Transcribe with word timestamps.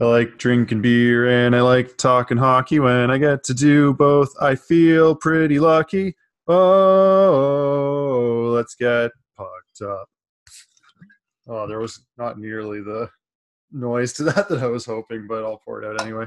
I 0.00 0.06
like 0.06 0.38
drinking 0.38 0.80
beer 0.80 1.28
and 1.28 1.54
I 1.54 1.60
like 1.60 1.98
talking 1.98 2.38
hockey 2.38 2.80
when 2.80 3.10
I 3.10 3.18
get 3.18 3.44
to 3.44 3.54
do 3.54 3.92
both. 3.92 4.32
I 4.40 4.54
feel 4.54 5.14
pretty 5.14 5.58
lucky. 5.58 6.16
Oh, 6.48 8.50
let's 8.54 8.74
get 8.74 9.10
pucked 9.36 9.82
up. 9.82 10.08
Oh, 11.46 11.66
there 11.66 11.80
was 11.80 12.06
not 12.16 12.38
nearly 12.38 12.80
the 12.80 13.10
noise 13.72 14.14
to 14.14 14.22
that 14.24 14.48
that 14.48 14.62
I 14.62 14.68
was 14.68 14.86
hoping, 14.86 15.26
but 15.28 15.44
I'll 15.44 15.60
pour 15.62 15.82
it 15.82 15.86
out 15.86 16.00
anyway. 16.00 16.24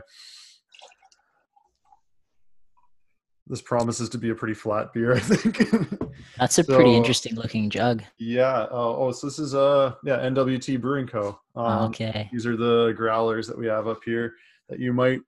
This 3.48 3.62
promises 3.62 4.08
to 4.10 4.18
be 4.18 4.30
a 4.30 4.36
pretty 4.36 4.54
flat 4.54 4.94
beer, 4.94 5.14
I 5.16 5.20
think. 5.20 6.00
That's 6.38 6.58
a 6.58 6.64
so, 6.64 6.76
pretty 6.76 6.96
interesting 6.96 7.36
looking 7.36 7.70
jug. 7.70 8.02
Yeah. 8.18 8.68
Oh, 8.72 8.96
oh, 8.98 9.12
so 9.12 9.28
this 9.28 9.40
is 9.40 9.54
uh 9.54 9.96
yeah 10.04 10.18
NWT 10.20 10.80
Brewing 10.80 11.08
Co. 11.08 11.40
Um, 11.56 11.90
okay. 11.90 12.30
These 12.32 12.46
are 12.46 12.56
the 12.56 12.94
growlers 12.96 13.48
that 13.48 13.58
we 13.58 13.68
have 13.68 13.88
up 13.88 14.00
here 14.06 14.36
that 14.70 14.80
you 14.80 14.94
might 14.94 15.20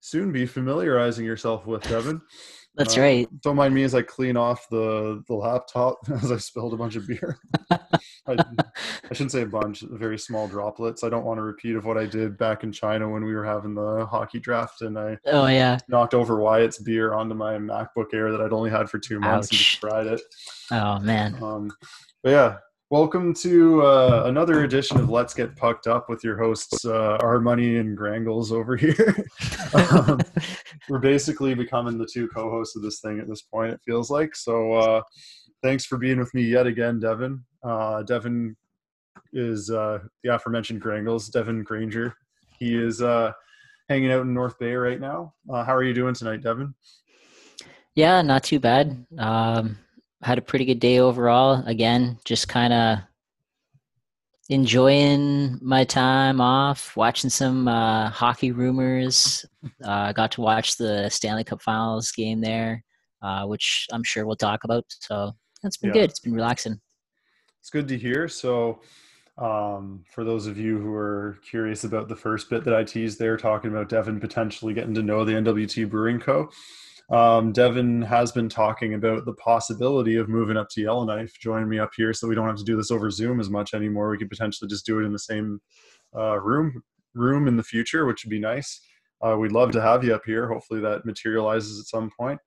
soon 0.00 0.32
be 0.32 0.46
familiarizing 0.46 1.24
yourself 1.24 1.66
with, 1.66 1.82
Devin. 1.88 2.20
That's 2.76 2.98
uh, 2.98 3.02
right. 3.02 3.40
Don't 3.42 3.56
mind 3.56 3.74
me 3.74 3.84
as 3.84 3.94
I 3.94 4.02
clean 4.02 4.36
off 4.36 4.68
the 4.68 5.22
the 5.28 5.34
laptop 5.34 5.98
as 6.22 6.32
I 6.32 6.38
spilled 6.38 6.74
a 6.74 6.76
bunch 6.76 6.96
of 6.96 7.06
beer. 7.06 7.38
I, 7.70 7.78
I, 8.28 9.12
shouldn't 9.12 9.32
say 9.32 9.42
a 9.42 9.46
bunch, 9.46 9.82
very 9.82 10.18
small 10.18 10.48
droplets. 10.48 11.04
I 11.04 11.10
don't 11.10 11.24
want 11.24 11.38
to 11.38 11.42
repeat 11.42 11.76
of 11.76 11.84
what 11.84 11.98
I 11.98 12.06
did 12.06 12.38
back 12.38 12.64
in 12.64 12.72
China 12.72 13.08
when 13.08 13.24
we 13.24 13.34
were 13.34 13.44
having 13.44 13.74
the 13.74 14.06
hockey 14.06 14.40
draft 14.40 14.80
and 14.80 14.98
I 14.98 15.18
oh 15.26 15.46
yeah 15.46 15.78
knocked 15.88 16.14
over 16.14 16.40
Wyatt's 16.40 16.78
beer 16.78 17.14
onto 17.14 17.34
my 17.34 17.54
MacBook 17.58 18.12
Air 18.12 18.32
that 18.32 18.40
I'd 18.40 18.52
only 18.52 18.70
had 18.70 18.88
for 18.90 18.98
two 18.98 19.20
months 19.20 19.48
Ouch. 19.48 19.52
and 19.52 19.58
just 19.58 19.78
fried 19.80 20.06
it. 20.06 20.20
Oh 20.70 20.98
man. 20.98 21.40
Um, 21.42 21.70
but 22.22 22.30
yeah, 22.30 22.56
Welcome 22.94 23.34
to 23.34 23.82
uh, 23.82 24.22
another 24.26 24.62
edition 24.62 25.00
of 25.00 25.10
Let's 25.10 25.34
Get 25.34 25.56
Pucked 25.56 25.88
Up 25.88 26.08
with 26.08 26.22
your 26.22 26.38
hosts, 26.38 26.84
uh, 26.84 27.18
Our 27.22 27.40
Money 27.40 27.78
and 27.78 27.96
Grangles 27.96 28.52
over 28.52 28.76
here. 28.76 29.26
um, 29.74 30.20
we're 30.88 31.00
basically 31.00 31.56
becoming 31.56 31.98
the 31.98 32.06
two 32.06 32.28
co 32.28 32.48
hosts 32.48 32.76
of 32.76 32.82
this 32.82 33.00
thing 33.00 33.18
at 33.18 33.26
this 33.26 33.42
point, 33.42 33.72
it 33.72 33.80
feels 33.84 34.12
like. 34.12 34.36
So 34.36 34.74
uh, 34.74 35.02
thanks 35.60 35.84
for 35.84 35.98
being 35.98 36.20
with 36.20 36.32
me 36.34 36.42
yet 36.42 36.68
again, 36.68 37.00
Devin. 37.00 37.42
Uh, 37.64 38.04
Devin 38.04 38.54
is 39.32 39.70
uh, 39.70 39.98
the 40.22 40.32
aforementioned 40.32 40.80
Grangles, 40.80 41.30
Devin 41.30 41.64
Granger. 41.64 42.14
He 42.60 42.76
is 42.76 43.02
uh, 43.02 43.32
hanging 43.88 44.12
out 44.12 44.22
in 44.22 44.32
North 44.32 44.56
Bay 44.60 44.72
right 44.72 45.00
now. 45.00 45.34
how 45.50 45.74
are 45.74 45.82
you 45.82 45.94
doing 45.94 46.14
tonight, 46.14 46.42
Devin? 46.42 46.72
Yeah, 47.96 48.22
not 48.22 48.44
too 48.44 48.60
bad. 48.60 49.04
Um, 49.18 49.78
had 50.24 50.38
a 50.38 50.42
pretty 50.42 50.64
good 50.64 50.80
day 50.80 50.98
overall. 50.98 51.62
Again, 51.66 52.18
just 52.24 52.48
kind 52.48 52.72
of 52.72 52.98
enjoying 54.48 55.58
my 55.62 55.84
time 55.84 56.40
off, 56.40 56.96
watching 56.96 57.30
some 57.30 57.68
uh, 57.68 58.08
hockey 58.08 58.50
rumors. 58.50 59.44
I 59.84 60.08
uh, 60.08 60.12
got 60.12 60.32
to 60.32 60.40
watch 60.40 60.76
the 60.76 61.08
Stanley 61.10 61.44
Cup 61.44 61.62
Finals 61.62 62.10
game 62.10 62.40
there, 62.40 62.82
uh, 63.22 63.44
which 63.44 63.86
I'm 63.92 64.02
sure 64.02 64.26
we'll 64.26 64.36
talk 64.36 64.64
about. 64.64 64.84
So 64.88 65.32
that's 65.62 65.76
been 65.76 65.88
yeah. 65.88 66.00
good. 66.00 66.10
It's 66.10 66.20
been 66.20 66.34
relaxing. 66.34 66.80
It's 67.60 67.70
good 67.70 67.88
to 67.88 67.98
hear. 67.98 68.26
So, 68.28 68.80
um, 69.36 70.04
for 70.10 70.22
those 70.22 70.46
of 70.46 70.56
you 70.56 70.78
who 70.78 70.94
are 70.94 71.38
curious 71.48 71.84
about 71.84 72.08
the 72.08 72.16
first 72.16 72.48
bit 72.48 72.64
that 72.64 72.74
I 72.74 72.84
teased 72.84 73.18
there, 73.18 73.36
talking 73.36 73.70
about 73.70 73.88
Devin 73.88 74.20
potentially 74.20 74.72
getting 74.74 74.94
to 74.94 75.02
know 75.02 75.24
the 75.24 75.32
NWT 75.32 75.90
Brewing 75.90 76.20
Co 76.20 76.50
um, 77.10 77.52
Devin 77.52 78.02
has 78.02 78.32
been 78.32 78.48
talking 78.48 78.94
about 78.94 79.24
the 79.24 79.34
possibility 79.34 80.16
of 80.16 80.28
moving 80.28 80.56
up 80.56 80.68
to 80.70 80.80
Yellowknife, 80.80 81.38
joining 81.38 81.68
me 81.68 81.78
up 81.78 81.90
here, 81.96 82.12
so 82.12 82.26
we 82.26 82.34
don't 82.34 82.46
have 82.46 82.56
to 82.56 82.64
do 82.64 82.76
this 82.76 82.90
over 82.90 83.10
Zoom 83.10 83.40
as 83.40 83.50
much 83.50 83.74
anymore. 83.74 84.10
We 84.10 84.18
could 84.18 84.30
potentially 84.30 84.68
just 84.68 84.86
do 84.86 85.00
it 85.00 85.04
in 85.04 85.12
the 85.12 85.18
same 85.18 85.60
uh, 86.16 86.40
room 86.40 86.82
room 87.14 87.46
in 87.46 87.56
the 87.56 87.62
future, 87.62 88.06
which 88.06 88.24
would 88.24 88.30
be 88.30 88.40
nice. 88.40 88.80
Uh, 89.20 89.36
we'd 89.38 89.52
love 89.52 89.70
to 89.72 89.80
have 89.80 90.02
you 90.02 90.14
up 90.14 90.24
here. 90.26 90.48
Hopefully 90.48 90.80
that 90.80 91.06
materializes 91.06 91.78
at 91.78 91.86
some 91.86 92.10
point. 92.18 92.40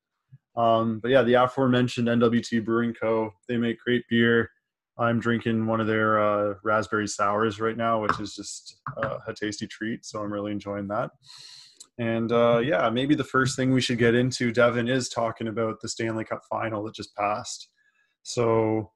Um, 0.56 1.00
but 1.00 1.12
yeah, 1.12 1.22
the 1.22 1.36
aforementioned 1.36 2.08
NWT 2.08 2.66
Brewing 2.66 2.94
Co. 2.94 3.32
They 3.48 3.58
make 3.58 3.80
great 3.80 4.04
beer. 4.10 4.50
I'm 4.98 5.20
drinking 5.20 5.68
one 5.68 5.80
of 5.80 5.88
their 5.88 6.20
uh, 6.20 6.56
raspberry 6.64 7.08
sours 7.08 7.60
right 7.60 7.78
now, 7.78 8.02
which 8.02 8.20
is 8.20 8.36
just 8.36 8.78
uh, 8.98 9.20
a 9.28 9.34
tasty 9.34 9.68
treat. 9.68 10.04
So 10.04 10.20
I'm 10.20 10.34
really 10.34 10.52
enjoying 10.52 10.88
that. 10.88 11.12
And 12.00 12.32
uh, 12.32 12.60
yeah, 12.60 12.90
maybe 12.90 13.16
the 13.16 13.24
first 13.24 13.56
thing 13.56 13.74
we 13.74 13.82
should 13.82 13.98
get 13.98 14.16
into, 14.16 14.52
Devin, 14.52 14.88
is 14.88 15.10
talking 15.10 15.48
about 15.48 15.82
the 15.82 15.90
Stanley 15.90 16.26
Cup 16.26 16.42
final 16.50 16.84
that 16.84 16.96
just 16.96 17.16
passed. 17.16 17.70
So, 18.24 18.92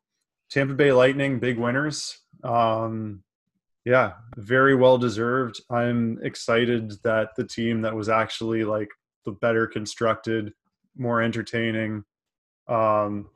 Tampa 0.52 0.74
Bay 0.74 0.92
Lightning, 0.92 1.40
big 1.40 1.58
winners. 1.58 2.20
Um, 2.44 3.24
yeah, 3.86 4.14
very 4.38 4.76
well 4.76 4.98
deserved. 4.98 5.62
I'm 5.70 6.20
excited 6.22 6.94
that 7.04 7.30
the 7.36 7.46
team 7.46 7.82
that 7.82 7.96
was 7.96 8.10
actually 8.10 8.64
like 8.64 8.90
the 9.26 9.32
better 9.32 9.66
constructed, 9.66 10.54
more 10.96 11.22
entertaining, 11.22 12.04
um, 12.68 13.30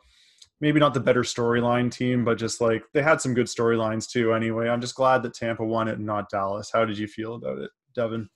maybe 0.61 0.79
not 0.79 0.93
the 0.93 0.99
better 0.99 1.23
storyline 1.23 1.91
team, 1.91 2.23
but 2.23 2.37
just 2.37 2.61
like 2.61 2.83
they 2.93 3.01
had 3.01 3.21
some 3.21 3.33
good 3.33 3.47
storylines 3.47 4.07
too. 4.09 4.33
Anyway, 4.33 4.69
I'm 4.69 4.81
just 4.81 4.95
glad 4.95 5.23
that 5.23 5.33
Tampa 5.33 5.65
won 5.65 5.87
it 5.87 5.97
and 5.97 6.05
not 6.05 6.29
Dallas. 6.29 6.69
How 6.71 6.85
did 6.85 6.97
you 6.97 7.07
feel 7.07 7.35
about 7.35 7.59
it, 7.59 7.71
Devin? 7.95 8.29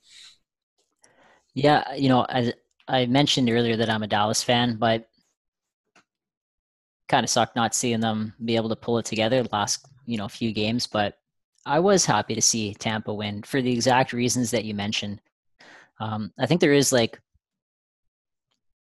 Yeah, 1.53 1.93
you 1.95 2.09
know, 2.09 2.23
as 2.23 2.53
I 2.87 3.05
mentioned 3.05 3.49
earlier 3.49 3.75
that 3.77 3.89
I'm 3.89 4.03
a 4.03 4.07
Dallas 4.07 4.43
fan, 4.43 4.75
but 4.75 5.07
kind 7.07 7.23
of 7.23 7.29
sucked 7.29 7.55
not 7.55 7.73
seeing 7.73 7.99
them 7.99 8.33
be 8.43 8.55
able 8.55 8.69
to 8.69 8.75
pull 8.75 8.97
it 8.99 9.05
together 9.05 9.41
the 9.41 9.49
last, 9.51 9.87
you 10.05 10.17
know, 10.17 10.27
few 10.27 10.53
games. 10.53 10.87
But 10.87 11.17
I 11.65 11.79
was 11.79 12.05
happy 12.05 12.35
to 12.35 12.41
see 12.41 12.73
Tampa 12.73 13.13
win 13.13 13.43
for 13.43 13.61
the 13.61 13.71
exact 13.71 14.13
reasons 14.13 14.51
that 14.51 14.65
you 14.65 14.73
mentioned. 14.73 15.21
Um, 15.99 16.31
I 16.39 16.45
think 16.45 16.61
there 16.61 16.73
is 16.73 16.91
like 16.91 17.19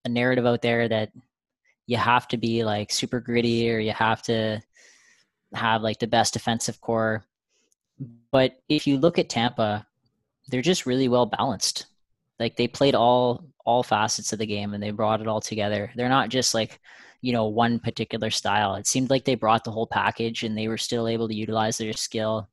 a 0.06 0.10
narrative 0.10 0.46
out 0.46 0.62
there 0.62 0.88
that 0.90 1.12
you 1.86 1.98
have 1.98 2.28
to 2.30 2.38
be 2.38 2.64
like 2.64 2.92
super 2.92 3.20
gritty 3.20 3.72
or 3.72 3.80
you 3.80 3.94
have 3.94 4.22
to 4.24 4.62
have 5.54 5.82
like 5.82 6.00
the 6.00 6.08
best 6.08 6.34
defensive 6.34 6.82
core. 6.82 7.26
But 8.32 8.60
if 8.68 8.86
you 8.86 8.98
look 8.98 9.18
at 9.18 9.30
Tampa, 9.30 9.88
they're 10.50 10.62
just 10.62 10.86
really 10.86 11.08
well 11.08 11.26
balanced 11.26 11.86
like 12.40 12.56
they 12.56 12.68
played 12.68 12.96
all 12.96 13.46
all 13.66 13.84
facets 13.84 14.32
of 14.32 14.40
the 14.40 14.46
game 14.46 14.74
and 14.74 14.82
they 14.82 14.92
brought 14.92 15.22
it 15.22 15.28
all 15.28 15.42
together. 15.42 15.92
They're 15.96 16.10
not 16.10 16.30
just 16.30 16.54
like 16.54 16.80
you 17.22 17.34
know 17.34 17.46
one 17.46 17.80
particular 17.80 18.30
style. 18.30 18.76
It 18.76 18.88
seemed 18.88 19.10
like 19.10 19.26
they 19.26 19.36
brought 19.36 19.64
the 19.64 19.72
whole 19.72 19.88
package 19.88 20.44
and 20.44 20.58
they 20.58 20.68
were 20.68 20.78
still 20.78 21.08
able 21.08 21.28
to 21.28 21.36
utilize 21.36 21.78
their 21.78 21.94
skill. 21.94 22.50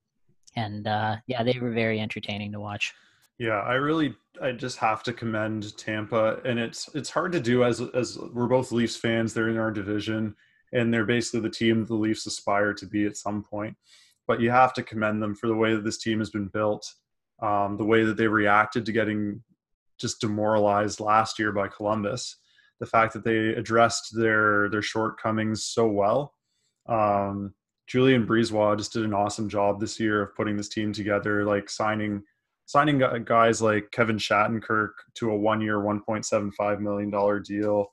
And 0.56 0.86
uh, 0.86 1.16
yeah 1.26 1.42
they 1.42 1.58
were 1.60 1.72
very 1.72 2.00
entertaining 2.00 2.52
to 2.52 2.60
watch. 2.60 2.94
Yeah 3.38 3.60
i 3.62 3.74
really 3.74 4.14
i 4.40 4.52
just 4.52 4.78
have 4.78 5.02
to 5.04 5.12
commend 5.12 5.76
tampa. 5.76 6.40
And 6.44 6.58
it's 6.58 6.88
it's 6.94 7.10
hard 7.10 7.32
to 7.32 7.40
do 7.40 7.64
as 7.64 7.80
as 7.94 8.18
we're 8.32 8.46
both 8.46 8.72
leafs 8.72 8.96
fans 8.96 9.34
they're 9.34 9.48
in 9.48 9.58
our 9.58 9.70
division 9.70 10.34
and 10.72 10.92
they're 10.92 11.04
basically 11.04 11.40
the 11.40 11.50
team 11.50 11.84
the 11.84 11.94
leafs 11.94 12.26
aspire 12.26 12.72
to 12.74 12.86
be 12.86 13.06
at 13.06 13.16
some 13.16 13.42
point. 13.42 13.76
But 14.26 14.40
you 14.40 14.50
have 14.50 14.72
to 14.74 14.82
commend 14.82 15.22
them 15.22 15.34
for 15.34 15.48
the 15.48 15.54
way 15.54 15.74
that 15.74 15.84
this 15.84 15.98
team 15.98 16.18
has 16.18 16.30
been 16.30 16.46
built 16.46 16.86
um, 17.42 17.76
the 17.76 17.84
way 17.84 18.04
that 18.04 18.16
they 18.16 18.26
reacted 18.26 18.86
to 18.86 18.92
getting 18.92 19.42
just 20.00 20.20
demoralized 20.20 21.00
last 21.00 21.38
year 21.38 21.52
by 21.52 21.68
Columbus. 21.68 22.38
The 22.80 22.86
fact 22.86 23.12
that 23.14 23.24
they 23.24 23.50
addressed 23.50 24.16
their 24.16 24.68
their 24.68 24.82
shortcomings 24.82 25.64
so 25.64 25.86
well. 25.86 26.34
Um, 26.88 27.54
Julien 27.86 28.26
BriseBois 28.26 28.78
just 28.78 28.92
did 28.92 29.04
an 29.04 29.14
awesome 29.14 29.48
job 29.48 29.78
this 29.78 30.00
year 30.00 30.22
of 30.22 30.34
putting 30.34 30.56
this 30.56 30.68
team 30.68 30.92
together, 30.92 31.44
like 31.44 31.68
signing 31.70 32.22
signing 32.66 33.02
guys 33.24 33.60
like 33.60 33.90
Kevin 33.92 34.16
Shattenkirk 34.16 34.90
to 35.16 35.30
a 35.30 35.36
one 35.36 35.60
year, 35.60 35.80
one 35.80 36.00
point 36.00 36.26
seven 36.26 36.50
five 36.52 36.80
million 36.80 37.10
dollar 37.10 37.40
deal. 37.40 37.86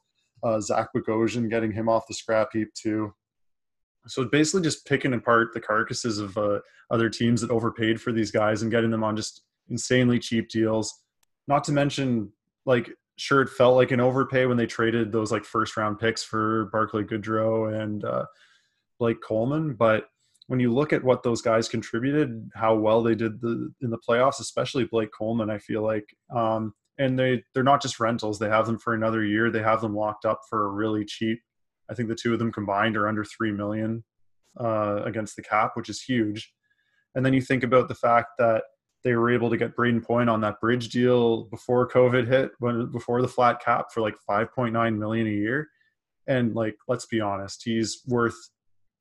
Uh, 0.44 0.59
Zach 0.59 0.89
Bogosian 0.95 1.50
getting 1.50 1.72
him 1.72 1.88
off 1.88 2.07
the 2.07 2.13
scrap 2.13 2.50
heap 2.53 2.73
too. 2.73 3.13
So 4.07 4.25
basically, 4.25 4.63
just 4.63 4.88
picking 4.88 5.13
apart 5.13 5.50
the 5.53 5.62
carcasses 5.62 6.18
of 6.18 6.35
uh, 6.38 6.59
other 6.89 7.09
teams 7.09 7.41
that 7.41 7.51
overpaid 7.51 8.01
for 8.01 8.12
these 8.12 8.31
guys 8.31 8.63
and 8.63 8.72
getting 8.72 8.89
them 8.89 9.03
on 9.03 9.16
just 9.16 9.44
insanely 9.69 10.18
cheap 10.18 10.50
deals 10.50 11.00
not 11.51 11.65
to 11.65 11.74
mention, 11.74 12.31
like, 12.65 12.89
sure, 13.18 13.42
it 13.42 13.50
felt 13.50 13.75
like 13.75 13.92
an 13.92 14.00
overpay 14.00 14.45
when 14.45 14.57
they 14.57 14.65
traded 14.65 15.12
those 15.12 15.31
like 15.31 15.44
first 15.44 15.75
round 15.75 16.00
picks 16.00 16.24
for 16.24 16.69
Barclay 16.71 17.03
Goodrow 17.03 17.80
and 17.80 18.03
uh, 18.06 18.25
Blake 18.98 19.21
Coleman, 19.21 19.74
but 19.74 20.06
when 20.48 20.59
you 20.59 20.74
look 20.74 20.92
at 20.92 21.03
what 21.03 21.24
those 21.24 21.42
guys 21.42 21.69
contributed, 21.69 22.50
how 22.56 22.75
well 22.75 23.03
they 23.03 23.15
did 23.15 23.39
the, 23.42 23.71
in 23.81 23.89
the 23.89 23.98
playoffs, 23.98 24.39
especially 24.39 24.86
Blake 24.86 25.12
Coleman, 25.18 25.50
I 25.50 25.57
feel 25.57 25.81
like, 25.81 26.06
um, 26.36 26.74
and 26.98 27.18
they 27.18 27.44
they're 27.53 27.63
not 27.63 27.81
just 27.81 28.00
rentals; 28.00 28.38
they 28.38 28.50
have 28.50 28.65
them 28.65 28.77
for 28.77 28.94
another 28.94 29.24
year. 29.24 29.50
They 29.50 29.62
have 29.62 29.81
them 29.81 29.95
locked 29.95 30.25
up 30.25 30.42
for 30.50 30.74
really 30.74 31.06
cheap. 31.06 31.39
I 31.89 31.94
think 31.94 32.09
the 32.09 32.15
two 32.15 32.33
of 32.33 32.39
them 32.39 32.51
combined 32.51 32.98
are 32.98 33.07
under 33.07 33.24
three 33.24 33.51
million 33.51 34.03
uh, 34.59 35.01
against 35.03 35.36
the 35.36 35.42
cap, 35.42 35.71
which 35.75 35.89
is 35.89 36.01
huge. 36.01 36.53
And 37.15 37.25
then 37.25 37.33
you 37.33 37.42
think 37.42 37.63
about 37.63 37.88
the 37.88 37.95
fact 37.95 38.30
that 38.39 38.63
they 39.03 39.15
were 39.15 39.31
able 39.31 39.50
to 39.50 39.57
get 39.57 39.75
Brayden 39.75 40.03
Point 40.03 40.30
on 40.30 40.42
that 40.42 40.59
bridge 40.59 40.89
deal 40.89 41.45
before 41.45 41.89
COVID 41.89 42.27
hit, 42.27 42.51
when 42.59 42.92
before 42.92 43.21
the 43.21 43.27
flat 43.27 43.62
cap 43.63 43.92
for 43.92 44.01
like 44.01 44.15
5.9 44.30 44.98
million 44.98 45.27
a 45.27 45.31
year. 45.31 45.69
And 46.27 46.56
like, 46.56 46.75
let's 46.88 47.07
be 47.07 47.19
honest, 47.19 47.63
he's 47.63 48.01
worth 48.07 48.38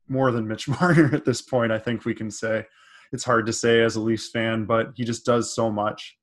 more 0.08 0.32
than 0.32 0.48
Mitch 0.48 0.68
Marner 0.80 1.14
at 1.14 1.24
this 1.24 1.42
point. 1.42 1.72
I 1.72 1.78
think 1.78 2.04
we 2.04 2.14
can 2.14 2.30
say 2.30 2.64
it's 3.12 3.24
hard 3.24 3.46
to 3.46 3.52
say 3.52 3.82
as 3.82 3.96
a 3.96 4.00
Leafs 4.00 4.30
fan, 4.30 4.64
but 4.64 4.92
he 4.94 5.04
just 5.04 5.26
does 5.26 5.54
so 5.54 5.70
much. 5.70 6.16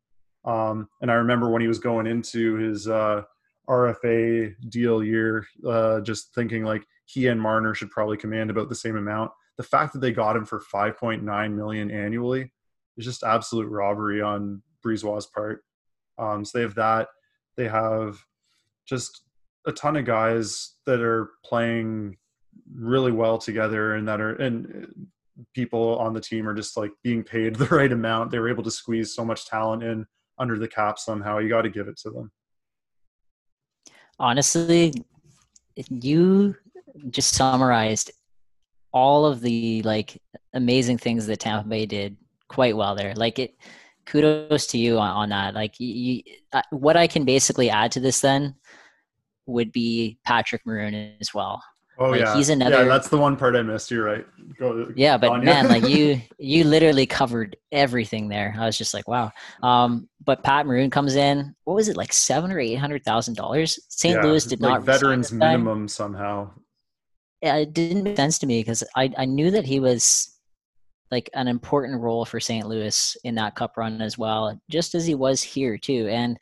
Um, 0.45 0.87
and 1.01 1.11
I 1.11 1.15
remember 1.15 1.49
when 1.49 1.61
he 1.61 1.67
was 1.67 1.79
going 1.79 2.07
into 2.07 2.55
his 2.55 2.87
uh, 2.87 3.23
RFA 3.69 4.55
deal 4.69 5.03
year, 5.03 5.45
uh, 5.67 5.99
just 6.01 6.33
thinking 6.33 6.63
like 6.63 6.83
he 7.05 7.27
and 7.27 7.39
Marner 7.39 7.75
should 7.75 7.91
probably 7.91 8.17
command 8.17 8.49
about 8.49 8.69
the 8.69 8.75
same 8.75 8.95
amount. 8.95 9.31
The 9.57 9.63
fact 9.63 9.93
that 9.93 9.99
they 9.99 10.11
got 10.11 10.35
him 10.35 10.45
for 10.45 10.61
5.9 10.73 11.53
million 11.53 11.91
annually 11.91 12.51
is 12.97 13.05
just 13.05 13.23
absolute 13.23 13.69
robbery 13.69 14.21
on 14.21 14.61
Brisebois' 14.85 15.31
part. 15.31 15.63
Um, 16.17 16.43
so 16.43 16.57
they 16.57 16.63
have 16.63 16.75
that. 16.75 17.07
They 17.55 17.67
have 17.67 18.17
just 18.85 19.21
a 19.65 19.71
ton 19.71 19.97
of 19.97 20.05
guys 20.05 20.75
that 20.85 21.01
are 21.01 21.31
playing 21.43 22.17
really 22.73 23.11
well 23.11 23.37
together 23.37 23.95
and 23.95 24.07
that 24.07 24.19
are 24.21 24.35
and 24.35 24.87
people 25.53 25.97
on 25.99 26.13
the 26.13 26.21
team 26.21 26.47
are 26.47 26.53
just 26.53 26.77
like 26.77 26.91
being 27.03 27.23
paid 27.23 27.55
the 27.57 27.65
right 27.65 27.91
amount. 27.91 28.31
They 28.31 28.39
were 28.39 28.49
able 28.49 28.63
to 28.63 28.71
squeeze 28.71 29.13
so 29.13 29.23
much 29.23 29.45
talent 29.45 29.83
in 29.83 30.05
under 30.39 30.57
the 30.57 30.67
cap 30.67 30.99
somehow. 30.99 31.39
You 31.39 31.49
got 31.49 31.63
to 31.63 31.69
give 31.69 31.87
it 31.87 31.97
to 31.97 32.09
them. 32.09 32.31
Honestly, 34.19 34.93
you 35.89 36.55
just 37.09 37.35
summarized 37.35 38.11
all 38.91 39.25
of 39.25 39.41
the 39.41 39.81
like 39.83 40.19
amazing 40.53 40.97
things 40.97 41.27
that 41.27 41.39
Tampa 41.39 41.67
Bay 41.67 41.85
did 41.85 42.17
quite 42.47 42.75
well 42.75 42.95
there. 42.95 43.13
Like 43.15 43.39
it, 43.39 43.55
kudos 44.05 44.67
to 44.67 44.77
you 44.77 44.97
on, 44.97 45.09
on 45.09 45.29
that. 45.29 45.53
Like 45.53 45.79
you, 45.79 46.23
uh, 46.53 46.61
what 46.71 46.97
I 46.97 47.07
can 47.07 47.25
basically 47.25 47.69
add 47.69 47.91
to 47.93 47.99
this 47.99 48.21
then 48.21 48.55
would 49.45 49.71
be 49.71 50.17
Patrick 50.25 50.65
Maroon 50.65 51.15
as 51.21 51.33
well. 51.33 51.61
Oh 51.99 52.11
like, 52.11 52.21
yeah, 52.21 52.35
he's 52.35 52.49
another. 52.49 52.77
Yeah, 52.77 52.83
that's 52.83 53.09
the 53.09 53.17
one 53.17 53.35
part 53.35 53.55
I 53.55 53.63
missed. 53.63 53.89
You're 53.89 54.05
right. 54.05 54.25
Go. 54.59 54.91
Yeah, 54.95 55.17
but 55.17 55.43
man, 55.43 55.67
like 55.67 55.87
you, 55.89 56.21
you 56.37 56.63
literally 56.63 57.07
covered 57.07 57.55
everything 57.71 58.29
there. 58.29 58.55
I 58.57 58.67
was 58.67 58.77
just 58.77 58.93
like, 58.93 59.07
wow. 59.07 59.31
Um, 59.63 60.07
but 60.23 60.43
Pat 60.43 60.67
Maroon 60.67 60.91
comes 60.91 61.15
in. 61.15 61.55
What 61.63 61.73
was 61.73 61.89
it 61.89 61.97
like, 61.97 62.13
seven 62.13 62.51
or 62.51 62.59
eight 62.59 62.75
hundred 62.75 63.03
thousand 63.03 63.35
dollars? 63.35 63.79
St. 63.89 64.15
Yeah, 64.15 64.21
Louis 64.21 64.45
did 64.45 64.61
like 64.61 64.73
not 64.73 64.83
veterans 64.83 65.31
minimum 65.31 65.87
somehow. 65.87 66.51
Yeah, 67.41 67.55
it 67.55 67.73
didn't 67.73 68.03
make 68.03 68.17
sense 68.17 68.37
to 68.39 68.45
me 68.45 68.59
because 68.59 68.83
I 68.95 69.11
I 69.17 69.25
knew 69.25 69.49
that 69.51 69.65
he 69.65 69.79
was 69.79 70.36
like 71.11 71.29
an 71.33 71.47
important 71.47 72.01
role 72.01 72.25
for 72.25 72.39
St. 72.39 72.67
Louis 72.67 73.17
in 73.23 73.35
that 73.35 73.55
cup 73.55 73.77
run 73.77 74.01
as 74.01 74.17
well, 74.17 74.59
just 74.69 74.95
as 74.95 75.05
he 75.05 75.15
was 75.15 75.41
here 75.41 75.77
too. 75.77 76.07
And 76.09 76.37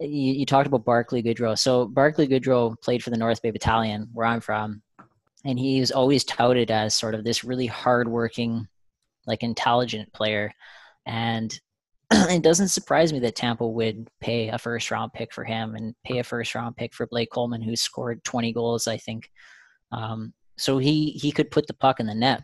you, 0.00 0.32
you 0.32 0.46
talked 0.46 0.66
about 0.66 0.84
Barclay 0.84 1.22
Goodrow. 1.22 1.58
So 1.58 1.86
Barclay 1.86 2.26
Goodrow 2.26 2.80
played 2.80 3.02
for 3.02 3.10
the 3.10 3.16
North 3.16 3.42
Bay 3.42 3.50
Battalion, 3.50 4.08
where 4.12 4.26
I'm 4.26 4.40
from, 4.40 4.82
and 5.44 5.58
he 5.58 5.80
was 5.80 5.92
always 5.92 6.24
touted 6.24 6.70
as 6.70 6.94
sort 6.94 7.14
of 7.14 7.24
this 7.24 7.44
really 7.44 7.66
hardworking, 7.66 8.66
like 9.26 9.42
intelligent 9.42 10.12
player. 10.12 10.52
And 11.06 11.58
it 12.10 12.42
doesn't 12.42 12.68
surprise 12.68 13.12
me 13.12 13.20
that 13.20 13.36
Tampa 13.36 13.66
would 13.66 14.08
pay 14.20 14.48
a 14.48 14.58
first 14.58 14.90
round 14.90 15.12
pick 15.12 15.32
for 15.32 15.44
him 15.44 15.74
and 15.76 15.94
pay 16.04 16.18
a 16.18 16.24
first 16.24 16.54
round 16.54 16.76
pick 16.76 16.94
for 16.94 17.06
Blake 17.06 17.30
Coleman, 17.30 17.62
who 17.62 17.76
scored 17.76 18.24
20 18.24 18.52
goals, 18.52 18.88
I 18.88 18.96
think. 18.96 19.30
Um, 19.92 20.32
so 20.56 20.78
he 20.78 21.10
he 21.12 21.32
could 21.32 21.50
put 21.50 21.66
the 21.66 21.74
puck 21.74 22.00
in 22.00 22.06
the 22.06 22.14
net. 22.14 22.42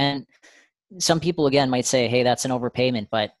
And 0.00 0.26
some 0.98 1.20
people 1.20 1.46
again 1.46 1.70
might 1.70 1.86
say, 1.86 2.08
"Hey, 2.08 2.22
that's 2.22 2.44
an 2.44 2.50
overpayment," 2.50 3.08
but 3.10 3.32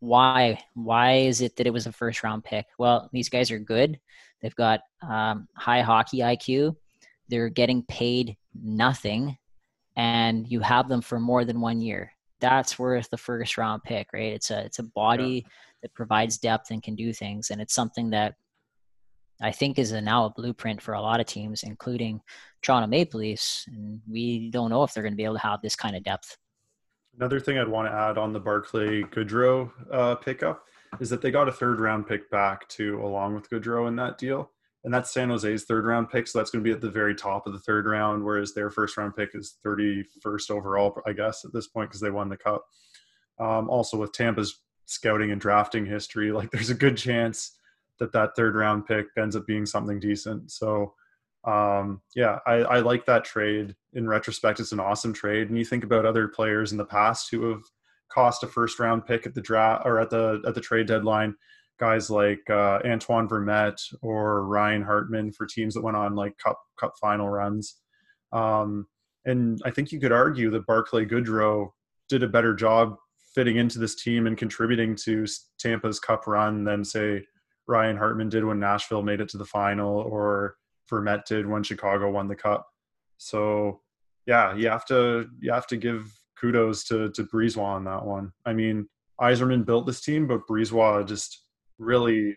why? 0.00 0.62
Why 0.74 1.12
is 1.14 1.40
it 1.40 1.56
that 1.56 1.66
it 1.66 1.72
was 1.72 1.86
a 1.86 1.92
first 1.92 2.22
round 2.22 2.44
pick? 2.44 2.66
Well 2.78 3.08
these 3.12 3.28
guys 3.28 3.50
are 3.50 3.58
good. 3.58 3.98
They've 4.40 4.54
got 4.54 4.80
um, 5.02 5.48
high 5.56 5.82
hockey 5.82 6.18
iq 6.18 6.74
they're 7.28 7.48
getting 7.48 7.82
paid 7.84 8.36
nothing 8.62 9.38
and 9.96 10.46
you 10.46 10.60
have 10.60 10.88
them 10.88 11.00
for 11.00 11.18
more 11.18 11.44
than 11.46 11.62
one 11.62 11.80
year. 11.80 12.12
That's 12.40 12.78
worth 12.78 13.08
the 13.08 13.16
first 13.16 13.56
round 13.56 13.82
pick 13.84 14.08
right? 14.12 14.34
It's 14.34 14.50
a 14.50 14.64
it's 14.64 14.78
a 14.78 14.82
body 14.82 15.44
yeah. 15.44 15.50
that 15.82 15.94
provides 15.94 16.36
depth 16.36 16.70
and 16.70 16.82
can 16.82 16.94
do 16.94 17.12
things 17.12 17.50
and 17.50 17.60
it's 17.60 17.74
something 17.74 18.10
that 18.10 18.34
i 19.42 19.50
think 19.50 19.78
is 19.78 19.92
a, 19.92 20.00
now 20.00 20.24
a 20.26 20.30
blueprint 20.30 20.80
for 20.80 20.94
a 20.94 21.00
lot 21.00 21.20
of 21.20 21.26
teams 21.26 21.62
including 21.62 22.20
toronto 22.62 22.86
maple 22.86 23.20
leafs 23.20 23.64
and 23.68 24.00
we 24.10 24.50
don't 24.50 24.70
know 24.70 24.82
if 24.82 24.94
they're 24.94 25.02
going 25.02 25.12
to 25.12 25.16
be 25.16 25.24
able 25.24 25.34
to 25.34 25.40
have 25.40 25.60
this 25.62 25.76
kind 25.76 25.96
of 25.96 26.02
depth 26.02 26.36
Another 27.16 27.40
thing 27.40 27.58
I'd 27.58 27.68
want 27.68 27.88
to 27.88 27.94
add 27.94 28.16
on 28.16 28.32
the 28.32 28.40
Barclay 28.40 29.02
Goodrow 29.02 29.70
uh, 29.92 30.14
pickup 30.14 30.64
is 31.00 31.10
that 31.10 31.20
they 31.20 31.30
got 31.30 31.48
a 31.48 31.52
third 31.52 31.78
round 31.78 32.06
pick 32.06 32.30
back 32.30 32.66
too, 32.68 33.04
along 33.04 33.34
with 33.34 33.50
Goodrow 33.50 33.86
in 33.88 33.96
that 33.96 34.18
deal. 34.18 34.50
And 34.84 34.92
that's 34.92 35.12
San 35.12 35.28
Jose's 35.28 35.64
third 35.64 35.84
round 35.84 36.10
pick. 36.10 36.26
So 36.26 36.38
that's 36.38 36.50
going 36.50 36.64
to 36.64 36.68
be 36.68 36.74
at 36.74 36.80
the 36.80 36.90
very 36.90 37.14
top 37.14 37.46
of 37.46 37.52
the 37.52 37.60
third 37.60 37.86
round, 37.86 38.24
whereas 38.24 38.54
their 38.54 38.70
first 38.70 38.96
round 38.96 39.14
pick 39.14 39.30
is 39.34 39.58
31st 39.64 40.50
overall, 40.50 40.98
I 41.06 41.12
guess, 41.12 41.44
at 41.44 41.52
this 41.52 41.68
point, 41.68 41.90
because 41.90 42.00
they 42.00 42.10
won 42.10 42.28
the 42.28 42.36
cup. 42.36 42.64
Um, 43.38 43.68
also, 43.68 43.98
with 43.98 44.12
Tampa's 44.12 44.60
scouting 44.86 45.30
and 45.30 45.40
drafting 45.40 45.84
history, 45.84 46.32
like 46.32 46.50
there's 46.50 46.70
a 46.70 46.74
good 46.74 46.96
chance 46.96 47.52
that 48.02 48.12
that 48.12 48.34
third 48.34 48.56
round 48.56 48.84
pick 48.84 49.06
ends 49.16 49.36
up 49.36 49.46
being 49.46 49.64
something 49.64 50.00
decent. 50.00 50.50
So 50.50 50.92
um, 51.44 52.02
yeah, 52.16 52.40
I, 52.46 52.54
I 52.54 52.78
like 52.80 53.06
that 53.06 53.24
trade. 53.24 53.76
In 53.94 54.08
retrospect, 54.08 54.58
it's 54.58 54.72
an 54.72 54.80
awesome 54.80 55.12
trade. 55.12 55.48
And 55.48 55.58
you 55.58 55.64
think 55.64 55.84
about 55.84 56.04
other 56.04 56.26
players 56.26 56.72
in 56.72 56.78
the 56.78 56.84
past 56.84 57.28
who 57.30 57.48
have 57.50 57.62
cost 58.10 58.42
a 58.42 58.48
first 58.48 58.80
round 58.80 59.06
pick 59.06 59.24
at 59.24 59.34
the 59.34 59.40
draft 59.40 59.86
or 59.86 60.00
at 60.00 60.10
the 60.10 60.42
at 60.46 60.54
the 60.54 60.60
trade 60.60 60.86
deadline. 60.86 61.34
Guys 61.78 62.10
like 62.10 62.42
uh, 62.50 62.80
Antoine 62.84 63.28
Vermette 63.28 63.80
or 64.02 64.46
Ryan 64.46 64.82
Hartman 64.82 65.32
for 65.32 65.46
teams 65.46 65.74
that 65.74 65.82
went 65.82 65.96
on 65.96 66.16
like 66.16 66.36
cup 66.38 66.58
cup 66.78 66.94
final 67.00 67.28
runs. 67.28 67.76
Um, 68.32 68.86
and 69.24 69.60
I 69.64 69.70
think 69.70 69.92
you 69.92 70.00
could 70.00 70.12
argue 70.12 70.50
that 70.50 70.66
Barclay 70.66 71.06
Goodrow 71.06 71.70
did 72.08 72.24
a 72.24 72.28
better 72.28 72.54
job 72.54 72.96
fitting 73.34 73.56
into 73.56 73.78
this 73.78 73.94
team 73.94 74.26
and 74.26 74.36
contributing 74.36 74.96
to 75.04 75.24
Tampa's 75.58 76.00
cup 76.00 76.26
run 76.26 76.64
than 76.64 76.84
say 76.84 77.24
Ryan 77.66 77.96
Hartman 77.96 78.28
did 78.28 78.44
when 78.44 78.60
Nashville 78.60 79.02
made 79.02 79.20
it 79.20 79.28
to 79.30 79.38
the 79.38 79.44
final 79.44 79.98
or 79.98 80.56
Vermette 80.90 81.24
did 81.26 81.46
when 81.46 81.62
Chicago 81.62 82.10
won 82.10 82.28
the 82.28 82.36
cup. 82.36 82.66
So 83.18 83.80
yeah, 84.26 84.54
you 84.54 84.68
have 84.68 84.84
to 84.86 85.28
you 85.40 85.52
have 85.52 85.66
to 85.68 85.76
give 85.76 86.12
kudos 86.40 86.84
to 86.84 87.10
to 87.10 87.24
Brisebois 87.24 87.64
on 87.64 87.84
that 87.84 88.04
one. 88.04 88.32
I 88.44 88.52
mean, 88.52 88.88
Yzerman 89.20 89.64
built 89.64 89.86
this 89.86 90.00
team, 90.00 90.26
but 90.26 90.46
Brisebois 90.48 91.06
just 91.06 91.44
really 91.78 92.36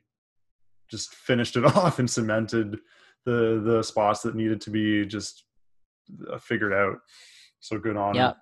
just 0.89 1.13
finished 1.13 1.55
it 1.55 1.65
off 1.77 1.99
and 1.99 2.09
cemented 2.09 2.77
the 3.25 3.61
the 3.65 3.83
spots 3.83 4.21
that 4.21 4.35
needed 4.35 4.61
to 4.61 4.69
be 4.69 5.05
just 5.05 5.45
uh, 6.31 6.37
figured 6.37 6.73
out. 6.73 6.97
So 7.59 7.79
good 7.79 7.97
on 7.97 8.15
yeah. 8.15 8.33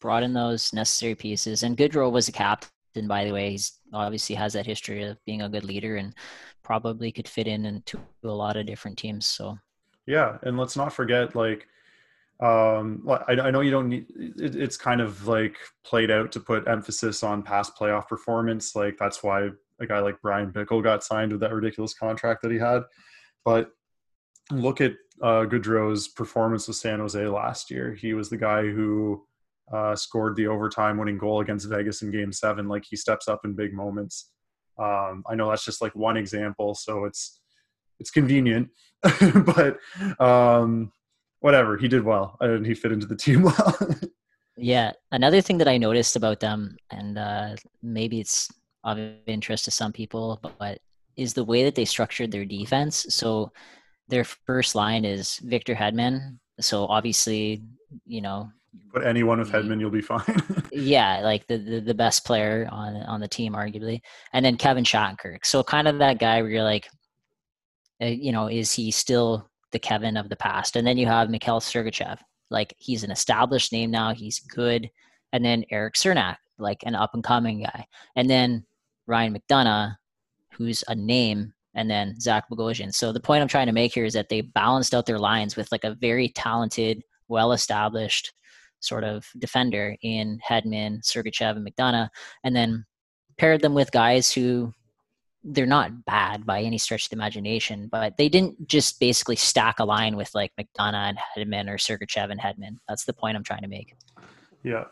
Brought 0.00 0.22
in 0.22 0.34
those 0.34 0.72
necessary 0.72 1.14
pieces, 1.14 1.62
and 1.62 1.76
Goodrow 1.76 2.12
was 2.12 2.28
a 2.28 2.32
captain. 2.32 2.70
And 2.96 3.08
by 3.08 3.24
the 3.24 3.32
way, 3.32 3.50
he's 3.50 3.78
obviously 3.92 4.36
has 4.36 4.52
that 4.52 4.66
history 4.66 5.02
of 5.02 5.22
being 5.24 5.42
a 5.42 5.48
good 5.48 5.64
leader, 5.64 5.96
and 5.96 6.14
probably 6.62 7.12
could 7.12 7.28
fit 7.28 7.46
in 7.46 7.64
into 7.64 7.98
a 8.24 8.28
lot 8.28 8.56
of 8.56 8.66
different 8.66 8.98
teams. 8.98 9.26
So 9.26 9.58
yeah, 10.06 10.38
and 10.42 10.58
let's 10.58 10.76
not 10.76 10.92
forget 10.92 11.34
like 11.34 11.66
um 12.40 13.06
I, 13.08 13.32
I 13.34 13.50
know 13.52 13.60
you 13.60 13.70
don't 13.70 13.88
need 13.88 14.06
it, 14.16 14.56
it's 14.56 14.76
kind 14.76 15.00
of 15.00 15.28
like 15.28 15.56
played 15.84 16.10
out 16.10 16.32
to 16.32 16.40
put 16.40 16.66
emphasis 16.66 17.22
on 17.22 17.44
past 17.44 17.76
playoff 17.78 18.08
performance 18.08 18.74
like 18.74 18.96
that's 18.98 19.22
why 19.22 19.50
a 19.78 19.86
guy 19.86 20.00
like 20.00 20.20
Bryan 20.20 20.50
Bickell 20.50 20.82
got 20.82 21.04
signed 21.04 21.30
with 21.30 21.40
that 21.42 21.52
ridiculous 21.52 21.94
contract 21.94 22.42
that 22.42 22.50
he 22.50 22.58
had 22.58 22.82
but 23.44 23.70
look 24.50 24.80
at 24.80 24.94
uh 25.22 25.44
Goodrow's 25.44 26.08
performance 26.08 26.66
with 26.66 26.76
San 26.76 26.98
Jose 26.98 27.24
last 27.24 27.70
year 27.70 27.94
he 27.94 28.14
was 28.14 28.30
the 28.30 28.36
guy 28.36 28.62
who 28.62 29.24
uh 29.72 29.96
scored 29.96 30.36
the 30.36 30.46
overtime 30.46 30.98
winning 30.98 31.18
goal 31.18 31.40
against 31.40 31.68
Vegas 31.68 32.02
in 32.02 32.10
game 32.10 32.32
7 32.32 32.68
like 32.68 32.84
he 32.84 32.96
steps 32.96 33.28
up 33.28 33.44
in 33.44 33.54
big 33.54 33.72
moments 33.72 34.30
um, 34.78 35.22
I 35.28 35.34
know 35.34 35.50
that's 35.50 35.64
just 35.64 35.80
like 35.80 35.94
one 35.94 36.16
example, 36.16 36.74
so 36.74 37.04
it's 37.04 37.40
it's 38.00 38.10
convenient, 38.10 38.70
but 39.44 39.78
um, 40.18 40.92
whatever. 41.40 41.76
He 41.76 41.88
did 41.88 42.04
well, 42.04 42.36
and 42.40 42.66
he 42.66 42.74
fit 42.74 42.92
into 42.92 43.06
the 43.06 43.16
team 43.16 43.42
well. 43.42 43.78
yeah, 44.56 44.92
another 45.12 45.40
thing 45.40 45.58
that 45.58 45.68
I 45.68 45.78
noticed 45.78 46.16
about 46.16 46.40
them, 46.40 46.76
and 46.90 47.18
uh, 47.18 47.56
maybe 47.82 48.20
it's 48.20 48.50
of 48.82 48.98
interest 49.26 49.64
to 49.66 49.70
some 49.70 49.92
people, 49.92 50.40
but 50.58 50.78
is 51.16 51.34
the 51.34 51.44
way 51.44 51.62
that 51.62 51.76
they 51.76 51.84
structured 51.84 52.32
their 52.32 52.44
defense. 52.44 53.06
So 53.08 53.52
their 54.08 54.24
first 54.24 54.74
line 54.74 55.04
is 55.04 55.38
Victor 55.38 55.74
Hedman. 55.74 56.38
So 56.60 56.86
obviously, 56.86 57.62
you 58.04 58.20
know, 58.20 58.50
Put 58.92 59.04
anyone 59.04 59.38
with 59.38 59.50
Hedman, 59.50 59.80
you'll 59.80 59.90
be 59.90 60.00
fine. 60.00 60.42
yeah, 60.72 61.20
like 61.20 61.46
the, 61.48 61.58
the, 61.58 61.80
the 61.80 61.94
best 61.94 62.24
player 62.24 62.68
on 62.70 62.96
on 62.96 63.20
the 63.20 63.28
team, 63.28 63.54
arguably, 63.54 64.00
and 64.32 64.44
then 64.44 64.56
Kevin 64.56 64.84
Shattenkirk. 64.84 65.44
So 65.44 65.62
kind 65.62 65.88
of 65.88 65.98
that 65.98 66.18
guy 66.18 66.42
where 66.42 66.50
you're 66.50 66.62
like, 66.62 66.88
uh, 68.00 68.06
you 68.06 68.32
know, 68.32 68.48
is 68.48 68.72
he 68.72 68.90
still 68.90 69.48
the 69.72 69.78
Kevin 69.78 70.16
of 70.16 70.28
the 70.28 70.36
past? 70.36 70.76
And 70.76 70.86
then 70.86 70.96
you 70.96 71.06
have 71.06 71.30
Mikhail 71.30 71.60
Sergachev. 71.60 72.18
Like 72.50 72.74
he's 72.78 73.04
an 73.04 73.10
established 73.10 73.72
name 73.72 73.90
now. 73.90 74.14
He's 74.14 74.38
good. 74.38 74.88
And 75.32 75.44
then 75.44 75.64
Eric 75.70 75.94
Cernak, 75.94 76.36
like 76.58 76.82
an 76.84 76.94
up 76.94 77.14
and 77.14 77.24
coming 77.24 77.62
guy. 77.62 77.86
And 78.14 78.30
then 78.30 78.64
Ryan 79.06 79.36
McDonagh, 79.36 79.96
who's 80.52 80.84
a 80.88 80.94
name 80.94 81.52
and 81.74 81.90
then 81.90 82.18
Zach 82.20 82.44
Bogosian. 82.48 82.94
So 82.94 83.12
the 83.12 83.20
point 83.20 83.42
I'm 83.42 83.48
trying 83.48 83.66
to 83.66 83.72
make 83.72 83.92
here 83.92 84.04
is 84.04 84.14
that 84.14 84.28
they 84.28 84.40
balanced 84.40 84.94
out 84.94 85.06
their 85.06 85.18
lines 85.18 85.56
with 85.56 85.70
like 85.72 85.84
a 85.84 85.94
very 85.94 86.28
talented, 86.28 87.02
well 87.28 87.52
established 87.52 88.32
sort 88.84 89.04
of 89.04 89.26
defender 89.38 89.96
in 90.02 90.38
Hedman, 90.48 91.02
Sergachev, 91.02 91.56
and 91.56 91.66
McDonagh. 91.66 92.08
And 92.44 92.54
then 92.54 92.84
paired 93.38 93.60
them 93.60 93.74
with 93.74 93.90
guys 93.92 94.32
who 94.32 94.72
they're 95.44 95.66
not 95.66 96.04
bad 96.06 96.46
by 96.46 96.62
any 96.62 96.78
stretch 96.78 97.04
of 97.04 97.10
the 97.10 97.16
imagination, 97.16 97.88
but 97.92 98.16
they 98.16 98.30
didn't 98.30 98.66
just 98.66 98.98
basically 98.98 99.36
stack 99.36 99.78
a 99.78 99.84
line 99.84 100.16
with 100.16 100.30
like 100.34 100.52
McDonagh 100.58 101.10
and 101.10 101.18
Hedman 101.36 101.68
or 101.68 101.76
Sergachev 101.76 102.30
and 102.30 102.40
Hedman. 102.40 102.78
That's 102.88 103.04
the 103.04 103.12
point 103.12 103.36
I'm 103.36 103.44
trying 103.44 103.62
to 103.62 103.68
make. 103.68 103.94
Yeah. 104.62 104.84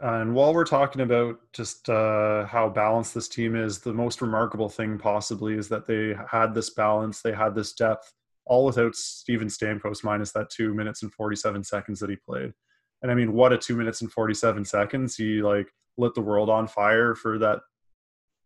And 0.00 0.34
while 0.34 0.52
we're 0.54 0.64
talking 0.64 1.02
about 1.02 1.38
just 1.52 1.88
uh, 1.88 2.46
how 2.46 2.70
balanced 2.70 3.14
this 3.14 3.28
team 3.28 3.54
is, 3.54 3.78
the 3.78 3.92
most 3.92 4.20
remarkable 4.20 4.68
thing 4.68 4.98
possibly 4.98 5.54
is 5.54 5.68
that 5.68 5.86
they 5.86 6.16
had 6.28 6.54
this 6.54 6.70
balance, 6.70 7.20
they 7.20 7.32
had 7.32 7.54
this 7.54 7.72
depth, 7.74 8.12
all 8.46 8.64
without 8.64 8.96
Steven 8.96 9.46
Stamkos 9.46 10.02
minus 10.02 10.32
that 10.32 10.50
two 10.50 10.74
minutes 10.74 11.02
and 11.02 11.12
47 11.12 11.62
seconds 11.62 12.00
that 12.00 12.10
he 12.10 12.16
played. 12.16 12.52
And 13.02 13.10
I 13.10 13.14
mean, 13.14 13.32
what 13.32 13.52
a 13.52 13.58
two 13.58 13.76
minutes 13.76 14.00
and 14.00 14.10
47 14.10 14.64
seconds. 14.64 15.16
He 15.16 15.42
like 15.42 15.68
lit 15.98 16.14
the 16.14 16.20
world 16.22 16.48
on 16.48 16.66
fire 16.66 17.14
for 17.14 17.38
that 17.38 17.60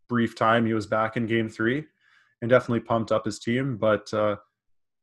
brief 0.09 0.35
time 0.35 0.67
he 0.67 0.75
was 0.75 0.87
back 0.87 1.17
in 1.17 1.27
game 1.27 1.49
three 1.49 1.85
and 2.41 2.51
definitely 2.51 2.81
pumped 2.81 3.13
up 3.13 3.25
his 3.25 3.39
team. 3.39 3.77
But 3.77 4.13
uh, 4.13 4.37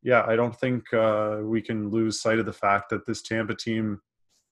yeah, 0.01 0.23
I 0.27 0.35
don't 0.35 0.55
think 0.55 0.91
uh, 0.93 1.39
we 1.41 1.61
can 1.61 1.89
lose 1.89 2.21
sight 2.21 2.39
of 2.39 2.45
the 2.45 2.53
fact 2.53 2.89
that 2.89 3.05
this 3.05 3.21
Tampa 3.21 3.55
team 3.55 4.01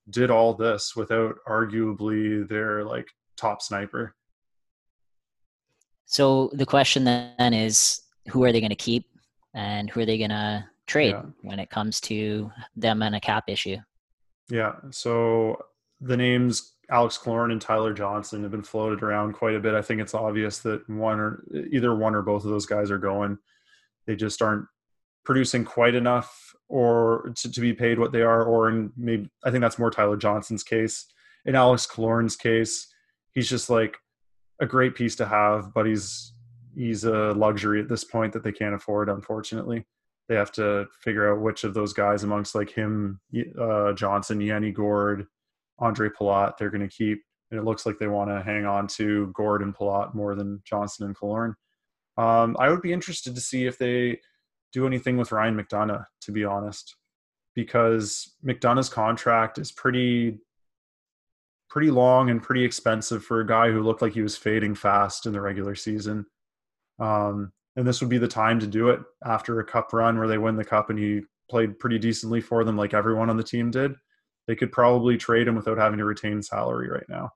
did 0.10 0.32
all 0.32 0.54
this 0.54 0.96
without 0.96 1.36
arguably 1.48 2.48
their 2.48 2.84
like 2.84 3.08
top 3.38 3.62
sniper. 3.62 4.16
So 6.06 6.50
the 6.54 6.66
question 6.66 7.06
then 7.06 7.54
is 7.54 8.02
who 8.30 8.44
are 8.44 8.52
they 8.52 8.60
going 8.60 8.72
to 8.72 8.76
keep 8.76 9.06
and 9.54 9.90
who 9.90 10.02
are 10.02 10.06
they 10.06 10.18
going 10.18 10.32
to 10.32 10.66
trade 10.86 11.12
yeah. 11.12 11.24
when 11.42 11.60
it 11.60 11.70
comes 11.70 12.02
to 12.02 12.52
them 12.76 13.02
and 13.02 13.16
a 13.16 13.20
cap 13.20 13.46
issue? 13.48 13.78
Yeah. 14.52 14.74
So 14.92 15.58
the 16.02 16.18
names 16.18 16.74
Alex 16.90 17.18
Killorn 17.18 17.54
and 17.54 17.62
Tyler 17.62 17.94
Johnson 17.94 18.44
have 18.44 18.52
been 18.52 18.64
floated 18.64 19.02
around 19.02 19.32
quite 19.34 19.56
a 19.56 19.60
bit. 19.60 19.74
I 19.74 19.82
think 19.82 20.02
it's 20.02 20.14
obvious 20.14 20.60
that 20.60 20.88
one 20.90 21.20
or 21.22 21.44
either 21.72 21.96
one 21.96 22.14
or 22.14 22.22
both 22.22 22.44
of 22.44 22.52
those 22.52 22.66
guys 22.66 22.92
are 22.92 22.98
going. 22.98 23.38
They 24.06 24.18
just 24.18 24.42
aren't 24.42 24.66
producing 25.24 25.64
quite 25.64 25.96
enough 25.96 26.54
or 26.68 27.32
to, 27.38 27.50
to 27.50 27.62
be 27.62 27.74
paid 27.74 27.98
what 27.98 28.12
they 28.12 28.24
are, 28.24 28.44
or 28.44 28.68
in 28.68 28.92
maybe 28.98 29.30
I 29.46 29.52
think 29.52 29.62
that's 29.62 29.80
more 29.80 29.90
Tyler 29.90 30.18
Johnson's 30.18 30.64
case. 30.64 31.06
In 31.46 31.56
Alex 31.56 31.88
Killorn's 31.88 32.36
case, 32.36 32.88
he's 33.32 33.50
just 33.50 33.70
like 33.70 33.98
a 34.60 34.66
great 34.66 34.96
piece 34.96 35.16
to 35.18 35.26
have, 35.26 35.74
but 35.74 35.86
he's 35.86 36.34
he's 36.76 37.06
a 37.06 37.32
luxury 37.34 37.80
at 37.80 37.88
this 37.88 38.04
point 38.04 38.34
that 38.34 38.44
they 38.44 38.52
can't 38.52 38.76
afford, 38.76 39.08
unfortunately. 39.08 39.86
They 40.30 40.36
have 40.36 40.52
to 40.54 40.88
figure 41.04 41.32
out 41.32 41.42
which 41.42 41.64
of 41.64 41.74
those 41.74 41.94
guys 41.94 42.24
amongst 42.24 42.56
like 42.56 42.70
him, 42.70 43.20
uh, 43.60 43.94
Johnson, 43.94 44.40
Yanni 44.40 44.72
Gourde, 44.72 45.26
Andre 45.80 46.10
Palat 46.10 46.58
they're 46.58 46.70
going 46.70 46.88
to 46.88 46.96
keep. 46.96 47.22
And 47.50 47.60
it 47.60 47.64
looks 47.64 47.86
like 47.86 47.98
they 47.98 48.08
want 48.08 48.30
to 48.30 48.42
hang 48.42 48.66
on 48.66 48.88
to 48.88 49.28
Gourde 49.36 49.62
and 49.62 49.76
Palat 49.76 50.14
more 50.16 50.36
than 50.36 50.62
Johnson 50.64 51.06
and 51.06 51.18
Killorn. 51.18 51.54
Um, 52.18 52.56
I 52.60 52.70
would 52.70 52.82
be 52.82 52.94
interested 52.94 53.36
to 53.36 53.42
see 53.42 53.66
if 53.66 53.78
they 53.78 54.20
do 54.72 54.88
anything 54.88 55.18
with 55.18 55.32
Ryan 55.32 55.58
McDonagh, 55.58 56.06
to 56.22 56.32
be 56.32 56.46
honest, 56.46 56.96
because 57.56 58.36
McDonagh's 58.46 58.90
contract 58.90 59.58
is 59.58 59.72
pretty 59.72 60.40
pretty 61.70 61.90
long 61.90 62.30
and 62.30 62.44
pretty 62.44 62.66
expensive 62.66 63.24
for 63.24 63.40
a 63.40 63.48
guy 63.48 63.72
who 63.72 63.82
looked 63.82 64.02
like 64.02 64.14
he 64.14 64.22
was 64.22 64.36
fading 64.36 64.76
fast 64.76 65.26
in 65.26 65.32
the 65.32 65.40
regular 65.40 65.74
season. 65.74 66.26
Um, 67.00 67.54
and 67.76 67.88
this 67.88 68.02
would 68.02 68.10
be 68.10 68.18
the 68.18 68.28
time 68.28 68.60
to 68.60 68.68
do 68.68 68.90
it 68.90 69.00
after 69.26 69.60
a 69.60 69.66
cup 69.66 69.94
run 69.94 70.18
where 70.18 70.28
they 70.28 70.38
win 70.38 70.56
the 70.56 70.66
cup 70.66 70.90
and 70.90 71.00
he 71.00 71.22
played 71.50 71.80
pretty 71.80 72.00
decently 72.00 72.42
for 72.42 72.64
them, 72.64 72.78
like 72.78 72.94
everyone 72.94 73.30
on 73.30 73.38
the 73.38 73.44
team 73.44 73.72
did 73.72 73.96
they 74.48 74.56
could 74.56 74.72
probably 74.72 75.18
trade 75.18 75.48
him 75.48 75.56
without 75.56 75.78
having 75.78 75.98
to 76.00 76.06
retain 76.06 76.42
salary 76.42 76.90
right 76.90 77.08
now. 77.08 77.32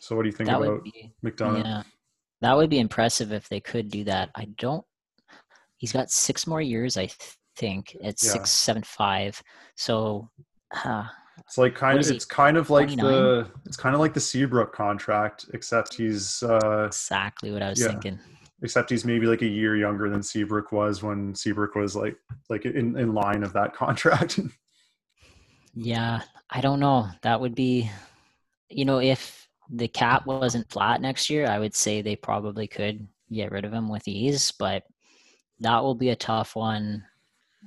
So 0.00 0.14
what 0.14 0.22
do 0.22 0.28
you 0.28 0.32
think 0.32 0.48
that 0.48 0.60
about 0.60 0.84
be, 0.84 1.12
McDonagh? 1.24 1.64
Yeah, 1.64 1.82
that 2.40 2.56
would 2.56 2.70
be 2.70 2.78
impressive 2.78 3.32
if 3.32 3.48
they 3.48 3.60
could 3.60 3.90
do 3.90 4.04
that. 4.04 4.30
I 4.36 4.46
don't. 4.58 4.84
He's 5.76 5.92
got 5.92 6.10
six 6.10 6.46
more 6.46 6.60
years, 6.60 6.96
I 6.96 7.08
think. 7.56 7.96
It's 8.00 8.24
yeah. 8.24 8.32
six, 8.32 8.50
seven, 8.50 8.82
five. 8.82 9.42
So. 9.76 10.30
Uh, 10.84 11.04
it's 11.40 11.56
like 11.56 11.74
kind 11.74 11.98
of 11.98 12.10
it's 12.10 12.24
kind 12.24 12.56
of 12.56 12.68
like 12.68 12.88
29? 12.88 13.06
the 13.06 13.48
it's 13.64 13.76
kind 13.76 13.94
of 13.94 14.00
like 14.00 14.12
the 14.12 14.20
Seabrook 14.20 14.72
contract, 14.72 15.46
except 15.54 15.94
he's 15.94 16.42
uh, 16.42 16.84
exactly 16.86 17.52
what 17.52 17.62
I 17.62 17.70
was 17.70 17.80
yeah. 17.80 17.88
thinking. 17.88 18.18
Except 18.62 18.90
he's 18.90 19.04
maybe 19.04 19.26
like 19.26 19.42
a 19.42 19.46
year 19.46 19.76
younger 19.76 20.10
than 20.10 20.22
Seabrook 20.22 20.72
was 20.72 21.02
when 21.02 21.34
Seabrook 21.34 21.76
was 21.76 21.94
like 21.94 22.16
like 22.48 22.64
in, 22.64 22.98
in 22.98 23.14
line 23.14 23.42
of 23.44 23.52
that 23.52 23.74
contract. 23.76 24.40
Yeah, 25.74 26.22
I 26.50 26.60
don't 26.60 26.80
know. 26.80 27.08
That 27.22 27.40
would 27.40 27.54
be, 27.54 27.90
you 28.68 28.84
know, 28.84 28.98
if 29.00 29.48
the 29.70 29.88
cap 29.88 30.26
wasn't 30.26 30.70
flat 30.70 31.00
next 31.00 31.30
year, 31.30 31.46
I 31.46 31.58
would 31.58 31.74
say 31.74 32.02
they 32.02 32.16
probably 32.16 32.66
could 32.66 33.06
get 33.30 33.52
rid 33.52 33.64
of 33.64 33.72
him 33.72 33.88
with 33.88 34.08
ease, 34.08 34.50
but 34.50 34.84
that 35.60 35.82
will 35.82 35.94
be 35.94 36.10
a 36.10 36.16
tough 36.16 36.56
one, 36.56 37.04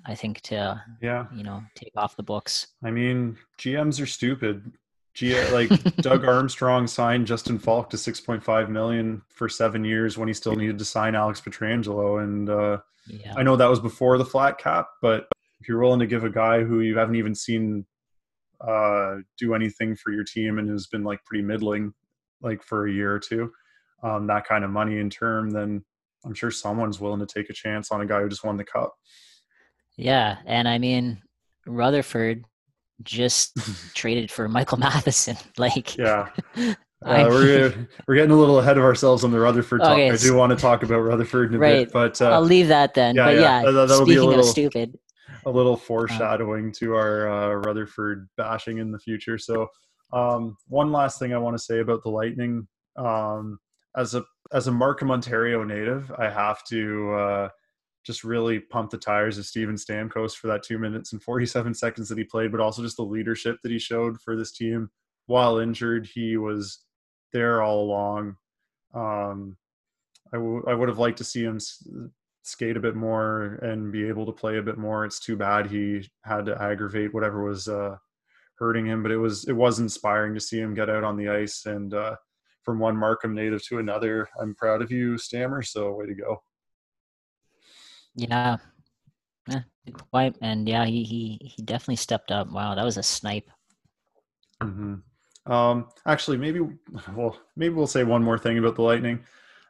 I 0.05 0.15
think, 0.15 0.41
to, 0.41 0.83
yeah, 1.01 1.27
you 1.33 1.43
know, 1.43 1.63
take 1.75 1.93
off 1.95 2.15
the 2.15 2.23
books. 2.23 2.67
I 2.83 2.91
mean, 2.91 3.37
GMs 3.59 4.01
are 4.01 4.07
stupid. 4.07 4.71
G 5.13 5.39
like 5.51 5.69
Doug 5.97 6.25
Armstrong 6.25 6.87
signed 6.87 7.27
Justin 7.27 7.59
Faulk 7.59 7.89
to 7.89 7.97
6.5 7.97 8.69
million 8.69 9.21
for 9.29 9.49
seven 9.49 9.83
years 9.83 10.17
when 10.17 10.27
he 10.27 10.33
still 10.33 10.55
needed 10.55 10.79
to 10.79 10.85
sign 10.85 11.15
Alex 11.15 11.41
Pietrangelo. 11.41 12.23
And 12.23 12.49
uh, 12.49 12.77
yeah. 13.07 13.33
I 13.35 13.43
know 13.43 13.55
that 13.55 13.69
was 13.69 13.79
before 13.79 14.17
the 14.17 14.25
flat 14.25 14.57
cap, 14.57 14.87
but 15.01 15.27
if 15.59 15.67
you're 15.67 15.79
willing 15.79 15.99
to 15.99 16.07
give 16.07 16.23
a 16.23 16.29
guy 16.29 16.63
who 16.63 16.79
you 16.79 16.97
haven't 16.97 17.15
even 17.15 17.35
seen 17.35 17.85
uh, 18.67 19.17
do 19.37 19.53
anything 19.53 19.95
for 19.95 20.11
your 20.11 20.23
team 20.23 20.59
and 20.59 20.69
has 20.69 20.87
been 20.87 21.03
like 21.03 21.23
pretty 21.25 21.43
middling 21.43 21.93
like 22.41 22.61
for 22.63 22.87
a 22.87 22.91
year 22.91 23.13
or 23.13 23.19
two 23.19 23.51
um, 24.03 24.27
that 24.27 24.45
kind 24.45 24.63
of 24.63 24.69
money 24.69 24.99
in 24.99 25.09
term 25.09 25.49
then 25.49 25.83
i'm 26.25 26.33
sure 26.33 26.51
someone's 26.51 26.99
willing 26.99 27.19
to 27.19 27.25
take 27.25 27.49
a 27.49 27.53
chance 27.53 27.91
on 27.91 28.01
a 28.01 28.05
guy 28.05 28.21
who 28.21 28.29
just 28.29 28.43
won 28.43 28.57
the 28.57 28.63
cup 28.63 28.93
yeah 29.97 30.37
and 30.45 30.67
i 30.67 30.77
mean 30.77 31.21
rutherford 31.65 32.43
just 33.03 33.57
traded 33.93 34.31
for 34.31 34.47
michael 34.47 34.77
matheson 34.77 35.35
like 35.57 35.97
yeah 35.97 36.27
uh, 36.55 37.25
we're 37.29 37.87
we're 38.07 38.15
getting 38.15 38.31
a 38.31 38.35
little 38.35 38.59
ahead 38.59 38.77
of 38.77 38.83
ourselves 38.83 39.23
on 39.23 39.31
the 39.31 39.39
Rutherford 39.39 39.81
talk. 39.81 39.93
Okay, 39.93 40.11
I 40.11 40.17
do 40.17 40.35
want 40.35 40.51
to 40.51 40.55
talk 40.55 40.83
about 40.83 40.99
Rutherford 40.99 41.49
in 41.49 41.55
a 41.55 41.59
right. 41.59 41.85
bit, 41.85 41.91
but 41.91 42.21
uh, 42.21 42.29
I'll 42.29 42.41
leave 42.41 42.67
that 42.67 42.93
then. 42.93 43.15
Yeah, 43.15 43.25
but 43.25 43.35
yeah, 43.35 43.63
yeah 43.63 43.71
that, 43.71 43.89
speaking 43.89 44.21
little, 44.21 44.41
of 44.41 44.45
stupid, 44.45 44.99
a 45.45 45.49
little 45.49 45.75
foreshadowing 45.75 46.71
to 46.73 46.93
our 46.93 47.27
uh, 47.27 47.55
Rutherford 47.55 48.29
bashing 48.37 48.77
in 48.77 48.91
the 48.91 48.99
future. 48.99 49.39
So, 49.39 49.67
um, 50.13 50.55
one 50.67 50.91
last 50.91 51.17
thing 51.17 51.33
I 51.33 51.39
want 51.39 51.57
to 51.57 51.63
say 51.63 51.79
about 51.79 52.03
the 52.03 52.09
Lightning. 52.09 52.67
Um, 52.97 53.57
as 53.97 54.13
a 54.13 54.23
as 54.53 54.67
a 54.67 54.71
Markham, 54.71 55.09
Ontario 55.09 55.63
native, 55.63 56.11
I 56.17 56.29
have 56.29 56.63
to 56.65 57.13
uh, 57.13 57.49
just 58.03 58.23
really 58.23 58.59
pump 58.59 58.89
the 58.89 58.97
tires 58.97 59.37
of 59.37 59.45
Steven 59.45 59.75
Stamkos 59.75 60.35
for 60.35 60.47
that 60.47 60.63
two 60.63 60.79
minutes 60.79 61.13
and 61.13 61.21
47 61.21 61.73
seconds 61.73 62.09
that 62.09 62.17
he 62.17 62.23
played, 62.23 62.51
but 62.51 62.59
also 62.59 62.81
just 62.81 62.97
the 62.97 63.03
leadership 63.03 63.57
that 63.61 63.71
he 63.71 63.79
showed 63.79 64.19
for 64.21 64.35
this 64.35 64.51
team. 64.51 64.89
While 65.27 65.59
injured, 65.59 66.07
he 66.07 66.37
was 66.37 66.79
there 67.31 67.61
all 67.61 67.83
along. 67.83 68.35
Um, 68.93 69.57
I, 70.33 70.37
w- 70.37 70.63
I 70.67 70.73
would 70.73 70.89
have 70.89 70.99
liked 70.99 71.19
to 71.19 71.23
see 71.23 71.43
him 71.43 71.59
skate 72.43 72.77
a 72.77 72.81
bit 72.81 72.95
more 72.95 73.59
and 73.61 73.91
be 73.91 74.07
able 74.07 74.25
to 74.25 74.31
play 74.31 74.57
a 74.57 74.63
bit 74.63 74.77
more. 74.77 75.05
It's 75.05 75.19
too 75.19 75.35
bad 75.35 75.67
he 75.67 76.09
had 76.23 76.45
to 76.47 76.61
aggravate 76.61 77.13
whatever 77.13 77.43
was 77.43 77.67
uh, 77.67 77.97
hurting 78.55 78.85
him, 78.85 79.03
but 79.03 79.11
it 79.11 79.17
was 79.17 79.47
it 79.47 79.53
was 79.53 79.79
inspiring 79.79 80.33
to 80.33 80.39
see 80.39 80.59
him 80.59 80.73
get 80.73 80.89
out 80.89 81.03
on 81.03 81.17
the 81.17 81.29
ice 81.29 81.65
and 81.65 81.93
uh, 81.93 82.15
from 82.63 82.79
one 82.79 82.97
Markham 82.97 83.35
native 83.35 83.63
to 83.65 83.79
another. 83.79 84.27
I'm 84.39 84.55
proud 84.55 84.81
of 84.81 84.91
you, 84.91 85.17
Stammer. 85.17 85.61
So 85.61 85.93
way 85.93 86.07
to 86.07 86.15
go. 86.15 86.43
Yeah, 88.15 88.57
yeah 89.47 89.61
quite, 90.11 90.35
and 90.41 90.67
yeah, 90.67 90.85
he 90.85 91.03
he 91.03 91.53
he 91.55 91.63
definitely 91.63 91.95
stepped 91.95 92.31
up. 92.31 92.51
Wow, 92.51 92.75
that 92.75 92.85
was 92.85 92.97
a 92.97 93.03
snipe. 93.03 93.49
Mm-hmm. 94.61 95.51
Um, 95.51 95.87
actually, 96.05 96.37
maybe 96.37 96.61
well, 97.15 97.37
maybe 97.55 97.73
we'll 97.73 97.87
say 97.87 98.03
one 98.03 98.23
more 98.23 98.37
thing 98.37 98.57
about 98.57 98.75
the 98.75 98.83
Lightning. 98.83 99.23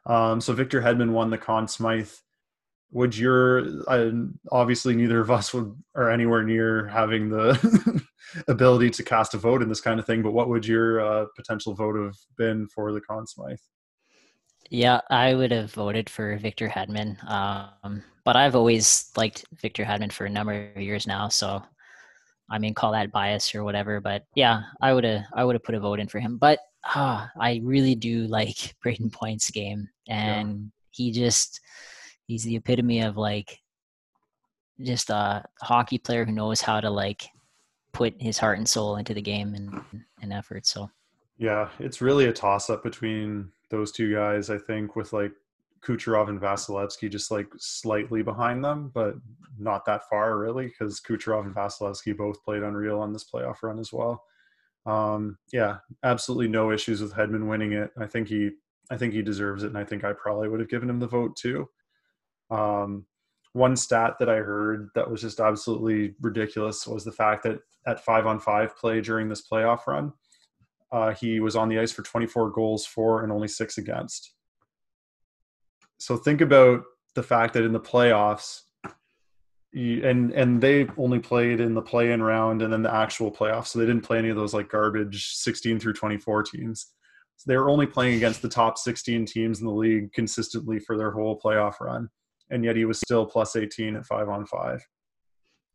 Um, 0.06 0.40
so 0.40 0.52
Victor 0.52 0.82
Hedman 0.82 1.12
won 1.12 1.30
the 1.30 1.38
Conn 1.38 1.68
Smythe 1.68 2.10
would 2.92 3.16
your 3.16 3.66
obviously 4.50 4.94
neither 4.94 5.20
of 5.20 5.30
us 5.30 5.52
would 5.54 5.74
are 5.96 6.10
anywhere 6.10 6.42
near 6.42 6.86
having 6.88 7.30
the 7.30 8.04
ability 8.48 8.90
to 8.90 9.02
cast 9.02 9.34
a 9.34 9.38
vote 9.38 9.62
in 9.62 9.68
this 9.68 9.80
kind 9.80 9.98
of 9.98 10.06
thing 10.06 10.22
but 10.22 10.32
what 10.32 10.48
would 10.48 10.66
your 10.66 11.00
uh, 11.00 11.24
potential 11.34 11.74
vote 11.74 11.96
have 11.96 12.14
been 12.36 12.68
for 12.68 12.92
the 12.92 13.00
Conn 13.00 13.26
Smythe 13.26 13.56
yeah 14.72 15.00
i 15.10 15.34
would 15.34 15.52
have 15.52 15.72
voted 15.72 16.08
for 16.08 16.36
victor 16.38 16.68
hedman 16.68 17.16
um, 17.30 18.02
but 18.24 18.36
i've 18.36 18.56
always 18.56 19.10
liked 19.16 19.44
victor 19.60 19.84
hedman 19.84 20.10
for 20.10 20.24
a 20.24 20.30
number 20.30 20.70
of 20.74 20.80
years 20.80 21.06
now 21.06 21.28
so 21.28 21.62
i 22.50 22.58
mean 22.58 22.74
call 22.74 22.92
that 22.92 23.12
bias 23.12 23.54
or 23.54 23.64
whatever 23.64 24.00
but 24.00 24.24
yeah 24.34 24.62
i 24.80 24.92
would 24.92 25.04
have 25.04 25.22
i 25.34 25.44
would 25.44 25.54
have 25.54 25.62
put 25.62 25.74
a 25.74 25.80
vote 25.80 26.00
in 26.00 26.08
for 26.08 26.20
him 26.20 26.38
but 26.38 26.58
uh, 26.94 27.26
i 27.40 27.60
really 27.62 27.94
do 27.94 28.26
like 28.28 28.74
brayden 28.84 29.12
point's 29.12 29.50
game 29.50 29.88
and 30.08 30.50
yeah. 30.50 30.66
he 30.90 31.12
just 31.12 31.60
he's 32.26 32.44
the 32.44 32.56
epitome 32.56 33.02
of 33.02 33.16
like 33.16 33.58
just 34.80 35.10
a 35.10 35.44
hockey 35.60 35.98
player 35.98 36.24
who 36.24 36.32
knows 36.32 36.60
how 36.60 36.80
to 36.80 36.90
like 36.90 37.28
put 37.92 38.14
his 38.20 38.38
heart 38.38 38.58
and 38.58 38.68
soul 38.68 38.96
into 38.96 39.14
the 39.14 39.22
game 39.22 39.54
and, 39.54 39.82
and 40.22 40.32
effort. 40.32 40.66
So 40.66 40.90
yeah, 41.38 41.68
it's 41.78 42.00
really 42.00 42.26
a 42.26 42.32
toss 42.32 42.70
up 42.70 42.82
between 42.82 43.50
those 43.72 43.90
two 43.90 44.14
guys. 44.14 44.50
I 44.50 44.58
think 44.58 44.94
with 44.94 45.12
like 45.12 45.32
Kucherov 45.84 46.28
and 46.28 46.40
Vasilevskiy 46.40 47.10
just 47.10 47.32
like 47.32 47.48
slightly 47.58 48.22
behind 48.22 48.64
them, 48.64 48.92
but 48.94 49.16
not 49.58 49.84
that 49.86 50.08
far 50.08 50.38
really, 50.38 50.66
because 50.66 51.00
Kucherov 51.00 51.44
and 51.44 51.54
Vasilevskiy 51.54 52.16
both 52.16 52.42
played 52.44 52.62
unreal 52.62 53.00
on 53.00 53.12
this 53.12 53.24
playoff 53.28 53.62
run 53.64 53.80
as 53.80 53.92
well. 53.92 54.22
Um, 54.86 55.38
yeah, 55.52 55.78
absolutely 56.04 56.48
no 56.48 56.70
issues 56.70 57.00
with 57.00 57.12
Hedman 57.12 57.48
winning 57.48 57.72
it. 57.72 57.90
I 57.98 58.06
think 58.06 58.28
he, 58.28 58.50
I 58.90 58.96
think 58.96 59.12
he 59.12 59.22
deserves 59.22 59.64
it, 59.64 59.68
and 59.68 59.78
I 59.78 59.84
think 59.84 60.04
I 60.04 60.12
probably 60.12 60.48
would 60.48 60.60
have 60.60 60.68
given 60.70 60.88
him 60.88 61.00
the 61.00 61.08
vote 61.08 61.36
too. 61.36 61.68
Um, 62.50 63.06
one 63.52 63.76
stat 63.76 64.14
that 64.18 64.28
I 64.28 64.36
heard 64.36 64.88
that 64.94 65.10
was 65.10 65.20
just 65.20 65.40
absolutely 65.40 66.14
ridiculous 66.20 66.86
was 66.86 67.04
the 67.04 67.12
fact 67.12 67.42
that 67.44 67.58
at 67.86 68.04
five 68.04 68.26
on 68.26 68.38
five 68.38 68.76
play 68.76 69.00
during 69.00 69.28
this 69.28 69.46
playoff 69.46 69.86
run, 69.86 70.12
uh, 70.92 71.12
he 71.14 71.40
was 71.40 71.56
on 71.56 71.68
the 71.68 71.78
ice 71.78 71.90
for 71.90 72.02
24 72.02 72.50
goals 72.50 72.86
for 72.86 73.22
and 73.22 73.32
only 73.32 73.48
six 73.48 73.78
against. 73.78 74.34
So 75.98 76.16
think 76.16 76.40
about 76.40 76.82
the 77.14 77.22
fact 77.22 77.54
that 77.54 77.64
in 77.64 77.72
the 77.72 77.80
playoffs, 77.80 78.60
and 79.74 80.32
and 80.32 80.60
they 80.60 80.86
only 80.98 81.18
played 81.18 81.58
in 81.58 81.72
the 81.72 81.80
play-in 81.80 82.22
round 82.22 82.60
and 82.60 82.70
then 82.70 82.82
the 82.82 82.94
actual 82.94 83.32
playoffs, 83.32 83.68
so 83.68 83.78
they 83.78 83.86
didn't 83.86 84.04
play 84.04 84.18
any 84.18 84.28
of 84.28 84.36
those 84.36 84.52
like 84.52 84.68
garbage 84.68 85.32
16 85.34 85.80
through 85.80 85.94
24 85.94 86.42
teams. 86.42 86.92
So 87.38 87.50
they 87.50 87.56
were 87.56 87.70
only 87.70 87.86
playing 87.86 88.16
against 88.16 88.42
the 88.42 88.50
top 88.50 88.76
16 88.76 89.24
teams 89.24 89.60
in 89.60 89.66
the 89.66 89.72
league 89.72 90.12
consistently 90.12 90.78
for 90.78 90.98
their 90.98 91.10
whole 91.10 91.40
playoff 91.40 91.80
run 91.80 92.10
and 92.52 92.64
yet 92.64 92.76
he 92.76 92.84
was 92.84 92.98
still 92.98 93.26
plus 93.26 93.56
18 93.56 93.96
at 93.96 94.06
five 94.06 94.28
on 94.28 94.46
five. 94.46 94.86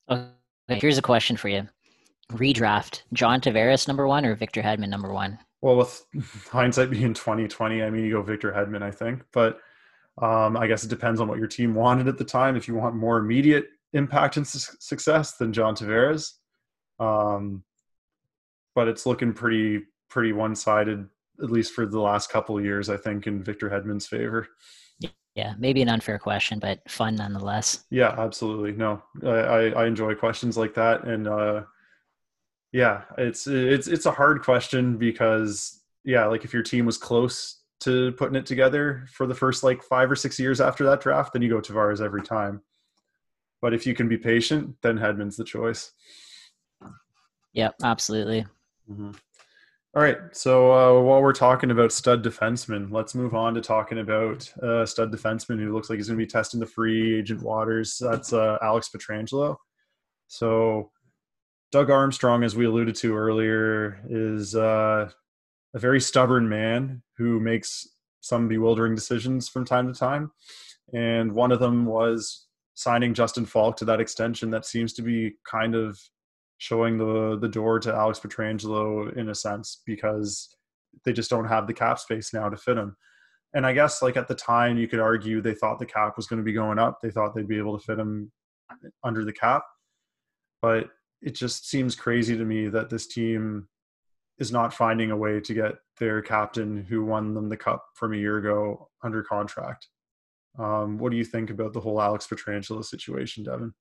Okay, 0.09 0.29
here's 0.69 0.97
a 0.97 1.01
question 1.01 1.35
for 1.35 1.49
you. 1.49 1.67
Redraft 2.33 3.03
John 3.13 3.41
Tavares 3.41 3.87
number 3.87 4.07
one 4.07 4.25
or 4.25 4.35
Victor 4.35 4.61
Hedman 4.61 4.89
number 4.89 5.13
one? 5.13 5.39
Well, 5.61 5.77
with 5.77 6.05
hindsight 6.51 6.89
being 6.89 7.13
2020, 7.13 7.83
I 7.83 7.89
mean, 7.89 8.03
you 8.03 8.11
go 8.11 8.21
Victor 8.21 8.51
Hedman, 8.51 8.83
I 8.83 8.91
think. 8.91 9.23
But 9.31 9.59
um, 10.21 10.57
I 10.57 10.67
guess 10.67 10.83
it 10.83 10.89
depends 10.89 11.21
on 11.21 11.27
what 11.27 11.37
your 11.37 11.47
team 11.47 11.73
wanted 11.73 12.07
at 12.07 12.17
the 12.17 12.25
time. 12.25 12.55
If 12.55 12.67
you 12.67 12.75
want 12.75 12.95
more 12.95 13.17
immediate 13.17 13.67
impact 13.93 14.37
and 14.37 14.47
su- 14.47 14.75
success 14.79 15.37
than 15.37 15.53
John 15.53 15.75
Tavares, 15.75 16.33
um, 16.99 17.63
but 18.75 18.87
it's 18.87 19.05
looking 19.05 19.33
pretty 19.33 19.83
pretty 20.09 20.33
one 20.33 20.55
sided, 20.55 21.07
at 21.41 21.51
least 21.51 21.73
for 21.73 21.85
the 21.85 21.99
last 21.99 22.29
couple 22.29 22.57
of 22.57 22.63
years. 22.63 22.89
I 22.89 22.97
think 22.97 23.27
in 23.27 23.43
Victor 23.43 23.69
Hedman's 23.69 24.07
favor 24.07 24.47
yeah 25.37 25.53
maybe 25.59 25.83
an 25.83 25.87
unfair 25.87 26.17
question 26.17 26.57
but 26.57 26.79
fun 26.89 27.15
nonetheless 27.15 27.85
yeah 27.91 28.15
absolutely 28.17 28.71
no 28.71 29.01
i 29.23 29.71
i 29.77 29.85
enjoy 29.85 30.15
questions 30.15 30.57
like 30.57 30.73
that 30.73 31.05
and 31.05 31.27
uh 31.27 31.61
yeah 32.71 33.03
it's 33.17 33.47
it's 33.47 33.87
it's 33.87 34.05
a 34.05 34.11
hard 34.11 34.41
question 34.41 34.97
because 34.97 35.83
yeah 36.03 36.25
like 36.25 36.43
if 36.43 36.53
your 36.53 36.63
team 36.63 36.85
was 36.85 36.97
close 36.97 37.61
to 37.79 38.11
putting 38.13 38.35
it 38.35 38.45
together 38.45 39.05
for 39.11 39.27
the 39.27 39.35
first 39.35 39.63
like 39.63 39.81
five 39.83 40.09
or 40.09 40.15
six 40.15 40.39
years 40.39 40.59
after 40.59 40.83
that 40.83 41.01
draft 41.01 41.33
then 41.33 41.41
you 41.41 41.49
go 41.49 41.61
tavares 41.61 42.01
every 42.01 42.21
time 42.21 42.61
but 43.61 43.73
if 43.73 43.85
you 43.85 43.93
can 43.93 44.07
be 44.07 44.17
patient 44.17 44.75
then 44.81 44.97
hedman's 44.97 45.37
the 45.37 45.43
choice 45.43 45.91
yep 47.53 47.75
absolutely 47.83 48.45
mm-hmm. 48.89 49.11
All 49.97 50.03
right. 50.03 50.17
So 50.31 50.71
uh, 50.71 51.01
while 51.01 51.23
we're 51.23 51.33
talking 51.33 51.71
about 51.71 51.91
stud 51.91 52.23
defensemen, 52.23 52.91
let's 52.91 53.15
move 53.15 53.33
on 53.33 53.55
to 53.55 53.61
talking 53.61 53.97
about 53.97 54.47
uh, 54.61 54.85
stud 54.85 55.11
defenseman 55.11 55.57
who 55.57 55.73
looks 55.73 55.89
like 55.89 55.97
he's 55.97 56.07
going 56.07 56.19
to 56.19 56.23
be 56.23 56.29
testing 56.29 56.59
the 56.59 56.67
free 56.67 57.17
agent 57.17 57.41
waters. 57.41 57.97
That's 57.99 58.31
uh, 58.31 58.59
Alex 58.61 58.91
Pietrangelo. 58.95 59.55
So 60.27 60.91
Doug 61.71 61.89
Armstrong, 61.89 62.43
as 62.43 62.55
we 62.55 62.65
alluded 62.65 62.95
to 62.95 63.15
earlier, 63.15 63.99
is 64.09 64.55
uh, 64.55 65.09
a 65.73 65.79
very 65.79 65.99
stubborn 65.99 66.47
man 66.47 67.01
who 67.17 67.39
makes 67.39 67.87
some 68.21 68.47
bewildering 68.47 68.95
decisions 68.95 69.49
from 69.49 69.65
time 69.65 69.91
to 69.91 69.97
time. 69.97 70.31
And 70.93 71.33
one 71.33 71.51
of 71.51 71.59
them 71.59 71.85
was 71.85 72.47
signing 72.73 73.13
Justin 73.13 73.45
Faulk 73.45 73.75
to 73.77 73.85
that 73.85 73.99
extension 73.99 74.51
that 74.51 74.65
seems 74.65 74.93
to 74.93 75.01
be 75.01 75.33
kind 75.49 75.75
of 75.75 75.99
showing 76.59 76.97
the 76.97 77.37
the 77.39 77.47
door 77.47 77.79
to 77.79 77.93
Alex 77.93 78.19
Pietrangelo 78.19 79.15
in 79.15 79.29
a 79.29 79.35
sense 79.35 79.81
because 79.85 80.55
they 81.05 81.13
just 81.13 81.29
don't 81.29 81.47
have 81.47 81.67
the 81.67 81.73
cap 81.73 81.99
space 81.99 82.33
now 82.33 82.49
to 82.49 82.57
fit 82.57 82.77
him. 82.77 82.95
And 83.53 83.65
I 83.65 83.73
guess 83.73 84.01
like 84.01 84.17
at 84.17 84.27
the 84.27 84.35
time 84.35 84.77
you 84.77 84.87
could 84.87 84.99
argue 84.99 85.41
they 85.41 85.53
thought 85.53 85.79
the 85.79 85.85
cap 85.85 86.13
was 86.17 86.27
going 86.27 86.39
to 86.39 86.45
be 86.45 86.53
going 86.53 86.79
up. 86.79 86.99
They 87.01 87.11
thought 87.11 87.35
they'd 87.35 87.47
be 87.47 87.57
able 87.57 87.77
to 87.77 87.85
fit 87.85 87.99
him 87.99 88.31
under 89.03 89.25
the 89.25 89.33
cap. 89.33 89.63
But 90.61 90.89
it 91.21 91.35
just 91.35 91.69
seems 91.69 91.95
crazy 91.95 92.37
to 92.37 92.45
me 92.45 92.67
that 92.67 92.89
this 92.89 93.07
team 93.07 93.67
is 94.39 94.51
not 94.51 94.73
finding 94.73 95.11
a 95.11 95.17
way 95.17 95.39
to 95.39 95.53
get 95.53 95.75
their 95.99 96.21
captain 96.21 96.85
who 96.87 97.03
won 97.03 97.33
them 97.33 97.49
the 97.49 97.57
cup 97.57 97.85
from 97.95 98.13
a 98.13 98.17
year 98.17 98.37
ago 98.37 98.89
under 99.03 99.23
contract. 99.23 99.87
Um, 100.59 100.97
what 100.97 101.11
do 101.11 101.17
you 101.17 101.25
think 101.25 101.49
about 101.49 101.73
the 101.73 101.79
whole 101.79 102.01
Alex 102.01 102.27
Pietrangelo 102.27 102.83
situation, 102.83 103.43
Devin? 103.43 103.73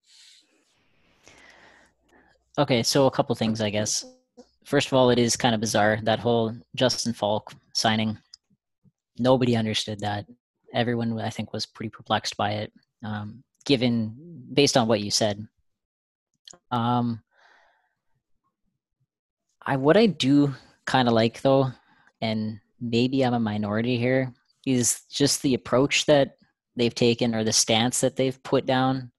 Okay, 2.59 2.83
so 2.83 3.07
a 3.07 3.11
couple 3.11 3.35
things, 3.35 3.61
I 3.61 3.71
guess. 3.71 4.05
First 4.65 4.89
of 4.89 4.95
all, 4.95 5.11
it 5.11 5.19
is 5.19 5.37
kind 5.37 5.55
of 5.55 5.61
bizarre 5.61 5.99
that 6.05 6.19
whole 6.19 6.55
Justin 6.75 7.13
Faulk 7.13 7.53
signing. 7.75 8.19
Nobody 9.19 9.57
understood 9.57 10.01
that. 10.01 10.27
Everyone, 10.73 11.19
I 11.21 11.31
think, 11.31 11.53
was 11.53 11.67
pretty 11.67 11.91
perplexed 11.91 12.37
by 12.37 12.53
it, 12.53 12.73
um, 13.05 13.43
given 13.65 14.15
based 14.53 14.77
on 14.77 14.89
what 14.89 15.01
you 15.01 15.11
said. 15.11 15.47
Um, 16.71 17.23
I 19.67 19.77
what 19.77 19.97
I 19.97 20.07
do 20.07 20.55
kind 20.87 21.09
of 21.09 21.15
like 21.15 21.43
though, 21.43 21.71
and 22.21 22.61
maybe 22.81 23.23
I'm 23.25 23.35
a 23.35 23.41
minority 23.41 23.99
here, 23.99 24.33
is 24.65 25.03
just 25.11 25.43
the 25.43 25.55
approach 25.55 26.07
that 26.07 26.37
they've 26.77 26.95
taken 26.95 27.35
or 27.35 27.43
the 27.43 27.53
stance 27.53 28.01
that 28.01 28.17
they've 28.17 28.41
put 28.43 28.67
down 28.67 29.11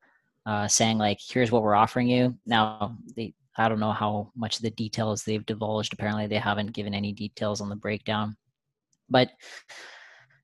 uh, 0.46 0.68
saying 0.68 0.98
like, 0.98 1.20
"Here's 1.22 1.52
what 1.52 1.62
we're 1.62 1.76
offering 1.76 2.08
you." 2.08 2.36
Now, 2.46 2.98
they 3.16 3.34
I 3.58 3.68
don't 3.68 3.80
know 3.80 3.92
how 3.92 4.32
much 4.36 4.58
of 4.58 4.62
the 4.62 4.72
details 4.72 5.24
they've 5.24 5.46
divulged. 5.46 5.94
Apparently, 5.94 6.28
they 6.28 6.38
haven't 6.38 6.74
given 6.74 6.94
any 6.94 7.12
details 7.12 7.60
on 7.60 7.70
the 7.70 7.76
breakdown, 7.76 8.38
but 9.10 9.32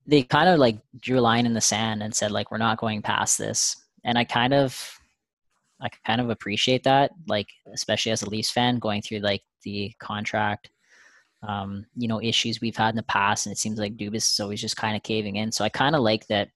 they 0.06 0.24
kind 0.24 0.50
of 0.50 0.60
like 0.60 0.80
drew 1.00 1.20
a 1.20 1.22
line 1.22 1.46
in 1.46 1.54
the 1.54 1.62
sand 1.62 2.04
and 2.04 2.14
said 2.14 2.32
like, 2.32 2.52
"We're 2.52 2.58
not 2.58 2.80
going 2.80 3.02
past 3.02 3.38
this." 3.38 3.78
And 4.04 4.18
I 4.18 4.26
kind 4.26 4.54
of, 4.54 5.00
I 5.84 5.90
kind 6.06 6.22
of 6.22 6.30
appreciate 6.30 6.84
that, 6.84 7.12
like 7.28 7.50
especially 7.74 8.14
as 8.14 8.24
a 8.24 8.30
Leafs 8.30 8.52
fan, 8.52 8.80
going 8.80 9.02
through 9.02 9.20
like 9.20 9.42
the 9.64 9.94
contract 10.00 10.70
um, 11.48 11.86
you 11.96 12.08
know, 12.08 12.22
issues 12.22 12.62
we've 12.62 12.76
had 12.76 12.90
in 12.92 12.96
the 12.96 13.04
past, 13.04 13.46
and 13.46 13.54
it 13.54 13.60
seems 13.60 13.78
like 13.78 13.98
Dubas 13.98 14.32
is 14.32 14.40
always 14.40 14.62
just 14.62 14.78
kind 14.78 14.96
of 14.96 15.04
caving 15.04 15.36
in. 15.36 15.52
So 15.52 15.66
I 15.66 15.70
kind 15.70 15.96
of 15.96 16.02
like 16.02 16.26
that 16.28 16.50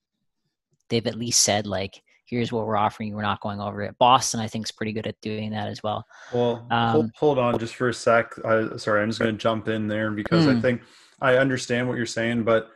they've 0.89 1.05
at 1.05 1.17
least 1.17 1.43
said 1.43 1.67
like, 1.67 2.01
here's 2.25 2.51
what 2.51 2.65
we're 2.65 2.77
offering. 2.77 3.13
We're 3.13 3.21
not 3.21 3.41
going 3.41 3.59
over 3.59 3.81
it. 3.83 3.97
Boston, 3.99 4.39
I 4.39 4.47
think, 4.47 4.65
is 4.65 4.71
pretty 4.71 4.93
good 4.93 5.07
at 5.07 5.19
doing 5.21 5.51
that 5.51 5.67
as 5.67 5.83
well. 5.83 6.05
Well, 6.33 6.65
um, 6.71 6.91
hold, 6.91 7.11
hold, 7.17 7.39
on 7.39 7.59
just 7.59 7.75
for 7.75 7.89
a 7.89 7.93
sec. 7.93 8.33
I, 8.45 8.77
sorry, 8.77 9.01
I'm 9.01 9.09
just 9.09 9.19
going 9.19 9.35
to 9.35 9.41
jump 9.41 9.67
in 9.67 9.87
there 9.87 10.11
because 10.11 10.47
I 10.47 10.53
hmm. 10.53 10.61
think 10.61 10.81
I 11.21 11.35
understand 11.37 11.87
what 11.87 11.97
you're 11.97 12.05
saying, 12.05 12.43
but 12.43 12.69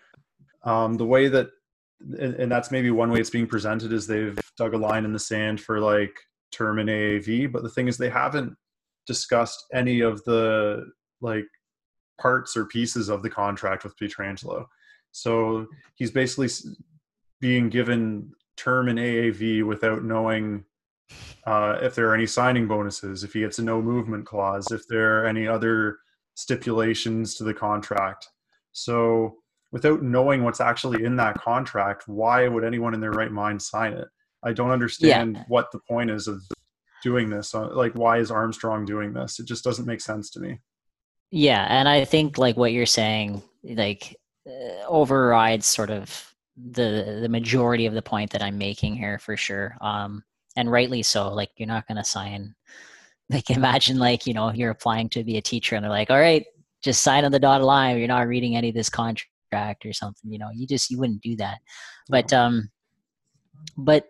um, 0.64 0.96
the 0.96 1.06
way 1.06 1.28
that, 1.30 1.50
and, 2.20 2.36
and, 2.36 2.52
that's 2.52 2.72
maybe 2.72 2.92
one 2.92 3.12
way 3.12 3.20
it's 3.20 3.30
being 3.30 3.48
presented 3.48 3.94
is 3.94 4.06
they've 4.06 4.40
dug 4.58 4.74
a 4.74 4.78
line 4.78 5.06
in 5.06 5.14
the 5.14 5.20
sand 5.20 5.62
for 5.62 5.80
like 5.80 6.16
term 6.52 6.80
in 6.80 6.88
AAV, 6.88 7.52
but 7.52 7.64
the 7.64 7.70
thing 7.70 7.88
is 7.88 7.98
they 7.98 8.10
haven't 8.10 8.56
discussed 9.08 9.66
any 9.74 10.02
of 10.02 10.24
the 10.26 10.86
like 11.22 11.46
parts 12.20 12.56
or 12.56 12.66
pieces 12.66 13.10
of 13.10 13.24
the 13.24 13.30
contract 13.30 13.84
with 13.84 13.98
Pietrangelo. 13.98 14.66
So 15.12 15.68
he's 15.96 16.12
basically 16.12 16.50
being 17.40 17.70
given 17.70 18.32
term 18.58 18.88
in 18.88 18.98
AAV 18.98 19.66
without 19.66 20.04
knowing 20.04 20.64
uh, 21.46 21.80
if 21.82 21.96
there 21.96 22.08
are 22.08 22.16
any 22.16 22.28
signing 22.28 22.68
bonuses, 22.68 23.24
if 23.24 23.34
he 23.34 23.42
gets 23.42 23.60
a 23.60 23.64
no 23.64 23.82
movement 23.82 24.26
clause, 24.26 24.72
if 24.72 24.88
there 24.88 25.20
are 25.20 25.26
any 25.26 25.48
other 25.48 25.98
stipulations 26.36 27.36
to 27.36 27.44
the 27.44 27.54
contract. 27.54 28.28
So, 28.72 29.38
without 29.72 30.04
knowing 30.04 30.44
what's 30.44 30.62
actually 30.62 31.04
in 31.04 31.16
that 31.18 31.42
contract, 31.42 32.08
why 32.08 32.48
would 32.48 32.64
anyone 32.64 32.94
in 32.94 33.02
their 33.02 33.12
right 33.12 33.32
mind 33.32 33.62
sign 33.62 33.94
it? 33.94 34.08
I 34.44 34.54
don't 34.54 34.72
understand 34.72 35.36
yeah. 35.36 35.44
what 35.48 35.72
the 35.72 35.80
point 35.80 36.10
is 36.10 36.28
of 36.28 36.42
doing 37.04 37.30
this. 37.30 37.54
Uh, 37.54 37.70
like, 37.74 37.94
why 37.94 38.18
is 38.18 38.32
Armstrong 38.32 38.86
doing 38.86 39.14
this? 39.14 39.40
It 39.40 39.48
just 39.48 39.64
doesn't 39.64 39.86
make 39.86 40.02
sense 40.02 40.30
to 40.32 40.40
me. 40.40 40.60
Yeah, 41.32 41.66
and 41.70 41.88
I 41.88 42.06
think 42.06 42.38
like 42.38 42.58
what 42.58 42.74
you're 42.74 42.86
saying, 42.86 43.42
like 43.64 44.18
uh, 44.48 44.86
overrides 44.88 45.66
sort 45.66 45.90
of 45.90 46.34
the 46.58 47.20
the 47.22 47.30
majority 47.30 47.86
of 47.86 47.94
the 47.94 48.02
point 48.02 48.32
that 48.32 48.44
I'm 48.44 48.58
making 48.58 48.96
here 48.96 49.18
for 49.20 49.38
sure. 49.38 49.78
Um, 49.82 50.24
and 50.56 50.72
rightly 50.72 51.04
so. 51.04 51.30
Like 51.34 51.52
you're 51.58 51.68
not 51.68 51.88
going 51.88 51.98
to 51.98 52.04
sign. 52.04 52.56
Like 53.30 53.50
imagine 53.50 53.98
like 53.98 54.28
you 54.28 54.34
know 54.34 54.52
you're 54.52 54.72
applying 54.72 55.08
to 55.12 55.24
be 55.24 55.38
a 55.38 55.42
teacher 55.42 55.78
and 55.78 55.86
they're 55.86 55.90
like, 55.90 56.10
all 56.10 56.20
right, 56.20 56.46
just 56.84 57.02
sign 57.02 57.24
on 57.24 57.32
the 57.32 57.40
dotted 57.40 57.66
line. 57.66 57.98
You're 57.98 58.10
not 58.10 58.28
reading 58.28 58.58
any 58.58 58.68
of 58.68 58.76
this 58.76 58.90
contract 58.90 59.86
or 59.86 59.94
something. 59.94 60.30
You 60.30 60.38
know, 60.38 60.50
you 60.54 60.68
just 60.68 60.92
you 60.92 61.00
wouldn't 61.00 61.22
do 61.22 61.38
that. 61.38 61.60
But 62.10 62.34
um, 62.34 62.70
but 63.78 64.08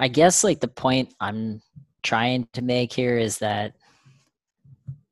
I 0.00 0.08
guess 0.08 0.42
like 0.42 0.60
the 0.60 0.68
point 0.68 1.14
I'm 1.20 1.60
trying 2.02 2.48
to 2.54 2.62
make 2.62 2.90
here 2.90 3.18
is 3.18 3.38
that 3.38 3.74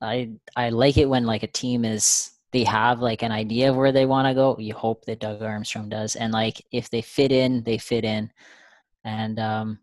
I 0.00 0.30
I 0.56 0.70
like 0.70 0.96
it 0.96 1.08
when 1.08 1.26
like 1.26 1.42
a 1.42 1.46
team 1.46 1.84
is 1.84 2.30
they 2.52 2.64
have 2.64 3.00
like 3.00 3.22
an 3.22 3.30
idea 3.30 3.68
of 3.68 3.76
where 3.76 3.92
they 3.92 4.06
want 4.06 4.26
to 4.28 4.34
go. 4.34 4.56
You 4.58 4.72
hope 4.72 5.04
that 5.04 5.20
Doug 5.20 5.42
Armstrong 5.42 5.90
does, 5.90 6.16
and 6.16 6.32
like 6.32 6.64
if 6.72 6.88
they 6.88 7.02
fit 7.02 7.32
in, 7.32 7.62
they 7.64 7.76
fit 7.76 8.06
in. 8.06 8.32
And 9.04 9.38
um, 9.38 9.78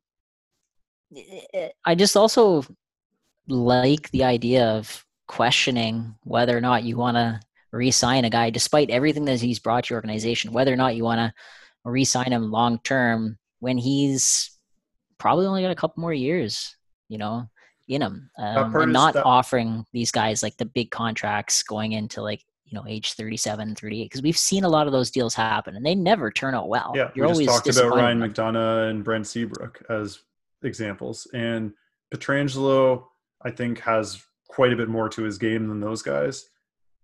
I 1.86 1.94
just 1.94 2.18
also 2.18 2.64
like 3.48 4.10
the 4.10 4.24
idea 4.24 4.66
of 4.66 5.06
questioning 5.28 6.16
whether 6.24 6.58
or 6.58 6.62
not 6.62 6.84
you 6.84 6.98
want 6.98 7.18
to 7.18 7.40
re-sign 7.72 8.26
a 8.26 8.30
guy, 8.32 8.50
despite 8.50 8.90
everything 8.90 9.26
that 9.26 9.42
he's 9.42 9.60
brought 9.60 9.86
to 9.86 9.94
your 9.94 9.98
organization, 9.98 10.52
whether 10.52 10.74
or 10.74 10.78
not 10.78 10.96
you 10.96 11.04
want 11.04 11.20
to 11.20 11.34
re-sign 11.84 12.32
him 12.32 12.50
long 12.50 12.80
term 12.80 13.38
when 13.60 13.78
he's 13.78 14.55
probably 15.18 15.46
only 15.46 15.62
got 15.62 15.72
a 15.72 15.76
couple 15.76 16.02
more 16.02 16.14
years, 16.14 16.76
you 17.10 17.18
know, 17.18 17.48
in 17.88 18.02
him, 18.02 18.30
um, 18.38 18.76
and 18.76 18.94
not 18.94 19.14
that- 19.14 19.26
offering 19.26 19.86
these 19.94 20.12
guys 20.12 20.42
like 20.42 20.58
the 20.58 20.66
big 20.66 20.92
contracts 20.92 21.64
going 21.64 21.92
into 21.92 22.22
like 22.22 22.44
you 22.66 22.76
know 22.76 22.86
age 22.88 23.14
37 23.14 23.76
38 23.76 24.06
because 24.06 24.24
we've 24.24 24.38
seen 24.38 24.64
a 24.64 24.70
lot 24.70 24.88
of 24.88 24.92
those 24.94 25.12
deals 25.12 25.36
happen 25.36 25.76
and 25.76 25.86
they 25.86 25.94
never 25.94 26.32
turn 26.32 26.56
out 26.56 26.68
well. 26.68 26.94
Yeah 26.96 27.12
You're 27.14 27.28
we 27.36 27.46
just 27.46 27.64
talked 27.64 27.78
about 27.78 27.96
ryan 27.96 28.20
mcdonagh 28.20 28.90
and 28.90 29.04
brent 29.04 29.28
seabrook 29.28 29.84
as 29.88 30.22
examples 30.64 31.28
and 31.36 31.74
pietrangelo 32.12 33.04
i 33.44 33.52
think 33.52 33.80
has 33.82 34.20
quite 34.48 34.74
a 34.74 34.76
bit 34.76 34.90
more 34.90 35.10
to 35.10 35.22
his 35.24 35.38
game 35.38 35.68
than 35.68 35.80
those 35.80 36.02
guys. 36.02 36.46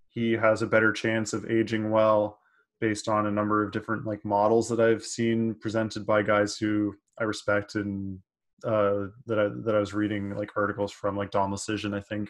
He 0.10 0.34
has 0.34 0.62
a 0.62 0.68
better 0.68 0.92
chance 0.92 1.34
of 1.34 1.50
aging 1.50 1.92
well 1.92 2.40
based 2.80 3.08
on 3.08 3.28
a 3.28 3.32
number 3.32 3.64
of 3.64 3.72
different 3.72 4.06
like 4.06 4.26
models 4.26 4.68
that 4.70 4.80
i've 4.80 5.04
seen 5.04 5.54
presented 5.56 6.06
by 6.06 6.24
guys 6.24 6.58
who 6.58 6.96
i 7.20 7.24
respect 7.24 7.76
and 7.76 8.20
uh, 8.64 9.08
that 9.26 9.40
I 9.40 9.48
that 9.64 9.76
I 9.76 9.80
was 9.80 9.94
reading 9.94 10.36
like 10.36 10.52
articles 10.56 10.92
from 10.92 11.18
like 11.18 11.32
Don 11.32 11.52
Luszczyszyn, 11.52 11.96
I 11.96 12.02
think 12.02 12.30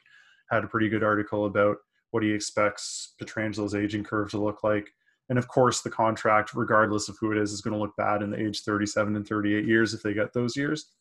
had 0.50 0.63
a 0.63 0.67
pretty 0.67 0.89
good 0.89 1.04
article 1.04 1.46
about 1.46 1.78
what 2.12 2.24
he 2.24 2.32
expects 2.32 3.15
Pietrangelo's 3.22 3.76
aging 3.76 4.04
curve 4.04 4.30
to 4.32 4.41
look 4.41 4.63
like. 4.63 4.89
And 5.30 5.39
of 5.39 5.48
course, 5.48 5.82
the 5.82 5.89
contract, 5.89 6.54
regardless 6.54 7.08
of 7.08 7.17
who 7.20 7.32
it 7.32 7.38
is, 7.38 7.54
is 7.54 7.62
going 7.62 7.74
to 7.74 7.80
look 7.80 7.96
bad 7.96 8.22
in 8.22 8.32
the 8.32 8.39
age 8.39 8.62
37 8.62 9.15
and 9.15 9.26
38 9.26 9.65
years 9.65 9.94
if 9.94 10.04
they 10.04 10.13
get 10.13 10.34
those 10.34 10.58
years. 10.58 10.91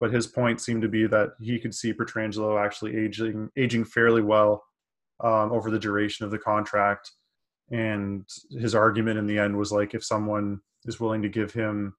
But 0.00 0.12
his 0.12 0.26
point 0.26 0.60
seemed 0.60 0.82
to 0.82 0.88
be 0.88 1.06
that 1.06 1.30
he 1.40 1.58
could 1.58 1.74
see 1.74 1.92
Pietrangelo 1.92 2.64
actually 2.64 2.96
aging 2.96 3.50
aging 3.56 3.84
fairly 3.84 4.22
well 4.22 4.64
um, 5.22 5.52
over 5.52 5.70
the 5.70 5.78
duration 5.78 6.24
of 6.24 6.30
the 6.30 6.38
contract. 6.38 7.10
And 7.70 8.24
his 8.50 8.74
argument 8.74 9.18
in 9.18 9.26
the 9.26 9.38
end 9.38 9.56
was 9.56 9.72
like, 9.72 9.94
if 9.94 10.04
someone 10.04 10.60
is 10.86 11.00
willing 11.00 11.22
to 11.22 11.28
give 11.28 11.52
him 11.52 11.94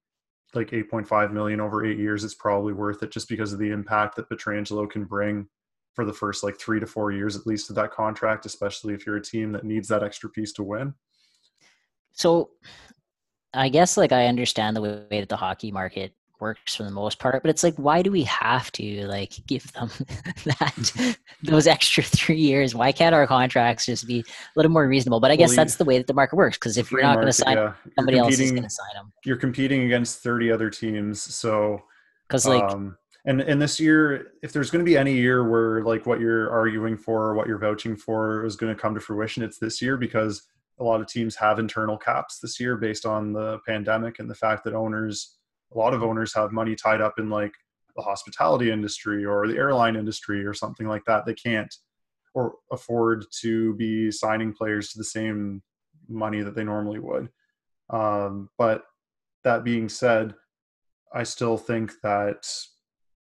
like 0.56 0.72
8.5 0.72 1.32
million 1.32 1.60
over 1.60 1.86
eight 1.86 1.98
years, 1.98 2.24
it's 2.24 2.36
probably 2.36 2.74
worth 2.74 3.04
it 3.04 3.12
just 3.12 3.30
because 3.30 3.54
of 3.54 3.60
the 3.60 3.70
impact 3.70 4.16
that 4.16 4.30
Pietrangelo 4.30 4.90
can 4.90 5.06
bring 5.06 5.48
for 5.94 6.06
the 6.06 6.14
first 6.14 6.44
like 6.44 6.60
three 6.60 6.80
to 6.80 6.86
four 6.88 7.12
years 7.12 7.36
at 7.36 7.46
least 7.46 7.70
of 7.70 7.76
that 7.76 7.92
contract, 7.92 8.46
especially 8.46 8.94
if 8.94 9.06
you're 9.06 9.18
a 9.18 9.22
team 9.22 9.52
that 9.52 9.64
needs 9.64 9.88
that 9.88 10.04
extra 10.04 10.30
piece 10.30 10.54
to 10.54 10.64
win. 10.64 10.94
So 12.14 12.52
I 13.54 13.70
guess 13.70 13.98
like 13.98 14.12
I 14.12 14.28
understand 14.28 14.76
the 14.76 14.82
way 14.82 15.20
that 15.20 15.30
the 15.30 15.36
hockey 15.36 15.72
market 15.72 16.14
works 16.40 16.76
for 16.76 16.84
the 16.84 16.92
most 16.92 17.20
part, 17.20 17.42
but 17.42 17.50
it's 17.50 17.64
like 17.64 17.76
why 17.76 18.02
do 18.02 18.12
we 18.12 18.24
have 18.24 18.72
to 18.74 19.06
like 19.08 19.34
give 19.48 19.72
them 19.74 19.90
that 20.46 21.18
those 21.44 21.68
extra 21.68 22.04
three 22.04 22.40
years? 22.40 22.76
Why 22.76 22.92
can't 22.92 23.16
our 23.16 23.28
contracts 23.28 23.86
just 23.86 24.08
be 24.08 24.20
a 24.20 24.24
little 24.56 24.72
more 24.72 24.88
reasonable? 24.88 25.20
But 25.20 25.32
I 25.32 25.36
guess 25.36 25.50
well, 25.50 25.58
that's 25.58 25.76
the 25.76 25.86
way 25.86 25.98
that 25.98 26.08
the 26.08 26.14
market 26.14 26.36
works 26.36 26.58
because 26.58 26.78
if 26.78 26.92
you're 26.92 27.02
not 27.02 27.16
going 27.16 27.28
to 27.28 27.34
sign 27.34 27.58
yeah. 27.58 27.74
somebody 27.96 28.18
else 28.18 28.40
is 28.40 28.52
going 28.52 28.64
to 28.64 28.70
sign 28.70 28.94
them. 28.96 29.12
You're 29.26 29.38
competing 29.38 29.84
against 29.84 30.24
30 30.24 30.52
other 30.52 30.70
teams, 30.70 31.22
so 31.22 31.82
because 32.28 32.46
like 32.46 32.64
um, 32.64 32.98
and 33.26 33.42
and 33.42 33.62
this 33.62 33.80
year 33.80 34.32
if 34.42 34.54
there's 34.54 34.72
going 34.72 34.84
to 34.84 34.90
be 34.90 34.98
any 34.98 35.14
year 35.14 35.48
where 35.48 35.84
like 35.84 36.06
what 36.06 36.20
you're 36.20 36.50
arguing 36.50 36.98
for 36.98 37.26
or 37.26 37.36
what 37.36 37.48
you're 37.48 37.60
vouching 37.60 37.96
for 37.96 38.46
is 38.46 38.56
going 38.56 38.74
to 38.74 38.80
come 38.80 38.94
to 38.94 39.02
fruition 39.02 39.44
it's 39.44 39.58
this 39.58 39.82
year 39.82 39.98
because 39.98 40.48
a 40.80 40.84
lot 40.84 41.02
of 41.02 41.08
teams 41.08 41.36
have 41.36 41.60
internal 41.60 41.98
caps 41.98 42.40
this 42.40 42.60
year 42.60 42.78
based 42.78 43.06
on 43.06 43.34
the 43.34 43.60
pandemic 43.68 44.20
and 44.20 44.30
the 44.30 44.36
fact 44.36 44.64
that 44.64 44.74
owners 44.74 45.39
a 45.74 45.78
lot 45.78 45.94
of 45.94 46.04
owners 46.04 46.34
have 46.34 46.52
money 46.52 46.76
tied 46.76 47.02
up 47.02 47.20
in 47.20 47.30
like 47.30 47.54
the 47.96 48.02
hospitality 48.02 48.72
industry 48.72 49.26
or 49.26 49.48
the 49.48 49.58
airline 49.58 49.96
industry 49.96 50.46
or 50.46 50.54
something 50.54 50.88
like 50.88 51.04
that 51.06 51.26
they 51.26 51.34
can't 51.34 51.74
or 52.34 52.56
afford 52.72 53.26
to 53.42 53.74
be 53.76 54.12
signing 54.12 54.54
players 54.54 54.90
to 54.90 54.98
the 54.98 55.04
same 55.04 55.62
money 56.08 56.42
that 56.42 56.56
they 56.56 56.64
normally 56.64 57.00
would 57.00 57.30
um, 57.90 58.50
but 58.58 58.84
that 59.44 59.64
being 59.64 59.90
said 59.90 60.34
i 61.14 61.24
still 61.24 61.58
think 61.58 61.92
that 62.04 62.46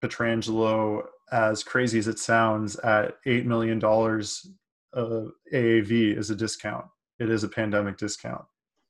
Pietrangelo, 0.04 1.04
as 1.32 1.64
crazy 1.64 1.98
as 1.98 2.08
it 2.08 2.20
sounds, 2.20 2.76
at 2.78 3.16
$8 3.26 3.46
million 3.46 3.78
uh, 3.84 5.30
AAV 5.54 6.18
is 6.18 6.30
a 6.30 6.36
discount. 6.36 6.86
It 7.20 7.30
is 7.30 7.44
a 7.44 7.48
pandemic 7.48 7.98
discount. 7.98 8.44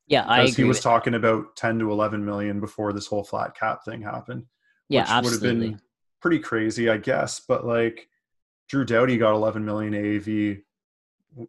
Yeah, 0.08 0.26
I. 0.28 0.48
He 0.48 0.64
was 0.64 0.80
talking 0.80 1.14
about 1.14 1.56
10 1.56 1.80
to 1.80 1.92
11 1.92 2.24
million 2.24 2.60
before 2.60 2.94
this 2.94 3.08
whole 3.08 3.24
flat 3.24 3.56
cap 3.56 3.86
thing 3.86 4.02
happened. 4.02 4.46
Yeah, 4.90 5.06
absolutely. 5.08 5.48
Would 5.48 5.64
have 5.64 5.72
been 5.72 5.82
pretty 6.22 6.40
crazy, 6.40 6.90
I 6.90 6.98
guess. 6.98 7.40
But 7.40 7.66
like 7.66 8.08
Drew 8.68 8.86
Doughty 8.86 9.18
got 9.18 9.34
11 9.34 9.64
million 9.64 9.94
AAV 9.94 10.62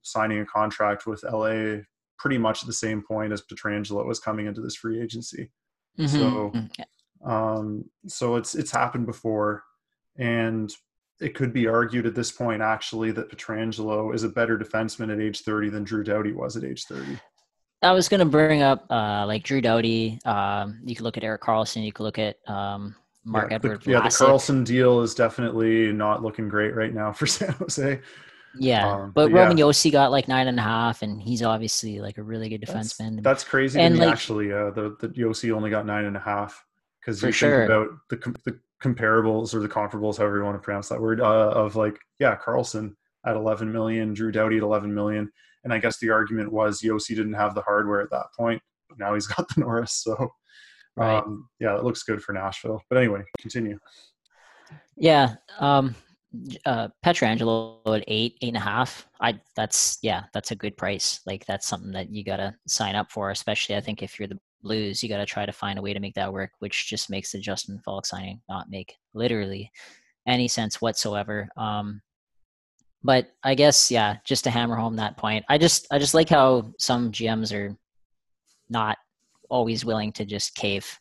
signing 0.03 0.41
a 0.41 0.47
contract 0.47 1.07
with 1.07 1.25
LA 1.25 1.83
pretty 2.19 2.39
much 2.39 2.63
at 2.63 2.67
the 2.67 2.73
same 2.73 3.03
point 3.03 3.33
as 3.33 3.43
Pietrangelo 3.43 4.07
was 4.07 4.21
coming 4.21 4.47
into 4.47 4.61
this 4.61 4.77
free 4.77 5.03
agency. 5.03 5.51
Mm-hmm. 5.99 6.17
So 6.17 6.51
mm-hmm. 6.51 6.83
Um, 7.25 7.87
so 8.07 8.37
it's 8.37 8.55
it's 8.55 8.71
happened 8.71 9.07
before, 9.07 9.65
and 10.17 10.71
it 11.21 11.35
could 11.35 11.53
be 11.53 11.67
argued 11.67 12.07
at 12.07 12.15
this 12.15 12.31
point 12.31 12.61
actually 12.61 13.13
that 13.13 13.31
Pietrangelo 13.31 14.15
is 14.15 14.25
a 14.25 14.29
better 14.29 14.59
defenseman 14.59 15.13
at 15.13 15.21
age 15.21 15.41
30 15.41 15.71
than 15.71 15.85
Drew 15.85 16.05
Doughty 16.05 16.33
was 16.33 16.57
at 16.57 16.65
age 16.65 16.85
30. 16.85 17.19
I 17.85 17.93
was 17.93 18.09
going 18.09 18.21
to 18.21 18.27
bring 18.27 18.63
up 18.63 18.87
uh, 18.91 19.25
like 19.27 19.45
Drew 19.45 19.61
Doughty. 19.61 20.19
Um, 20.25 20.81
you 20.85 20.95
could 20.95 21.05
look 21.05 21.17
at 21.17 21.25
Erik 21.25 21.43
Karlsson. 21.43 21.85
You 21.85 21.93
could 21.93 22.05
look 22.05 22.19
at 22.19 22.37
um, 22.49 22.95
Mark 23.25 23.51
yeah, 23.51 23.57
Edward. 23.57 23.83
The, 23.83 23.91
yeah, 23.93 24.01
the 24.01 24.09
Karlsson 24.09 24.65
deal 24.65 25.01
is 25.03 25.15
definitely 25.15 25.93
not 25.93 26.23
looking 26.23 26.49
great 26.49 26.75
right 26.75 26.93
now 26.93 27.13
for 27.13 27.27
San 27.29 27.53
Jose. 27.53 28.01
Yeah, 28.57 28.89
um, 28.89 29.13
but, 29.15 29.31
but 29.31 29.33
Roman 29.33 29.59
yeah. 29.59 29.65
Josi 29.65 29.91
got 29.91 30.11
like 30.13 30.29
nine 30.29 30.47
and 30.47 30.59
a 30.59 30.63
half, 30.63 31.03
and 31.03 31.21
he's 31.21 31.43
obviously 31.43 32.01
like 32.01 32.19
a 32.19 32.23
really 32.23 32.49
good 32.49 32.63
defenseman. 32.63 33.17
That's, 33.17 33.23
that's 33.23 33.45
crazy. 33.45 33.81
And 33.81 33.99
like, 33.99 34.09
actually, 34.09 34.53
uh, 34.53 34.71
the 34.71 34.97
the 35.01 35.09
Josi 35.09 35.53
only 35.53 35.71
got 35.71 35.87
nine 35.87 36.05
and 36.05 36.17
a 36.17 36.21
half 36.21 36.65
because 37.01 37.23
you 37.23 37.33
sure. 37.33 37.67
think 37.67 37.71
about 37.71 37.89
the 38.11 38.51
the 38.51 38.61
comparables 38.83 39.55
or 39.55 39.61
the 39.61 39.69
comparables, 39.69 40.19
however 40.19 40.39
you 40.39 40.45
want 40.45 40.57
to 40.57 40.63
pronounce 40.63 40.89
that 40.89 41.01
word, 41.01 41.21
uh, 41.21 41.51
of 41.51 41.75
like 41.75 41.99
yeah, 42.19 42.37
Karlsson 42.37 42.95
at 43.27 43.37
11 43.37 43.73
million, 43.73 44.13
Drew 44.13 44.31
Doughty 44.31 44.59
at 44.59 44.63
11 44.63 44.95
million, 44.95 45.33
and 45.65 45.73
I 45.73 45.79
guess 45.79 45.99
the 45.99 46.11
argument 46.11 46.53
was 46.53 46.81
Josi 46.81 47.17
didn't 47.17 47.35
have 47.35 47.55
the 47.55 47.63
hardware 47.63 48.01
at 48.01 48.11
that 48.11 48.27
point, 48.37 48.63
but 48.89 48.99
now 48.99 49.15
he's 49.15 49.27
got 49.35 49.49
the 49.49 49.61
Norris, 49.61 49.93
so 49.93 50.33
right. 50.97 51.19
um, 51.19 51.49
yeah, 51.61 51.77
it 51.77 51.85
looks 51.85 52.03
good 52.03 52.23
for 52.23 52.33
Nashville. 52.33 52.83
But 52.89 52.99
anyway, 52.99 53.23
continue. 53.39 53.79
Yeah, 54.97 55.35
um, 55.59 55.95
uh, 56.67 56.89
Pietrangelo 57.05 57.79
at 57.87 58.05
eight, 58.09 58.37
eight 58.43 58.49
and 58.49 58.57
a 58.57 58.61
half. 58.61 59.07
I 59.21 59.39
that's 59.57 59.99
yeah, 60.03 60.25
that's 60.33 60.51
a 60.51 60.57
good 60.57 60.77
price. 60.77 61.21
Like 61.27 61.45
that's 61.47 61.67
something 61.67 61.93
that 61.93 62.11
you 62.11 62.25
gotta 62.25 62.55
sign 62.67 62.95
up 62.95 63.11
for, 63.11 63.31
especially 63.31 63.77
I 63.77 63.81
think 63.81 64.03
if 64.03 64.19
you're 64.19 64.29
the 64.29 64.39
Blues, 64.65 65.03
you 65.03 65.11
got 65.11 65.19
to 65.19 65.27
try 65.27 65.45
to 65.47 65.53
find 65.53 65.79
a 65.79 65.83
way 65.83 65.93
to 65.93 66.01
make 66.01 66.15
that 66.15 66.33
work, 66.33 66.53
which 66.59 66.89
just 66.89 67.11
makes 67.11 67.31
the 67.31 67.39
Justin 67.39 67.79
Faulk 67.85 68.07
signing 68.07 68.41
not 68.49 68.71
make 68.71 68.97
literally 69.13 69.71
any 70.27 70.49
sense 70.49 70.81
whatsoever. 70.81 71.49
Um, 71.57 72.01
but 73.05 73.31
I 73.43 73.55
guess 73.55 73.91
yeah, 73.91 74.17
just 74.25 74.45
to 74.45 74.51
hammer 74.51 74.77
home 74.77 74.97
that 74.97 75.19
point, 75.19 75.45
I 75.49 75.59
just 75.59 75.87
I 75.91 75.99
just 75.99 76.15
like 76.15 76.31
how 76.31 76.73
some 76.79 77.13
GMs 77.13 77.55
are 77.55 77.77
not 78.71 78.97
always 79.51 79.85
willing 79.85 80.11
to 80.13 80.25
just 80.25 80.55
cave. 80.55 80.99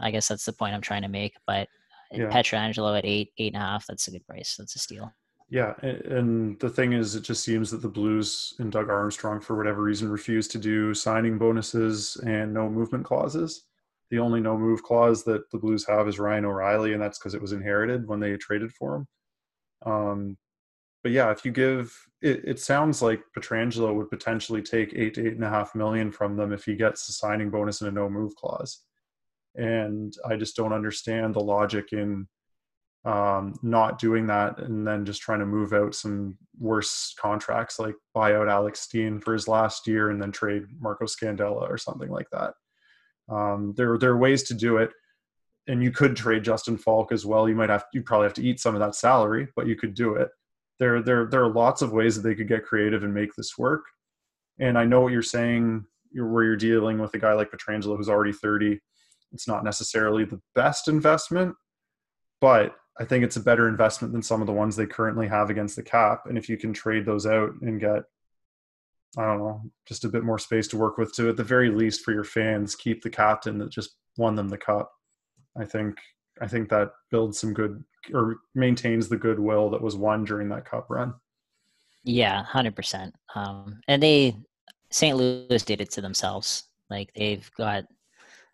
I 0.00 0.10
guess 0.10 0.28
that's 0.28 0.44
the 0.44 0.52
point 0.52 0.74
I'm 0.74 0.82
trying 0.82 1.02
to 1.02 1.08
make. 1.08 1.34
But 1.46 1.68
yeah. 2.12 2.26
Pietrangelo 2.26 2.96
at 2.98 3.06
eight, 3.06 3.32
eight 3.38 3.54
and 3.54 3.62
a 3.62 3.66
half, 3.66 3.86
that's 3.86 4.06
a 4.06 4.10
good 4.10 4.26
price. 4.26 4.56
That's 4.58 4.76
a 4.76 4.78
steal. 4.78 5.10
Yeah, 5.50 5.74
and 5.82 6.58
the 6.58 6.70
thing 6.70 6.94
is, 6.94 7.14
it 7.14 7.22
just 7.22 7.44
seems 7.44 7.70
that 7.70 7.82
the 7.82 7.88
Blues 7.88 8.54
and 8.58 8.72
Doug 8.72 8.88
Armstrong, 8.88 9.40
for 9.40 9.56
whatever 9.56 9.82
reason, 9.82 10.10
refuse 10.10 10.48
to 10.48 10.58
do 10.58 10.94
signing 10.94 11.38
bonuses 11.38 12.16
and 12.26 12.52
no 12.52 12.68
movement 12.68 13.04
clauses. 13.04 13.64
The 14.10 14.18
only 14.18 14.40
no 14.40 14.58
move 14.58 14.82
clause 14.82 15.22
that 15.24 15.50
the 15.50 15.58
Blues 15.58 15.86
have 15.86 16.08
is 16.08 16.18
Ryan 16.18 16.46
O'Reilly, 16.46 16.92
and 16.92 17.02
that's 17.02 17.18
because 17.18 17.34
it 17.34 17.42
was 17.42 17.52
inherited 17.52 18.08
when 18.08 18.20
they 18.20 18.36
traded 18.36 18.72
for 18.72 18.96
him. 18.96 19.06
Um, 19.86 20.36
but 21.04 21.12
yeah, 21.12 21.30
if 21.30 21.44
you 21.44 21.52
give, 21.52 21.94
it, 22.22 22.40
it 22.44 22.58
sounds 22.58 23.02
like 23.02 23.22
Pietrangelo 23.36 23.94
would 23.94 24.08
potentially 24.08 24.62
take 24.62 24.94
eight 24.94 25.12
to 25.14 25.26
eight 25.26 25.34
and 25.34 25.44
a 25.44 25.50
half 25.50 25.74
million 25.74 26.10
from 26.10 26.34
them 26.34 26.50
if 26.50 26.64
he 26.64 26.74
gets 26.74 27.06
a 27.10 27.12
signing 27.12 27.50
bonus 27.50 27.82
and 27.82 27.88
a 27.90 27.92
no 27.92 28.08
move 28.08 28.34
clause. 28.36 28.80
And 29.54 30.14
I 30.26 30.36
just 30.36 30.56
don't 30.56 30.72
understand 30.72 31.34
the 31.34 31.40
logic 31.40 31.92
in 31.92 32.26
um, 33.04 33.54
not 33.62 33.98
doing 33.98 34.26
that 34.28 34.58
and 34.60 34.86
then 34.86 35.04
just 35.04 35.20
trying 35.20 35.40
to 35.40 35.46
move 35.46 35.74
out 35.74 35.94
some 35.94 36.38
worse 36.58 37.14
contracts 37.20 37.78
like 37.78 37.96
buy 38.14 38.34
out 38.34 38.48
Alex 38.48 38.80
Steen 38.80 39.20
for 39.20 39.34
his 39.34 39.46
last 39.46 39.86
year 39.86 40.08
and 40.08 40.22
then 40.22 40.32
trade 40.32 40.62
Marco 40.80 41.04
Scandella 41.04 41.68
or 41.68 41.76
something 41.76 42.08
like 42.08 42.30
that. 42.30 42.54
Um, 43.28 43.74
there, 43.76 43.98
there 43.98 44.12
are 44.12 44.18
ways 44.18 44.44
to 44.44 44.54
do 44.54 44.78
it. 44.78 44.90
And 45.66 45.82
you 45.82 45.90
could 45.90 46.16
trade 46.16 46.44
Justin 46.44 46.78
Faulk 46.78 47.12
as 47.12 47.26
well. 47.26 47.46
You 47.46 47.54
might 47.54 47.70
have, 47.70 47.84
you 47.92 48.02
probably 48.02 48.24
have 48.26 48.34
to 48.34 48.42
eat 48.44 48.58
some 48.58 48.74
of 48.74 48.80
that 48.80 48.94
salary, 48.94 49.48
but 49.54 49.66
you 49.66 49.76
could 49.76 49.94
do 49.94 50.14
it. 50.14 50.30
There, 50.78 51.02
there, 51.02 51.26
there 51.26 51.44
are 51.44 51.52
lots 51.52 51.82
of 51.82 51.92
ways 51.92 52.16
that 52.16 52.22
they 52.22 52.34
could 52.34 52.48
get 52.48 52.64
creative 52.64 53.04
and 53.04 53.14
make 53.14 53.34
this 53.34 53.56
work. 53.56 53.84
And 54.58 54.78
I 54.78 54.84
know 54.84 55.00
what 55.00 55.12
you're 55.12 55.22
saying. 55.22 55.84
You're, 56.12 56.28
where 56.28 56.44
you're 56.44 56.56
dealing 56.56 56.98
with 56.98 57.14
a 57.14 57.18
guy 57.18 57.32
like 57.32 57.50
Pietrangelo 57.50 57.96
who's 57.96 58.08
already 58.08 58.32
30. 58.32 58.78
It's 59.32 59.48
not 59.48 59.64
necessarily 59.64 60.24
the 60.24 60.40
best 60.54 60.86
investment, 60.88 61.54
but 62.40 62.76
I 63.00 63.04
think 63.04 63.24
it's 63.24 63.36
a 63.36 63.40
better 63.40 63.68
investment 63.68 64.12
than 64.12 64.22
some 64.22 64.40
of 64.40 64.46
the 64.46 64.52
ones 64.52 64.76
they 64.76 64.86
currently 64.86 65.26
have 65.26 65.50
against 65.50 65.74
the 65.74 65.82
cap. 65.82 66.26
And 66.26 66.38
if 66.38 66.48
you 66.48 66.56
can 66.56 66.72
trade 66.72 67.04
those 67.04 67.26
out 67.26 67.50
and 67.62 67.80
get, 67.80 68.04
I 69.18 69.22
don't 69.26 69.38
know, 69.38 69.62
just 69.86 70.04
a 70.04 70.08
bit 70.08 70.22
more 70.22 70.38
space 70.38 70.68
to 70.68 70.76
work 70.76 70.98
with 70.98 71.12
to, 71.14 71.28
at 71.28 71.36
the 71.36 71.42
very 71.42 71.70
least, 71.70 72.02
for 72.02 72.12
your 72.12 72.24
fans, 72.24 72.76
keep 72.76 73.02
the 73.02 73.10
captain 73.10 73.58
that 73.58 73.70
just 73.70 73.96
won 74.16 74.36
them 74.36 74.48
the 74.48 74.58
cup. 74.58 74.92
I 75.58 75.64
think 75.64 75.98
I 76.40 76.48
think 76.48 76.68
that 76.68 76.90
builds 77.10 77.38
some 77.38 77.54
good 77.54 77.82
or 78.12 78.38
maintains 78.54 79.08
the 79.08 79.16
goodwill 79.16 79.70
that 79.70 79.82
was 79.82 79.96
won 79.96 80.24
during 80.24 80.48
that 80.50 80.64
cup 80.64 80.86
run. 80.88 81.14
Yeah, 82.04 82.44
hundred 82.44 82.76
percent. 82.76 83.14
Um, 83.34 83.80
and 83.88 84.02
they 84.02 84.36
St. 84.90 85.16
Louis 85.16 85.62
did 85.64 85.80
it 85.80 85.90
to 85.92 86.00
themselves. 86.00 86.64
Like 86.90 87.12
they've 87.14 87.48
got. 87.56 87.84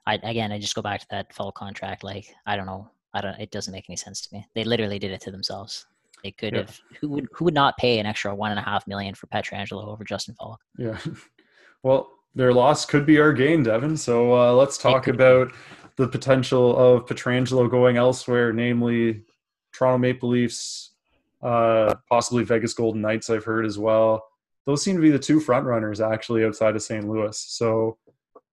I 0.07 0.15
again, 0.23 0.53
I 0.53 0.59
just 0.59 0.75
go 0.75 0.83
back 0.83 1.01
to 1.01 1.07
that 1.11 1.35
Faulk 1.35 1.57
contract. 1.57 2.05
Like 2.05 2.35
I 2.47 2.57
don't 2.57 2.67
know, 2.67 2.89
I 3.13 3.21
don't. 3.21 3.39
It 3.41 3.51
doesn't 3.51 3.73
make 3.73 3.87
any 3.89 3.97
sense 3.97 4.21
to 4.23 4.35
me. 4.35 4.47
They 4.55 4.65
literally 4.65 4.99
did 4.99 5.11
it 5.11 5.21
to 5.23 5.31
themselves. 5.31 5.87
They 6.23 6.31
could 6.31 6.55
yeah. 6.55 6.61
have. 6.61 6.79
Who 7.01 7.09
would 7.11 7.29
who 7.33 7.45
would 7.47 7.55
not 7.55 7.77
pay 7.77 7.99
an 7.99 8.07
extra 8.07 8.35
one 8.35 8.51
and 8.51 8.61
a 8.61 8.63
half 8.63 8.87
million 8.87 9.15
for 9.15 9.27
Pietrangelo 9.27 9.87
over 9.87 10.05
Justin 10.05 10.35
Faulk? 10.35 10.61
Yeah. 10.79 10.99
Well, 11.83 12.11
their 12.35 12.53
loss 12.53 12.85
could 12.85 13.07
be 13.07 13.19
our 13.19 13.33
gain, 13.33 13.63
Devin. 13.63 13.97
So 13.97 14.35
uh, 14.35 14.53
let's 14.53 14.77
talk 14.77 15.09
about 15.09 15.51
the 15.97 16.07
potential 16.07 16.77
of 16.77 17.07
Pietrangelo 17.07 17.71
going 17.71 17.97
elsewhere, 17.97 18.53
namely 18.53 19.25
Toronto 19.73 19.99
Maple 19.99 20.29
Leafs, 20.29 20.93
uh, 21.43 21.95
possibly 22.09 22.45
Vegas 22.45 22.75
Golden 22.75 23.01
Knights. 23.01 23.31
I've 23.31 23.45
heard 23.45 23.67
as 23.67 23.79
well. 23.79 24.25
Those 24.67 24.83
seem 24.83 24.97
to 24.97 25.03
be 25.03 25.11
the 25.11 25.19
two 25.19 25.41
front 25.41 25.67
runners 25.67 26.01
actually 26.01 26.45
outside 26.45 26.77
of 26.77 26.83
St. 26.83 27.09
Louis. 27.09 27.37
So, 27.39 27.99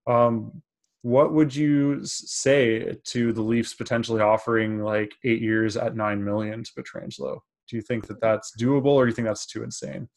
um, 0.07 0.61
what 1.01 1.33
would 1.33 1.55
you 1.55 1.99
say 2.03 2.97
to 3.03 3.31
the 3.33 3.41
Leafs 3.41 3.73
potentially 3.73 4.21
offering 4.21 4.81
like 4.81 5.13
eight 5.23 5.41
years 5.41 5.77
at 5.77 5.95
nine 5.95 6.23
million 6.23 6.63
to 6.63 6.71
Pietrangelo? 6.73 7.39
Do 7.69 7.75
you 7.75 7.81
think 7.81 8.07
that 8.07 8.21
that's 8.21 8.53
doable, 8.59 8.87
or 8.87 9.05
do 9.05 9.09
you 9.09 9.15
think 9.15 9.27
that's 9.27 9.45
too 9.45 9.63
insane? 9.63 10.07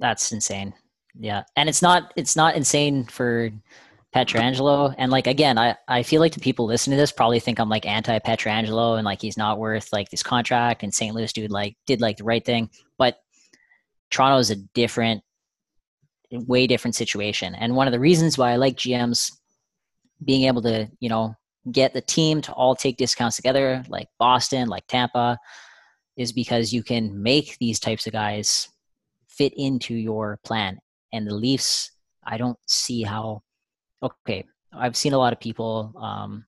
That's 0.00 0.32
insane. 0.32 0.74
Yeah, 1.18 1.42
and 1.56 1.68
it's 1.68 1.82
not 1.82 2.12
it's 2.16 2.36
not 2.36 2.56
insane 2.56 3.04
for 3.04 3.50
Pietrangelo. 4.18 4.94
And 4.98 5.10
like 5.12 5.26
again, 5.26 5.58
I, 5.58 5.76
I 5.86 6.02
feel 6.02 6.20
like 6.20 6.34
the 6.34 6.40
people 6.40 6.66
listening 6.66 6.96
to 6.96 7.00
this 7.00 7.12
probably 7.12 7.40
think 7.40 7.58
I'm 7.58 7.68
like 7.68 7.86
anti 7.86 8.18
Pietrangelo 8.18 8.96
and 8.96 9.04
like 9.04 9.20
he's 9.20 9.36
not 9.36 9.58
worth 9.58 9.92
like 9.92 10.10
this 10.10 10.22
contract 10.22 10.82
and 10.82 10.92
St. 10.92 11.14
Louis 11.14 11.32
dude 11.32 11.50
like 11.50 11.76
did 11.86 12.00
like 12.00 12.16
the 12.16 12.24
right 12.24 12.44
thing. 12.44 12.70
But 12.96 13.18
Toronto 14.10 14.38
is 14.38 14.50
a 14.50 14.56
different 14.56 15.22
way 16.30 16.66
different 16.66 16.94
situation. 16.94 17.54
And 17.54 17.76
one 17.76 17.86
of 17.86 17.92
the 17.92 18.00
reasons 18.00 18.36
why 18.36 18.52
I 18.52 18.56
like 18.56 18.76
GMs 18.76 19.32
being 20.24 20.44
able 20.44 20.62
to, 20.62 20.88
you 21.00 21.08
know, 21.08 21.34
get 21.70 21.94
the 21.94 22.00
team 22.00 22.40
to 22.42 22.52
all 22.52 22.74
take 22.74 22.96
discounts 22.96 23.36
together, 23.36 23.84
like 23.88 24.08
Boston, 24.18 24.68
like 24.68 24.86
Tampa, 24.88 25.38
is 26.16 26.32
because 26.32 26.72
you 26.72 26.82
can 26.82 27.22
make 27.22 27.56
these 27.58 27.78
types 27.78 28.06
of 28.06 28.12
guys 28.12 28.68
fit 29.28 29.52
into 29.56 29.94
your 29.94 30.40
plan. 30.44 30.78
And 31.12 31.26
the 31.26 31.34
Leafs, 31.34 31.92
I 32.24 32.36
don't 32.36 32.58
see 32.66 33.02
how 33.02 33.42
okay, 34.02 34.44
I've 34.72 34.96
seen 34.96 35.12
a 35.12 35.18
lot 35.18 35.32
of 35.32 35.40
people 35.40 35.92
um, 36.00 36.44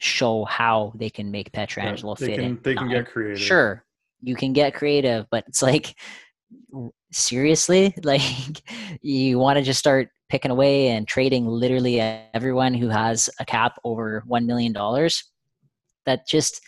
show 0.00 0.44
how 0.44 0.92
they 0.96 1.10
can 1.10 1.30
make 1.30 1.52
Pietrangelo 1.52 2.18
yeah, 2.20 2.26
fit 2.26 2.34
can, 2.36 2.44
in. 2.44 2.58
They 2.62 2.74
can 2.74 2.88
get 2.88 3.06
creative. 3.06 3.40
Sure, 3.40 3.84
you 4.20 4.36
can 4.36 4.52
get 4.52 4.74
creative, 4.74 5.26
but 5.30 5.44
it's 5.46 5.62
like 5.62 5.94
seriously, 7.12 7.94
like 8.02 8.62
you 9.02 9.38
want 9.38 9.58
to 9.58 9.62
just 9.62 9.78
start 9.78 10.08
picking 10.28 10.50
away 10.50 10.88
and 10.88 11.06
trading 11.06 11.46
literally 11.46 12.00
everyone 12.34 12.74
who 12.74 12.88
has 12.88 13.30
a 13.40 13.44
cap 13.44 13.78
over 13.84 14.22
one 14.26 14.46
million 14.46 14.72
dollars. 14.72 15.24
That 16.04 16.26
just 16.26 16.60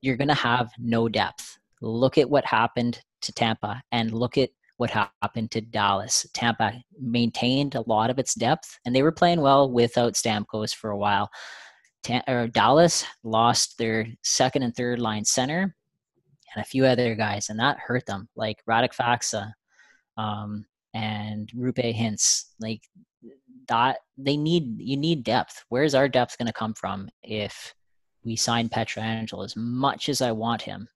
you're 0.00 0.16
gonna 0.16 0.34
have 0.34 0.70
no 0.78 1.08
depth. 1.08 1.58
Look 1.80 2.18
at 2.18 2.28
what 2.28 2.44
happened 2.44 3.00
to 3.22 3.32
Tampa 3.32 3.82
and 3.90 4.12
look 4.12 4.36
at 4.36 4.50
what 4.82 4.90
happened 4.90 5.48
to 5.52 5.60
Dallas. 5.60 6.26
Tampa 6.34 6.72
maintained 7.00 7.76
a 7.76 7.88
lot 7.88 8.10
of 8.10 8.18
its 8.18 8.34
depth, 8.34 8.80
and 8.84 8.92
they 8.92 9.04
were 9.04 9.12
playing 9.12 9.40
well 9.40 9.70
without 9.70 10.14
Stamkos 10.14 10.74
for 10.74 10.90
a 10.90 10.98
while. 10.98 11.30
Ta- 12.02 12.46
Dallas 12.46 13.04
lost 13.22 13.78
their 13.78 14.08
second 14.24 14.64
and 14.64 14.74
third 14.74 14.98
line 14.98 15.24
center 15.24 15.76
and 16.52 16.64
a 16.64 16.66
few 16.66 16.84
other 16.84 17.14
guys, 17.14 17.48
and 17.48 17.60
that 17.60 17.78
hurt 17.78 18.06
them, 18.06 18.28
like 18.34 18.56
Radek 18.68 18.92
Faksa 18.92 19.52
um, 20.16 20.66
and 20.94 21.48
Roope 21.56 21.94
Hintz. 21.94 22.46
Like 22.58 22.82
that, 23.68 23.98
they 24.18 24.36
need 24.36 24.80
you 24.80 24.96
need 24.96 25.22
depth. 25.22 25.64
Where's 25.68 25.94
our 25.94 26.08
depth 26.08 26.38
going 26.38 26.46
to 26.46 26.52
come 26.52 26.74
from 26.74 27.08
if 27.22 27.72
we 28.24 28.34
sign 28.34 28.68
Pietrangelo? 28.68 29.44
As 29.44 29.54
much 29.54 30.08
as 30.08 30.20
I 30.20 30.32
want 30.32 30.62
him, 30.62 30.88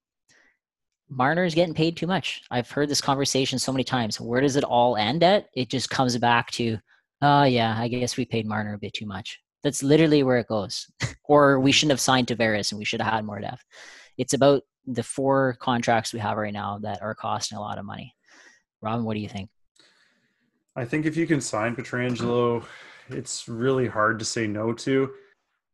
Marner 1.09 1.45
is 1.45 1.55
getting 1.55 1.75
paid 1.75 1.97
too 1.97 2.07
much. 2.07 2.43
I've 2.51 2.71
heard 2.71 2.89
this 2.89 3.01
conversation 3.01 3.59
so 3.59 3.73
many 3.73 3.85
times. 3.85 4.21
Where 4.21 4.41
does 4.41 4.57
it 4.57 4.65
all 4.65 4.97
end 4.97 5.23
at? 5.23 5.47
It 5.55 5.69
just 5.69 5.89
comes 5.89 6.17
back 6.19 6.51
to, 6.53 6.79
oh, 7.23 7.45
yeah, 7.45 7.77
I 7.79 7.89
guess 7.89 8.17
we 8.17 8.25
paid 8.25 8.47
Marner 8.47 8.75
a 8.75 8.79
bit 8.79 8.95
too 8.95 9.07
much. 9.07 9.41
That's 9.63 9.83
literally 9.83 10.23
where 10.23 10.39
it 10.39 10.49
goes. 10.49 10.87
or 11.25 11.61
we 11.61 11.73
shouldn't 11.73 11.93
have 11.93 12.01
signed 12.01 12.27
Tavares 12.27 12.73
and 12.73 12.79
we 12.79 12.85
should 12.85 13.01
have 13.01 13.13
had 13.13 13.25
more 13.25 13.41
depth. 13.41 13.65
It's 14.19 14.35
about 14.35 14.63
the 14.87 15.03
four 15.03 15.57
contracts 15.61 16.13
we 16.13 16.21
have 16.21 16.37
right 16.37 16.53
now 16.53 16.79
that 16.79 17.03
are 17.03 17.15
costing 17.15 17.59
a 17.59 17.61
lot 17.61 17.79
of 17.79 17.85
money. 17.85 18.15
Robin, 18.83 19.05
what 19.05 19.15
do 19.15 19.21
you 19.21 19.29
think? 19.29 19.51
I 20.77 20.85
think 20.85 21.07
if 21.07 21.17
you 21.17 21.27
can 21.27 21.41
sign 21.41 21.75
Pietrangelo, 21.75 22.65
it's 23.09 23.49
really 23.49 23.87
hard 23.87 24.19
to 24.19 24.25
say 24.25 24.47
no 24.47 24.73
to. 24.73 25.11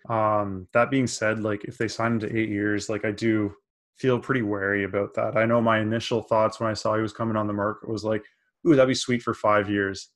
Um, 0.08 0.68
that 0.72 0.90
being 0.90 1.06
said, 1.06 1.40
like 1.40 1.64
if 1.64 1.78
they 1.78 1.88
sign 1.88 2.12
him 2.12 2.20
to 2.20 2.36
eight 2.36 2.48
years, 2.48 2.88
like 2.88 3.04
I 3.04 3.10
do 3.10 3.54
feel 3.98 4.18
pretty 4.18 4.42
wary 4.42 4.85
about 4.85 5.14
that. 5.14 5.37
I 5.37 5.44
know 5.44 5.61
my 5.61 5.81
initial 5.81 6.22
thoughts 6.22 6.61
when 6.61 6.70
I 6.70 6.74
saw 6.74 6.96
he 6.96 7.02
was 7.02 7.12
coming 7.12 7.37
on 7.37 7.46
the 7.46 7.52
market 7.52 7.88
was 7.88 8.05
like, 8.05 8.24
ooh, 8.66 8.74
that'd 8.74 8.88
be 8.88 8.94
sweet 8.94 9.22
for 9.22 9.35
five 9.35 9.68
years. 9.68 10.11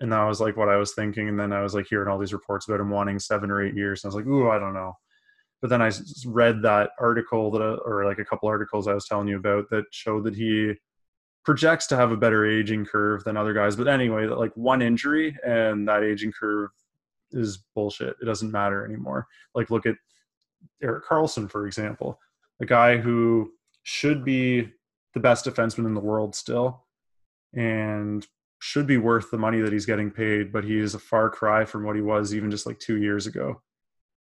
And 0.00 0.12
that 0.12 0.24
was 0.24 0.40
like 0.40 0.56
what 0.56 0.68
I 0.68 0.76
was 0.76 0.94
thinking. 0.94 1.28
And 1.28 1.38
then 1.38 1.52
I 1.52 1.62
was 1.62 1.74
like 1.74 1.86
hearing 1.88 2.08
all 2.08 2.18
these 2.18 2.32
reports 2.32 2.66
about 2.66 2.80
him 2.80 2.90
wanting 2.90 3.18
seven 3.18 3.50
or 3.50 3.64
eight 3.64 3.74
years. 3.74 4.02
And 4.02 4.08
I 4.08 4.14
was 4.14 4.16
like, 4.16 4.32
ooh, 4.32 4.50
I 4.50 4.58
don't 4.58 4.74
know. 4.74 4.94
But 5.60 5.70
then 5.70 5.80
I 5.80 5.92
read 6.26 6.62
that 6.62 6.90
article 6.98 7.50
that, 7.52 7.62
uh, 7.62 7.76
or 7.84 8.04
like 8.04 8.18
a 8.18 8.24
couple 8.24 8.48
articles 8.48 8.88
I 8.88 8.94
was 8.94 9.06
telling 9.06 9.28
you 9.28 9.36
about 9.36 9.70
that 9.70 9.84
showed 9.92 10.24
that 10.24 10.34
he 10.34 10.74
projects 11.44 11.86
to 11.88 11.96
have 11.96 12.10
a 12.10 12.16
better 12.16 12.44
aging 12.44 12.84
curve 12.84 13.22
than 13.24 13.36
other 13.36 13.52
guys. 13.52 13.76
But 13.76 13.86
anyway, 13.86 14.26
that 14.26 14.38
like 14.38 14.52
one 14.56 14.82
injury 14.82 15.36
and 15.46 15.86
that 15.86 16.02
aging 16.02 16.32
curve 16.32 16.70
is 17.30 17.62
bullshit. 17.74 18.16
It 18.20 18.24
doesn't 18.24 18.50
matter 18.50 18.84
anymore. 18.84 19.26
Like 19.54 19.70
look 19.70 19.86
at 19.86 19.94
Erik 20.82 21.04
Karlsson, 21.04 21.48
for 21.48 21.66
example 21.66 22.18
a 22.60 22.66
guy 22.66 22.96
who 22.96 23.52
should 23.82 24.24
be 24.24 24.70
the 25.14 25.20
best 25.20 25.44
defenseman 25.44 25.86
in 25.86 25.94
the 25.94 26.00
world 26.00 26.34
still 26.34 26.84
and 27.54 28.26
should 28.60 28.86
be 28.86 28.96
worth 28.96 29.30
the 29.30 29.38
money 29.38 29.60
that 29.60 29.72
he's 29.72 29.86
getting 29.86 30.10
paid, 30.10 30.52
but 30.52 30.64
he 30.64 30.78
is 30.78 30.94
a 30.94 30.98
far 30.98 31.28
cry 31.28 31.64
from 31.64 31.84
what 31.84 31.96
he 31.96 32.02
was 32.02 32.34
even 32.34 32.50
just 32.50 32.66
like 32.66 32.78
two 32.78 32.96
years 32.96 33.26
ago. 33.26 33.60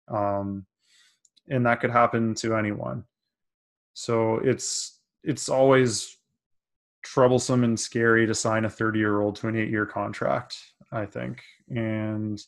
Um, 0.07 0.65
and 1.49 1.65
that 1.65 1.81
could 1.81 1.91
happen 1.91 2.33
to 2.35 2.55
anyone. 2.55 3.03
So 3.93 4.35
it's 4.37 4.99
it's 5.23 5.49
always 5.49 6.17
troublesome 7.03 7.63
and 7.63 7.79
scary 7.79 8.25
to 8.27 8.33
sign 8.33 8.65
a 8.65 8.69
30 8.69 8.99
year 8.99 9.19
old 9.19 9.35
to 9.37 9.47
an 9.47 9.55
eight 9.55 9.69
year 9.69 9.85
contract, 9.85 10.57
I 10.91 11.05
think. 11.05 11.43
And 11.69 12.41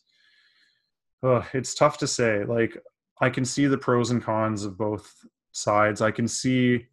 uh, 1.23 1.43
it's 1.53 1.75
tough 1.75 1.97
to 1.99 2.07
say. 2.07 2.45
Like 2.45 2.77
I 3.19 3.29
can 3.29 3.45
see 3.45 3.67
the 3.67 3.77
pros 3.77 4.11
and 4.11 4.23
cons 4.23 4.63
of 4.63 4.77
both 4.77 5.13
sides. 5.51 6.01
I 6.01 6.11
can 6.11 6.27
see 6.27 6.87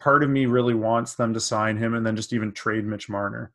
part 0.00 0.22
of 0.22 0.30
me 0.30 0.46
really 0.46 0.74
wants 0.74 1.14
them 1.14 1.34
to 1.34 1.40
sign 1.40 1.76
him 1.76 1.94
and 1.94 2.06
then 2.06 2.16
just 2.16 2.32
even 2.32 2.52
trade 2.52 2.84
Mitch 2.84 3.08
Marner. 3.08 3.52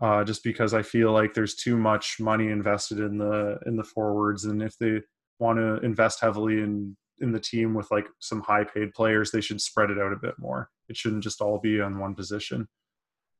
Uh, 0.00 0.24
just 0.24 0.42
because 0.42 0.74
I 0.74 0.82
feel 0.82 1.12
like 1.12 1.34
there's 1.34 1.54
too 1.54 1.76
much 1.76 2.16
money 2.18 2.48
invested 2.48 2.98
in 2.98 3.16
the 3.16 3.58
in 3.64 3.76
the 3.76 3.84
forwards, 3.84 4.44
and 4.44 4.60
if 4.60 4.76
they 4.78 5.00
want 5.38 5.58
to 5.58 5.76
invest 5.86 6.20
heavily 6.20 6.54
in 6.54 6.96
in 7.20 7.30
the 7.30 7.38
team 7.38 7.74
with 7.74 7.88
like 7.92 8.06
some 8.18 8.40
high 8.42 8.64
paid 8.64 8.92
players, 8.92 9.30
they 9.30 9.40
should 9.40 9.60
spread 9.60 9.90
it 9.90 9.98
out 9.98 10.12
a 10.12 10.16
bit 10.16 10.34
more. 10.36 10.68
It 10.88 10.96
shouldn't 10.96 11.22
just 11.22 11.40
all 11.40 11.58
be 11.60 11.80
on 11.80 12.00
one 12.00 12.16
position. 12.16 12.66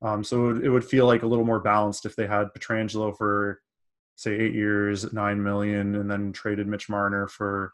Um, 0.00 0.22
so 0.22 0.50
it, 0.50 0.68
would 0.68 0.84
feel 0.84 1.06
like 1.06 1.22
a 1.22 1.26
little 1.26 1.44
more 1.44 1.60
balanced 1.60 2.04
if 2.04 2.14
they 2.14 2.26
had 2.26 2.48
Pietrangelo 2.56 3.16
for 3.16 3.60
say 4.16 4.38
eight 4.38 4.54
years, 4.54 5.12
nine 5.12 5.42
million, 5.42 5.94
and 5.96 6.10
then 6.10 6.32
traded 6.32 6.68
Mitch 6.68 6.88
Marner 6.88 7.26
for 7.26 7.72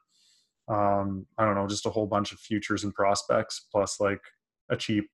um, 0.71 1.27
I 1.37 1.45
don't 1.45 1.57
know, 1.57 1.67
just 1.67 1.87
a 1.87 1.91
whole 1.91 2.07
bunch 2.07 2.33
of 2.33 2.39
futures 2.39 2.85
and 2.85 2.95
prospects, 2.95 3.67
plus 3.73 4.01
like 4.01 4.23
a 4.71 4.77
cheap, 4.77 5.09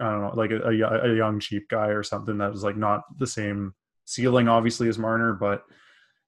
I 0.00 0.10
don't 0.10 0.22
know, 0.22 0.32
like 0.36 0.52
a, 0.52 0.60
a, 0.62 1.12
a 1.12 1.16
young 1.16 1.40
cheap 1.40 1.68
guy 1.68 1.88
or 1.88 2.02
something 2.02 2.38
that 2.38 2.52
was 2.52 2.62
like 2.62 2.76
not 2.76 3.02
the 3.18 3.26
same 3.26 3.74
ceiling, 4.04 4.48
obviously, 4.48 4.88
as 4.88 4.98
Marner, 4.98 5.32
but 5.32 5.64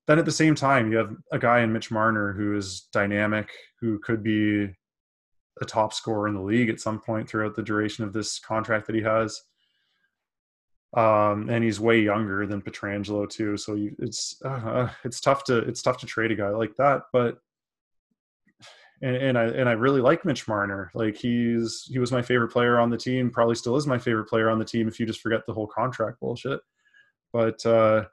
then 0.07 0.19
at 0.19 0.25
the 0.25 0.33
same 0.33 0.55
time, 0.55 0.91
you 0.91 0.99
have 0.99 1.15
a 1.33 1.39
guy 1.39 1.61
in 1.61 1.73
Mitch 1.73 1.91
Marner 1.91 2.33
who 2.33 2.57
is 2.57 2.89
dynamic, 2.93 3.51
who 3.81 3.99
could 4.01 4.23
be 4.23 4.65
a 5.61 5.65
top 5.67 5.93
scorer 5.93 6.29
in 6.29 6.35
the 6.35 6.41
league 6.41 6.71
at 6.71 6.81
some 6.81 6.99
point 6.99 7.29
throughout 7.29 7.55
the 7.55 7.63
duration 7.63 8.05
of 8.05 8.13
this 8.13 8.39
contract 8.39 8.87
that 8.87 8.97
he 8.97 9.03
has. 9.03 9.41
um, 10.97 11.51
and 11.51 11.63
he's 11.63 11.81
way 11.81 12.01
younger 12.01 12.47
than 12.47 12.63
Pietrangelo 12.63 13.29
too. 13.29 13.57
So 13.57 13.75
you, 13.75 13.95
it's 13.99 14.41
uh, 14.45 14.89
it's 15.05 15.21
tough 15.21 15.45
to 15.45 15.59
it's 15.59 15.83
tough 15.83 15.99
to 15.99 16.07
trade 16.07 16.33
a 16.33 16.35
guy 16.37 16.49
like 16.51 16.75
that. 16.79 17.03
But 17.13 17.39
and, 19.03 19.17
and 19.17 19.39
I 19.39 19.45
and 19.45 19.69
I 19.69 19.73
really 19.73 20.01
like 20.01 20.25
Mitch 20.25 20.49
Marner. 20.49 20.91
Like 20.95 21.17
he's 21.17 21.85
he 21.91 21.99
was 21.99 22.13
my 22.13 22.23
favorite 22.23 22.53
player 22.53 22.79
on 22.79 22.91
the 22.91 22.97
team. 22.97 23.31
Probably 23.31 23.55
still 23.55 23.77
is 23.77 23.87
my 23.87 23.99
favorite 23.99 24.29
player 24.29 24.51
on 24.51 24.59
the 24.59 24.65
team 24.65 24.89
if 24.89 24.99
you 24.99 25.07
just 25.07 25.21
forget 25.21 25.47
the 25.47 25.55
whole 25.55 25.67
contract 25.67 26.21
bullshit. 26.21 26.61
But 27.33 27.65
uh, 27.67 28.07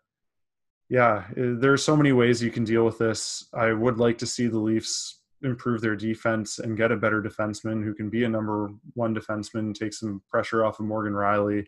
yeah, 0.89 1.25
there 1.35 1.73
are 1.73 1.77
so 1.77 1.95
many 1.97 2.11
ways 2.11 2.43
you 2.43 2.51
can 2.51 2.63
deal 2.63 2.85
with 2.85 2.97
this. 2.97 3.47
I 3.53 3.73
would 3.73 3.97
like 3.97 4.17
to 4.19 4.27
see 4.27 4.47
the 4.47 4.59
Leafs 4.59 5.21
improve 5.41 5.81
their 5.81 5.95
defense 5.95 6.59
and 6.59 6.77
get 6.77 6.91
a 6.91 6.97
better 6.97 7.21
defenseman 7.21 7.83
who 7.83 7.93
can 7.93 8.09
be 8.09 8.23
a 8.23 8.29
number 8.29 8.69
one 8.93 9.15
defenseman, 9.15 9.73
take 9.73 9.93
some 9.93 10.21
pressure 10.29 10.65
off 10.65 10.79
of 10.79 10.85
Morgan 10.85 11.13
Rielly 11.13 11.65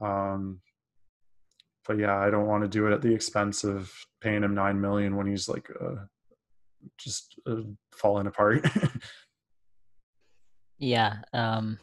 um, 0.00 0.60
but 1.86 1.98
yeah, 1.98 2.16
I 2.16 2.30
don't 2.30 2.46
want 2.46 2.62
to 2.62 2.68
do 2.68 2.86
it 2.86 2.92
at 2.92 3.02
the 3.02 3.12
expense 3.12 3.64
of 3.64 3.92
paying 4.20 4.42
him 4.42 4.54
nine 4.54 4.80
million 4.80 5.16
when 5.16 5.26
he's 5.26 5.48
like 5.48 5.68
uh, 5.80 5.96
just 6.98 7.36
uh, 7.46 7.62
falling 7.92 8.26
apart. 8.26 8.66
yeah, 10.78 11.16
um, 11.32 11.78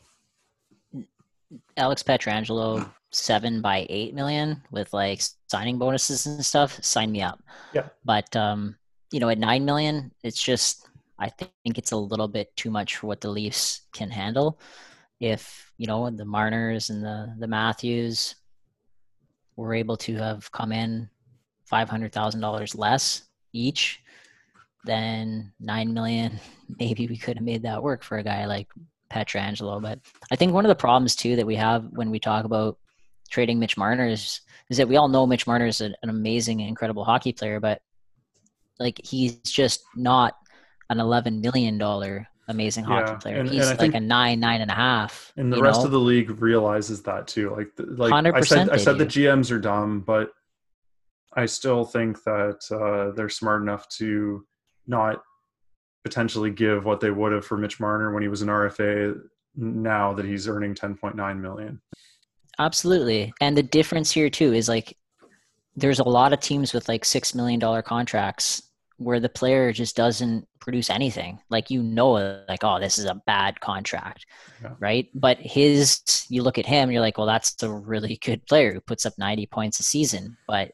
Alex 1.77 2.03
Pietrangelo 2.03 2.89
seven 3.11 3.61
by 3.61 3.85
eight 3.89 4.13
million 4.13 4.61
with 4.71 4.91
like 4.93 5.21
signing 5.47 5.77
bonuses 5.77 6.25
and 6.25 6.45
stuff. 6.45 6.83
Sign 6.83 7.11
me 7.11 7.21
up. 7.21 7.41
Yeah, 7.73 7.87
but 8.05 8.35
um, 8.35 8.75
you 9.11 9.19
know, 9.19 9.29
at 9.29 9.37
nine 9.37 9.65
million, 9.65 10.11
it's 10.23 10.41
just 10.41 10.87
I 11.19 11.29
think 11.29 11.77
it's 11.77 11.91
a 11.91 11.97
little 11.97 12.27
bit 12.27 12.55
too 12.55 12.69
much 12.69 12.97
for 12.97 13.07
what 13.07 13.21
the 13.21 13.29
Leafs 13.29 13.81
can 13.93 14.09
handle 14.09 14.59
if 15.19 15.71
you 15.77 15.87
know 15.87 16.09
the 16.09 16.25
Marners 16.25 16.89
and 16.89 17.03
the 17.03 17.33
the 17.39 17.47
Matthews 17.47 18.35
were 19.55 19.73
able 19.73 19.97
to 19.97 20.15
have 20.15 20.51
come 20.51 20.71
in 20.71 21.09
five 21.65 21.89
hundred 21.89 22.11
thousand 22.13 22.41
dollars 22.41 22.75
less 22.75 23.23
each, 23.53 24.01
then 24.87 25.53
nine 25.59 25.93
million. 25.93 26.39
Maybe 26.79 27.07
we 27.07 27.17
could 27.17 27.37
have 27.37 27.45
made 27.45 27.63
that 27.63 27.83
work 27.83 28.03
for 28.03 28.17
a 28.17 28.23
guy 28.23 28.45
like 28.45 28.67
Pietrangelo. 29.11 29.81
But 29.81 29.99
I 30.31 30.35
think 30.35 30.53
one 30.53 30.65
of 30.65 30.69
the 30.69 30.75
problems 30.75 31.15
too 31.15 31.35
that 31.35 31.45
we 31.45 31.55
have 31.55 31.85
when 31.91 32.09
we 32.09 32.19
talk 32.19 32.45
about 32.45 32.77
trading 33.29 33.59
Mitch 33.59 33.77
Marner 33.77 34.07
is, 34.07 34.41
is 34.69 34.77
that 34.77 34.87
we 34.87 34.97
all 34.97 35.07
know 35.07 35.27
Mitch 35.27 35.47
Marner 35.47 35.67
is 35.67 35.81
an, 35.81 35.95
an 36.01 36.09
amazing, 36.09 36.61
incredible 36.61 37.05
hockey 37.05 37.31
player, 37.31 37.59
but 37.59 37.81
like 38.79 38.99
he's 39.03 39.37
just 39.41 39.81
not 39.95 40.35
an 40.89 40.99
eleven 40.99 41.41
million 41.41 41.77
dollar 41.77 42.27
amazing 42.47 42.83
hockey 42.83 43.15
player. 43.19 43.39
And, 43.39 43.49
He's 43.49 43.69
and 43.69 43.79
like 43.79 43.93
a 43.93 43.99
nine, 43.99 44.39
nine 44.39 44.61
and 44.61 44.71
a 44.71 44.73
half. 44.73 45.33
And 45.37 45.51
the 45.51 45.61
rest 45.61 45.81
know? 45.81 45.85
of 45.85 45.91
the 45.91 45.99
league 45.99 46.41
realizes 46.41 47.03
that 47.03 47.27
too. 47.27 47.53
Like, 47.55 47.71
like 47.77 48.33
I 48.33 48.41
said, 48.41 48.69
I 48.69 48.77
said 48.77 48.97
the 48.97 49.05
GMs 49.05 49.51
are 49.51 49.59
dumb, 49.59 50.01
but 50.01 50.31
I 51.33 51.45
still 51.45 51.85
think 51.85 52.23
that 52.23 52.59
uh, 52.71 53.15
they're 53.15 53.29
smart 53.29 53.61
enough 53.61 53.87
to 53.89 54.45
not 54.87 55.21
potentially 56.03 56.51
give 56.51 56.85
what 56.85 56.99
they 56.99 57.11
would 57.11 57.31
have 57.31 57.45
for 57.45 57.57
Mitch 57.57 57.79
Marner 57.79 58.13
when 58.13 58.23
he 58.23 58.29
was 58.29 58.41
an 58.41 58.47
RFA. 58.47 59.19
Now 59.55 60.13
that 60.13 60.25
he's 60.25 60.47
earning 60.47 60.75
10.9 60.75 61.39
million. 61.39 61.81
Absolutely, 62.59 63.33
and 63.41 63.57
the 63.57 63.63
difference 63.63 64.11
here 64.11 64.29
too 64.29 64.53
is 64.53 64.69
like 64.69 64.95
there's 65.75 65.99
a 65.99 66.03
lot 66.03 66.33
of 66.33 66.39
teams 66.39 66.73
with 66.73 66.87
like 66.87 67.05
six 67.05 67.35
million 67.35 67.59
dollar 67.59 67.81
contracts 67.81 68.63
where 68.97 69.19
the 69.19 69.29
player 69.29 69.71
just 69.71 69.95
doesn't 69.95 70.47
produce 70.59 70.89
anything. 70.89 71.39
Like 71.49 71.69
you 71.69 71.83
know, 71.83 72.11
like 72.49 72.63
oh, 72.63 72.79
this 72.79 72.97
is 72.97 73.05
a 73.05 73.21
bad 73.25 73.59
contract, 73.59 74.25
yeah. 74.61 74.73
right? 74.79 75.07
But 75.13 75.37
his, 75.39 76.25
you 76.29 76.41
look 76.43 76.57
at 76.57 76.65
him, 76.65 76.91
you're 76.91 77.01
like, 77.01 77.17
well, 77.17 77.27
that's 77.27 77.61
a 77.63 77.69
really 77.69 78.19
good 78.23 78.45
player 78.47 78.73
who 78.73 78.81
puts 78.81 79.05
up 79.05 79.13
90 79.17 79.45
points 79.47 79.79
a 79.79 79.83
season. 79.83 80.35
But 80.47 80.71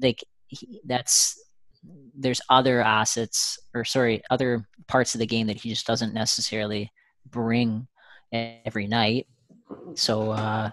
like 0.00 0.22
he, 0.48 0.80
that's 0.84 1.42
there's 2.14 2.40
other 2.48 2.82
assets 2.82 3.58
or 3.74 3.84
sorry, 3.84 4.22
other 4.30 4.66
parts 4.86 5.14
of 5.14 5.18
the 5.18 5.26
game 5.26 5.46
that 5.46 5.60
he 5.60 5.68
just 5.68 5.86
doesn't 5.86 6.14
necessarily 6.14 6.90
bring 7.30 7.86
every 8.32 8.86
night. 8.86 9.26
So 9.94 10.32
uh 10.32 10.70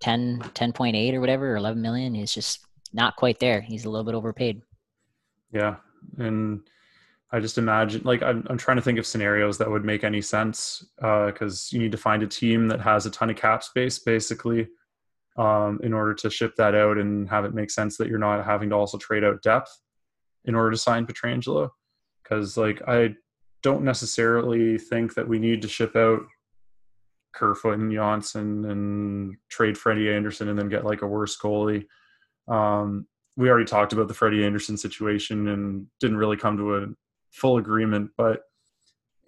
10 0.00 0.40
10.8 0.54 1.14
or 1.14 1.20
whatever 1.20 1.52
or 1.52 1.56
11 1.56 1.80
million 1.80 2.14
is 2.14 2.32
just 2.32 2.60
not 2.92 3.16
quite 3.16 3.38
there. 3.38 3.60
He's 3.60 3.84
a 3.84 3.90
little 3.90 4.04
bit 4.04 4.14
overpaid. 4.14 4.62
Yeah. 5.52 5.76
And 6.18 6.60
I 7.30 7.40
just 7.40 7.58
imagine, 7.58 8.02
like, 8.04 8.22
I'm, 8.22 8.46
I'm 8.48 8.56
trying 8.56 8.78
to 8.78 8.82
think 8.82 8.98
of 8.98 9.06
scenarios 9.06 9.58
that 9.58 9.70
would 9.70 9.84
make 9.84 10.04
any 10.04 10.22
sense 10.22 10.86
because 10.96 11.68
uh, 11.70 11.76
you 11.76 11.78
need 11.78 11.92
to 11.92 11.98
find 11.98 12.22
a 12.22 12.26
team 12.26 12.68
that 12.68 12.80
has 12.80 13.04
a 13.04 13.10
ton 13.10 13.28
of 13.28 13.36
cap 13.36 13.62
space, 13.62 13.98
basically, 13.98 14.68
um, 15.36 15.78
in 15.82 15.92
order 15.92 16.14
to 16.14 16.30
ship 16.30 16.54
that 16.56 16.74
out 16.74 16.96
and 16.96 17.28
have 17.28 17.44
it 17.44 17.54
make 17.54 17.70
sense 17.70 17.98
that 17.98 18.08
you're 18.08 18.18
not 18.18 18.44
having 18.44 18.70
to 18.70 18.76
also 18.76 18.96
trade 18.96 19.24
out 19.24 19.42
depth 19.42 19.70
in 20.48 20.56
order 20.56 20.72
to 20.72 20.76
sign 20.76 21.06
Pietrangelo. 21.06 21.70
Because, 22.22 22.56
like, 22.56 22.82
I 22.88 23.14
don't 23.62 23.84
necessarily 23.84 24.78
think 24.78 25.14
that 25.14 25.28
we 25.28 25.38
need 25.38 25.62
to 25.62 25.68
ship 25.68 25.94
out 25.94 26.22
Kerfoot 27.32 27.78
and 27.78 27.92
Johnsson 27.92 28.64
and 28.64 29.36
trade 29.48 29.78
Freddie 29.78 30.12
Andersen 30.12 30.48
and 30.48 30.58
then 30.58 30.68
get 30.68 30.84
like 30.84 31.02
a 31.02 31.06
worse 31.06 31.38
goalie. 31.38 31.86
Um, 32.48 33.06
we 33.36 33.48
already 33.48 33.66
talked 33.66 33.92
about 33.92 34.08
the 34.08 34.14
Freddie 34.14 34.44
Andersen 34.44 34.76
situation 34.76 35.48
and 35.48 35.86
didn't 36.00 36.16
really 36.16 36.36
come 36.36 36.56
to 36.56 36.76
a 36.76 36.86
full 37.30 37.58
agreement, 37.58 38.10
but 38.16 38.40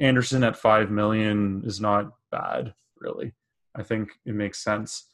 Andersen 0.01 0.43
at 0.43 0.57
five 0.57 0.91
million 0.91 1.63
is 1.65 1.81
not 1.81 2.11
bad, 2.33 2.75
really. 2.99 3.33
I 3.77 3.83
think 3.83 4.11
it 4.27 4.35
makes 4.35 4.65
sense. 4.65 5.07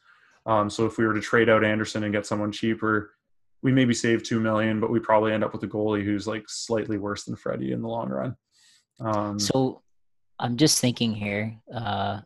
Um, 0.46 0.70
so 0.70 0.86
if 0.86 0.96
we 0.96 1.06
were 1.06 1.14
to 1.14 1.20
trade 1.20 1.50
out 1.50 1.64
Andersen 1.64 2.04
and 2.04 2.12
get 2.12 2.24
someone 2.24 2.52
cheaper, 2.52 3.15
we 3.62 3.72
maybe 3.72 3.94
save 3.94 4.22
two 4.22 4.40
million, 4.40 4.80
but 4.80 4.90
we 4.90 5.00
probably 5.00 5.32
end 5.32 5.44
up 5.44 5.52
with 5.52 5.62
a 5.62 5.68
goalie 5.68 6.04
who's 6.04 6.26
like 6.26 6.44
slightly 6.48 6.98
worse 6.98 7.24
than 7.24 7.36
Freddie 7.36 7.72
in 7.72 7.82
the 7.82 7.88
long 7.88 8.08
run. 8.08 8.36
Um, 9.00 9.38
so 9.38 9.82
I'm 10.38 10.56
just 10.56 10.80
thinking 10.80 11.14
here, 11.14 11.56
uh, 11.74 12.20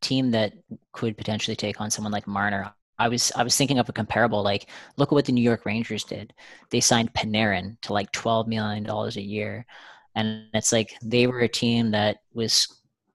team 0.00 0.30
that 0.32 0.52
could 0.92 1.16
potentially 1.16 1.56
take 1.56 1.80
on 1.80 1.90
someone 1.90 2.12
like 2.12 2.26
Marner. 2.26 2.72
I 2.98 3.08
was 3.08 3.30
I 3.36 3.42
was 3.42 3.56
thinking 3.56 3.78
of 3.78 3.88
a 3.88 3.92
comparable. 3.92 4.42
Like, 4.42 4.70
look 4.96 5.10
at 5.10 5.14
what 5.14 5.26
the 5.26 5.32
New 5.32 5.42
York 5.42 5.66
Rangers 5.66 6.04
did. 6.04 6.32
They 6.70 6.80
signed 6.80 7.12
Panarin 7.12 7.78
to 7.82 7.92
like 7.92 8.10
twelve 8.12 8.48
million 8.48 8.84
dollars 8.84 9.16
a 9.16 9.22
year, 9.22 9.66
and 10.14 10.46
it's 10.54 10.72
like 10.72 10.94
they 11.02 11.26
were 11.26 11.40
a 11.40 11.48
team 11.48 11.90
that 11.90 12.18
was 12.32 12.68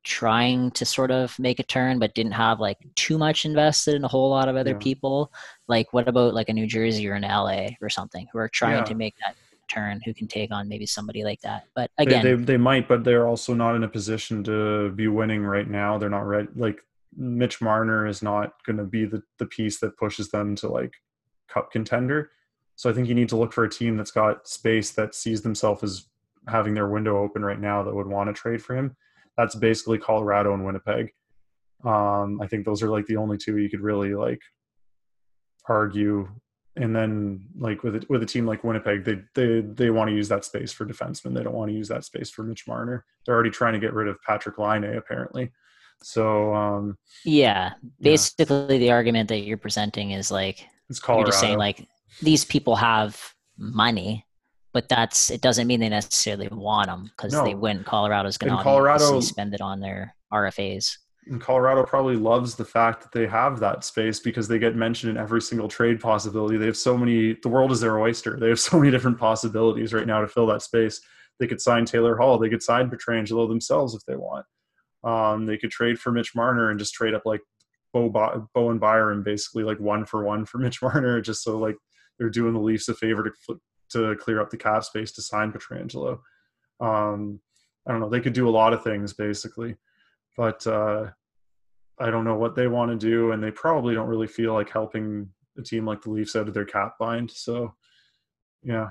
trying 0.04 0.72
to 0.72 0.86
sort 0.86 1.12
of 1.12 1.38
make 1.38 1.60
a 1.60 1.64
turn, 1.64 2.00
but 2.00 2.16
didn't 2.16 2.32
have 2.32 2.60
like 2.60 2.78
too 2.96 3.18
much 3.18 3.46
invested 3.46 3.96
in 3.96 4.04
a 4.04 4.08
whole 4.08 4.30
lot 4.30 4.50
of 4.50 4.56
other 4.56 4.72
yeah. 4.72 4.78
people. 4.78 5.32
Like, 5.68 5.94
what 5.94 6.08
about 6.08 6.34
like 6.34 6.50
a 6.50 6.54
New 6.54 6.68
Jersey 6.68 7.08
or 7.08 7.14
an 7.14 7.24
LA 7.24 7.68
or 7.82 7.90
something 7.90 8.28
who 8.32 8.40
are 8.40 8.50
trying 8.50 8.78
yeah. 8.78 8.84
to 8.86 8.96
make 8.96 9.16
that 9.26 9.36
turn 9.72 10.02
who 10.04 10.14
can 10.14 10.28
take 10.28 10.52
on 10.52 10.68
maybe 10.68 10.86
somebody 10.86 11.24
like 11.24 11.42
that. 11.42 11.66
But 11.76 11.92
again, 11.98 12.24
they, 12.24 12.34
they, 12.34 12.44
they, 12.44 12.58
might, 12.58 12.88
but 12.88 13.04
they're 13.04 13.28
also 13.28 13.54
not 13.54 13.76
in 13.76 13.84
a 13.84 13.88
position 13.88 14.44
to 14.44 14.92
be 14.92 15.08
winning 15.08 15.44
right 15.44 15.70
now. 15.70 15.98
They're 15.98 16.10
not 16.10 16.28
ready. 16.28 16.50
Like 16.56 16.80
Mitch 17.16 17.62
Marner 17.62 18.08
is 18.08 18.22
not 18.22 18.54
going 18.66 18.78
to 18.78 18.84
be 18.84 19.06
the, 19.06 19.24
the 19.38 19.46
piece 19.46 19.80
that 19.80 19.98
pushes 19.98 20.30
them 20.30 20.56
to 20.58 20.68
like 20.68 20.94
cup 21.48 21.72
contender. 21.72 22.32
So 22.76 22.90
I 22.90 22.94
think 22.94 23.08
you 23.08 23.16
need 23.16 23.30
to 23.30 23.38
look 23.38 23.54
for 23.54 23.64
a 23.64 23.70
team 23.70 23.98
that's 23.98 24.12
got 24.12 24.48
space 24.48 24.92
that 24.92 25.16
sees 25.16 25.42
themselves 25.42 25.84
as 25.84 26.06
having 26.48 26.74
their 26.74 26.88
window 26.88 27.18
open 27.18 27.46
right 27.46 27.60
now 27.60 27.84
that 27.84 27.94
would 27.94 28.08
want 28.08 28.30
to 28.30 28.34
trade 28.34 28.62
for 28.62 28.76
him. 28.76 28.96
That's 29.38 29.56
basically 29.56 29.98
Colorado 29.98 30.54
and 30.54 30.66
Winnipeg. 30.66 31.12
Um, 31.84 32.40
I 32.42 32.48
think 32.48 32.66
those 32.66 32.84
are 32.84 32.90
like 32.90 33.06
the 33.08 33.18
only 33.18 33.38
two 33.38 33.58
you 33.58 33.70
could 33.70 33.82
really 33.82 34.14
like 34.14 34.42
argue. 35.68 36.28
And 36.76 36.96
then 36.96 37.48
like 37.58 37.84
with 37.84 37.96
a, 37.96 38.06
with 38.08 38.24
a 38.24 38.26
team 38.26 38.46
like 38.46 38.64
Winnipeg, 38.64 39.04
they 39.04 39.22
they 39.36 39.62
they 39.62 39.90
want 39.90 40.10
to 40.10 40.16
use 40.16 40.30
that 40.30 40.46
space 40.46 40.72
for 40.72 40.86
defensemen. 40.86 41.34
They 41.34 41.44
don't 41.44 41.54
want 41.54 41.70
to 41.70 41.76
use 41.76 41.90
that 41.90 42.06
space 42.06 42.30
for 42.30 42.44
Mitch 42.44 42.68
Marner. 42.68 43.06
They're 43.26 43.36
already 43.36 43.50
trying 43.50 43.74
to 43.74 43.80
get 43.80 43.94
rid 43.94 44.08
of 44.08 44.22
Patrick 44.22 44.58
Laine 44.58 44.84
apparently. 44.84 45.52
So 46.04 46.54
um, 46.56 46.98
yeah, 47.26 47.74
basically 48.00 48.76
yeah. 48.76 48.80
the 48.80 48.92
argument 48.92 49.30
that 49.30 49.40
you're 49.40 49.58
presenting 49.58 50.12
is 50.12 50.32
like 50.32 50.66
it's 50.90 51.00
Colorado. 51.00 51.20
you're 51.22 51.32
just 51.32 51.40
saying 51.40 51.58
like 51.58 51.88
these 52.22 52.46
people 52.46 52.76
have 52.76 53.34
money, 53.58 54.26
but 54.74 54.88
that's 54.90 55.30
it 55.30 55.42
doesn't 55.42 55.68
mean 55.68 55.80
they 55.80 55.90
necessarily 55.90 56.48
want 56.52 56.88
them 56.88 57.12
because 57.16 57.34
no. 57.34 57.44
they 57.44 57.56
win. 57.56 57.84
Colorado's 57.84 58.38
going 58.38 58.56
to 58.56 58.64
Colorado 58.64 59.20
spend 59.20 59.54
it 59.54 59.62
on 59.62 59.80
their 59.80 60.16
RFAs. 60.32 60.98
And 61.28 61.40
Colorado 61.40 61.84
probably 61.84 62.16
loves 62.16 62.56
the 62.56 62.66
fact 62.66 63.04
that 63.04 63.12
they 63.12 63.28
have 63.28 63.60
that 63.60 63.84
space 63.84 64.20
because 64.20 64.48
they 64.48 64.58
get 64.58 64.76
mentioned 64.76 65.12
in 65.12 65.18
every 65.18 65.42
single 65.42 65.68
trade 65.68 66.00
possibility. 66.00 66.58
They 66.58 66.66
have 66.66 66.78
so 66.78 66.98
many. 66.98 67.34
The 67.34 67.50
world 67.50 67.72
is 67.72 67.80
their 67.80 68.00
oyster. 68.00 68.40
They 68.40 68.50
have 68.50 68.60
so 68.60 68.80
many 68.80 68.92
different 68.92 69.20
possibilities 69.20 69.94
right 69.94 70.08
now 70.08 70.22
to 70.22 70.28
fill 70.28 70.48
that 70.48 70.64
space. 70.64 71.02
They 71.40 71.48
could 71.48 71.62
sign 71.62 71.86
Taylor 71.86 72.18
Hall. 72.18 72.38
They 72.38 72.50
could 72.50 72.64
sign 72.64 72.90
Pietrangelo 72.90 73.48
themselves 73.48 73.94
if 73.94 74.04
they 74.06 74.16
want. 74.16 74.46
Um, 75.04 75.46
they 75.46 75.58
could 75.58 75.72
trade 75.72 76.00
for 76.00 76.12
Mitch 76.12 76.36
Marner 76.36 76.70
and 76.70 76.80
just 76.80 76.94
trade 76.94 77.14
up 77.14 77.24
like 77.26 77.42
Bo, 77.94 78.10
Bo 78.54 78.70
and 78.70 78.80
Byron, 78.80 79.24
basically 79.24 79.64
like 79.64 79.80
one 79.80 80.06
for 80.06 80.24
one 80.24 80.46
for 80.46 80.58
Mitch 80.58 80.82
Marner, 80.82 81.22
just 81.22 81.44
so 81.44 81.58
like 81.58 81.76
they're 82.18 82.30
doing 82.30 82.54
the 82.54 82.60
Leafs 82.60 82.88
a 82.88 82.94
favor 82.94 83.24
to 83.24 83.60
to 83.92 84.16
clear 84.16 84.42
up 84.42 84.50
the 84.50 84.58
cap 84.58 84.84
space 84.84 85.12
to 85.14 85.22
sign 85.22 85.52
Pietrangelo. 85.52 86.20
Um, 86.80 87.40
I 87.88 87.92
don't 87.92 88.02
know. 88.02 88.10
They 88.10 88.22
could 88.22 88.34
do 88.34 88.48
a 88.48 88.52
lot 88.52 88.74
of 88.74 88.84
things 88.84 89.14
basically, 89.14 89.76
but 90.38 90.66
uh, 90.68 91.08
I 92.00 92.10
don't 92.10 92.26
know 92.26 92.36
what 92.36 92.56
they 92.56 92.68
want 92.68 92.92
to 92.92 92.98
do, 92.98 93.32
and 93.32 93.44
they 93.44 93.52
probably 93.52 93.94
don't 93.94 94.08
really 94.08 94.28
feel 94.28 94.54
like 94.54 94.70
helping 94.70 95.30
a 95.58 95.62
team 95.62 95.86
like 95.86 96.02
the 96.02 96.10
Leafs 96.10 96.36
out 96.36 96.48
of 96.48 96.54
their 96.54 96.66
cap 96.66 96.96
bind. 97.00 97.30
So, 97.32 97.74
yeah, 98.64 98.90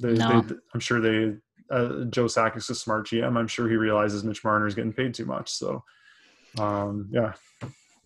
they, 0.00 0.14
No. 0.14 0.40
they, 0.40 0.54
I'm 0.74 0.80
sure 0.80 1.00
they. 1.00 1.36
Uh, 1.70 2.04
Joe 2.06 2.24
Sakic 2.24 2.56
is 2.56 2.70
a 2.70 2.74
smart 2.74 3.06
GM. 3.06 3.36
I'm 3.36 3.46
sure 3.46 3.68
he 3.68 3.76
realizes 3.76 4.24
Mitch 4.24 4.42
Marner 4.42 4.66
is 4.66 4.74
getting 4.74 4.92
paid 4.92 5.14
too 5.14 5.24
much. 5.24 5.50
So, 5.50 5.84
um, 6.58 7.08
yeah, 7.12 7.34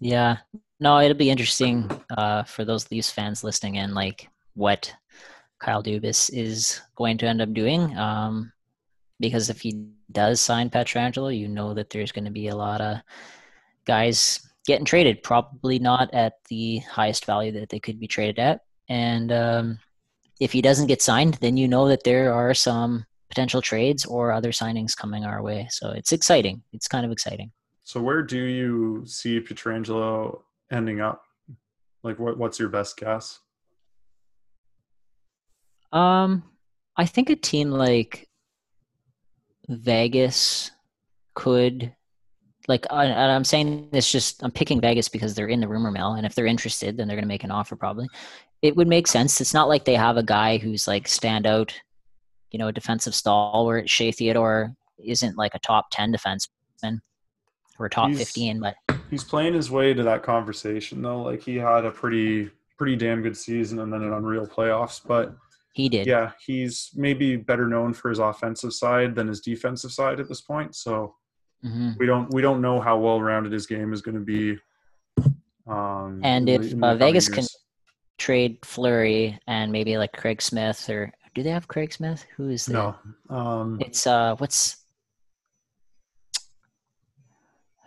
Yeah. 0.00 0.38
No, 0.80 1.00
it'll 1.00 1.16
be 1.16 1.30
interesting 1.30 1.90
uh, 2.10 2.42
for 2.42 2.64
those 2.64 2.90
Leafs 2.90 3.10
fans 3.10 3.42
listening 3.42 3.76
in, 3.76 3.94
like 3.94 4.28
what 4.54 4.92
Kyle 5.64 5.82
Dubas 5.82 6.30
is 6.32 6.82
going 6.94 7.16
to 7.18 7.26
end 7.26 7.40
up 7.40 7.54
doing. 7.54 7.96
Um, 7.96 8.52
because 9.18 9.48
if 9.48 9.60
he 9.60 9.86
does 10.12 10.40
sign 10.40 10.68
Pietrangelo, 10.68 11.36
you 11.36 11.48
know 11.48 11.72
that 11.72 11.88
there's 11.88 12.12
going 12.12 12.26
to 12.26 12.30
be 12.30 12.48
a 12.48 12.56
lot 12.56 12.82
of 12.82 12.98
guys 13.86 14.46
getting 14.66 14.84
traded, 14.84 15.22
probably 15.22 15.78
not 15.78 16.12
at 16.12 16.34
the 16.48 16.78
highest 16.80 17.24
value 17.24 17.52
that 17.52 17.70
they 17.70 17.80
could 17.80 17.98
be 17.98 18.06
traded 18.06 18.38
at. 18.38 18.60
And 18.90 19.32
um, 19.32 19.78
if 20.38 20.52
he 20.52 20.60
doesn't 20.60 20.88
get 20.88 21.00
signed, 21.00 21.34
then 21.40 21.56
you 21.56 21.66
know 21.66 21.88
that 21.88 22.04
there 22.04 22.32
are 22.32 22.52
some 22.52 23.06
potential 23.28 23.62
trades 23.62 24.04
or 24.04 24.32
other 24.32 24.50
signings 24.50 24.94
coming 24.94 25.24
our 25.24 25.42
way. 25.42 25.68
So 25.70 25.90
it's 25.90 26.12
exciting. 26.12 26.62
It's 26.72 26.88
kind 26.88 27.06
of 27.06 27.12
exciting. 27.12 27.52
So 27.84 28.02
where 28.02 28.22
do 28.22 28.38
you 28.38 29.04
see 29.06 29.40
Pietrangelo 29.40 30.40
ending 30.70 31.00
up? 31.00 31.22
Like 32.02 32.18
what 32.18 32.36
what's 32.36 32.58
your 32.58 32.68
best 32.68 32.98
guess? 32.98 33.40
Um, 35.94 36.42
I 36.96 37.06
think 37.06 37.30
a 37.30 37.36
team 37.36 37.70
like 37.70 38.28
Vegas 39.68 40.70
could, 41.34 41.94
like, 42.68 42.86
I- 42.90 43.06
and 43.06 43.32
I'm 43.32 43.44
saying 43.44 43.88
this 43.92 44.10
just, 44.10 44.42
I'm 44.42 44.50
picking 44.50 44.80
Vegas 44.80 45.08
because 45.08 45.34
they're 45.34 45.48
in 45.48 45.60
the 45.60 45.68
rumor 45.68 45.90
mill, 45.90 46.14
and 46.14 46.26
if 46.26 46.34
they're 46.34 46.46
interested, 46.46 46.96
then 46.96 47.08
they're 47.08 47.16
going 47.16 47.24
to 47.24 47.28
make 47.28 47.44
an 47.44 47.50
offer 47.50 47.76
probably. 47.76 48.08
It 48.62 48.76
would 48.76 48.88
make 48.88 49.06
sense. 49.06 49.40
It's 49.40 49.54
not 49.54 49.68
like 49.68 49.84
they 49.84 49.94
have 49.94 50.16
a 50.16 50.22
guy 50.22 50.58
who's 50.58 50.88
like 50.88 51.06
standout, 51.06 51.72
you 52.50 52.58
know, 52.58 52.68
a 52.68 52.72
defensive 52.72 53.14
stalwart. 53.14 53.88
Shea 53.90 54.10
Theodore 54.12 54.74
isn't 54.98 55.36
like 55.36 55.54
a 55.54 55.58
top 55.58 55.86
10 55.90 56.12
defenseman 56.14 57.00
or 57.78 57.88
top 57.88 58.08
He's- 58.08 58.18
15, 58.20 58.60
but 58.60 58.74
He's 59.10 59.24
playing 59.24 59.54
his 59.54 59.70
way 59.70 59.92
to 59.94 60.02
that 60.04 60.22
conversation 60.22 61.02
though. 61.02 61.22
Like 61.22 61.42
he 61.42 61.56
had 61.56 61.84
a 61.84 61.90
pretty 61.90 62.50
pretty 62.78 62.96
damn 62.96 63.22
good 63.22 63.36
season 63.36 63.78
and 63.80 63.92
then 63.92 64.02
an 64.02 64.12
unreal 64.12 64.46
playoffs, 64.46 65.00
but 65.06 65.36
he 65.74 65.88
did. 65.88 66.06
yeah, 66.06 66.30
he's 66.46 66.90
maybe 66.94 67.36
better 67.36 67.66
known 67.68 67.92
for 67.92 68.08
his 68.08 68.18
offensive 68.20 68.72
side 68.72 69.14
than 69.14 69.28
his 69.28 69.40
defensive 69.40 69.92
side 69.92 70.20
at 70.20 70.28
this 70.28 70.40
point. 70.40 70.74
So 70.74 71.14
hmm 71.62 71.92
we 71.98 72.06
don't 72.06 72.32
we 72.32 72.40
don't 72.42 72.60
know 72.60 72.80
how 72.80 72.98
well 72.98 73.20
rounded 73.20 73.52
his 73.52 73.66
game 73.66 73.92
is 73.92 74.00
going 74.02 74.14
to 74.16 74.20
be. 74.20 74.58
Um, 75.66 76.20
And 76.22 76.48
if, 76.48 76.74
uh, 76.82 76.94
Vegas 76.94 77.28
can- 77.28 77.44
Trade 78.18 78.58
Fleury 78.64 79.38
and 79.48 79.72
maybe 79.72 79.96
like 79.98 80.12
Craig 80.12 80.40
Smith, 80.40 80.88
or 80.88 81.10
do 81.34 81.42
they 81.42 81.50
have 81.50 81.66
Craig 81.66 81.92
Smith? 81.92 82.24
Who 82.36 82.48
is 82.50 82.66
the 82.66 82.72
no, 82.74 83.36
um, 83.36 83.78
It's 83.80 84.06
uh, 84.06 84.36
what's 84.36 84.76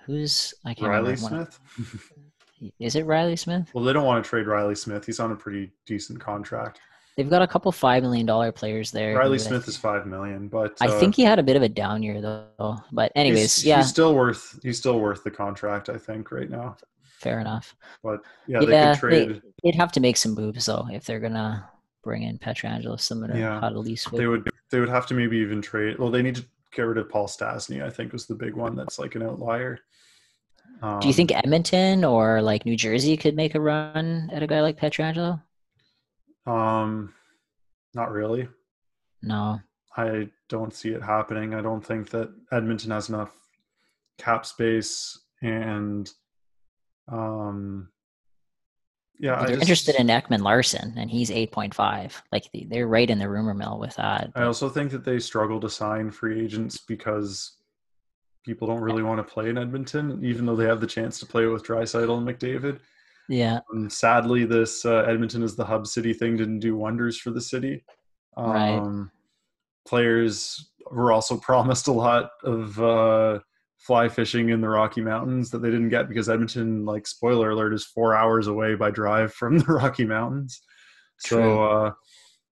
who's 0.06 0.54
I 0.66 0.74
can't 0.74 0.90
Reilly 0.90 1.16
remember. 1.16 1.50
Smith. 1.80 2.02
Is 2.80 2.96
it 2.96 3.06
Reilly 3.06 3.36
Smith? 3.36 3.70
well, 3.74 3.84
they 3.84 3.94
don't 3.94 4.06
want 4.06 4.24
to 4.24 4.28
trade 4.30 4.48
Reilly 4.48 4.74
Smith. 4.76 5.06
He's 5.06 5.20
on 5.20 5.32
a 5.32 5.36
pretty 5.36 5.72
decent 5.86 6.20
contract. 6.20 6.80
They've 7.18 7.30
got 7.30 7.42
a 7.42 7.48
couple 7.48 7.72
five 7.72 8.04
million 8.04 8.28
dollar 8.28 8.52
players 8.52 8.92
there. 8.92 9.18
Reilly 9.18 9.40
I- 9.40 9.42
Smith 9.42 9.68
is 9.68 9.76
five 9.76 10.06
million, 10.06 10.48
but 10.48 10.78
I 10.80 10.88
uh, 10.88 11.00
think 11.00 11.16
he 11.16 11.24
had 11.24 11.40
a 11.40 11.44
bit 11.44 11.56
of 11.56 11.64
a 11.64 11.70
down 11.70 12.04
year 12.04 12.22
though. 12.22 12.78
But 12.92 13.12
anyways, 13.16 13.56
he's, 13.56 13.66
yeah, 13.66 13.78
he's 13.78 13.90
still 13.90 14.14
worth 14.14 14.60
he's 14.62 14.78
still 14.78 15.00
worth 15.00 15.24
the 15.24 15.32
contract. 15.32 15.90
I 15.90 15.98
think 15.98 16.32
right 16.32 16.50
now. 16.50 16.78
fair 17.02 17.40
enough. 17.40 17.76
But 18.04 18.22
yeah, 18.48 18.60
they 18.60 18.72
Yeah, 18.72 18.94
could 18.94 19.00
trade. 19.00 19.42
They'd 19.64 19.76
have 19.76 19.92
to 19.94 20.00
make 20.00 20.18
some 20.18 20.36
moves 20.36 20.68
though 20.68 20.88
if 20.92 21.06
they're 21.06 21.20
gonna 21.20 21.68
bring 22.04 22.22
in 22.22 22.38
Pietrangelo, 22.38 23.00
similar 23.00 23.34
to 23.34 23.40
Yeah. 23.40 23.60
how 23.62 23.72
the 23.72 23.80
Leafs. 23.80 24.08
They 24.12 24.28
would 24.28 24.48
they 24.70 24.80
would 24.80 24.90
have 24.90 25.08
to 25.08 25.16
maybe 25.16 25.38
even 25.38 25.60
trade. 25.62 25.98
Well, 25.98 26.12
they 26.12 26.22
need 26.22 26.36
to 26.36 26.46
get 26.72 26.84
rid 26.84 27.00
of 27.00 27.10
Paul 27.10 27.28
Stastny. 27.28 27.84
I 27.84 27.90
think 27.90 28.14
was 28.14 28.28
the 28.28 28.36
big 28.36 28.54
one. 28.54 28.76
That's 28.76 29.00
like 29.00 29.16
an 29.16 29.24
outlier. 29.24 29.80
Um, 30.84 31.00
Do 31.00 31.08
you 31.08 31.14
think 31.16 31.36
Edmonton 31.36 32.06
or 32.06 32.44
like 32.44 32.64
New 32.64 32.78
Jersey 32.78 33.18
could 33.18 33.36
make 33.36 33.56
a 33.56 33.60
run 33.60 34.30
at 34.32 34.44
a 34.44 34.48
guy 34.48 34.62
like 34.62 34.78
Pietrangelo? 34.80 35.42
Um, 36.48 37.14
not 37.94 38.12
really. 38.12 38.48
No. 39.22 39.60
I 39.96 40.30
don't 40.50 40.74
see 40.74 40.90
it 40.90 41.02
happening. 41.04 41.54
I 41.54 41.62
don't 41.62 41.86
think 41.86 42.10
that 42.12 42.32
Edmonton 42.52 42.92
has 42.92 43.10
enough 43.10 43.34
cap 44.18 44.46
space 44.46 45.20
and 45.44 46.10
um 47.12 47.90
yeah, 49.20 49.40
they're 49.40 49.48
just, 49.56 49.62
interested 49.62 49.96
in 49.96 50.08
Ekman-Larsson, 50.08 50.94
and 50.96 51.10
he's 51.10 51.32
eight 51.32 51.52
point 51.52 51.74
five. 51.74 52.22
Like 52.32 52.52
they- 52.54 52.68
they're 52.70 52.88
right 52.88 53.10
in 53.10 53.18
the 53.18 53.28
rumor 53.28 53.56
mill 53.56 53.80
with 53.80 53.96
that. 53.96 54.32
I 54.36 54.44
also 54.44 54.70
think 54.70 54.92
that 54.92 55.04
they 55.04 55.18
struggle 55.20 55.60
to 55.62 55.70
sign 55.70 56.12
free 56.12 56.40
agents 56.44 56.78
because 56.78 57.58
people 58.46 58.68
don't 58.68 58.82
really 58.82 59.02
want 59.02 59.18
to 59.18 59.24
play 59.24 59.50
in 59.50 59.58
Edmonton, 59.58 60.24
even 60.24 60.46
though 60.46 60.56
they 60.56 60.66
have 60.66 60.82
the 60.82 60.86
chance 60.88 61.20
to 61.20 61.26
play 61.26 61.48
with 61.48 61.64
Draisaitl 61.66 62.16
and 62.16 62.28
McDavid. 62.28 62.80
Yeah, 63.30 63.60
Um, 63.74 63.90
sadly, 63.90 64.46
this 64.46 64.86
uh, 64.86 65.04
Edmonton 65.08 65.44
is 65.44 65.56
the 65.56 65.66
hub 65.66 65.88
city 65.88 66.14
thing 66.14 66.38
didn't 66.38 66.60
do 66.60 66.76
wonders 66.76 67.18
for 67.18 67.32
the 67.32 67.42
city. 67.42 67.84
Um, 68.36 68.52
Right. 68.52 69.10
Players 69.88 70.72
were 70.92 71.12
also 71.12 71.38
promised 71.50 71.88
a 71.88 71.92
lot 71.92 72.32
of 72.44 72.80
uh, 72.80 73.40
fly 73.78 74.10
fishing 74.10 74.50
in 74.50 74.62
the 74.62 74.70
Rocky 74.70 75.02
Mountains 75.02 75.50
that 75.52 75.60
they 75.60 75.70
didn't 75.70 75.90
get 75.90 76.08
because 76.08 76.30
Edmonton, 76.30 76.86
like 76.86 77.08
spoiler 77.08 77.52
alert, 77.52 77.74
is 77.74 77.86
four 77.86 78.16
hours 78.16 78.48
away 78.48 78.76
by 78.76 78.92
drive 78.92 79.34
from 79.34 79.58
the 79.60 79.66
Rocky 79.66 80.06
Mountains. 80.06 80.62
True. 81.24 81.42
So 81.42 81.64
uh, 81.64 81.92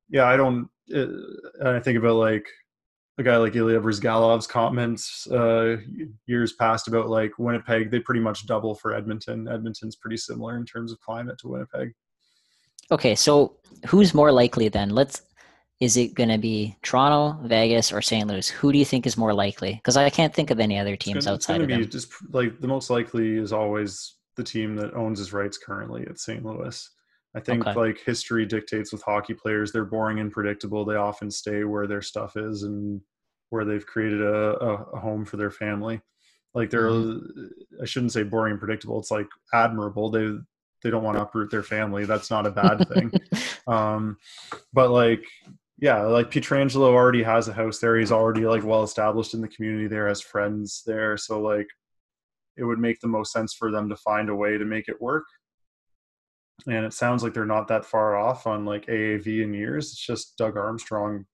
yeah, 0.09 0.25
I 0.25 0.37
don't. 0.37 0.69
Uh, 0.93 1.07
and 1.59 1.69
I 1.69 1.79
think 1.79 1.97
about 1.97 2.15
like 2.15 2.47
a 3.17 3.23
guy 3.23 3.37
like 3.37 3.55
Ilya 3.55 3.79
Bryzgalov's 3.79 4.47
comments 4.47 5.27
uh, 5.27 5.77
years 6.25 6.53
past 6.53 6.87
about 6.87 7.09
like 7.09 7.31
Winnipeg, 7.37 7.89
they 7.89 7.99
pretty 7.99 8.19
much 8.19 8.45
double 8.45 8.75
for 8.75 8.93
Edmonton. 8.93 9.47
Edmonton's 9.47 9.95
pretty 9.95 10.17
similar 10.17 10.57
in 10.57 10.65
terms 10.65 10.91
of 10.91 10.99
climate 10.99 11.37
to 11.39 11.47
Winnipeg. 11.47 11.93
Okay, 12.91 13.15
so 13.15 13.57
who's 13.87 14.13
more 14.13 14.31
likely 14.31 14.69
then? 14.69 14.89
Let's. 14.89 15.21
Is 15.81 15.97
it 15.97 16.13
going 16.13 16.29
to 16.29 16.37
be 16.37 16.77
Toronto, 16.83 17.37
Vegas, 17.45 17.91
or 17.91 18.01
St. 18.01 18.25
Louis? 18.25 18.47
Who 18.47 18.71
do 18.71 18.79
you 18.79 18.85
think 18.85 19.05
is 19.05 19.17
more 19.17 19.33
likely? 19.33 19.73
Because 19.73 19.97
I 19.97 20.09
can't 20.09 20.33
think 20.33 20.49
of 20.49 20.61
any 20.61 20.79
other 20.79 20.95
teams 20.95 21.25
gonna, 21.25 21.35
outside 21.35 21.59
of 21.59 21.67
be 21.67 21.73
them. 21.73 21.89
just 21.89 22.13
like 22.31 22.61
the 22.61 22.67
most 22.67 22.89
likely 22.89 23.35
is 23.35 23.51
always 23.51 24.15
the 24.37 24.43
team 24.43 24.77
that 24.77 24.93
owns 24.93 25.19
his 25.19 25.33
rights 25.33 25.57
currently 25.57 26.07
at 26.07 26.17
St. 26.17 26.45
Louis. 26.45 26.89
I 27.35 27.41
think 27.41 27.67
Okay. 27.67 27.77
like 27.77 27.99
history 27.99 28.45
dictates 28.45 28.91
with 28.93 29.03
hockey 29.03 29.33
players, 29.33 29.71
they're 29.71 29.85
boring 29.85 30.19
and 30.19 30.31
predictable. 30.31 30.85
They 30.85 30.95
often 30.95 31.29
stay 31.29 31.63
where 31.65 31.85
their 31.85 32.01
stuff 32.01 32.37
is 32.37 32.63
and 32.63 33.01
where 33.49 33.65
they've 33.65 33.85
created 33.85 34.21
a, 34.21 34.55
a, 34.57 34.99
home 34.99 35.25
for 35.25 35.37
their 35.37 35.51
family. 35.51 36.01
Like 36.53 36.69
they're, 36.69 36.89
Mm-hmm. 36.89 37.81
I 37.81 37.85
shouldn't 37.85 38.13
say 38.13 38.23
boring 38.23 38.51
and 38.51 38.59
predictable. 38.59 38.99
It's 38.99 39.11
like 39.11 39.27
admirable. 39.53 40.09
They 40.09 40.31
they 40.83 40.91
don't 40.91 41.03
want 41.03 41.17
to 41.17 41.23
uproot 41.23 41.49
their 41.49 41.63
family. 41.63 42.05
That's 42.05 42.29
not 42.29 42.45
a 42.45 42.51
bad 42.51 42.87
thing. 42.87 43.11
um, 43.67 44.17
but 44.71 44.91
like 44.91 45.25
yeah, 45.77 46.03
like 46.03 46.31
Pietrangelo 46.31 46.93
already 46.93 47.23
has 47.23 47.47
a 47.49 47.53
house 47.53 47.79
there. 47.79 47.97
He's 47.97 48.11
already 48.11 48.45
like 48.45 48.63
well 48.63 48.83
established 48.83 49.33
in 49.33 49.41
the 49.41 49.47
community 49.47 49.87
there, 49.87 50.07
has 50.07 50.21
friends 50.21 50.83
there. 50.85 51.17
So 51.17 51.41
like 51.41 51.67
it 52.55 52.63
would 52.63 52.79
make 52.79 52.99
the 53.01 53.07
most 53.09 53.33
sense 53.33 53.53
for 53.53 53.71
them 53.71 53.89
to 53.89 53.95
find 53.97 54.29
a 54.29 54.35
way 54.35 54.57
to 54.57 54.63
make 54.63 54.87
it 54.87 55.01
work. 55.01 55.25
And 56.67 56.85
it 56.85 56.93
sounds 56.93 57.23
like 57.23 57.33
they're 57.33 57.45
not 57.45 57.67
that 57.67 57.85
far 57.85 58.15
off 58.15 58.47
on 58.47 58.65
like 58.65 58.87
AAV 58.87 59.43
in 59.43 59.53
years. 59.53 59.91
It's 59.91 60.05
just 60.05 60.37
Doug 60.37 60.57
Armstrong 60.57 61.25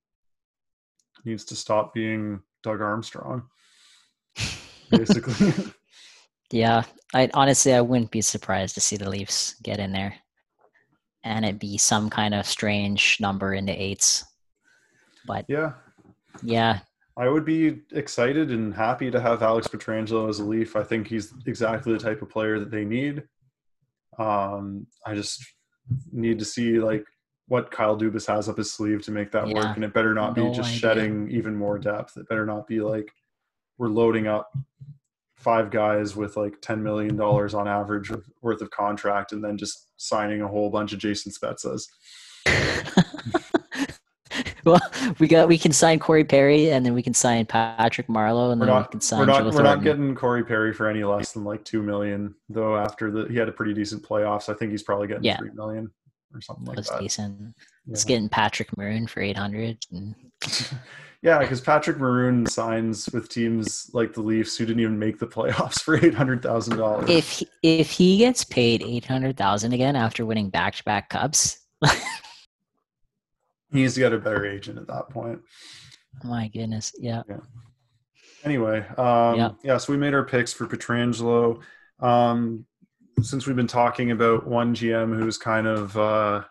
needs 1.26 1.45
to 1.45 1.55
stop 1.55 1.93
being 1.93 2.41
Doug 2.63 2.82
Armstrong. 2.82 3.43
Basically. 4.89 5.53
yeah, 6.51 6.84
I 7.13 7.30
honestly 7.34 7.74
I 7.74 7.82
wouldn't 7.82 8.11
be 8.11 8.22
surprised 8.22 8.76
to 8.76 8.82
see 8.82 8.97
the 8.97 9.09
Leafs 9.09 9.55
get 9.63 9.80
in 9.80 9.91
there, 9.91 10.15
and 11.24 11.45
it 11.45 11.59
be 11.59 11.78
some 11.78 12.09
kind 12.09 12.34
of 12.34 12.45
strange 12.45 13.17
number 13.22 13.53
in 13.53 13.65
the 13.65 13.82
eights. 13.82 14.26
But 15.26 15.45
yeah. 15.47 15.74
yeah, 16.43 16.80
I 17.17 17.30
would 17.30 17.45
be 17.45 17.82
excited 17.91 18.51
and 18.51 18.74
happy 18.74 19.11
to 19.11 19.22
have 19.22 19.43
Alex 19.43 19.67
Pietrangelo 19.67 20.30
as 20.30 20.39
a 20.39 20.43
Leaf. 20.43 20.76
I 20.76 20.84
think 20.84 21.07
he's 21.07 21.34
exactly 21.45 21.93
the 21.93 21.99
type 21.99 22.22
of 22.22 22.30
player 22.30 22.59
that 22.59 22.72
they 22.72 22.86
need. 22.86 23.24
Um, 24.18 24.88
I 25.05 25.16
just 25.16 25.43
need 26.12 26.39
to 26.39 26.45
see 26.45 26.80
like 26.80 27.05
what 27.47 27.72
Kyle 27.72 27.97
Dubas 27.97 28.28
has 28.28 28.47
up 28.47 28.57
his 28.57 28.72
sleeve 28.72 29.01
to 29.03 29.12
make 29.12 29.32
that 29.32 29.47
Yeah, 29.47 29.53
work, 29.55 29.76
and 29.76 29.84
it 29.86 29.93
better 29.93 30.14
not 30.14 30.38
no 30.38 30.49
be 30.49 30.55
just 30.55 30.70
idea. 30.70 30.80
shedding 30.80 31.30
even 31.32 31.55
more 31.55 31.78
depth. 31.78 32.18
It 32.18 32.30
better 32.30 32.45
not 32.45 32.68
be 32.68 32.80
like 32.82 33.12
we're 33.78 33.88
loading 33.89 34.28
up 34.28 34.51
five 35.36 35.72
guys 35.72 36.16
with 36.16 36.38
like 36.38 36.62
ten 36.62 36.82
million 36.84 37.16
dollars 37.16 37.53
on 37.53 37.68
average 37.68 38.12
worth 38.41 38.62
of 38.62 38.70
contract, 38.72 39.32
and 39.32 39.43
then 39.43 39.57
just 39.57 39.89
signing 39.97 40.41
a 40.41 40.47
whole 40.47 40.70
bunch 40.70 40.93
of 40.93 40.99
Jason 40.99 41.32
Spezza's. 41.32 41.89
well, 44.66 44.80
we 45.20 45.28
got 45.28 45.47
we 45.47 45.57
can 45.57 45.72
sign 45.72 45.99
Corey 45.99 46.24
Perry, 46.24 46.72
and 46.72 46.86
then 46.86 46.93
we 46.93 47.01
can 47.01 47.14
sign 47.14 47.45
Patrick 47.45 48.07
Marleau, 48.07 48.51
and 48.51 48.59
We're 48.62 48.68
then 48.68 48.76
we 48.76 48.82
not, 48.82 48.91
can 48.91 49.01
sign 49.01 49.20
we're 49.20 49.26
not, 49.26 49.43
Joe 49.43 49.49
we're 49.51 49.64
not 49.64 49.84
getting 49.84 50.14
Corey 50.16 50.43
Perry 50.43 50.74
for 50.74 50.88
any 50.88 51.03
less 51.03 51.32
than 51.34 51.43
like 51.43 51.64
two 51.66 51.82
million, 51.82 52.36
though. 52.49 52.76
After 52.78 53.12
the 53.12 53.26
he 53.26 53.36
had 53.38 53.49
a 53.49 53.51
pretty 53.51 53.74
decent 53.74 54.03
playoffs, 54.03 54.49
I 54.49 54.53
think 54.53 54.72
he's 54.72 54.84
probably 54.84 55.07
getting 55.07 55.24
Yeah. 55.24 55.38
three 55.38 55.51
million 55.51 55.91
or 56.34 56.41
something 56.41 56.66
like 56.66 56.78
was 56.78 56.88
that. 56.89 56.99
decent. 57.01 57.55
It's 57.89 58.03
Yeah. 58.05 58.07
getting 58.09 58.30
Patrick 58.30 58.76
Maroon 58.78 59.07
for 59.07 59.22
eight 59.22 59.38
hundred. 59.38 59.78
yeah, 61.22 61.39
because 61.39 61.62
Patrick 61.62 61.97
Maroon 61.97 62.45
signs 62.45 63.09
with 63.14 63.30
teams 63.30 63.89
like 63.93 64.14
the 64.14 64.22
Leafs 64.22 64.55
who 64.57 64.66
didn't 64.66 64.80
even 64.82 64.97
make 64.99 65.20
the 65.20 65.28
playoffs 65.28 65.82
for 65.82 65.95
eight 66.03 66.14
hundred 66.14 66.41
thousand 66.41 66.78
dollars. 66.78 67.09
If 67.09 67.30
he, 67.32 67.47
if 67.64 67.91
he 67.91 68.18
gets 68.18 68.43
paid 68.43 68.82
eight 68.84 69.05
hundred 69.05 69.38
thousand 69.38 69.74
again 69.74 69.95
after 69.95 70.26
winning 70.26 70.49
back 70.49 70.76
to 70.76 70.84
back 70.84 71.09
cups, 71.09 71.59
He 73.72 73.82
needs 73.82 73.93
to 73.93 73.99
get 74.01 74.13
a 74.13 74.17
better 74.17 74.45
agent 74.45 74.78
at 74.78 74.88
that 74.88 75.09
point. 75.09 75.39
my 76.24 76.47
goodness, 76.49 76.93
yeah. 76.99 77.24
Anyway, 78.43 78.86
um, 78.97 79.36
Yeah. 79.38 79.51
yeah. 79.63 79.78
So 79.78 79.93
we 79.93 79.97
made 79.99 80.13
our 80.13 80.26
picks 80.26 80.51
for 80.51 80.65
Pietrangelo. 80.67 81.61
Um, 81.99 82.65
since 83.22 83.45
we've 83.45 83.55
been 83.55 83.67
talking 83.67 84.11
about 84.11 84.47
one 84.47 84.74
GM 84.74 85.15
who's 85.17 85.38
kind 85.38 85.67
of 85.67 85.95
uh, 85.97 86.43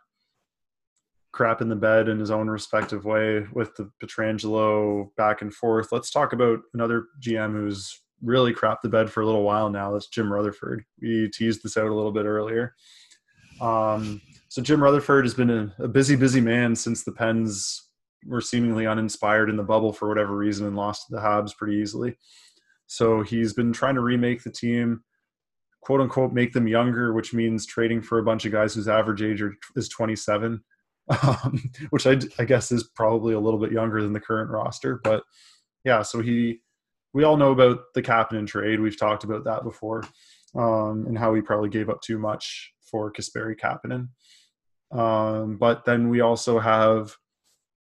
crap 1.33 1.61
in 1.61 1.68
the 1.68 1.77
bed 1.77 2.09
in 2.09 2.18
his 2.18 2.31
own 2.31 2.49
respective 2.49 3.05
way 3.05 3.47
with 3.53 3.75
the 3.77 3.91
Pietrangelo 4.03 5.14
back 5.16 5.43
and 5.43 5.53
forth, 5.53 5.91
let's 5.93 6.11
talk 6.11 6.33
about 6.33 6.61
another 6.75 7.07
GM 7.21 7.53
who's 7.53 8.01
really 8.23 8.53
crap 8.53 8.83
the 8.83 8.89
bed 8.89 9.11
for 9.11 9.23
a 9.23 9.27
little 9.27 9.43
while 9.43 9.68
now. 9.71 9.93
That's 9.93 10.07
Jim 10.09 10.33
Rutherford. 10.33 10.85
We 11.03 11.29
teased 11.29 11.62
this 11.64 11.77
out 11.77 11.87
a 11.89 11.95
little 11.95 12.12
bit 12.12 12.25
earlier. 12.27 12.75
Um, 13.61 14.21
so 14.51 14.61
Jim 14.61 14.83
Rutherford 14.83 15.25
has 15.25 15.33
been 15.33 15.49
a, 15.49 15.73
a 15.79 15.87
busy, 15.87 16.17
busy 16.17 16.41
man 16.41 16.75
since 16.75 17.05
the 17.05 17.13
Pens 17.13 17.89
were 18.27 18.41
seemingly 18.41 18.85
uninspired 18.85 19.49
in 19.49 19.57
the 19.57 19.63
bubble 19.63 19.93
for 19.93 20.09
whatever 20.09 20.37
reason 20.37 20.67
and 20.67 20.75
lost 20.75 21.07
to 21.07 21.15
the 21.15 21.21
Habs 21.21 21.57
pretty 21.57 21.77
easily. 21.77 22.17
So 22.89 23.23
he's 23.23 23.53
been 23.53 23.73
trying 23.73 23.95
to 23.95 24.01
remake 24.01 24.43
the 24.43 24.51
team, 24.51 25.05
quote 25.83 26.01
unquote, 26.01 26.33
make 26.33 26.53
them 26.53 26.67
younger, 26.67 27.13
which 27.13 27.33
means 27.33 27.65
trading 27.65 28.03
for 28.03 28.19
a 28.19 28.25
bunch 28.25 28.45
of 28.45 28.51
guys 28.51 28.75
whose 28.75 28.89
average 28.89 29.23
age 29.23 29.41
are, 29.41 29.55
is 29.77 29.89
27, 29.89 30.61
um, 31.23 31.71
which 31.91 32.09
I, 32.09 32.19
I 32.41 32.45
guess 32.45 32.73
is 32.73 32.91
probably 32.97 33.35
a 33.35 33.41
little 33.41 33.61
bit 33.61 33.71
younger 33.71 34.03
than 34.03 34.13
the 34.13 34.19
current 34.19 34.51
roster. 34.51 35.01
But 35.05 35.23
yeah, 35.85 36.03
so 36.03 36.23
he, 36.23 36.59
we 37.15 37.23
all 37.23 37.37
know 37.37 37.53
about 37.53 37.79
the 37.95 38.03
Kapanen 38.03 38.49
trade. 38.49 38.81
We've 38.81 38.99
talked 38.99 39.23
about 39.23 39.45
that 39.45 39.63
before 39.63 40.03
um, 40.57 41.07
and 41.07 41.17
how 41.17 41.35
he 41.35 41.41
probably 41.41 41.69
gave 41.69 41.89
up 41.89 42.01
too 42.03 42.19
much 42.19 42.73
for 42.91 43.13
Kasperi 43.13 43.57
Kapanen. 43.57 44.09
Um, 44.93 45.57
but 45.57 45.84
then 45.84 46.09
we 46.09 46.20
also 46.20 46.59
have 46.59 47.16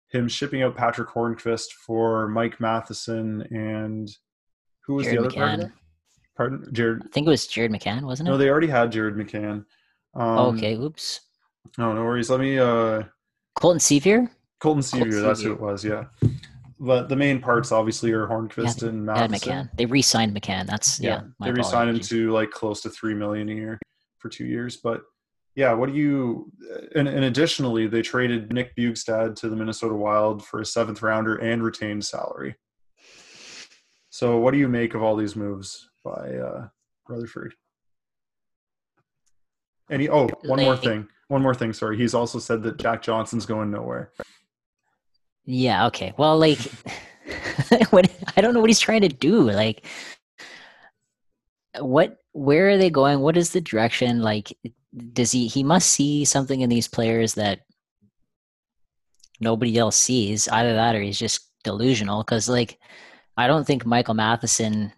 him 0.10 0.28
shipping 0.28 0.62
out 0.62 0.76
Patrick 0.76 1.10
Hornqvist 1.10 1.72
for 1.72 2.28
Mike 2.28 2.60
Matheson 2.60 3.42
and 3.52 4.10
who 4.86 4.96
was 4.96 5.06
Jared 5.06 5.20
the 5.20 5.26
other 5.26 5.30
McCann. 5.36 5.38
partner? 5.38 5.74
Pardon, 6.36 6.70
Jared. 6.72 7.02
I 7.04 7.08
think 7.10 7.28
it 7.28 7.30
was 7.30 7.48
Jared 7.48 7.72
McCann, 7.72 8.04
wasn't 8.04 8.28
it? 8.28 8.32
No, 8.32 8.38
they 8.38 8.50
already 8.50 8.68
had 8.68 8.92
Jared 8.92 9.16
McCann. 9.16 9.66
Um, 10.16 10.56
okay, 10.56 10.76
oops. 10.76 11.22
No, 11.78 11.94
no 11.94 12.04
worries. 12.04 12.30
Let 12.30 12.40
me. 12.40 12.60
uh 12.60 13.04
Colton 13.60 13.80
Sceviour 13.80 14.30
Colton 14.60 14.82
Sceviour. 14.82 15.22
That's 15.22 15.42
who 15.42 15.52
it 15.52 15.60
was. 15.60 15.84
Yeah. 15.84 16.06
But 16.80 17.08
the 17.08 17.16
main 17.16 17.40
parts 17.40 17.72
obviously 17.72 18.12
are 18.12 18.28
Hornqvist 18.28 18.84
and 18.84 19.08
had 19.08 19.32
Matheson. 19.32 19.52
McCann. 19.54 19.70
They 19.78 19.86
re-signed 19.86 20.36
McCann. 20.36 20.66
That's 20.66 21.00
yeah. 21.00 21.22
my 21.40 21.48
they 21.48 21.54
re-signed 21.54 21.90
him 21.90 22.00
to 22.00 22.32
like 22.32 22.50
close 22.52 22.82
to 22.82 22.90
three 22.90 23.14
million 23.14 23.50
a 23.50 23.54
year 23.54 23.80
for 24.18 24.30
two 24.30 24.46
years. 24.46 24.78
But 24.78 25.02
yeah, 25.56 25.74
what 25.74 25.90
do 25.90 25.96
you? 25.96 26.52
And, 26.96 27.08
and 27.08 27.26
additionally, 27.26 27.88
they 27.88 28.02
traded 28.02 28.52
Nick 28.52 28.76
Bjugstad 28.76 29.36
to 29.38 29.50
the 29.50 29.56
Minnesota 29.56 29.94
Wild 29.94 30.46
for 30.46 30.62
a 30.62 30.66
seventh 30.66 31.02
rounder 31.02 31.36
and 31.36 31.64
retained 31.64 32.06
salary. 32.06 32.56
So, 34.10 34.38
what 34.38 34.52
do 34.52 34.58
you 34.58 34.68
make 34.68 34.96
of 34.96 35.04
all 35.04 35.16
these 35.16 35.36
moves 35.36 35.90
by 36.04 36.36
uh, 36.36 36.68
Rutherford? 37.08 37.54
Any? 39.92 40.10
oh, 40.10 40.28
one 40.44 40.60
more 40.60 40.78
thing. 40.78 41.08
One 41.28 41.42
more 41.42 41.54
thing. 41.54 41.74
Sorry, 41.74 41.98
he's 41.98 42.16
also 42.16 42.40
said 42.40 42.64
that 42.64 42.78
Jack 42.78 43.04
Johnson's 43.04 43.46
going 43.46 43.70
nowhere. 43.70 44.12
Yeah. 45.46 45.88
Okay. 45.88 46.14
Well, 46.18 46.38
like, 46.38 46.60
what? 47.92 48.10
I 48.36 48.42
don't 48.42 48.56
know 48.56 48.60
what 48.60 48.70
he's 48.70 48.80
trying 48.80 49.02
to 49.02 49.10
do. 49.10 49.52
Like, 49.52 49.86
what? 51.80 52.18
Where 52.32 52.70
are 52.70 52.78
they 52.78 52.90
going? 52.90 53.20
What 53.20 53.38
is 53.38 53.52
the 53.52 53.62
direction? 53.62 54.22
Like, 54.22 54.58
does 55.14 55.32
he? 55.32 55.48
He 55.48 55.64
must 55.64 55.90
see 55.90 56.26
something 56.26 56.62
in 56.62 56.70
these 56.70 56.88
players 56.88 57.34
that 57.36 57.62
nobody 59.40 59.78
else 59.78 59.98
sees. 59.98 60.48
Either 60.48 60.74
that, 60.76 60.96
or 60.96 61.02
he's 61.02 61.20
just 61.20 61.50
delusional. 61.64 62.24
Because, 62.24 62.48
like, 62.48 62.80
I 63.36 63.48
don't 63.48 63.66
think 63.66 63.86
Michael 63.86 64.14
Matheson. 64.14 64.92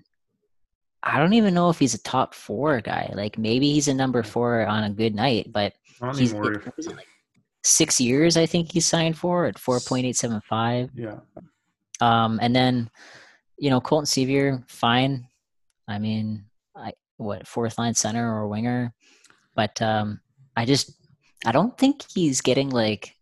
I 1.01 1.19
don't 1.19 1.33
even 1.33 1.53
know 1.53 1.69
if 1.69 1.77
he's 1.77 1.93
a 1.93 2.01
top 2.01 2.33
four 2.33 2.81
guy. 2.81 3.11
Like, 3.13 3.37
maybe 3.37 3.71
he's 3.71 3.87
a 3.87 3.93
number 3.93 4.23
four 4.23 4.65
on 4.65 4.83
a 4.83 4.89
good 4.89 5.13
night, 5.13 5.51
but 5.53 5.73
he's 6.15 6.33
was 6.33 6.87
it, 6.87 6.95
like 6.95 7.07
six 7.63 8.01
years. 8.01 8.37
I 8.37 8.47
think 8.47 8.71
he's 8.71 8.87
signed 8.87 9.17
for 9.17 9.45
at 9.45 9.59
four 9.59 9.79
point 9.79 10.07
eight 10.07 10.15
seven 10.17 10.41
five. 10.41 10.89
Yeah. 10.95 11.19
Um, 12.01 12.39
and 12.41 12.55
then, 12.55 12.89
you 13.57 13.69
know, 13.69 13.79
Colton 13.79 14.05
Sceviour, 14.05 14.69
fine. 14.69 15.27
I 15.87 15.99
mean, 15.99 16.45
I 16.75 16.93
what 17.17 17.47
fourth 17.47 17.77
line 17.77 17.93
center 17.93 18.35
or 18.35 18.47
winger, 18.47 18.91
but 19.55 19.81
um, 19.81 20.19
I 20.55 20.65
just 20.65 20.91
I 21.45 21.51
don't 21.51 21.77
think 21.77 22.03
he's 22.13 22.41
getting 22.41 22.69
like 22.69 23.15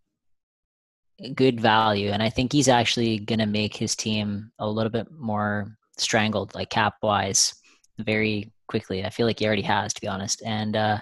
good 1.36 1.62
value, 1.62 2.10
and 2.10 2.22
I 2.22 2.30
think 2.30 2.52
he's 2.52 2.68
actually 2.68 3.20
gonna 3.20 3.46
make 3.46 3.76
his 3.76 3.96
team 3.96 4.52
a 4.60 4.70
little 4.70 4.92
bit 4.92 5.12
more 5.12 5.78
strangled, 5.98 6.56
like 6.56 6.70
cap 6.70 6.96
wise, 7.02 7.54
very 8.00 8.52
quickly. 8.68 9.06
I 9.06 9.10
feel 9.10 9.28
like 9.28 9.40
he 9.40 9.46
already 9.46 9.62
has, 9.64 9.94
to 9.94 10.02
be 10.02 10.08
honest. 10.08 10.42
And 10.46 10.76
uh, 10.76 10.98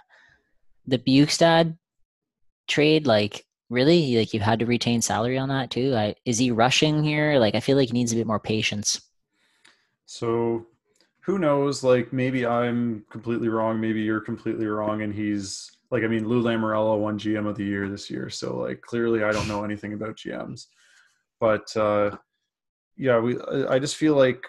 the 0.86 1.00
Bjugstad 1.00 1.78
trade, 2.68 3.08
like 3.08 3.46
really, 3.70 4.18
like 4.18 4.34
you 4.34 4.40
had 4.40 4.60
to 4.60 4.66
retain 4.66 5.02
salary 5.02 5.38
on 5.38 5.50
that 5.50 5.72
too. 5.72 5.96
I, 5.96 6.16
is 6.26 6.38
he 6.38 6.52
rushing 6.52 7.04
here? 7.04 7.40
Like 7.40 7.56
I 7.56 7.60
feel 7.60 7.78
like 7.78 7.88
he 7.90 7.94
needs 7.94 8.12
a 8.12 8.18
bit 8.18 8.28
more 8.28 8.40
patience. 8.40 9.02
So 10.06 10.68
who 11.22 11.38
knows? 11.38 11.84
Like 11.84 12.12
maybe 12.12 12.46
I'm 12.46 13.06
completely 13.10 13.50
wrong. 13.50 13.80
Maybe 13.80 14.02
you're 14.02 14.22
completely 14.22 14.66
wrong. 14.66 15.02
And 15.02 15.14
he's 15.14 15.72
like, 15.92 16.04
I 16.04 16.08
mean, 16.08 16.28
Lou 16.28 16.42
Lamoriello 16.42 17.00
won 17.00 17.20
GM 17.20 17.48
of 17.48 17.56
the 17.56 17.64
year 17.64 17.88
this 17.88 18.10
year. 18.10 18.30
So 18.30 18.58
like 18.58 18.82
clearly 18.82 19.24
I 19.24 19.32
don't 19.32 19.48
know 19.48 19.64
anything 19.64 19.94
about 19.94 20.18
GMs. 20.18 20.66
But 21.40 21.76
uh, 21.78 22.18
yeah, 22.98 23.20
we. 23.20 23.40
I 23.68 23.80
just 23.80 23.96
feel 23.96 24.16
like 24.16 24.44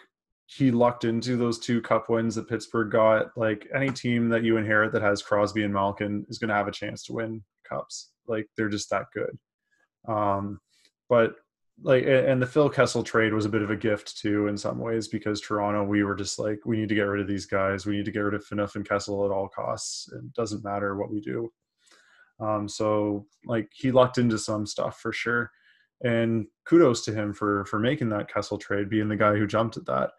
he 0.47 0.71
lucked 0.71 1.05
into 1.05 1.37
those 1.37 1.59
two 1.59 1.81
cup 1.81 2.11
wins 2.11 2.35
that 2.35 2.49
Pittsburgh 2.49 2.91
got. 2.91 3.37
Like 3.37 3.67
any 3.75 3.91
team 3.91 4.29
that 4.29 4.45
you 4.45 4.57
inherit 4.57 4.93
that 4.93 5.03
has 5.03 5.23
Crosby 5.23 5.65
and 5.65 5.73
Malkin 5.73 6.27
is 6.29 6.39
going 6.39 6.51
to 6.51 6.55
have 6.55 6.69
a 6.69 6.73
chance 6.73 7.03
to 7.05 7.15
win 7.15 7.43
cups. 7.67 8.11
Like 8.27 8.47
they're 8.57 8.69
just 8.69 8.91
that 8.91 9.07
good. 9.15 9.39
Um, 10.07 10.61
but 11.09 11.35
like 11.81 12.05
and 12.07 12.41
the 12.41 12.47
Phil 12.47 12.69
Kessel 12.69 13.03
trade 13.03 13.33
was 13.33 13.45
a 13.45 13.51
bit 13.51 13.63
of 13.63 13.71
a 13.71 13.77
gift 13.77 14.19
too 14.19 14.47
in 14.47 14.57
some 14.57 14.79
ways 14.79 15.09
because 15.09 15.41
Toronto 15.41 15.85
we 15.85 16.05
were 16.05 16.15
just 16.15 16.39
like 16.39 16.61
we 16.65 16.77
need 16.77 16.89
to 16.89 16.95
get 16.95 17.03
rid 17.03 17.21
of 17.21 17.29
these 17.29 17.47
guys. 17.47 17.87
We 17.87 17.97
need 17.97 18.05
to 18.05 18.13
get 18.13 18.21
rid 18.21 18.35
of 18.35 18.47
Phaneuf 18.47 18.77
and 18.77 18.89
Kessel 18.89 19.25
at 19.25 19.31
all 19.31 19.49
costs. 19.49 20.11
It 20.13 20.33
doesn't 20.33 20.65
matter 20.65 20.97
what 20.97 21.11
we 21.11 21.21
do. 21.21 21.51
Um 22.41 22.69
so 22.69 23.27
like 23.47 23.69
he 23.73 23.91
lucked 23.91 24.19
into 24.19 24.39
some 24.39 24.67
stuff 24.67 25.01
for 25.01 25.13
sure. 25.13 25.51
And 26.05 26.47
kudos 26.67 27.05
to 27.07 27.15
him 27.15 27.33
for 27.33 27.65
for 27.67 27.79
making 27.79 28.11
that 28.11 28.33
Kessel 28.33 28.59
trade 28.59 28.89
being 28.89 29.09
the 29.09 29.17
guy 29.17 29.35
who 29.37 29.47
jumped 29.47 29.77
at 29.77 29.87
that. 29.87 30.11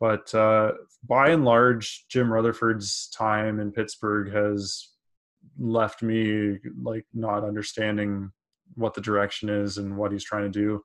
But 0.00 0.34
uh 0.34 0.72
by 1.06 1.30
and 1.30 1.44
large 1.44 2.06
Jim 2.08 2.32
Rutherford's 2.32 3.08
time 3.10 3.60
in 3.60 3.72
Pittsburgh 3.72 4.32
has 4.32 4.88
left 5.58 6.02
me 6.02 6.58
like 6.80 7.04
not 7.12 7.44
understanding 7.44 8.30
what 8.74 8.94
the 8.94 9.00
direction 9.00 9.48
is 9.48 9.78
and 9.78 9.96
what 9.96 10.12
he's 10.12 10.24
trying 10.24 10.50
to 10.50 10.58
do 10.60 10.82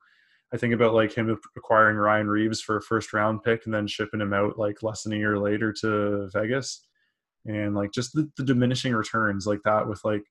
I 0.52 0.56
think 0.56 0.72
about 0.72 0.94
like 0.94 1.12
him 1.12 1.38
acquiring 1.56 1.96
Ryan 1.96 2.28
Reaves 2.28 2.60
for 2.60 2.78
a 2.78 2.82
first 2.82 3.12
round 3.12 3.42
pick 3.42 3.66
and 3.66 3.74
then 3.74 3.86
shipping 3.86 4.20
him 4.20 4.32
out 4.32 4.58
like 4.58 4.82
less 4.82 5.02
than 5.02 5.12
a 5.12 5.16
year 5.16 5.38
later 5.38 5.72
to 5.80 6.28
Vegas. 6.32 6.86
And 7.46 7.74
like 7.74 7.92
just 7.92 8.14
the, 8.14 8.30
the 8.36 8.44
diminishing 8.44 8.94
returns 8.94 9.46
like 9.46 9.60
that 9.64 9.86
with 9.86 10.02
like 10.04 10.24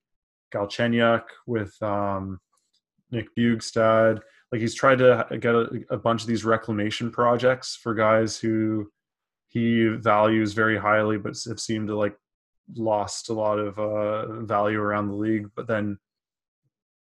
Galchenyuk, 0.52 1.22
with 1.46 1.74
um, 1.82 2.40
Nick 3.12 3.28
Bjugstad. 3.36 4.20
Like 4.50 4.60
he's 4.60 4.74
tried 4.74 4.98
to 4.98 5.26
get 5.40 5.54
a, 5.54 5.68
a 5.90 5.96
bunch 5.96 6.22
of 6.22 6.28
these 6.28 6.44
reclamation 6.44 7.10
projects 7.10 7.76
for 7.76 7.94
guys 7.94 8.38
who 8.38 8.90
he 9.48 9.86
values 9.86 10.52
very 10.52 10.78
highly, 10.78 11.16
but 11.16 11.36
have 11.46 11.60
seemed 11.60 11.88
to 11.88 11.96
like 11.96 12.16
lost 12.74 13.28
a 13.28 13.34
lot 13.34 13.58
of 13.58 13.78
uh, 13.78 14.40
value 14.42 14.80
around 14.80 15.08
the 15.08 15.14
league. 15.14 15.48
But 15.54 15.68
then 15.68 15.98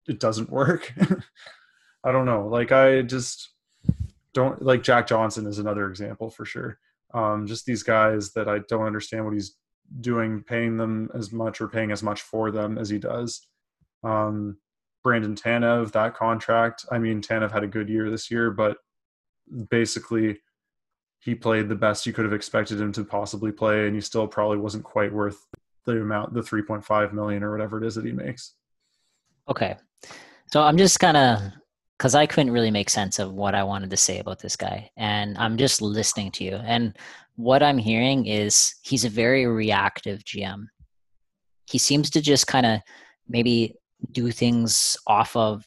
it 0.07 0.19
doesn't 0.19 0.49
work. 0.49 0.93
I 2.03 2.11
don't 2.11 2.25
know. 2.25 2.47
Like 2.47 2.71
I 2.71 3.01
just 3.01 3.49
don't 4.33 4.61
like 4.61 4.83
Jack 4.83 5.07
Johnson 5.07 5.47
is 5.47 5.59
another 5.59 5.89
example 5.89 6.29
for 6.29 6.45
sure. 6.45 6.77
Um, 7.13 7.47
just 7.47 7.65
these 7.65 7.83
guys 7.83 8.33
that 8.33 8.47
I 8.47 8.59
don't 8.67 8.85
understand 8.85 9.25
what 9.25 9.33
he's 9.33 9.55
doing, 10.01 10.43
paying 10.43 10.77
them 10.77 11.09
as 11.13 11.31
much 11.31 11.61
or 11.61 11.67
paying 11.67 11.91
as 11.91 12.03
much 12.03 12.21
for 12.21 12.51
them 12.51 12.77
as 12.77 12.89
he 12.89 12.99
does. 12.99 13.47
Um, 14.03 14.57
Brandon 15.03 15.35
Tanev, 15.35 15.91
that 15.93 16.15
contract. 16.15 16.85
I 16.91 16.97
mean, 16.97 17.21
Tanev 17.21 17.51
had 17.51 17.63
a 17.63 17.67
good 17.67 17.89
year 17.89 18.09
this 18.09 18.29
year, 18.29 18.51
but 18.51 18.77
basically 19.69 20.39
he 21.19 21.35
played 21.35 21.69
the 21.69 21.75
best 21.75 22.05
you 22.05 22.13
could 22.13 22.25
have 22.25 22.33
expected 22.33 22.79
him 22.79 22.91
to 22.93 23.03
possibly 23.03 23.51
play, 23.51 23.87
and 23.87 23.95
he 23.95 24.01
still 24.01 24.27
probably 24.27 24.57
wasn't 24.57 24.83
quite 24.83 25.13
worth 25.13 25.47
the 25.85 26.01
amount, 26.01 26.33
the 26.33 26.41
3.5 26.41 27.13
million 27.13 27.43
or 27.43 27.51
whatever 27.51 27.81
it 27.81 27.87
is 27.87 27.95
that 27.95 28.05
he 28.05 28.11
makes. 28.11 28.55
Okay. 29.49 29.75
So 30.51 30.61
I'm 30.61 30.77
just 30.77 30.99
kind 30.99 31.17
of 31.17 31.39
because 31.97 32.15
I 32.15 32.25
couldn't 32.25 32.51
really 32.51 32.71
make 32.71 32.89
sense 32.89 33.19
of 33.19 33.33
what 33.33 33.55
I 33.55 33.63
wanted 33.63 33.89
to 33.89 33.97
say 33.97 34.19
about 34.19 34.39
this 34.39 34.55
guy. 34.55 34.89
And 34.97 35.37
I'm 35.37 35.57
just 35.57 35.81
listening 35.81 36.31
to 36.31 36.43
you. 36.43 36.55
And 36.55 36.97
what 37.35 37.63
I'm 37.63 37.77
hearing 37.77 38.25
is 38.25 38.75
he's 38.83 39.05
a 39.05 39.09
very 39.09 39.45
reactive 39.45 40.23
GM. 40.23 40.65
He 41.69 41.77
seems 41.77 42.09
to 42.11 42.21
just 42.21 42.47
kind 42.47 42.65
of 42.65 42.81
maybe 43.27 43.75
do 44.11 44.29
things 44.31 44.97
off 45.07 45.35
of 45.35 45.65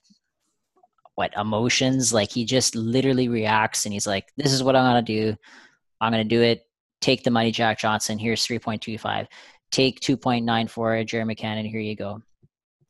what 1.14 1.34
emotions. 1.34 2.12
Like 2.12 2.30
he 2.30 2.44
just 2.44 2.76
literally 2.76 3.28
reacts 3.28 3.86
and 3.86 3.92
he's 3.92 4.06
like, 4.06 4.26
this 4.36 4.52
is 4.52 4.62
what 4.62 4.76
I'm 4.76 4.90
going 4.92 5.04
to 5.04 5.12
do. 5.30 5.36
I'm 6.00 6.12
going 6.12 6.28
to 6.28 6.36
do 6.36 6.42
it. 6.42 6.62
Take 7.00 7.24
the 7.24 7.30
money, 7.30 7.50
Jack 7.52 7.78
Johnson. 7.78 8.18
Here's 8.18 8.46
3.25. 8.46 9.26
Take 9.70 10.00
2.9 10.00 10.70
for 10.70 11.02
Jerry 11.04 11.24
McCann. 11.24 11.68
Here 11.68 11.80
you 11.80 11.96
go. 11.96 12.22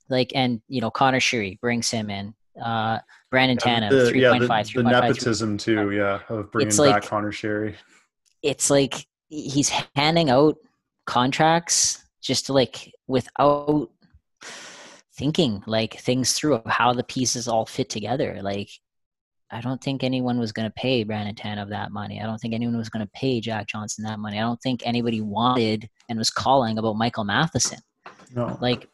Like, 0.08 0.32
and, 0.34 0.60
you 0.68 0.80
know, 0.80 0.90
Conor 0.90 1.20
Sheary 1.20 1.60
brings 1.60 1.90
him 1.90 2.10
in 2.10 2.34
uh, 2.62 2.98
Brandon 3.30 3.58
yeah, 3.64 3.80
Tanev, 3.80 4.08
three 4.08 4.28
point 4.28 4.44
five. 4.44 4.66
The, 4.68 4.82
the 4.82 4.90
nepotism 4.90 5.58
3. 5.58 5.74
too, 5.74 5.90
yeah, 5.90 6.20
of 6.28 6.50
bringing 6.50 6.68
it's 6.68 6.78
back 6.78 6.86
like, 6.86 7.06
Conor 7.06 7.32
Sheary. 7.32 7.74
It's 8.42 8.70
like 8.70 9.06
he's 9.28 9.70
handing 9.94 10.30
out 10.30 10.56
contracts 11.06 12.04
just 12.20 12.46
to 12.46 12.52
like 12.52 12.92
without 13.06 13.90
thinking 15.14 15.62
like 15.66 15.94
things 15.94 16.32
through 16.32 16.54
of 16.54 16.66
how 16.66 16.92
the 16.92 17.04
pieces 17.04 17.48
all 17.48 17.66
fit 17.66 17.90
together. 17.90 18.40
Like, 18.42 18.70
I 19.50 19.60
don't 19.60 19.82
think 19.82 20.04
anyone 20.04 20.38
was 20.38 20.52
going 20.52 20.68
to 20.68 20.74
pay 20.74 21.04
Brandon 21.04 21.34
Tanev 21.34 21.70
that 21.70 21.90
money. 21.90 22.20
I 22.20 22.26
don't 22.26 22.38
think 22.38 22.54
anyone 22.54 22.76
was 22.76 22.90
going 22.90 23.04
to 23.04 23.10
pay 23.12 23.40
Jack 23.40 23.66
Johnson 23.66 24.04
that 24.04 24.18
money. 24.18 24.38
I 24.38 24.42
don't 24.42 24.60
think 24.60 24.82
anybody 24.84 25.20
wanted 25.20 25.88
and 26.08 26.18
was 26.18 26.30
calling 26.30 26.78
about 26.78 26.96
Michael 26.96 27.24
Matheson. 27.24 27.80
No. 28.34 28.58
Like 28.60 28.88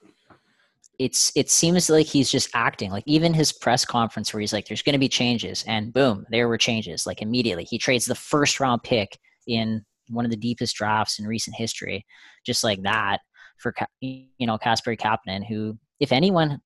it's 0.99 1.33
it 1.35 1.51
seems 1.51 1.91
like 1.91 2.07
he's 2.07 2.31
just 2.31 2.51
acting 2.55 2.91
like 2.91 3.05
even 3.07 3.35
his 3.35 3.53
press 3.53 3.85
conference 3.85 4.33
where 4.33 4.41
he's 4.41 4.53
like 4.53 4.67
there's 4.67 4.83
going 4.83 4.95
to 4.95 4.99
be 4.99 5.09
changes 5.09 5.65
and 5.67 5.93
boom 5.93 6.27
there 6.31 6.49
were 6.49 6.59
changes 6.59 7.07
like 7.07 7.23
immediately. 7.23 7.65
He 7.65 7.79
trades 7.79 8.05
the 8.05 8.15
first 8.15 8.61
round 8.61 8.83
pick 8.83 9.19
in 9.47 9.85
one 10.09 10.25
of 10.25 10.31
the 10.31 10.37
deepest 10.37 10.77
drafts 10.77 11.19
in 11.19 11.27
recent 11.27 11.57
history 11.57 12.05
just 12.45 12.65
like 12.65 12.83
that 12.83 13.19
for 13.59 13.75
you 14.01 14.29
know 14.41 14.59
Casper 14.59 14.95
Kapanen 14.97 15.47
who 15.47 15.79
if 16.01 16.13
anyone 16.13 16.61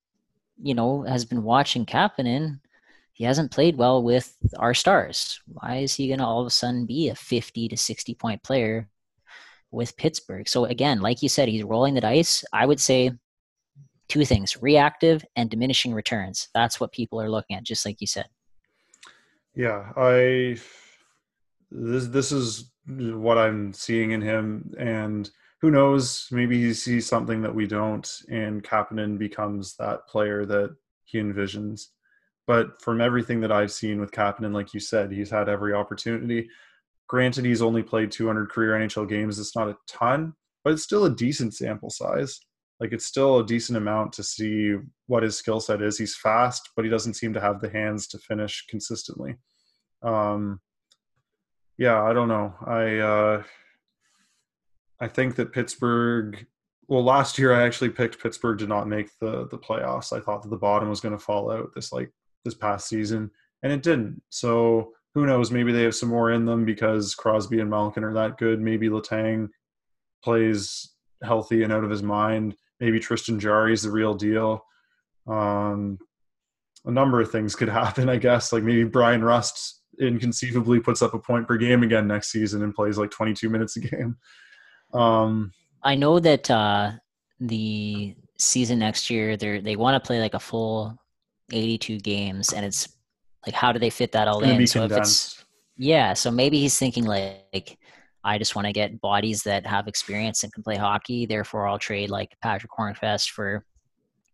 you 0.61 0.75
know 0.75 1.03
has 1.03 1.25
been 1.25 1.43
watching 1.43 1.87
Kapanen 1.87 2.61
he 3.13 3.25
hasn't 3.25 3.51
played 3.51 3.77
well 3.77 4.01
with 4.01 4.37
our 4.59 4.75
stars. 4.75 5.41
Why 5.47 5.79
is 5.79 5.93
he 5.93 6.07
going 6.07 6.21
to 6.21 6.25
all 6.25 6.41
of 6.41 6.47
a 6.47 6.51
sudden 6.51 6.87
be 6.87 7.09
a 7.09 7.17
50 7.17 7.67
to 7.69 7.77
60 7.77 8.15
point 8.15 8.43
player 8.45 8.89
with 9.73 9.97
Pittsburgh? 9.97 10.49
So 10.49 10.67
again 10.67 11.01
like 11.01 11.23
you 11.23 11.29
said 11.29 11.49
he's 11.49 11.65
rolling 11.65 11.95
the 11.95 12.01
dice. 12.01 12.45
I 12.53 12.67
would 12.67 12.81
say 12.81 13.13
two 14.09 14.25
things 14.25 14.61
reactive 14.63 15.25
and 15.37 15.51
diminishing 15.51 15.93
returns. 15.93 16.49
That's 16.55 16.81
what 16.81 16.93
people 16.93 17.21
are 17.21 17.31
looking 17.31 17.57
at 17.57 17.65
just 17.65 17.85
like 17.85 18.01
you 18.01 18.07
said. 18.07 18.27
Yeah 19.55 19.93
i 19.97 20.57
this 21.71 22.07
this 22.07 22.33
is 22.33 22.71
what 22.87 23.37
i'm 23.37 23.73
seeing 23.75 24.13
in 24.13 24.23
him 24.23 24.73
and 24.79 25.31
who 25.61 25.71
knows 25.71 26.29
maybe 26.31 26.59
he 26.59 26.73
sees 26.73 27.07
something 27.07 27.43
that 27.43 27.55
we 27.55 27.67
don't 27.67 28.11
and 28.31 28.63
Kapanen 28.63 29.19
becomes 29.19 29.75
that 29.77 30.07
player 30.07 30.47
that 30.47 30.75
he 31.05 31.19
envisions. 31.19 31.87
But 32.47 32.81
from 32.81 33.01
everything 33.01 33.41
that 33.41 33.53
i've 33.53 33.73
seen 33.73 34.01
with 34.01 34.13
Kapanen 34.13 34.55
like 34.55 34.73
you 34.73 34.81
said 34.81 35.11
he's 35.11 35.31
had 35.31 35.49
every 35.49 35.75
opportunity. 35.75 36.49
Granted 37.09 37.45
he's 37.45 37.63
only 37.63 37.83
played 37.83 38.13
200 38.13 38.51
career 38.51 38.79
nhl 38.79 39.09
games 39.09 39.39
it's 39.39 39.57
not 39.57 39.69
a 39.69 39.77
ton 39.89 40.35
but 40.63 40.73
it's 40.73 40.85
still 40.85 41.07
a 41.07 41.17
decent 41.17 41.55
sample 41.55 41.91
size 41.91 42.41
like 42.81 42.93
it's 42.93 43.07
still 43.07 43.39
a 43.39 43.47
decent 43.47 43.77
amount 43.77 44.13
to 44.15 44.23
see 44.23 44.75
what 45.07 45.23
his 45.23 45.37
skill 45.37 45.61
set 45.61 45.83
is. 45.83 45.99
He's 45.99 46.17
fast, 46.17 46.71
but 46.77 46.85
he 46.85 46.91
doesn't 46.91 47.15
seem 47.15 47.33
to 47.35 47.41
have 47.41 47.61
the 47.61 47.71
hands 47.71 48.07
to 48.09 48.19
finish 48.19 48.65
consistently. 48.69 49.37
Um, 50.03 50.61
yeah, 51.77 52.03
I 52.03 52.13
don't 52.13 52.29
know. 52.29 52.55
I 52.65 52.99
uh, 52.99 53.43
I 55.01 55.09
think 55.09 55.37
that 55.37 55.53
Pittsburgh. 55.53 56.47
Well, 56.89 57.05
last 57.05 57.39
year 57.39 57.55
I 57.55 57.67
actually 57.67 57.91
picked 57.91 58.23
Pittsburgh 58.23 58.59
to 58.61 58.67
not 58.67 58.89
make 58.89 59.11
the 59.21 59.49
the 59.49 59.59
playoffs. 59.59 60.13
I 60.13 60.21
thought 60.21 60.43
that 60.43 60.51
the 60.51 60.57
bottom 60.57 60.89
was 60.89 61.01
going 61.01 61.17
to 61.17 61.23
fall 61.23 61.51
out 61.51 61.71
this 61.75 61.93
like 61.93 62.11
this 62.45 62.55
past 62.55 62.89
season, 62.89 63.31
and 63.63 63.73
it 63.73 63.83
didn't. 63.83 64.23
So 64.31 64.93
who 65.15 65.27
knows? 65.27 65.51
Maybe 65.51 65.73
they 65.73 65.83
have 65.83 65.97
some 65.97 66.09
more 66.11 66.31
in 66.31 66.45
them 66.45 66.65
because 66.65 67.15
Crosby 67.15 67.61
and 67.61 67.71
Malkin 67.71 68.05
are 68.05 68.15
that 68.15 68.39
good. 68.39 68.61
Maybe 68.61 68.89
Letang 68.89 69.49
plays 70.23 70.95
healthy 71.23 71.65
and 71.65 71.73
out 71.73 71.85
of 71.85 71.91
his 71.91 72.03
mind 72.03 72.55
maybe 72.81 73.01
Tristan 73.01 73.39
Jarry 73.39 73.73
is 73.73 73.83
the 73.83 73.91
real 73.91 74.15
deal. 74.15 74.65
Um, 75.27 75.99
a 76.85 76.91
number 76.91 77.21
of 77.21 77.31
things 77.31 77.55
could 77.55 77.69
happen, 77.83 78.09
I 78.09 78.17
guess. 78.17 78.53
Like 78.53 78.63
maybe 78.63 78.85
Bryan 78.85 79.23
Rust 79.23 79.83
inconceivably 80.01 80.81
puts 80.81 81.03
up 81.03 81.15
a 81.15 81.19
point 81.19 81.47
per 81.47 81.57
game 81.57 81.83
again 81.83 82.07
next 82.07 82.31
season 82.31 82.63
and 82.63 82.75
plays 82.75 82.99
like 82.99 83.11
22 83.11 83.49
minutes 83.49 83.77
a 83.77 83.81
game. 83.81 84.17
Um, 84.95 85.53
I 85.83 85.95
know 85.95 86.19
that 86.21 86.51
uh, 86.51 86.93
the 87.41 88.15
season 88.39 88.79
next 88.79 89.11
year 89.11 89.37
they 89.37 89.61
they 89.61 89.77
want 89.77 90.03
to 90.03 90.07
play 90.07 90.21
like 90.21 90.35
a 90.35 90.41
full 90.41 90.97
82 91.53 91.99
games, 91.99 92.53
and 92.53 92.65
it's 92.65 92.89
like 93.47 93.55
how 93.55 93.73
do 93.73 93.79
they 93.79 93.91
fit 93.91 94.13
that 94.13 94.29
all 94.29 94.43
in? 94.43 94.67
So 94.67 94.81
condensed. 94.81 94.91
if 94.91 95.03
it's 95.03 95.45
yeah, 95.77 96.13
so 96.15 96.31
maybe 96.31 96.59
he's 96.59 96.79
thinking 96.79 97.05
like 97.05 97.79
I 98.29 98.39
just 98.39 98.55
want 98.55 98.67
to 98.67 98.73
get 98.73 99.01
bodies 99.01 99.43
that 99.45 99.67
have 99.67 99.89
experience 99.89 100.45
and 100.45 100.53
can 100.53 100.63
play 100.63 100.77
hockey. 100.77 101.25
Therefore, 101.25 101.67
I'll 101.67 101.79
trade 101.79 102.11
like 102.11 102.37
Patrick 102.43 102.73
Hornqvist 102.73 103.31
for 103.31 103.65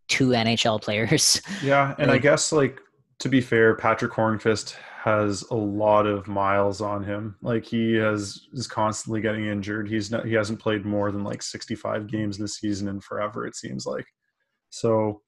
two 0.09 0.29
NHL 0.29 0.83
players. 0.83 1.41
Yeah, 1.63 1.95
and 1.99 2.09
like, 2.09 2.21
I 2.21 2.23
guess 2.23 2.53
like 2.53 2.81
to 3.21 3.29
be 3.29 3.41
fair, 3.41 3.77
Patrick 3.77 4.13
Hornqvist 4.13 4.75
has 5.05 5.43
a 5.51 5.55
lot 5.55 6.07
of 6.07 6.27
miles 6.27 6.81
on 6.81 7.05
him. 7.05 7.37
Like 7.41 7.65
he 7.65 7.95
has 7.95 8.49
is 8.53 8.67
constantly 8.67 9.21
getting 9.21 9.47
injured. 9.47 9.89
He's 9.89 10.11
not 10.11 10.27
he 10.27 10.33
hasn't 10.33 10.61
played 10.61 10.85
more 10.85 11.13
than 11.13 11.23
like 11.23 11.43
65 11.43 12.07
games 12.09 12.37
this 12.39 12.57
season 12.57 12.89
in 12.89 13.01
forever 13.01 13.47
it 13.47 13.55
seems 13.55 13.87
like. 13.87 14.07
So 14.71 15.23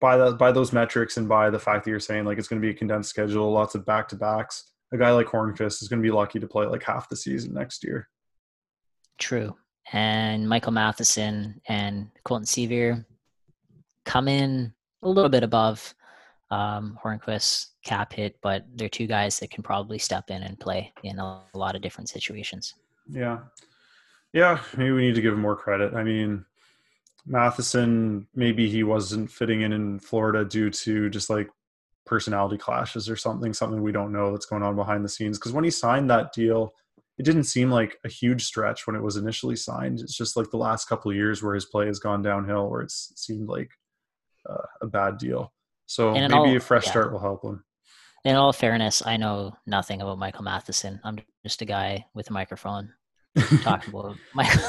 by 0.00 0.16
the 0.16 0.32
by 0.32 0.50
those 0.50 0.72
metrics 0.72 1.18
and 1.18 1.28
by 1.28 1.50
the 1.50 1.58
fact 1.58 1.84
that 1.84 1.90
you're 1.90 2.00
saying 2.00 2.24
like 2.24 2.38
it's 2.38 2.48
going 2.48 2.60
to 2.60 2.66
be 2.66 2.72
a 2.72 2.76
condensed 2.76 3.10
schedule, 3.10 3.52
lots 3.52 3.74
of 3.74 3.86
back 3.86 4.08
to 4.08 4.16
backs, 4.16 4.71
a 4.92 4.98
guy 4.98 5.10
like 5.10 5.26
Hornqvist 5.26 5.82
is 5.82 5.88
going 5.88 6.02
to 6.02 6.06
be 6.06 6.12
lucky 6.12 6.38
to 6.38 6.46
play 6.46 6.66
like 6.66 6.82
half 6.82 7.08
the 7.08 7.16
season 7.16 7.54
next 7.54 7.82
year. 7.82 8.08
True. 9.18 9.56
And 9.92 10.48
Michael 10.48 10.72
Matheson 10.72 11.60
and 11.68 12.08
Colton 12.24 12.46
Sceviour 12.46 13.04
come 14.04 14.28
in 14.28 14.72
a 15.02 15.08
little 15.08 15.30
bit 15.30 15.42
above 15.42 15.94
um, 16.50 16.98
Hornqvist's 17.02 17.72
cap 17.84 18.12
hit, 18.12 18.36
but 18.42 18.64
they're 18.74 18.88
two 18.88 19.06
guys 19.06 19.38
that 19.40 19.50
can 19.50 19.62
probably 19.62 19.98
step 19.98 20.30
in 20.30 20.42
and 20.42 20.60
play 20.60 20.92
in 21.02 21.18
a, 21.18 21.42
a 21.54 21.58
lot 21.58 21.74
of 21.74 21.82
different 21.82 22.08
situations. 22.08 22.74
Yeah. 23.08 23.38
Yeah, 24.32 24.60
maybe 24.76 24.92
we 24.92 25.02
need 25.02 25.14
to 25.14 25.20
give 25.20 25.34
him 25.34 25.40
more 25.40 25.56
credit. 25.56 25.94
I 25.94 26.02
mean, 26.02 26.44
Matheson, 27.26 28.26
maybe 28.34 28.68
he 28.68 28.82
wasn't 28.82 29.30
fitting 29.30 29.62
in 29.62 29.72
in 29.72 29.98
Florida 29.98 30.44
due 30.44 30.70
to 30.70 31.10
just 31.10 31.30
like 31.30 31.50
personality 32.12 32.58
clashes 32.58 33.08
or 33.08 33.16
something, 33.16 33.54
something 33.54 33.80
we 33.80 33.90
don't 33.90 34.12
know 34.12 34.32
that's 34.32 34.44
going 34.44 34.62
on 34.62 34.76
behind 34.76 35.02
the 35.02 35.08
scenes. 35.08 35.38
Because 35.38 35.52
when 35.52 35.64
he 35.64 35.70
signed 35.70 36.10
that 36.10 36.30
deal, 36.34 36.74
it 37.16 37.22
didn't 37.22 37.44
seem 37.44 37.70
like 37.70 37.96
a 38.04 38.08
huge 38.10 38.44
stretch 38.44 38.86
when 38.86 38.94
it 38.94 39.02
was 39.02 39.16
initially 39.16 39.56
signed. 39.56 39.98
It's 39.98 40.14
just 40.14 40.36
like 40.36 40.50
the 40.50 40.58
last 40.58 40.90
couple 40.90 41.10
of 41.10 41.16
years 41.16 41.42
where 41.42 41.54
his 41.54 41.64
play 41.64 41.86
has 41.86 41.98
gone 41.98 42.20
downhill, 42.20 42.68
where 42.68 42.82
it's 42.82 43.14
seemed 43.16 43.48
like 43.48 43.70
uh, 44.46 44.66
a 44.82 44.86
bad 44.86 45.16
deal. 45.16 45.54
So 45.86 46.12
maybe 46.12 46.34
all, 46.34 46.54
a 46.54 46.60
fresh 46.60 46.84
yeah. 46.84 46.90
start 46.90 47.12
will 47.12 47.20
help 47.20 47.42
him. 47.42 47.64
In 48.26 48.36
all 48.36 48.52
fairness, 48.52 49.02
I 49.06 49.16
know 49.16 49.56
nothing 49.66 50.02
about 50.02 50.18
Michael 50.18 50.44
Matheson. 50.44 51.00
I'm 51.04 51.18
just 51.42 51.62
a 51.62 51.64
guy 51.64 52.04
with 52.12 52.28
a 52.28 52.34
microphone 52.34 52.92
talking 53.62 53.94
about 53.94 54.16
Michael, 54.34 54.62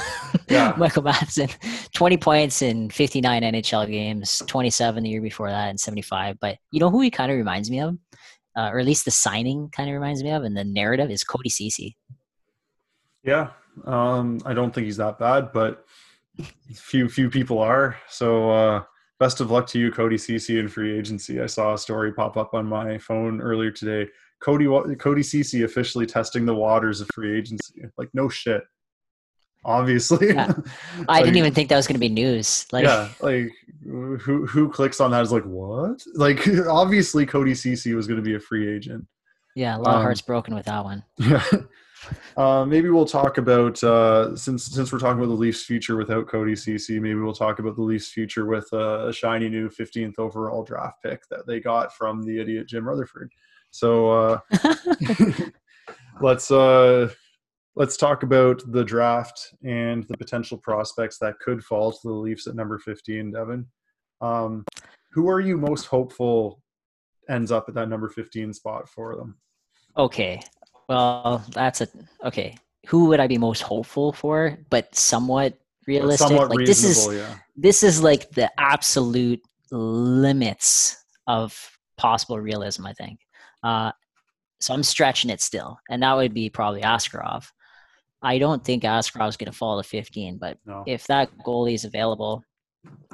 yeah. 0.48 0.74
Michael 0.78 1.04
Matheson. 1.04 1.50
20 1.94 2.18
points 2.18 2.62
in 2.62 2.90
59 2.90 3.42
NHL 3.42 3.90
games, 3.90 4.42
27 4.48 5.04
the 5.04 5.10
year 5.10 5.22
before 5.22 5.50
that, 5.50 5.70
and 5.70 5.80
75. 5.80 6.40
But 6.40 6.58
you 6.72 6.80
know 6.80 6.90
who 6.90 7.02
he 7.02 7.12
kind 7.12 7.32
of 7.32 7.38
reminds 7.38 7.70
me 7.70 7.82
of? 7.82 7.98
Uh, 8.56 8.70
or 8.72 8.80
at 8.80 8.86
least 8.86 9.06
the 9.06 9.12
signing 9.12 9.70
kind 9.72 9.90
of 9.90 9.94
reminds 9.94 10.24
me 10.24 10.32
of, 10.32 10.44
and 10.44 10.56
the 10.56 10.64
narrative 10.64 11.10
is 11.10 11.24
Cody 11.24 11.50
Ceci. 11.50 11.98
Yeah, 13.24 13.50
um, 13.86 14.40
I 14.46 14.54
don't 14.54 14.74
think 14.74 14.86
he's 14.86 14.98
that 14.98 15.18
bad, 15.18 15.52
but 15.54 15.86
few 16.76 17.10
few 17.10 17.30
people 17.30 17.60
are. 17.60 17.98
So 18.08 18.52
uh, 18.52 18.84
best 19.20 19.42
of 19.42 19.50
luck 19.50 19.66
to 19.68 19.80
you, 19.80 19.92
Cody 19.92 20.18
Ceci, 20.18 20.60
in 20.60 20.68
free 20.68 20.98
agency. 20.98 21.42
I 21.42 21.48
saw 21.48 21.74
a 21.74 21.78
story 21.78 22.14
pop 22.14 22.38
up 22.38 22.54
on 22.54 22.68
my 22.68 22.98
phone 23.00 23.42
earlier 23.42 23.72
today. 23.72 24.10
Cody 24.44 24.68
Cody 24.98 25.24
Ceci 25.24 25.64
officially 25.64 26.06
testing 26.06 26.46
the 26.46 26.54
waters 26.54 27.02
of 27.02 27.08
free 27.14 27.38
agency. 27.38 27.84
Like 27.98 28.10
no 28.14 28.30
shit. 28.30 28.64
Obviously, 29.66 30.28
yeah. 30.28 30.52
I 31.08 31.22
didn't 31.22 31.38
even 31.38 31.54
think 31.54 31.70
that 31.70 31.78
was 31.78 31.88
going 31.88 31.96
to 31.96 32.00
be 32.00 32.10
news. 32.10 32.68
Like, 32.74 32.84
yeah, 32.84 33.10
like 33.22 33.50
who 33.84 34.46
who 34.46 34.70
clicks 34.70 35.00
on 35.00 35.12
that 35.12 35.22
is 35.22 35.32
like 35.32 35.46
what? 35.46 36.04
Like 36.16 36.46
obviously 36.68 37.26
Cody 37.26 37.56
Ceci 37.56 37.94
was 37.94 38.06
going 38.06 38.18
to 38.18 38.24
be 38.24 38.36
a 38.36 38.40
free 38.40 38.74
agent. 38.74 39.08
Yeah, 39.56 39.78
a 39.78 39.80
lot 39.80 39.94
um, 39.94 39.96
of 39.98 40.02
hearts 40.02 40.22
broken 40.22 40.54
with 40.56 40.66
that 40.66 40.84
one. 40.84 41.04
Yeah. 41.20 41.44
Uh, 42.36 42.66
maybe 42.66 42.90
we'll 42.90 43.06
talk 43.06 43.38
about 43.38 43.82
uh, 43.82 44.36
since 44.36 44.66
since 44.66 44.92
we're 44.92 45.00
talking 45.00 45.20
about 45.20 45.30
the 45.30 45.40
Leafs' 45.40 45.64
future 45.64 45.96
without 45.96 46.28
Cody 46.28 46.54
Ceci. 46.54 47.00
Maybe 47.00 47.16
we'll 47.16 47.32
talk 47.32 47.60
about 47.60 47.78
the 47.78 47.82
Leafs' 47.82 48.12
future 48.12 48.46
with 48.46 48.68
uh, 48.74 49.08
a 49.08 49.14
shiny 49.14 49.48
new 49.48 49.70
15th 49.70 50.20
overall 50.20 50.64
draft 50.66 50.98
pick 51.02 51.22
that 51.30 51.48
they 51.48 51.62
got 51.62 51.96
from 51.96 52.22
the 52.24 52.42
idiot 52.42 52.68
Jim 52.68 52.86
Rutherford. 52.86 53.32
So 53.74 54.12
uh, 54.12 54.40
let's 56.22 56.52
uh, 56.52 57.10
let's 57.76 57.98
talk 57.98 58.22
about 58.22 58.62
the 58.72 58.84
draft 58.84 59.56
and 59.64 60.04
the 60.10 60.18
potential 60.18 60.60
prospects 60.60 61.18
that 61.20 61.40
could 61.40 61.64
fall 61.64 61.92
to 61.92 62.00
the 62.04 62.14
Leafs 62.14 62.46
at 62.46 62.54
number 62.54 62.78
15. 62.78 63.32
Devin, 63.32 63.66
um, 64.22 64.64
who 65.12 65.28
are 65.28 65.40
you 65.40 65.58
most 65.58 65.86
hopeful 65.86 66.62
ends 67.28 67.52
up 67.52 67.66
at 67.68 67.74
that 67.74 67.90
number 67.90 68.10
15 68.10 68.54
spot 68.54 68.88
for 68.88 69.16
them? 69.16 69.40
Okay, 69.98 70.40
well, 70.88 71.44
that's 71.50 71.82
a 71.82 71.88
okay. 72.24 72.56
Who 72.90 73.06
would 73.06 73.20
I 73.20 73.26
be 73.26 73.40
most 73.40 73.62
hopeful 73.62 74.14
for, 74.14 74.60
but 74.70 74.94
somewhat 74.94 75.58
realistic? 75.88 76.28
Somewhat 76.28 76.52
like 76.52 76.68
this 76.68 76.84
is 76.84 77.12
yeah. 77.12 77.38
this 77.56 77.82
is 77.82 78.04
like 78.04 78.30
the 78.30 78.52
absolute 78.60 79.42
limits 79.72 81.04
of 81.26 81.58
possible 81.98 82.40
realism. 82.40 82.86
I 82.86 82.94
think. 82.94 83.23
Uh, 83.64 83.92
so 84.60 84.74
I'm 84.74 84.84
stretching 84.84 85.30
it 85.30 85.42
still, 85.42 85.78
and 85.90 86.04
that 86.04 86.16
would 86.16 86.34
be 86.34 86.50
probably 86.50 86.82
Askarov. 86.82 87.46
I 88.22 88.38
don't 88.38 88.64
think 88.64 88.84
Askarov's 88.84 89.36
going 89.36 89.52
to 89.52 89.58
fall 89.58 89.82
to 89.82 89.88
15, 89.88 90.38
but 90.38 90.58
no. 90.66 90.84
if 90.88 91.06
that 91.08 91.30
goalie 91.40 91.74
is 91.74 91.84
available, 91.84 92.44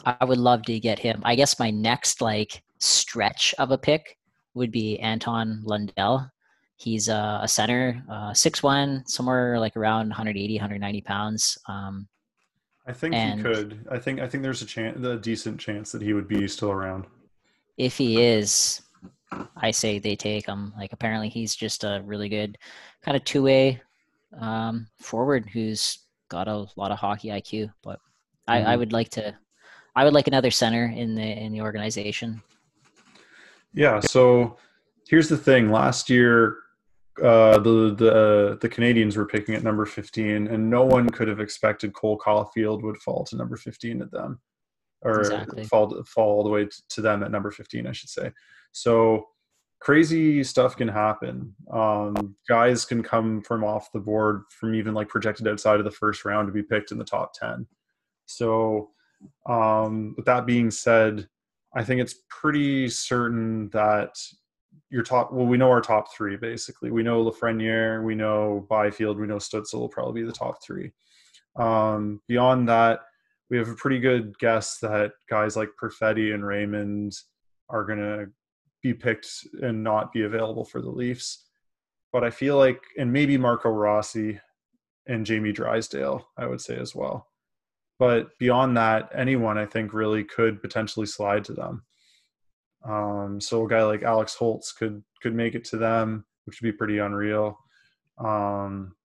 I 0.05 0.23
would 0.23 0.37
love 0.37 0.63
to 0.63 0.79
get 0.79 0.99
him. 0.99 1.21
I 1.25 1.35
guess 1.35 1.59
my 1.59 1.71
next 1.71 2.21
like 2.21 2.61
stretch 2.77 3.55
of 3.57 3.71
a 3.71 3.77
pick 3.77 4.17
would 4.53 4.71
be 4.71 4.99
Anton 4.99 5.61
Lundell. 5.63 6.29
He's 6.77 7.09
a, 7.09 7.39
a 7.43 7.47
center, 7.47 8.01
uh, 8.09 8.33
six 8.33 8.63
one, 8.63 9.03
somewhere 9.05 9.59
like 9.59 9.75
around 9.75 10.09
180, 10.09 10.53
190 10.55 11.01
pounds. 11.01 11.57
Um, 11.67 12.07
I 12.87 12.93
think 12.93 13.13
he 13.13 13.41
could. 13.41 13.85
I 13.91 13.99
think 13.99 14.19
I 14.19 14.27
think 14.27 14.43
there's 14.43 14.61
a 14.61 14.65
chance, 14.65 15.03
a 15.05 15.17
decent 15.17 15.59
chance 15.59 15.91
that 15.91 16.01
he 16.01 16.13
would 16.13 16.27
be 16.27 16.47
still 16.47 16.71
around. 16.71 17.05
If 17.77 17.97
he 17.97 18.21
is, 18.21 18.81
I 19.55 19.71
say 19.71 19.99
they 19.99 20.15
take 20.15 20.47
him. 20.47 20.73
Like 20.77 20.93
apparently 20.93 21.29
he's 21.29 21.55
just 21.55 21.83
a 21.83 22.01
really 22.05 22.29
good 22.29 22.57
kind 23.03 23.15
of 23.15 23.23
two 23.23 23.43
way 23.43 23.81
um, 24.39 24.87
forward 24.99 25.49
who's 25.49 25.99
got 26.29 26.47
a 26.47 26.67
lot 26.75 26.91
of 26.91 26.99
hockey 26.99 27.29
IQ. 27.29 27.71
But 27.83 27.99
mm-hmm. 27.99 28.51
I, 28.51 28.57
I 28.57 28.61
mm-hmm. 28.61 28.79
would 28.79 28.93
like 28.93 29.09
to, 29.11 29.35
I 29.95 30.03
would 30.03 30.13
like 30.13 30.27
another 30.27 30.51
center 30.51 30.85
in 30.85 31.15
the 31.15 31.23
in 31.23 31.51
the 31.51 31.61
organization. 31.61 32.41
Yeah. 33.73 33.99
So 33.99 34.57
here's 35.07 35.29
the 35.29 35.37
thing. 35.37 35.71
Last 35.71 36.09
year, 36.09 36.57
uh, 37.23 37.59
the 37.59 37.93
the 37.95 38.57
the 38.61 38.69
Canadiens 38.69 39.17
were 39.17 39.25
picking 39.25 39.55
at 39.55 39.63
number 39.63 39.85
15, 39.85 40.47
and 40.47 40.69
no 40.69 40.83
one 40.83 41.09
could 41.09 41.27
have 41.27 41.39
expected 41.39 41.93
Cole 41.93 42.17
Caufield 42.17 42.81
would 42.83 42.97
fall 42.97 43.23
to 43.25 43.35
number 43.35 43.57
15 43.57 44.01
at 44.01 44.11
them, 44.11 44.39
or 45.01 45.19
exactly. 45.19 45.63
fall 45.65 46.03
fall 46.03 46.37
all 46.37 46.43
the 46.43 46.49
way 46.49 46.67
to 46.89 47.01
them 47.01 47.23
at 47.23 47.31
number 47.31 47.51
15, 47.51 47.87
I 47.87 47.91
should 47.91 48.09
say. 48.09 48.31
So 48.71 49.27
crazy 49.79 50.43
stuff 50.43 50.75
can 50.75 50.87
happen. 50.87 51.55
Um, 51.71 52.35
guys 52.47 52.85
can 52.85 53.01
come 53.01 53.41
from 53.41 53.63
off 53.63 53.91
the 53.91 53.99
board 53.99 54.43
from 54.49 54.75
even 54.75 54.93
like 54.93 55.07
projected 55.07 55.47
outside 55.47 55.79
of 55.79 55.85
the 55.85 55.91
first 55.91 56.25
round 56.25 56.47
to 56.47 56.53
be 56.53 56.63
picked 56.63 56.91
in 56.91 56.97
the 56.97 57.05
top 57.05 57.33
10. 57.33 57.65
So, 58.25 58.91
um, 59.47 60.13
with 60.17 60.25
that 60.25 60.45
being 60.45 60.69
said, 60.69 61.27
I 61.73 61.83
think 61.83 62.01
it's 62.01 62.15
pretty 62.29 62.89
certain 62.89 63.69
that 63.69 64.15
your 64.89 65.03
top 65.03 65.31
well 65.31 65.45
we 65.45 65.57
know 65.57 65.69
our 65.69 65.81
top 65.81 66.11
three 66.15 66.35
basically 66.35 66.89
we 66.89 67.03
know 67.03 67.23
Lafreniere 67.23 68.03
we 68.03 68.15
know 68.15 68.65
Byfield 68.69 69.19
we 69.19 69.27
know 69.27 69.35
Stützle 69.35 69.75
will 69.75 69.89
probably 69.89 70.21
be 70.21 70.27
the 70.27 70.33
top 70.33 70.63
three 70.63 70.91
um, 71.57 72.21
beyond 72.27 72.67
that 72.69 73.01
we 73.49 73.57
have 73.57 73.69
a 73.69 73.75
pretty 73.75 73.99
good 73.99 74.37
guess 74.39 74.77
that 74.79 75.13
guys 75.29 75.55
like 75.55 75.69
Perfetti 75.81 76.33
and 76.33 76.45
Raymond 76.45 77.13
are 77.69 77.83
going 77.83 77.99
to 77.99 78.27
be 78.81 78.93
picked 78.93 79.29
and 79.61 79.83
not 79.83 80.13
be 80.13 80.23
available 80.23 80.65
for 80.65 80.81
the 80.81 80.89
Leafs. 80.89 81.45
But 82.11 82.23
I 82.23 82.29
feel 82.29 82.57
like 82.57 82.81
and 82.97 83.11
maybe 83.11 83.37
Marco 83.37 83.69
Rossi 83.69 84.39
and 85.07 85.25
Jamie 85.25 85.51
Drysdale 85.51 86.27
I 86.37 86.45
would 86.45 86.61
say 86.61 86.77
as 86.77 86.95
well. 86.95 87.27
But 87.97 88.37
beyond 88.39 88.77
that 88.77 89.09
anyone 89.13 89.57
I 89.57 89.65
think 89.65 89.93
really 89.93 90.23
could 90.23 90.61
potentially 90.61 91.05
slide 91.05 91.43
to 91.45 91.53
them. 91.53 91.83
Um, 92.85 93.41
so 93.41 93.65
a 93.65 93.69
guy 93.69 93.83
like 93.83 94.03
Alex 94.03 94.35
Holtz 94.35 94.71
could 94.71 95.03
could 95.21 95.35
make 95.35 95.53
it 95.53 95.65
to 95.65 95.77
them, 95.77 96.25
which 96.45 96.61
would 96.61 96.71
be 96.71 96.77
pretty 96.77 96.99
unreal. 96.99 97.59
Um, 98.17 98.95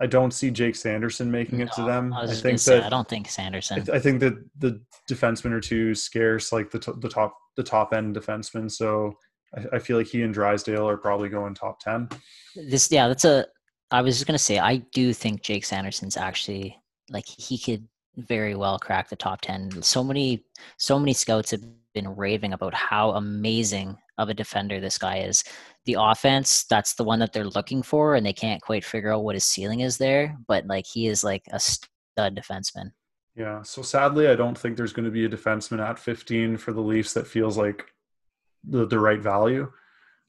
I 0.00 0.06
don't 0.06 0.32
see 0.32 0.50
Jake 0.50 0.76
Sanderson 0.76 1.30
making 1.30 1.60
it 1.60 1.70
to 1.72 1.82
them. 1.82 2.12
I, 2.12 2.22
I 2.22 2.26
think 2.28 2.42
that 2.42 2.58
say, 2.58 2.80
I 2.80 2.88
don't 2.88 3.08
think 3.08 3.28
Sanderson. 3.28 3.84
I, 3.90 3.96
I, 3.96 3.98
think 3.98 4.20
that 4.20 4.42
the 4.58 4.80
defensemen 5.08 5.52
are 5.52 5.60
too 5.60 5.94
scarce, 5.94 6.52
like 6.52 6.70
the 6.70 6.78
t- 6.78 6.92
the 6.98 7.08
top 7.08 7.36
the 7.56 7.62
top 7.62 7.92
end 7.92 8.16
defensemen. 8.16 8.70
So 8.70 9.12
I, 9.54 9.76
I, 9.76 9.78
feel 9.78 9.98
like 9.98 10.06
he 10.06 10.22
and 10.22 10.32
Drysdale 10.32 10.88
are 10.88 10.96
probably 10.96 11.28
going 11.28 11.54
top 11.54 11.80
ten. 11.80 12.08
This 12.56 12.90
yeah, 12.90 13.08
that's 13.08 13.26
a. 13.26 13.46
I 13.90 14.00
was 14.02 14.16
just 14.16 14.26
gonna 14.26 14.38
say 14.38 14.58
I 14.58 14.76
do 14.92 15.12
think 15.12 15.42
Jake 15.42 15.64
Sanderson's 15.64 16.16
actually 16.16 16.76
like 17.10 17.26
he 17.26 17.58
could 17.58 17.86
very 18.16 18.54
well 18.54 18.78
crack 18.78 19.08
the 19.08 19.16
top 19.16 19.40
10 19.40 19.82
so 19.82 20.02
many 20.02 20.44
so 20.78 20.98
many 20.98 21.12
scouts 21.12 21.52
have 21.52 21.62
been 21.94 22.16
raving 22.16 22.52
about 22.52 22.74
how 22.74 23.12
amazing 23.12 23.96
of 24.20 24.28
a 24.28 24.34
defender 24.34 24.80
this 24.80 24.98
guy 24.98 25.18
is. 25.18 25.42
The 25.86 25.96
offense, 25.98 26.64
that's 26.64 26.94
the 26.94 27.04
one 27.04 27.18
that 27.20 27.32
they're 27.32 27.44
looking 27.44 27.82
for, 27.82 28.14
and 28.14 28.24
they 28.24 28.32
can't 28.32 28.62
quite 28.62 28.84
figure 28.84 29.12
out 29.12 29.24
what 29.24 29.34
his 29.34 29.44
ceiling 29.44 29.80
is 29.80 29.98
there. 29.98 30.36
But 30.46 30.66
like 30.66 30.86
he 30.86 31.06
is 31.06 31.24
like 31.24 31.44
a 31.50 31.58
stud 31.58 31.88
defenseman. 32.36 32.92
Yeah. 33.34 33.62
So 33.62 33.82
sadly, 33.82 34.28
I 34.28 34.34
don't 34.34 34.58
think 34.58 34.76
there's 34.76 34.92
going 34.92 35.06
to 35.06 35.10
be 35.10 35.24
a 35.24 35.28
defenseman 35.28 35.80
at 35.80 35.98
15 35.98 36.58
for 36.58 36.72
the 36.72 36.80
Leafs 36.80 37.14
that 37.14 37.26
feels 37.26 37.56
like 37.56 37.86
the 38.64 38.86
the 38.86 38.98
right 38.98 39.20
value. 39.20 39.70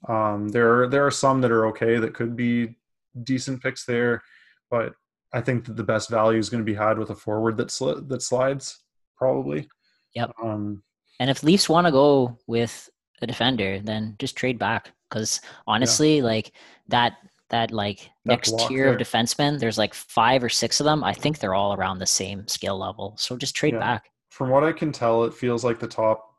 Um, 0.08 0.48
there 0.50 0.82
are 0.82 0.88
there 0.88 1.06
are 1.06 1.12
some 1.12 1.42
that 1.42 1.52
are 1.52 1.68
okay 1.68 1.98
that 1.98 2.14
could 2.14 2.36
be 2.36 2.78
decent 3.24 3.62
picks 3.62 3.86
there, 3.86 4.24
but 4.70 4.94
I 5.34 5.42
think 5.42 5.66
that 5.66 5.76
the 5.76 5.84
best 5.84 6.10
value 6.10 6.39
is 6.39 6.50
going 6.50 6.64
to 6.64 6.72
be 6.72 6.78
had 6.78 6.98
with 6.98 7.10
a 7.10 7.16
forward 7.16 7.58
that 7.58 7.68
sli- 7.68 8.08
that 8.08 8.22
slides 8.22 8.80
probably. 9.18 9.68
Yep. 10.16 10.32
Um, 10.42 10.84
and 11.20 11.30
if 11.30 11.44
Leafs 11.44 11.70
want 11.70 11.88
to 11.88 11.92
go 11.92 12.38
with 12.48 12.89
a 13.22 13.28
defender, 13.28 13.80
then 13.80 14.15
just 14.19 14.36
trade 14.36 14.59
back. 14.59 14.91
Because 15.09 15.41
honestly, 15.67 16.17
yeah. 16.17 16.24
like 16.24 16.51
that 16.88 17.17
that 17.49 17.72
like 17.72 18.09
that 18.26 18.32
next 18.32 18.57
tier 18.59 18.86
there. 18.86 18.93
of 18.93 18.99
defensemen, 18.99 19.59
there's 19.59 19.78
like 19.78 19.93
five 19.93 20.43
or 20.43 20.49
six 20.49 20.80
of 20.80 20.86
them. 20.86 21.03
I 21.03 21.13
think 21.13 21.39
they're 21.39 21.55
all 21.55 21.74
around 21.74 21.99
the 21.99 22.05
same 22.05 22.47
skill 22.47 22.78
level. 22.78 23.15
So 23.17 23.38
just 23.38 23.55
trade 23.55 23.74
yeah. 23.74 23.80
back. 23.80 24.09
From 24.30 24.49
what 24.49 24.63
I 24.63 24.72
can 24.72 24.91
tell, 24.91 25.26
it 25.26 25.34
feels 25.34 25.63
like 25.63 25.80
the 25.80 25.88
top 25.88 26.32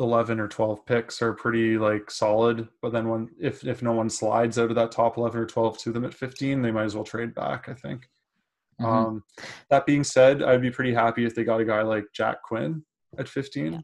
11 0.00 0.40
or 0.40 0.48
12 0.48 0.84
picks 0.86 1.22
are 1.22 1.32
pretty 1.32 1.78
like 1.78 2.10
solid 2.10 2.68
but 2.82 2.92
then 2.92 3.08
when 3.08 3.28
if 3.40 3.64
if 3.64 3.82
no 3.82 3.92
one 3.92 4.10
slides 4.10 4.58
out 4.58 4.70
of 4.70 4.74
that 4.74 4.90
top 4.90 5.16
11 5.16 5.40
or 5.40 5.46
12 5.46 5.78
to 5.78 5.92
them 5.92 6.04
at 6.04 6.12
15 6.12 6.62
they 6.62 6.70
might 6.70 6.84
as 6.84 6.96
well 6.96 7.04
trade 7.04 7.34
back 7.34 7.68
i 7.68 7.74
think 7.74 8.08
mm-hmm. 8.80 8.86
um 8.86 9.24
that 9.70 9.86
being 9.86 10.02
said 10.02 10.42
i'd 10.42 10.62
be 10.62 10.70
pretty 10.70 10.92
happy 10.92 11.24
if 11.24 11.34
they 11.34 11.44
got 11.44 11.60
a 11.60 11.64
guy 11.64 11.82
like 11.82 12.04
jack 12.12 12.42
quinn 12.42 12.84
at 13.18 13.28
15 13.28 13.72
yeah. 13.72 13.80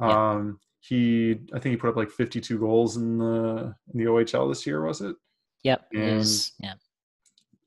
Um, 0.00 0.60
he, 0.80 1.40
I 1.52 1.58
think 1.58 1.72
he 1.72 1.76
put 1.76 1.90
up 1.90 1.96
like 1.96 2.10
52 2.10 2.58
goals 2.58 2.96
in 2.96 3.18
the 3.18 3.74
in 3.92 3.98
the 3.98 4.04
OHL 4.04 4.48
this 4.48 4.66
year, 4.66 4.84
was 4.84 5.00
it? 5.00 5.16
Yep. 5.64 5.88
And 5.94 6.50
yeah. 6.60 6.74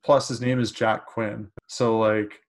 Plus, 0.04 0.28
his 0.28 0.42
name 0.42 0.60
is 0.60 0.72
Jack 0.72 1.06
Quinn. 1.06 1.50
So 1.68 2.00
like 2.00 2.40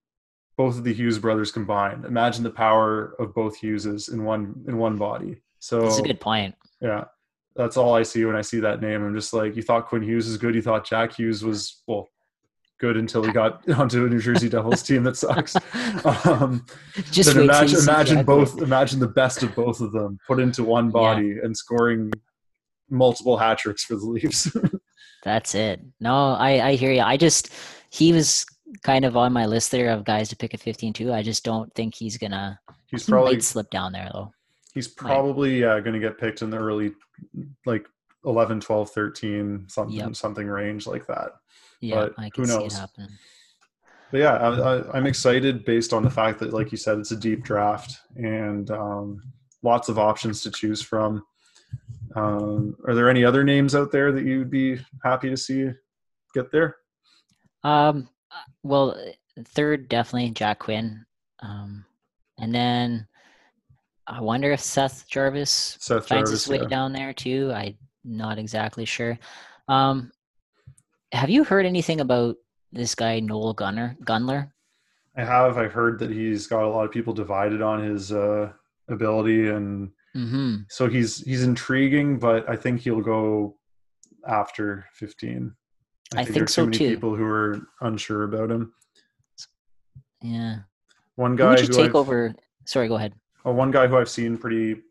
both 0.57 0.77
of 0.77 0.83
the 0.83 0.93
Hughes 0.93 1.19
brothers 1.19 1.51
combined. 1.51 2.05
Imagine 2.05 2.43
the 2.43 2.49
power 2.49 3.15
of 3.19 3.33
both 3.33 3.59
Hugheses 3.59 4.11
in 4.11 4.23
one 4.23 4.63
in 4.67 4.77
one 4.77 4.97
body. 4.97 5.41
So 5.59 5.81
that's 5.81 5.99
a 5.99 6.03
good 6.03 6.19
point. 6.19 6.55
Yeah, 6.81 7.05
that's 7.55 7.77
all 7.77 7.93
I 7.93 8.03
see 8.03 8.25
when 8.25 8.35
I 8.35 8.41
see 8.41 8.59
that 8.59 8.81
name. 8.81 9.03
I'm 9.03 9.15
just 9.15 9.33
like, 9.33 9.55
you 9.55 9.61
thought 9.61 9.87
Quinn 9.87 10.03
Hughes 10.03 10.27
was 10.27 10.37
good. 10.37 10.55
You 10.55 10.61
thought 10.61 10.85
Jack 10.85 11.17
Hughes 11.17 11.43
was 11.43 11.81
well 11.87 12.09
good 12.79 12.97
until 12.97 13.23
he 13.23 13.31
got 13.31 13.67
onto 13.77 14.05
a 14.05 14.09
New 14.09 14.19
Jersey 14.19 14.49
Devils 14.49 14.83
team 14.83 15.03
that 15.03 15.17
sucks. 15.17 15.55
Um, 16.25 16.65
Just 17.11 17.35
imagine, 17.35 17.79
imagine 17.79 18.25
both. 18.25 18.61
Imagine 18.61 18.99
the 18.99 19.07
best 19.07 19.41
of 19.41 19.55
both 19.55 19.79
of 19.79 19.91
them 19.93 20.19
put 20.27 20.39
into 20.39 20.63
one 20.63 20.89
body 20.89 21.27
yeah. 21.27 21.43
and 21.43 21.55
scoring 21.55 22.11
multiple 22.89 23.37
hat 23.37 23.59
tricks 23.59 23.83
for 23.83 23.95
the 23.95 24.05
Leafs. 24.05 24.55
That's 25.23 25.55
it. 25.55 25.81
No, 25.99 26.33
I 26.33 26.69
I 26.69 26.75
hear 26.75 26.91
you. 26.91 27.01
I 27.01 27.15
just 27.15 27.53
he 27.89 28.11
was 28.11 28.45
kind 28.81 29.05
of 29.05 29.15
on 29.15 29.31
my 29.31 29.45
list 29.45 29.71
there 29.71 29.91
of 29.91 30.03
guys 30.03 30.29
to 30.29 30.35
pick 30.35 30.53
at 30.53 30.59
15 30.59 30.93
too. 30.93 31.13
I 31.13 31.23
just 31.23 31.43
don't 31.43 31.73
think 31.73 31.95
he's 31.95 32.17
gonna. 32.17 32.59
He's 32.87 33.05
probably 33.05 33.35
he 33.35 33.41
slip 33.41 33.69
down 33.69 33.93
there 33.93 34.09
though. 34.13 34.33
He's 34.73 34.87
probably 34.87 35.63
uh, 35.63 35.79
going 35.79 35.93
to 35.93 35.99
get 35.99 36.17
picked 36.17 36.41
in 36.41 36.49
the 36.49 36.57
early, 36.57 36.93
like 37.65 37.85
11, 38.25 38.59
12, 38.59 38.89
13, 38.89 39.65
something 39.69 39.95
yep. 39.95 40.15
something 40.15 40.47
range 40.47 40.87
like 40.87 41.05
that. 41.07 41.33
Yeah, 41.83 41.95
but 41.95 42.13
I 42.17 42.29
can 42.29 42.45
who 42.45 42.49
knows? 42.49 42.71
see 42.71 42.77
it 42.77 42.79
happen. 42.79 43.09
But 44.11 44.19
yeah, 44.19 44.35
I, 44.35 44.97
am 44.97 45.05
excited 45.05 45.65
based 45.65 45.91
on 45.91 46.03
the 46.03 46.09
fact 46.09 46.39
that, 46.39 46.53
like 46.53 46.71
you 46.71 46.77
said, 46.77 46.97
it's 46.99 47.11
a 47.11 47.15
deep 47.15 47.43
draft, 47.43 47.99
and 48.15 48.69
um, 48.71 49.21
lots 49.63 49.89
of 49.89 49.99
options 49.99 50.41
to 50.43 50.51
choose 50.51 50.81
from. 50.81 51.25
Um, 52.15 52.77
are 52.87 52.93
there 52.93 53.09
any 53.09 53.25
other 53.25 53.43
names 53.43 53.75
out 53.75 53.91
there 53.91 54.11
that 54.11 54.23
you'd 54.23 54.51
be 54.51 54.79
happy 55.03 55.29
to 55.29 55.35
see 55.35 55.71
get 56.33 56.51
there? 56.51 56.77
Um, 57.63 58.07
well, 58.61 58.95
third 59.45 59.89
definitely 59.89 60.29
Jack 60.29 60.59
Quinn, 60.59 61.05
um, 61.41 61.83
and 62.39 62.53
then 62.55 63.07
I 64.07 64.21
wonder 64.21 64.51
if 64.51 64.59
Seth 64.61 65.05
Jarvis 65.09 65.77
Seth 65.81 66.07
finds 66.07 66.29
Jarvis, 66.29 66.43
his 66.43 66.47
way 66.47 66.59
yeah. 66.61 66.67
down 66.67 66.93
there 66.93 67.13
too. 67.13 67.51
I'm 67.53 67.77
not 68.05 68.37
exactly 68.37 68.85
sure. 68.85 69.17
Um, 69.67 70.11
have 71.13 71.29
you 71.29 71.43
heard 71.43 71.65
anything 71.65 72.01
about 72.01 72.35
this 72.71 72.95
guy 72.95 73.19
Noel 73.19 73.53
Gunner 73.53 73.95
Gunler? 74.03 74.51
I 75.15 75.23
have. 75.23 75.57
I've 75.57 75.71
heard 75.71 75.99
that 75.99 76.09
he's 76.09 76.47
got 76.47 76.63
a 76.63 76.67
lot 76.67 76.85
of 76.85 76.91
people 76.91 77.13
divided 77.13 77.61
on 77.61 77.81
his 77.83 78.11
uh, 78.11 78.51
ability, 78.89 79.49
and 79.49 79.91
Mm-hmm. 80.15 80.57
so 80.69 80.87
he's 80.87 81.23
he's 81.23 81.41
intriguing. 81.43 82.19
But 82.19 82.47
I 82.47 82.55
think 82.55 82.81
he'll 82.81 83.01
go 83.01 83.57
after 84.27 84.85
15. 84.93 85.51
I 86.15 86.23
there 86.23 86.25
think 86.33 86.43
are 86.43 86.47
so 86.47 86.65
too 86.67 86.71
too. 86.71 86.89
people 86.91 87.15
who 87.15 87.25
are 87.25 87.59
unsure 87.81 88.23
about 88.23 88.51
him. 88.51 88.73
Yeah. 90.21 90.57
One 91.15 91.35
guy 91.35 91.55
you 91.57 91.63
who 91.63 91.73
take 91.73 91.89
I've, 91.89 91.95
over? 91.95 92.35
Sorry, 92.65 92.87
go 92.87 92.95
ahead. 92.95 93.13
uh, 93.45 93.51
one 93.51 93.71
guy 93.71 93.87
who 93.87 93.97
I've 93.97 94.09
seen 94.09 94.37
pretty 94.37 94.81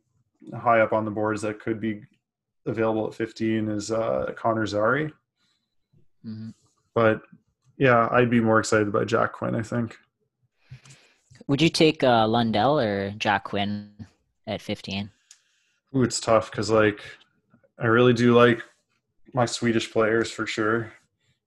high 0.61 0.81
up 0.81 0.93
on 0.93 1.05
the 1.05 1.11
boards 1.13 1.41
that 1.43 1.61
could 1.61 1.81
be 1.81 2.03
available 2.67 3.07
at 3.07 3.15
15 3.15 3.69
is 3.69 3.91
uh, 3.93 4.33
Connor 4.37 4.67
Zary. 4.67 5.13
Hmm 6.23 6.51
But 6.95 7.23
yeah, 7.77 8.09
I'd 8.11 8.31
be 8.31 8.41
more 8.41 8.61
excited 8.61 8.93
by 8.93 9.05
Jack 9.05 9.33
Quinn. 9.33 9.55
I 9.55 9.63
think. 9.63 9.97
Would 11.49 11.61
you 11.61 11.69
take 11.69 12.03
uh, 12.05 12.27
Lundell 12.27 12.79
or 12.79 13.11
Jack 13.19 13.45
Quinn 13.45 13.91
at 14.47 14.63
15? 14.63 15.11
Ooh, 15.95 16.03
it's 16.03 16.21
tough 16.21 16.51
because 16.51 16.71
like 16.71 17.01
I 17.79 17.87
really 17.87 18.13
do 18.13 18.35
like 18.35 18.63
my 19.35 19.47
Swedish 19.47 19.91
players 19.93 20.31
for 20.31 20.47
sure. 20.47 20.93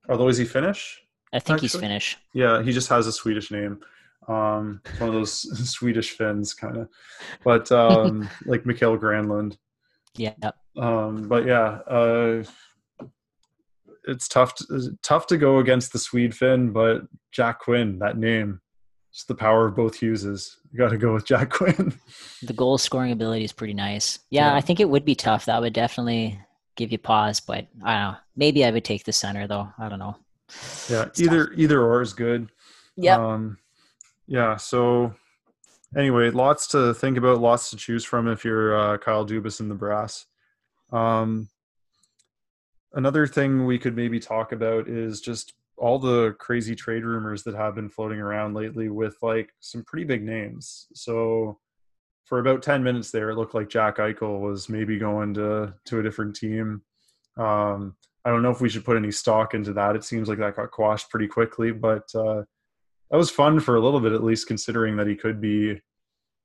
Although 0.09 0.27
is 0.27 0.37
he 0.37 0.45
Finnish? 0.45 1.01
I 1.33 1.39
think 1.39 1.61
he's 1.61 1.75
Finnish. 1.75 2.17
Yeah, 2.33 2.61
he 2.61 2.71
just 2.71 2.89
has 2.89 3.07
a 3.07 3.11
Swedish 3.11 3.51
name. 3.51 3.79
Um, 4.27 4.81
it's 4.85 4.99
one 4.99 5.09
of 5.09 5.15
those 5.15 5.69
Swedish 5.71 6.11
Finns 6.11 6.53
kind 6.53 6.77
of, 6.77 6.89
but 7.43 7.71
um, 7.71 8.29
like 8.45 8.65
Mikael 8.65 8.97
Granlund. 8.97 9.57
Yeah. 10.15 10.33
Um, 10.77 11.27
but 11.27 11.45
yeah, 11.45 11.79
uh, 11.87 12.43
it's 14.07 14.27
tough. 14.27 14.55
To, 14.55 14.97
tough 15.03 15.27
to 15.27 15.37
go 15.37 15.59
against 15.59 15.93
the 15.93 15.99
Swede 15.99 16.35
Finn, 16.35 16.71
but 16.71 17.03
Jack 17.31 17.59
Quinn, 17.59 17.99
that 17.99 18.17
name, 18.17 18.61
just 19.13 19.27
the 19.27 19.35
power 19.35 19.65
of 19.67 19.75
both 19.75 19.99
Hugheses. 19.99 20.55
You 20.71 20.79
got 20.79 20.89
to 20.89 20.97
go 20.97 21.13
with 21.13 21.25
Jack 21.25 21.49
Quinn. 21.51 21.93
The 22.43 22.53
goal 22.53 22.77
scoring 22.77 23.11
ability 23.11 23.43
is 23.45 23.53
pretty 23.53 23.73
nice. 23.73 24.19
Yeah, 24.29 24.47
Yeah. 24.49 24.55
I 24.55 24.61
think 24.61 24.79
it 24.79 24.89
would 24.89 25.05
be 25.05 25.15
tough. 25.15 25.45
That 25.45 25.61
would 25.61 25.73
definitely 25.73 26.39
give 26.75 26.91
you 26.91 26.97
pause, 26.97 27.39
but 27.39 27.67
I 27.83 27.93
don't 27.93 28.11
know. 28.11 28.17
Maybe 28.35 28.65
I 28.65 28.71
would 28.71 28.83
take 28.83 29.05
the 29.05 29.13
center 29.13 29.47
though. 29.47 29.69
I 29.77 29.87
don't 29.89 29.99
know. 29.99 30.17
yeah, 30.89 31.03
It's 31.03 31.21
either 31.21 31.51
either 31.53 31.81
or 31.81 32.01
is 32.01 32.13
good. 32.13 32.49
Yeah. 32.97 33.15
Um, 33.17 33.57
yeah. 34.27 34.57
So 34.57 35.13
anyway, 35.95 36.29
lots 36.31 36.67
to 36.67 36.93
think 36.93 37.17
about, 37.17 37.39
lots 37.39 37.69
to 37.69 37.77
choose 37.77 38.03
from 38.03 38.27
if 38.27 38.43
you're 38.43 38.77
uh, 38.77 38.97
Kyle 38.97 39.25
Dubas 39.25 39.59
in 39.61 39.69
the 39.69 39.75
brass. 39.75 40.25
Um, 40.91 41.47
another 42.95 43.27
thing 43.27 43.65
we 43.65 43.77
could 43.77 43.95
maybe 43.95 44.19
talk 44.19 44.51
about 44.51 44.87
is 44.87 45.21
just 45.21 45.53
all 45.77 45.99
the 45.99 46.35
crazy 46.39 46.73
trade 46.75 47.03
rumors 47.03 47.43
that 47.43 47.53
have 47.53 47.75
been 47.75 47.89
floating 47.89 48.19
around 48.19 48.53
lately 48.53 48.89
with 48.89 49.17
like 49.21 49.51
some 49.59 49.83
pretty 49.83 50.05
big 50.05 50.23
names. 50.23 50.87
So 50.93 51.59
for 52.23 52.39
about 52.39 52.63
10 52.63 52.81
minutes 52.81 53.11
there, 53.11 53.29
it 53.29 53.35
looked 53.35 53.53
like 53.53 53.69
Jack 53.69 53.97
Eichel 53.97 54.39
was 54.39 54.69
maybe 54.69 54.97
going 54.97 55.33
to, 55.35 55.73
to 55.85 55.99
a 55.99 56.03
different 56.03 56.35
team. 56.35 56.81
Um, 57.37 57.95
I 58.23 58.29
don't 58.29 58.41
know 58.41 58.49
if 58.49 58.61
we 58.61 58.69
should 58.69 58.85
put 58.85 58.97
any 58.97 59.11
stock 59.11 59.53
into 59.53 59.73
that. 59.73 59.95
It 59.95 60.03
seems 60.03 60.27
like 60.27 60.39
that 60.39 60.55
got 60.55 60.71
quashed 60.71 61.09
pretty 61.09 61.27
quickly, 61.27 61.71
but 61.71 62.09
uh, 62.15 62.43
that 63.11 63.17
was 63.17 63.29
fun 63.29 63.59
for 63.59 63.75
a 63.75 63.81
little 63.81 63.99
bit, 63.99 64.13
at 64.13 64.23
least 64.23 64.47
considering 64.47 64.95
that 64.97 65.07
he 65.07 65.15
could 65.15 65.39
be 65.39 65.79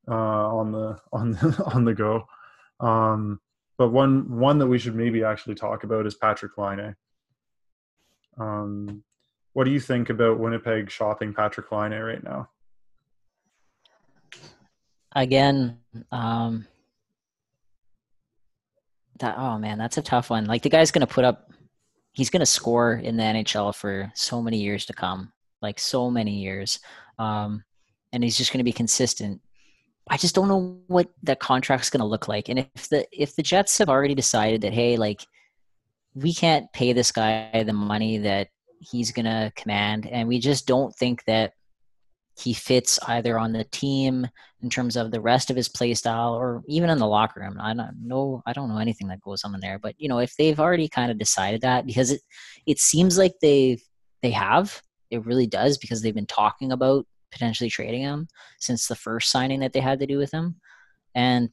uh, 0.09 0.15
on 0.15 0.73
the 0.73 1.01
on 1.13 1.33
the, 1.33 1.63
on 1.75 1.85
the 1.85 1.95
go. 1.95 2.27
Um, 2.81 3.41
but 3.81 3.89
one 3.89 4.39
one 4.39 4.59
that 4.59 4.67
we 4.67 4.79
should 4.79 4.95
maybe 4.95 5.25
actually 5.25 5.55
talk 5.55 5.85
about 5.85 6.05
is 6.05 6.15
Patrick 6.15 6.59
Laine. 6.59 6.95
Um, 8.39 9.03
what 9.55 9.65
do 9.65 9.71
you 9.71 9.81
think 9.81 10.11
about 10.11 10.39
Winnipeg 10.39 10.91
shopping 10.91 11.33
Patrick 11.33 11.73
Laine 11.73 11.99
right 11.99 12.23
now? 12.23 12.51
Again, 15.17 15.79
um, 16.13 16.67
that 19.19 19.39
oh 19.39 19.57
man, 19.59 19.79
that's 19.79 19.97
a 19.97 20.03
tough 20.03 20.29
one. 20.29 20.45
Like 20.45 20.61
the 20.61 20.69
guy's 20.69 20.91
gonna 20.91 21.07
put 21.07 21.25
up, 21.25 21.51
he's 22.13 22.29
gonna 22.29 22.45
score 22.45 22.93
in 22.93 23.17
the 23.17 23.23
NHL 23.23 23.75
for 23.75 24.13
so 24.15 24.43
many 24.43 24.59
years 24.59 24.85
to 24.87 24.93
come, 24.93 25.33
like 25.63 25.79
so 25.79 26.11
many 26.11 26.43
years, 26.43 26.81
um, 27.19 27.65
and 28.13 28.23
he's 28.23 28.37
just 28.37 28.53
gonna 28.53 28.63
be 28.63 28.75
consistent. 28.75 29.41
I 30.09 30.17
just 30.17 30.35
don't 30.35 30.49
know 30.49 30.81
what 30.87 31.09
that 31.23 31.41
contract's 31.41 31.91
gonna 31.91 32.07
look 32.07 32.29
like, 32.29 32.49
and 32.49 32.59
if 32.59 32.89
the 32.89 33.07
if 33.13 33.37
the 33.37 33.43
Jets 33.43 33.79
have 33.79 33.89
already 33.89 34.15
decided 34.15 34.63
that 34.63 34.73
hey, 34.73 34.97
like 34.97 35.23
we 36.15 36.35
can't 36.35 36.73
pay 36.73 36.93
this 36.93 37.13
guy 37.13 37.63
the 37.65 37.73
money 37.73 38.19
that 38.19 38.49
he's 38.81 39.13
gonna 39.13 39.53
command, 39.57 40.07
and 40.07 40.29
we 40.29 40.39
just 40.41 40.67
don't 40.67 40.95
think 40.97 41.25
that 41.25 41.53
he 42.41 42.55
fits 42.55 42.99
either 43.07 43.39
on 43.39 43.53
the 43.53 43.65
team 43.65 44.27
in 44.63 44.71
terms 44.71 44.97
of 44.97 45.11
the 45.11 45.21
rest 45.21 45.51
of 45.51 45.57
his 45.57 45.69
play 45.69 45.95
style 45.95 46.35
or 46.35 46.63
even 46.67 46.91
in 46.91 46.99
the 46.99 47.07
locker 47.07 47.41
room. 47.41 47.59
I 47.61 47.75
don't 47.75 47.97
know 48.03 48.43
I 48.47 48.53
don't 48.53 48.69
know 48.69 48.79
anything 48.79 49.09
that 49.09 49.21
goes 49.21 49.45
on 49.45 49.55
in 49.55 49.61
there. 49.61 49.79
But 49.79 49.95
you 49.99 50.09
know, 50.09 50.19
if 50.19 50.37
they've 50.37 50.59
already 50.59 50.89
kind 50.89 51.11
of 51.11 51.19
decided 51.19 51.61
that 51.63 51.87
because 51.87 52.11
it 52.11 52.23
it 52.67 52.79
seems 52.79 53.19
like 53.19 53.35
they've 53.41 53.83
they 54.23 54.31
have, 54.31 54.83
it 55.11 55.25
really 55.25 55.47
does 55.47 55.79
because 55.79 56.03
they've 56.03 56.15
been 56.15 56.27
talking 56.27 56.73
about 56.73 57.07
potentially 57.31 57.71
trading 57.71 58.03
him 58.03 58.29
since 58.59 58.87
the 58.87 58.97
first 58.97 59.31
signing 59.31 59.61
that 59.61 59.73
they 59.73 59.81
had 59.81 60.01
to 60.01 60.07
do 60.07 60.19
with 60.19 60.33
him. 60.33 60.57
And 61.15 61.51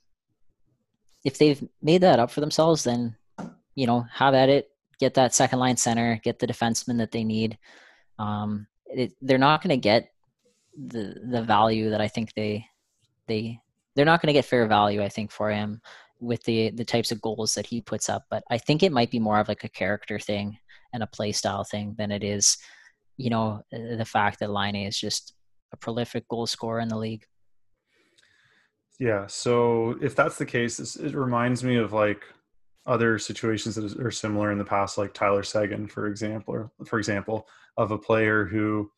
if 1.24 1.38
they've 1.38 1.64
made 1.82 2.02
that 2.02 2.20
up 2.20 2.32
for 2.32 2.42
themselves, 2.42 2.84
then 2.84 3.16
you 3.78 3.86
know, 3.86 4.06
have 4.12 4.34
at 4.34 4.50
it, 4.50 4.72
get 5.00 5.14
that 5.14 5.36
second 5.36 5.60
line 5.60 5.78
center, 5.78 6.20
get 6.24 6.40
the 6.40 6.48
defenseman 6.48 6.98
that 6.98 7.12
they 7.12 7.24
need. 7.24 7.60
Um, 8.18 8.66
it, 8.88 9.14
they're 9.22 9.38
not 9.38 9.62
going 9.62 9.70
to 9.70 9.78
get 9.78 10.10
the 10.76 11.16
the 11.32 11.44
value 11.44 11.92
that 11.92 12.02
I 12.02 12.08
think 12.08 12.34
they 12.34 12.66
they 13.28 13.60
they're 13.96 14.06
not 14.06 14.22
going 14.22 14.28
to 14.28 14.38
get 14.38 14.46
fair 14.46 14.66
value. 14.68 15.04
I 15.04 15.10
think 15.10 15.32
for 15.32 15.52
him 15.52 15.80
with 16.20 16.44
the 16.44 16.72
the 16.72 16.86
types 16.86 17.12
of 17.12 17.22
goals 17.22 17.54
that 17.54 17.68
he 17.68 17.82
puts 17.82 18.10
up. 18.10 18.26
But 18.32 18.44
I 18.50 18.58
think 18.58 18.82
it 18.82 18.92
might 18.92 19.12
be 19.12 19.20
more 19.20 19.40
of 19.40 19.48
like 19.48 19.64
a 19.64 19.70
character 19.70 20.18
thing 20.18 20.58
and 20.94 21.04
a 21.04 21.08
play 21.08 21.32
style 21.32 21.64
thing 21.64 21.94
than 22.00 22.12
it 22.12 22.24
is, 22.24 22.58
you 23.18 23.30
know, 23.30 23.62
the 23.72 24.06
fact 24.06 24.40
that 24.40 24.50
Laine 24.50 24.88
is 24.88 24.98
just 24.98 25.34
a 25.72 25.78
prolific 25.78 26.28
goal 26.28 26.48
scorer 26.48 26.80
in 26.80 26.88
the 26.88 26.98
league. 26.98 27.26
Yeah. 29.00 29.28
So 29.28 29.98
if 30.02 30.16
that's 30.16 30.38
the 30.38 30.46
case, 30.46 30.96
it 30.96 31.14
reminds 31.14 31.64
me 31.64 31.78
of 31.78 31.94
like 31.94 32.24
other 32.86 33.20
situations 33.20 33.76
that 33.76 34.00
are 34.00 34.12
similar 34.12 34.52
in 34.52 34.58
the 34.58 34.66
past, 34.66 34.98
like 34.98 35.14
Tyler 35.14 35.44
Seguin, 35.44 35.88
for 35.88 36.08
example, 36.08 36.54
or 36.54 36.72
for 36.86 36.98
example, 36.98 37.48
of 37.76 37.92
a 37.92 37.98
player 37.98 38.46
who 38.46 38.90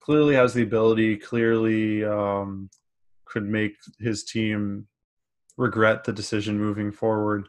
clearly 0.00 0.34
has 0.34 0.54
the 0.54 0.62
ability, 0.62 1.16
clearly 1.16 2.04
um, 2.04 2.70
could 3.26 3.44
make 3.44 3.76
his 3.98 4.24
team 4.24 4.86
regret 5.56 6.02
the 6.04 6.12
decision 6.12 6.58
moving 6.58 6.90
forward, 6.90 7.48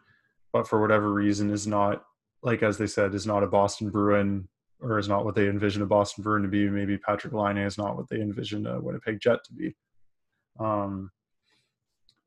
but 0.52 0.68
for 0.68 0.82
whatever 0.82 1.14
reason 1.14 1.50
is 1.50 1.66
not 1.66 2.04
like 2.44 2.62
as 2.64 2.78
they 2.78 2.88
said 2.88 3.16
is 3.16 3.26
not 3.26 3.44
a 3.44 3.48
Boston 3.48 3.90
Bruin 3.90 4.48
or 4.82 4.98
is 4.98 5.08
not 5.08 5.26
what 5.26 5.36
they 5.36 5.48
envision 5.48 5.82
a 5.82 5.86
Boston 5.86 6.24
Bruin 6.24 6.44
to 6.44 6.50
be. 6.50 6.70
Maybe 6.70 6.98
Patrick 6.98 7.34
Laine 7.34 7.58
is 7.58 7.78
not 7.78 7.96
what 7.96 8.10
they 8.10 8.22
envision 8.22 8.66
a 8.66 8.80
Winnipeg 8.80 9.20
Jet 9.20 9.44
to 9.46 9.54
be. 9.54 9.76
Um, 10.60 11.12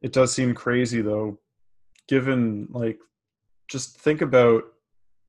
it 0.03 0.13
does 0.13 0.33
seem 0.33 0.55
crazy 0.55 1.03
though, 1.03 1.39
given 2.09 2.69
like 2.71 2.99
just 3.69 3.99
think 3.99 4.21
about 4.21 4.65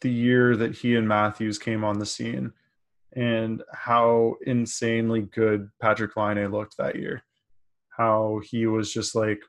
the 0.01 0.11
year 0.11 0.55
that 0.55 0.76
he 0.76 0.95
and 0.95 1.07
Matthews 1.07 1.57
came 1.57 1.84
on 1.84 1.99
the 1.99 2.05
scene 2.05 2.51
and 3.13 3.63
how 3.73 4.36
insanely 4.45 5.21
good 5.21 5.69
Patrick 5.82 6.15
Laine 6.17 6.51
looked 6.51 6.78
that 6.78 6.95
year. 6.95 7.23
How 7.89 8.41
he 8.43 8.67
was 8.67 8.91
just 8.91 9.15
like 9.15 9.41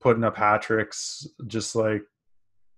putting 0.00 0.22
up 0.22 0.36
hat 0.36 0.62
tricks, 0.62 1.26
just 1.46 1.74
like 1.74 2.02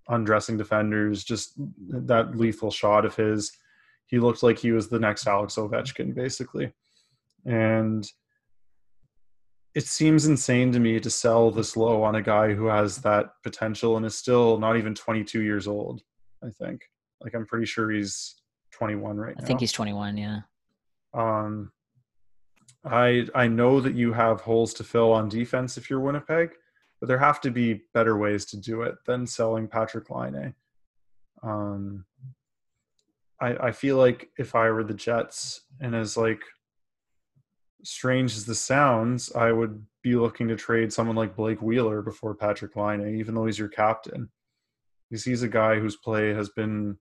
undressing 0.08 0.56
defenders, 0.56 1.22
just 1.22 1.52
that 1.88 2.36
lethal 2.36 2.70
shot 2.70 3.04
of 3.04 3.14
his. 3.14 3.52
He 4.06 4.18
looked 4.18 4.42
like 4.42 4.58
he 4.58 4.72
was 4.72 4.88
the 4.88 5.00
next 5.00 5.26
Alex 5.26 5.56
Ovechkin, 5.56 6.14
basically. 6.14 6.72
And 7.44 8.08
it 9.74 9.84
seems 9.84 10.26
insane 10.26 10.72
to 10.72 10.80
me 10.80 10.98
to 11.00 11.10
sell 11.10 11.50
this 11.50 11.76
low 11.76 12.02
on 12.02 12.14
a 12.14 12.22
guy 12.22 12.54
who 12.54 12.66
has 12.66 12.98
that 12.98 13.26
potential 13.42 13.96
and 13.96 14.06
is 14.06 14.16
still 14.16 14.58
not 14.58 14.76
even 14.76 14.94
22 14.94 15.42
years 15.42 15.66
old. 15.66 16.02
I 16.42 16.50
think. 16.50 16.82
Like 17.20 17.34
I'm 17.34 17.46
pretty 17.46 17.66
sure 17.66 17.90
he's 17.90 18.36
21 18.72 19.16
right 19.16 19.34
I 19.36 19.40
now. 19.40 19.44
I 19.44 19.46
think 19.46 19.60
he's 19.60 19.72
21. 19.72 20.16
Yeah. 20.16 20.40
Um, 21.14 21.72
I 22.84 23.26
I 23.34 23.48
know 23.48 23.80
that 23.80 23.94
you 23.94 24.12
have 24.12 24.40
holes 24.40 24.72
to 24.74 24.84
fill 24.84 25.12
on 25.12 25.28
defense 25.28 25.76
if 25.76 25.90
you're 25.90 26.00
Winnipeg, 26.00 26.50
but 27.00 27.08
there 27.08 27.18
have 27.18 27.40
to 27.42 27.50
be 27.50 27.82
better 27.94 28.16
ways 28.16 28.44
to 28.46 28.56
do 28.56 28.82
it 28.82 28.94
than 29.06 29.26
selling 29.26 29.66
Patrick 29.66 30.10
Laine. 30.10 30.54
Um, 31.42 32.04
I, 33.40 33.68
I 33.68 33.72
feel 33.72 33.96
like 33.96 34.30
if 34.38 34.54
I 34.54 34.70
were 34.70 34.84
the 34.84 34.94
Jets 34.94 35.62
and 35.80 35.94
as 35.94 36.16
like 36.16 36.40
strange 37.84 38.34
as 38.34 38.46
this 38.46 38.60
sounds, 38.60 39.32
I 39.32 39.52
would 39.52 39.84
be 40.02 40.14
looking 40.14 40.48
to 40.48 40.56
trade 40.56 40.92
someone 40.92 41.16
like 41.16 41.36
Blake 41.36 41.62
Wheeler 41.62 42.02
before 42.02 42.34
Patrick 42.34 42.76
Laine, 42.76 43.18
even 43.18 43.34
though 43.34 43.46
he's 43.46 43.58
your 43.58 43.68
captain. 43.68 44.30
Because 45.10 45.24
he's 45.24 45.42
a 45.42 45.48
guy 45.48 45.78
whose 45.78 45.96
play 45.96 46.30
has 46.30 46.48
been 46.50 46.98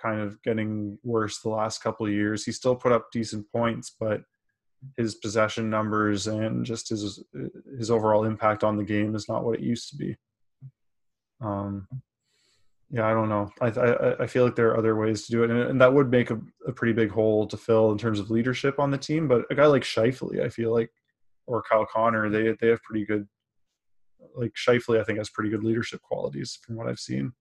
kind 0.00 0.20
of 0.20 0.40
getting 0.42 0.98
worse 1.02 1.40
the 1.40 1.48
last 1.48 1.82
couple 1.82 2.06
of 2.06 2.12
years. 2.12 2.44
He 2.44 2.52
still 2.52 2.76
put 2.76 2.92
up 2.92 3.08
decent 3.12 3.50
points, 3.52 3.94
but 3.98 4.22
his 4.96 5.16
possession 5.16 5.68
numbers 5.68 6.26
and 6.26 6.64
just 6.64 6.88
his 6.88 7.22
his 7.78 7.90
overall 7.90 8.24
impact 8.24 8.62
on 8.62 8.76
the 8.76 8.84
game 8.84 9.14
is 9.14 9.28
not 9.28 9.44
what 9.44 9.58
it 9.58 9.64
used 9.64 9.90
to 9.90 9.96
be. 9.96 10.16
Um, 11.40 11.88
yeah, 12.90 13.06
I 13.06 13.12
don't 13.12 13.28
know. 13.28 13.50
I, 13.60 13.66
I, 13.66 14.22
I 14.22 14.26
feel 14.26 14.44
like 14.44 14.54
there 14.54 14.68
are 14.68 14.78
other 14.78 14.94
ways 14.94 15.26
to 15.26 15.32
do 15.32 15.42
it, 15.42 15.50
and, 15.50 15.60
and 15.60 15.80
that 15.80 15.92
would 15.92 16.10
make 16.10 16.30
a, 16.30 16.40
a, 16.66 16.72
pretty 16.72 16.92
big 16.92 17.10
hole 17.10 17.46
to 17.48 17.56
fill 17.56 17.90
in 17.90 17.98
terms 17.98 18.20
of 18.20 18.30
leadership 18.30 18.78
on 18.78 18.90
the 18.90 18.98
team. 18.98 19.26
But 19.26 19.42
a 19.50 19.56
guy 19.56 19.66
like 19.66 19.82
Scheifele, 19.82 20.44
I 20.44 20.48
feel 20.48 20.72
like, 20.72 20.90
or 21.46 21.62
Kyle 21.68 21.86
Connor, 21.92 22.30
they 22.30 22.54
they 22.60 22.68
have 22.68 22.82
pretty 22.82 23.04
good. 23.04 23.26
Like 24.36 24.52
Scheifele, 24.54 25.00
I 25.00 25.04
think 25.04 25.18
has 25.18 25.30
pretty 25.30 25.50
good 25.50 25.64
leadership 25.64 26.00
qualities 26.02 26.58
from 26.62 26.76
what 26.76 26.88
I've 26.88 27.00
seen. 27.00 27.32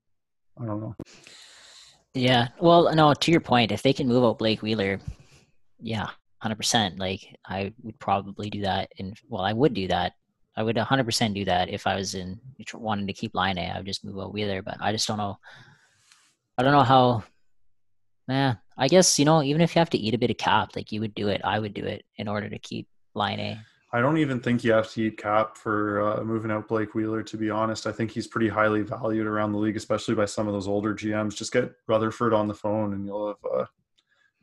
I 0.59 0.65
don't 0.65 0.79
know. 0.79 0.95
Yeah, 2.13 2.47
well, 2.59 2.93
no. 2.95 3.13
To 3.13 3.31
your 3.31 3.41
point, 3.41 3.71
if 3.71 3.83
they 3.83 3.93
can 3.93 4.07
move 4.07 4.23
out 4.23 4.39
Blake 4.39 4.61
Wheeler, 4.61 4.99
yeah, 5.79 6.09
hundred 6.39 6.55
percent. 6.55 6.97
Like 6.97 7.35
I 7.45 7.71
would 7.83 7.99
probably 7.99 8.49
do 8.49 8.61
that, 8.61 8.91
and 8.97 9.15
well, 9.27 9.43
I 9.43 9.53
would 9.53 9.75
do 9.75 9.87
that 9.89 10.13
I 10.57 10.63
would 10.63 10.77
100% 10.77 11.33
do 11.33 11.45
that 11.45 11.69
if 11.69 11.85
I 11.85 11.95
was 11.95 12.15
in 12.15 12.39
wanting 12.73 13.07
to 13.07 13.13
keep 13.13 13.35
Laine. 13.35 13.57
I 13.57 13.77
would 13.77 13.85
just 13.85 14.05
move 14.05 14.17
a 14.17 14.29
Wheeler, 14.29 14.61
but 14.61 14.77
I 14.79 14.91
just 14.91 15.07
don't 15.07 15.17
know. 15.17 15.37
I 16.57 16.63
don't 16.63 16.71
know 16.71 16.83
how. 16.83 17.23
Man, 18.27 18.57
I 18.77 18.87
guess 18.87 19.19
you 19.19 19.25
know, 19.25 19.43
even 19.43 19.61
if 19.61 19.75
you 19.75 19.79
have 19.79 19.89
to 19.91 19.97
eat 19.97 20.15
a 20.15 20.17
bit 20.17 20.31
of 20.31 20.37
cap, 20.37 20.75
like 20.75 20.91
you 20.91 20.99
would 21.01 21.13
do 21.13 21.27
it. 21.27 21.41
I 21.43 21.59
would 21.59 21.73
do 21.73 21.85
it 21.85 22.05
in 22.17 22.27
order 22.27 22.49
to 22.49 22.57
keep 22.57 22.87
Laine. 23.13 23.59
I 23.93 24.01
don't 24.01 24.17
even 24.17 24.39
think 24.39 24.63
you 24.63 24.71
have 24.71 24.89
to 24.91 25.03
eat 25.03 25.17
cap 25.17 25.57
for 25.57 26.01
uh, 26.01 26.23
moving 26.23 26.51
out 26.51 26.67
Blake 26.67 26.95
Wheeler. 26.95 27.21
To 27.21 27.37
be 27.37 27.49
honest, 27.49 27.85
I 27.85 27.91
think 27.91 28.11
he's 28.11 28.27
pretty 28.27 28.49
highly 28.49 28.81
valued 28.81 29.27
around 29.27 29.51
the 29.51 29.59
league, 29.59 29.77
especially 29.77 30.15
by 30.15 30.25
some 30.25 30.47
of 30.47 30.53
those 30.53 30.67
older 30.67 30.95
GMs. 30.95 31.35
Just 31.35 31.53
get 31.53 31.71
Rutherford 31.87 32.33
on 32.33 32.47
the 32.47 32.53
phone, 32.53 32.93
and 32.93 33.05
you'll 33.05 33.27
have 33.27 33.51
uh, 33.53 33.65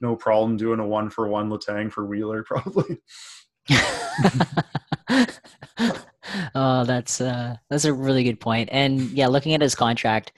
no 0.01 0.15
problem 0.15 0.57
doing 0.57 0.81
a 0.81 0.87
one 0.87 1.11
for 1.11 1.27
one 1.27 1.51
Letang 1.51 1.91
for 1.91 2.05
Wheeler, 2.07 2.43
probably. 2.47 2.99
oh, 6.55 6.85
that's 6.85 7.21
uh, 7.21 7.57
that's 7.69 7.85
a 7.85 7.93
really 7.93 8.25
good 8.25 8.41
point. 8.41 8.69
And 8.73 9.01
yeah, 9.11 9.27
looking 9.29 9.55
at 9.55 9.61
his 9.61 9.75
contract 9.75 10.33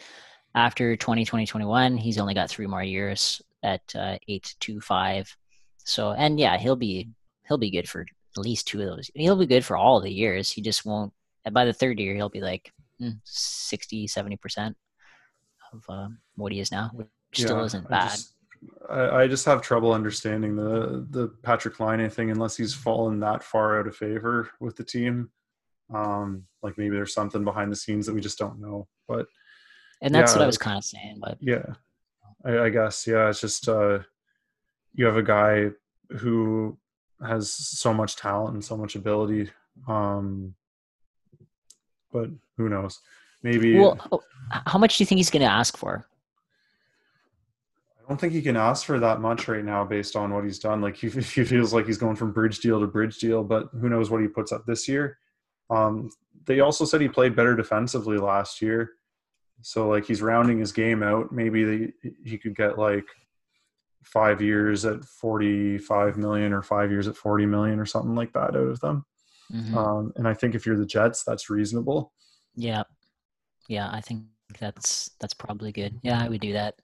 after 0.54 0.96
2020, 0.96 1.46
21, 1.46 1.96
he's 1.96 2.18
only 2.18 2.34
got 2.34 2.50
three 2.50 2.66
more 2.66 2.82
years 2.82 3.42
at 3.62 3.82
uh, 3.94 4.18
eight 4.28 4.54
two 4.60 4.80
five. 4.80 5.34
So, 5.84 6.12
and 6.12 6.38
yeah, 6.38 6.58
he'll 6.58 6.76
be 6.76 7.10
he'll 7.46 7.58
be 7.58 7.70
good 7.70 7.88
for 7.88 8.02
at 8.02 8.42
least 8.42 8.66
two 8.66 8.80
of 8.80 8.86
those. 8.86 9.10
He'll 9.14 9.36
be 9.36 9.46
good 9.46 9.64
for 9.64 9.76
all 9.76 10.00
the 10.00 10.12
years. 10.12 10.50
He 10.50 10.62
just 10.62 10.84
won't. 10.84 11.12
By 11.50 11.64
the 11.64 11.72
third 11.72 12.00
year, 12.00 12.14
he'll 12.14 12.30
be 12.30 12.40
like 12.40 12.72
mm, 13.00 13.18
60, 13.24 14.06
70 14.06 14.36
percent 14.36 14.76
of 15.72 15.84
uh, 15.88 16.08
what 16.36 16.52
he 16.52 16.60
is 16.60 16.72
now, 16.72 16.90
which 16.94 17.08
yeah, 17.36 17.46
still 17.46 17.64
isn't 17.64 17.88
bad. 17.88 18.10
Just, 18.10 18.33
I, 18.88 19.22
I 19.22 19.28
just 19.28 19.44
have 19.46 19.62
trouble 19.62 19.92
understanding 19.92 20.56
the 20.56 21.06
the 21.10 21.28
Patrik 21.42 21.80
Laine 21.80 22.10
thing 22.10 22.30
unless 22.30 22.56
he's 22.56 22.74
fallen 22.74 23.20
that 23.20 23.42
far 23.42 23.78
out 23.78 23.86
of 23.86 23.96
favor 23.96 24.50
with 24.60 24.76
the 24.76 24.84
team. 24.84 25.30
Um, 25.92 26.44
like 26.62 26.78
maybe 26.78 26.94
there's 26.94 27.14
something 27.14 27.44
behind 27.44 27.70
the 27.70 27.76
scenes 27.76 28.06
that 28.06 28.14
we 28.14 28.20
just 28.20 28.38
don't 28.38 28.60
know. 28.60 28.88
But 29.08 29.26
and 30.02 30.14
that's 30.14 30.32
yeah, 30.32 30.38
what 30.38 30.44
I 30.44 30.46
was 30.46 30.58
kind 30.58 30.78
of 30.78 30.84
saying. 30.84 31.18
But 31.20 31.38
yeah, 31.40 31.66
I, 32.44 32.58
I 32.60 32.68
guess 32.70 33.06
yeah, 33.06 33.28
it's 33.28 33.40
just 33.40 33.68
uh, 33.68 34.00
you 34.94 35.06
have 35.06 35.16
a 35.16 35.22
guy 35.22 35.70
who 36.18 36.78
has 37.26 37.52
so 37.52 37.94
much 37.94 38.16
talent 38.16 38.54
and 38.54 38.64
so 38.64 38.76
much 38.76 38.96
ability. 38.96 39.50
Um, 39.88 40.54
but 42.12 42.30
who 42.56 42.68
knows? 42.68 43.00
Maybe. 43.42 43.78
Well, 43.78 43.98
oh, 44.12 44.22
how 44.50 44.78
much 44.78 44.96
do 44.96 45.02
you 45.02 45.06
think 45.06 45.18
he's 45.18 45.30
going 45.30 45.42
to 45.42 45.50
ask 45.50 45.76
for? 45.76 46.06
I 48.04 48.08
don't 48.08 48.20
think 48.20 48.34
he 48.34 48.42
can 48.42 48.56
ask 48.56 48.84
for 48.84 48.98
that 49.00 49.20
much 49.20 49.48
right 49.48 49.64
now 49.64 49.84
based 49.84 50.14
on 50.14 50.32
what 50.32 50.44
he's 50.44 50.58
done. 50.58 50.80
Like 50.82 50.96
he, 50.96 51.08
he 51.08 51.44
feels 51.44 51.72
like 51.72 51.86
he's 51.86 51.98
going 51.98 52.16
from 52.16 52.32
bridge 52.32 52.60
deal 52.60 52.80
to 52.80 52.86
bridge 52.86 53.18
deal, 53.18 53.42
but 53.42 53.68
who 53.80 53.88
knows 53.88 54.10
what 54.10 54.20
he 54.20 54.28
puts 54.28 54.52
up 54.52 54.66
this 54.66 54.86
year. 54.88 55.18
Um, 55.70 56.10
they 56.46 56.60
also 56.60 56.84
said 56.84 57.00
he 57.00 57.08
played 57.08 57.34
better 57.34 57.56
defensively 57.56 58.18
last 58.18 58.60
year. 58.60 58.92
So 59.62 59.88
like 59.88 60.04
he's 60.04 60.20
rounding 60.20 60.58
his 60.58 60.72
game 60.72 61.02
out. 61.02 61.32
Maybe 61.32 61.64
they, 61.64 62.10
he 62.24 62.36
could 62.36 62.54
get 62.54 62.78
like 62.78 63.06
five 64.02 64.42
years 64.42 64.84
at 64.84 65.02
45 65.04 66.18
million 66.18 66.52
or 66.52 66.60
five 66.60 66.90
years 66.90 67.08
at 67.08 67.16
40 67.16 67.46
million 67.46 67.80
or 67.80 67.86
something 67.86 68.14
like 68.14 68.34
that 68.34 68.50
out 68.50 68.56
of 68.56 68.80
them. 68.80 69.06
Mm-hmm. 69.50 69.78
Um, 69.78 70.12
and 70.16 70.28
I 70.28 70.34
think 70.34 70.54
if 70.54 70.66
you're 70.66 70.76
the 70.76 70.84
Jets, 70.84 71.24
that's 71.24 71.48
reasonable. 71.48 72.12
Yeah. 72.54 72.82
Yeah. 73.68 73.88
I 73.90 74.02
think 74.02 74.24
that's, 74.60 75.10
that's 75.20 75.34
probably 75.34 75.72
good. 75.72 75.98
Yeah. 76.02 76.22
I 76.22 76.28
would 76.28 76.42
do 76.42 76.52
that. 76.52 76.74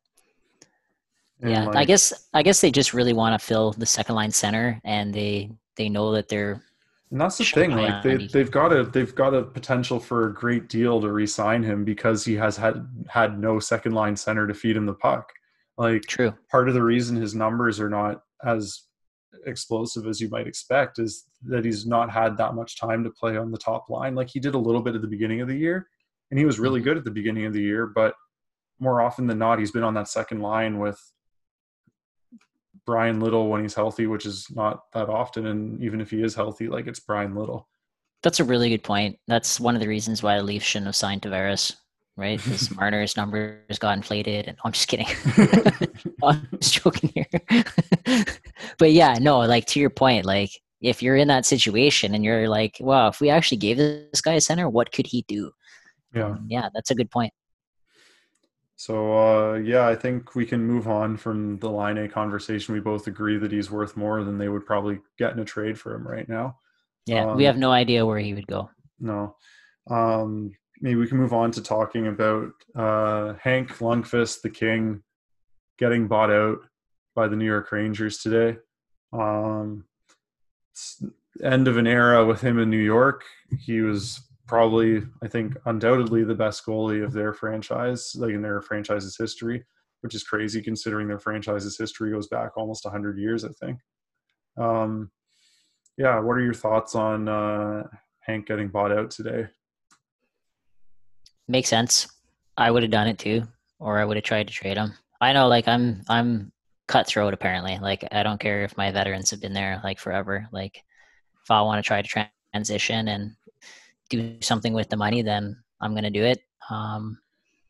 And 1.43 1.51
yeah, 1.51 1.64
like, 1.64 1.76
I 1.76 1.84
guess 1.84 2.28
I 2.34 2.43
guess 2.43 2.61
they 2.61 2.70
just 2.70 2.93
really 2.93 3.12
want 3.12 3.38
to 3.38 3.45
fill 3.45 3.72
the 3.72 3.86
second 3.86 4.14
line 4.14 4.30
center, 4.30 4.80
and 4.84 5.12
they 5.12 5.51
they 5.76 5.88
know 5.88 6.12
that 6.12 6.28
they're. 6.28 6.62
And 7.11 7.20
that's 7.20 7.38
the 7.38 7.45
thing, 7.45 7.72
like 7.72 8.05
they 8.05 8.28
they've 8.28 8.51
got 8.51 8.72
a 8.72 8.84
they've 8.84 9.14
got 9.14 9.34
a 9.34 9.43
potential 9.43 9.99
for 9.99 10.28
a 10.28 10.34
great 10.34 10.68
deal 10.68 11.01
to 11.01 11.11
re-sign 11.11 11.62
him 11.64 11.84
because 11.84 12.24
he 12.24 12.34
has 12.34 12.57
had 12.57 12.86
had 13.09 13.41
no 13.41 13.59
second 13.59 13.93
line 13.93 14.16
center 14.16 14.47
to 14.47 14.55
feed 14.55 14.76
him 14.76 14.86
the 14.86 14.95
puck. 14.95 15.28
Like 15.76 16.03
true. 16.03 16.34
Part 16.51 16.68
of 16.68 16.74
the 16.74 16.82
reason 16.82 17.16
his 17.16 17.34
numbers 17.34 17.80
are 17.80 17.91
not 17.91 18.22
as 18.45 18.82
explosive 19.47 20.07
as 20.07 20.20
you 20.20 20.28
might 20.28 20.47
expect 20.47 20.99
is 20.99 21.24
that 21.47 21.64
he's 21.64 21.86
not 21.86 22.11
had 22.11 22.36
that 22.36 22.55
much 22.55 22.78
time 22.78 23.03
to 23.03 23.11
play 23.11 23.36
on 23.36 23.51
the 23.51 23.59
top 23.59 23.88
line. 23.88 24.14
Like 24.14 24.28
he 24.28 24.38
did 24.38 24.55
a 24.55 24.59
little 24.59 24.82
bit 24.82 24.95
at 24.95 25.01
the 25.01 25.09
beginning 25.09 25.41
of 25.41 25.49
the 25.49 25.57
year, 25.57 25.88
and 26.30 26.38
he 26.38 26.45
was 26.45 26.61
really 26.61 26.78
mm-hmm. 26.78 26.91
good 26.91 26.99
at 26.99 27.05
the 27.05 27.11
beginning 27.11 27.47
of 27.47 27.53
the 27.53 27.62
year, 27.62 27.86
but 27.86 28.14
more 28.78 29.01
often 29.01 29.26
than 29.26 29.38
not, 29.38 29.59
he's 29.59 29.70
been 29.70 29.82
on 29.82 29.95
that 29.95 30.09
second 30.09 30.41
line 30.41 30.78
with 30.78 31.01
Bryan 32.91 33.20
Little 33.20 33.49
when 33.49 33.62
he's 33.62 33.76
healthy, 33.76 34.09
which 34.09 34.26
is 34.26 34.49
not 34.51 34.91
that 34.95 35.09
often. 35.09 35.47
And 35.47 35.80
even 35.80 36.01
if 36.01 36.11
he 36.11 36.24
is 36.24 36.34
healthy, 36.34 36.66
like 36.66 36.88
it's 36.88 36.99
Bryan 36.99 37.36
Little. 37.36 37.68
That's 38.24 38.41
a 38.41 38.45
really 38.45 38.68
good 38.68 38.82
point. 38.82 39.16
That's 39.28 39.61
one 39.61 39.76
of 39.76 39.80
the 39.80 39.86
reasons 39.86 40.24
why 40.24 40.36
the 40.36 40.43
Leafs 40.43 40.66
shouldn't 40.66 40.86
have 40.86 40.97
signed 40.97 41.22
Tavares, 41.22 41.76
right? 42.16 42.41
Because 42.45 42.74
Marner's 42.74 43.16
numbers 43.16 43.78
got 43.78 43.97
inflated. 43.97 44.49
And 44.49 44.59
oh, 44.59 44.62
I'm 44.64 44.72
just 44.72 44.88
kidding. 44.88 45.07
I'm 46.24 46.49
just 46.61 46.82
joking 46.82 47.12
here. 47.14 48.24
but 48.76 48.91
yeah, 48.91 49.18
no, 49.20 49.38
like 49.38 49.66
to 49.66 49.78
your 49.78 49.91
point, 49.91 50.26
like 50.26 50.51
if 50.80 51.01
you're 51.01 51.16
in 51.16 51.28
that 51.28 51.47
situation 51.47 52.12
and 52.12 52.24
you're 52.24 52.49
like, 52.49 52.76
wow, 52.80 53.07
if 53.07 53.20
we 53.20 53.30
actually 53.30 53.59
gave 53.59 53.76
this 53.76 54.20
guy 54.20 54.32
a 54.32 54.41
center, 54.41 54.68
what 54.68 54.91
could 54.91 55.07
he 55.07 55.24
do? 55.28 55.53
Yeah. 56.12 56.30
Um, 56.30 56.47
yeah, 56.49 56.70
that's 56.74 56.91
a 56.91 56.97
good 56.97 57.12
point. 57.12 57.32
So 58.81 59.12
uh, 59.12 59.55
yeah, 59.57 59.87
I 59.87 59.95
think 59.95 60.35
we 60.35 60.47
can 60.47 60.66
move 60.66 60.89
on 60.89 61.18
from 61.18 61.59
the 61.59 61.68
Laine 61.68 62.09
conversation. 62.09 62.72
We 62.72 62.81
both 62.81 63.07
agree 63.09 63.37
that 63.37 63.53
he's 63.53 63.70
worth 63.70 63.95
more 63.95 64.24
than 64.24 64.39
they 64.39 64.49
would 64.49 64.64
probably 64.64 65.01
get 65.18 65.35
in 65.35 65.39
a 65.39 65.45
trade 65.45 65.78
for 65.78 65.95
him 65.95 66.09
right 66.09 66.26
now. 66.26 66.57
Yeah, 67.05 67.26
um, 67.26 67.37
we 67.37 67.45
have 67.45 67.59
no 67.59 67.72
idea 67.72 68.07
where 68.07 68.18
he 68.18 68.33
would 68.33 68.47
go. 68.47 68.70
No. 68.99 69.37
Um, 69.91 70.53
maybe 70.81 70.99
we 70.99 71.07
can 71.07 71.18
move 71.18 71.35
on 71.35 71.51
to 71.51 71.62
talking 71.62 72.07
about 72.07 72.53
uh, 72.74 73.35
Hank 73.35 73.68
Lundqvist, 73.81 74.41
the 74.41 74.49
King, 74.49 75.03
getting 75.78 76.09
bought 76.09 76.31
out 76.31 76.61
by 77.14 77.28
the 77.28 77.37
New 77.37 77.45
York 77.45 77.70
Rangers 77.72 78.16
today. 78.16 78.57
Um, 79.12 79.85
end 81.43 81.68
of 81.68 81.76
an 81.76 81.87
era 81.87 82.24
with 82.24 82.41
him 82.41 82.59
in 82.59 82.70
New 82.70 82.78
York. 82.78 83.24
He 83.59 83.83
was 83.83 84.22
probably, 84.51 85.01
I 85.22 85.28
think, 85.28 85.57
undoubtedly 85.66 86.24
the 86.24 86.34
best 86.34 86.66
goalie 86.66 87.05
of 87.05 87.12
their 87.12 87.32
franchise, 87.32 88.16
like 88.16 88.34
in 88.34 88.42
their 88.42 88.61
franchise's 88.61 89.16
history, 89.16 89.64
which 90.01 90.12
is 90.12 90.24
crazy 90.24 90.61
considering 90.61 91.07
their 91.07 91.20
franchise's 91.20 91.78
history 91.78 92.11
goes 92.11 92.26
back 92.26 92.57
almost 92.57 92.84
100 92.84 93.16
years, 93.16 93.44
I 93.44 93.51
think. 93.64 93.78
Um, 94.59 95.12
yeah, 95.96 96.18
what 96.18 96.32
are 96.32 96.42
your 96.42 96.53
thoughts 96.53 96.96
on 96.96 97.28
uh, 97.28 97.84
Hank 98.22 98.48
getting 98.48 98.66
bought 98.66 98.90
out 98.90 99.12
today? 99.12 99.46
Makes 101.46 101.68
sense. 101.68 102.09
I 102.57 102.72
would 102.72 102.82
have 102.82 102.90
done 102.90 103.07
it 103.07 103.20
too, 103.20 103.44
or 103.78 104.01
I 104.01 104.05
would 104.05 104.16
have 104.16 104.24
tried 104.24 104.48
to 104.48 104.53
trade 104.53 104.76
him. 104.76 104.94
I 105.20 105.32
know, 105.32 105.46
like 105.46 105.68
I'm, 105.68 106.03
I'm 106.09 106.51
cutthroat 106.88 107.34
apparently. 107.34 107.78
Like 107.78 108.05
I 108.11 108.24
don't 108.24 108.40
care 108.40 108.64
if 108.64 108.76
my 108.76 108.90
veterans 108.90 109.30
have 109.30 109.40
been 109.40 109.53
there 109.53 109.80
like 109.84 110.01
forever. 110.01 110.48
Like 110.51 110.82
if 111.40 111.53
I 111.53 111.62
want 111.62 111.78
to 111.78 111.86
try 111.86 112.03
to 112.03 112.26
transition 112.53 113.07
and 113.07 113.36
do 114.11 114.37
something 114.41 114.73
with 114.73 114.89
the 114.89 114.97
money, 114.97 115.23
then 115.23 115.57
I'm 115.81 115.93
going 115.93 116.05
to 116.05 116.11
do 116.11 116.25
it. 116.25 116.41
Um, 116.69 117.19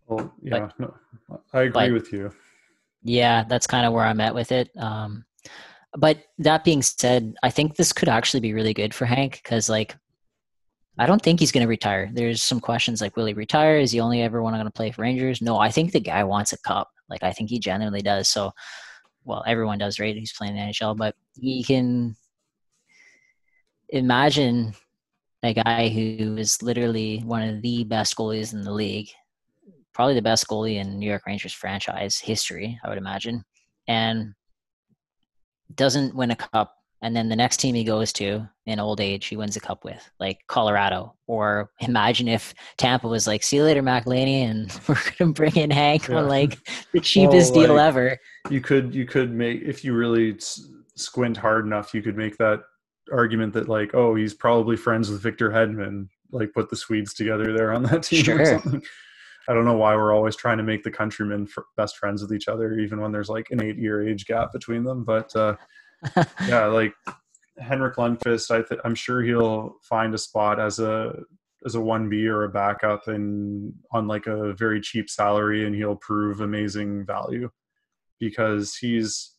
well, 0.08 0.32
yeah, 0.42 0.68
but, 0.78 0.80
no, 0.80 1.40
I 1.52 1.62
agree 1.62 1.70
but, 1.70 1.92
with 1.92 2.12
you. 2.12 2.32
Yeah, 3.02 3.44
that's 3.48 3.66
kind 3.66 3.86
of 3.86 3.92
where 3.92 4.04
I'm 4.04 4.20
at 4.20 4.34
with 4.34 4.52
it. 4.52 4.70
Um, 4.76 5.24
but 5.96 6.24
that 6.38 6.64
being 6.64 6.82
said, 6.82 7.34
I 7.42 7.50
think 7.50 7.76
this 7.76 7.92
could 7.92 8.08
actually 8.08 8.40
be 8.40 8.52
really 8.52 8.74
good 8.74 8.94
for 8.94 9.06
Hank 9.06 9.40
because, 9.42 9.68
like, 9.68 9.96
I 10.98 11.06
don't 11.06 11.22
think 11.22 11.40
he's 11.40 11.52
going 11.52 11.64
to 11.64 11.68
retire. 11.68 12.10
There's 12.12 12.42
some 12.42 12.60
questions 12.60 13.00
like, 13.00 13.16
will 13.16 13.26
he 13.26 13.32
retire? 13.32 13.78
Is 13.78 13.92
he 13.92 14.00
only 14.00 14.22
ever 14.22 14.42
want 14.42 14.62
to 14.62 14.70
play 14.70 14.90
for 14.90 15.02
Rangers? 15.02 15.40
No, 15.40 15.58
I 15.58 15.70
think 15.70 15.92
the 15.92 16.00
guy 16.00 16.24
wants 16.24 16.52
a 16.52 16.58
cup. 16.58 16.90
Like 17.08 17.22
I 17.22 17.32
think 17.32 17.50
he 17.50 17.58
genuinely 17.58 18.02
does. 18.02 18.28
So, 18.28 18.52
well, 19.24 19.42
everyone 19.46 19.78
does, 19.78 19.98
right? 19.98 20.14
He's 20.14 20.32
playing 20.32 20.54
the 20.54 20.60
NHL, 20.60 20.96
but 20.96 21.14
he 21.34 21.64
can 21.64 22.16
imagine 23.88 24.74
a 25.42 25.54
guy 25.54 25.88
who 25.88 26.36
is 26.36 26.62
literally 26.62 27.20
one 27.24 27.42
of 27.42 27.62
the 27.62 27.84
best 27.84 28.16
goalies 28.16 28.52
in 28.52 28.62
the 28.62 28.72
league, 28.72 29.08
probably 29.94 30.14
the 30.14 30.22
best 30.22 30.46
goalie 30.46 30.76
in 30.76 30.98
New 30.98 31.08
York 31.08 31.26
Rangers 31.26 31.52
franchise 31.52 32.18
history, 32.18 32.78
I 32.84 32.88
would 32.88 32.98
imagine, 32.98 33.44
and 33.88 34.34
doesn't 35.74 36.14
win 36.14 36.30
a 36.30 36.36
cup. 36.36 36.74
And 37.02 37.16
then 37.16 37.30
the 37.30 37.36
next 37.36 37.56
team 37.56 37.74
he 37.74 37.82
goes 37.82 38.12
to 38.14 38.46
in 38.66 38.78
old 38.78 39.00
age 39.00 39.26
he 39.26 39.36
wins 39.36 39.56
a 39.56 39.60
cup 39.60 39.84
with 39.84 40.10
like 40.20 40.38
colorado. 40.48 41.14
Or 41.26 41.70
imagine 41.80 42.28
if 42.28 42.52
tampa 42.76 43.08
was 43.08 43.26
like 43.26 43.42
see 43.42 43.56
you 43.56 43.64
later 43.64 43.82
mcelhinney 43.82 44.42
and 44.42 44.70
we're 44.88 44.96
gonna 45.18 45.32
bring 45.32 45.56
in 45.56 45.70
hank 45.70 46.08
yeah. 46.08 46.16
on 46.16 46.28
like 46.28 46.58
the 46.92 47.00
cheapest 47.00 47.54
well, 47.54 47.68
deal 47.68 47.78
ever. 47.78 48.18
you 48.50 48.60
could 48.60 48.94
you 48.94 49.06
could 49.06 49.32
make 49.32 49.62
if 49.62 49.82
you 49.82 49.94
really 49.94 50.38
squint 50.94 51.38
hard 51.38 51.64
enough 51.64 51.94
you 51.94 52.02
could 52.02 52.18
make 52.18 52.36
that 52.36 52.60
argument 53.12 53.52
that 53.52 53.68
like 53.68 53.94
oh 53.94 54.14
he's 54.14 54.34
probably 54.34 54.76
friends 54.76 55.10
with 55.10 55.22
victor 55.22 55.50
hedman 55.50 56.08
like 56.32 56.52
put 56.52 56.70
the 56.70 56.76
swedes 56.76 57.12
together 57.14 57.52
there 57.52 57.72
on 57.72 57.82
that 57.82 58.02
team 58.04 58.24
sure. 58.24 58.40
or 58.40 58.46
something 58.46 58.82
I 59.48 59.54
don't 59.54 59.64
know 59.64 59.76
why 59.76 59.96
we're 59.96 60.14
always 60.14 60.36
trying 60.36 60.58
to 60.58 60.62
make 60.62 60.84
the 60.84 60.92
countrymen 60.92 61.48
best 61.76 61.96
friends 61.96 62.22
with 62.22 62.32
each 62.32 62.46
other, 62.46 62.78
even 62.78 63.00
when 63.00 63.10
there's 63.10 63.28
like 63.28 63.50
an 63.50 63.60
eight 63.60 63.78
year 63.78 64.06
age 64.06 64.26
gap 64.26 64.52
between 64.52 64.84
them. 64.84 65.02
But 65.02 65.34
uh, 65.34 65.56
yeah, 66.46 66.66
like 66.66 66.94
Henrik 67.58 67.96
Lundqvist, 67.96 68.50
I 68.52 68.62
th- 68.62 68.80
I'm 68.84 68.94
sure 68.94 69.22
he'll 69.22 69.76
find 69.82 70.14
a 70.14 70.18
spot 70.18 70.60
as 70.60 70.78
a 70.78 71.14
as 71.66 71.74
a 71.74 71.80
one 71.80 72.08
B 72.08 72.28
or 72.28 72.44
a 72.44 72.48
backup 72.48 73.08
and 73.08 73.74
on 73.92 74.06
like 74.06 74.28
a 74.28 74.52
very 74.54 74.80
cheap 74.80 75.10
salary, 75.10 75.66
and 75.66 75.74
he'll 75.74 75.96
prove 75.96 76.40
amazing 76.40 77.04
value 77.04 77.50
because 78.20 78.76
he's 78.76 79.32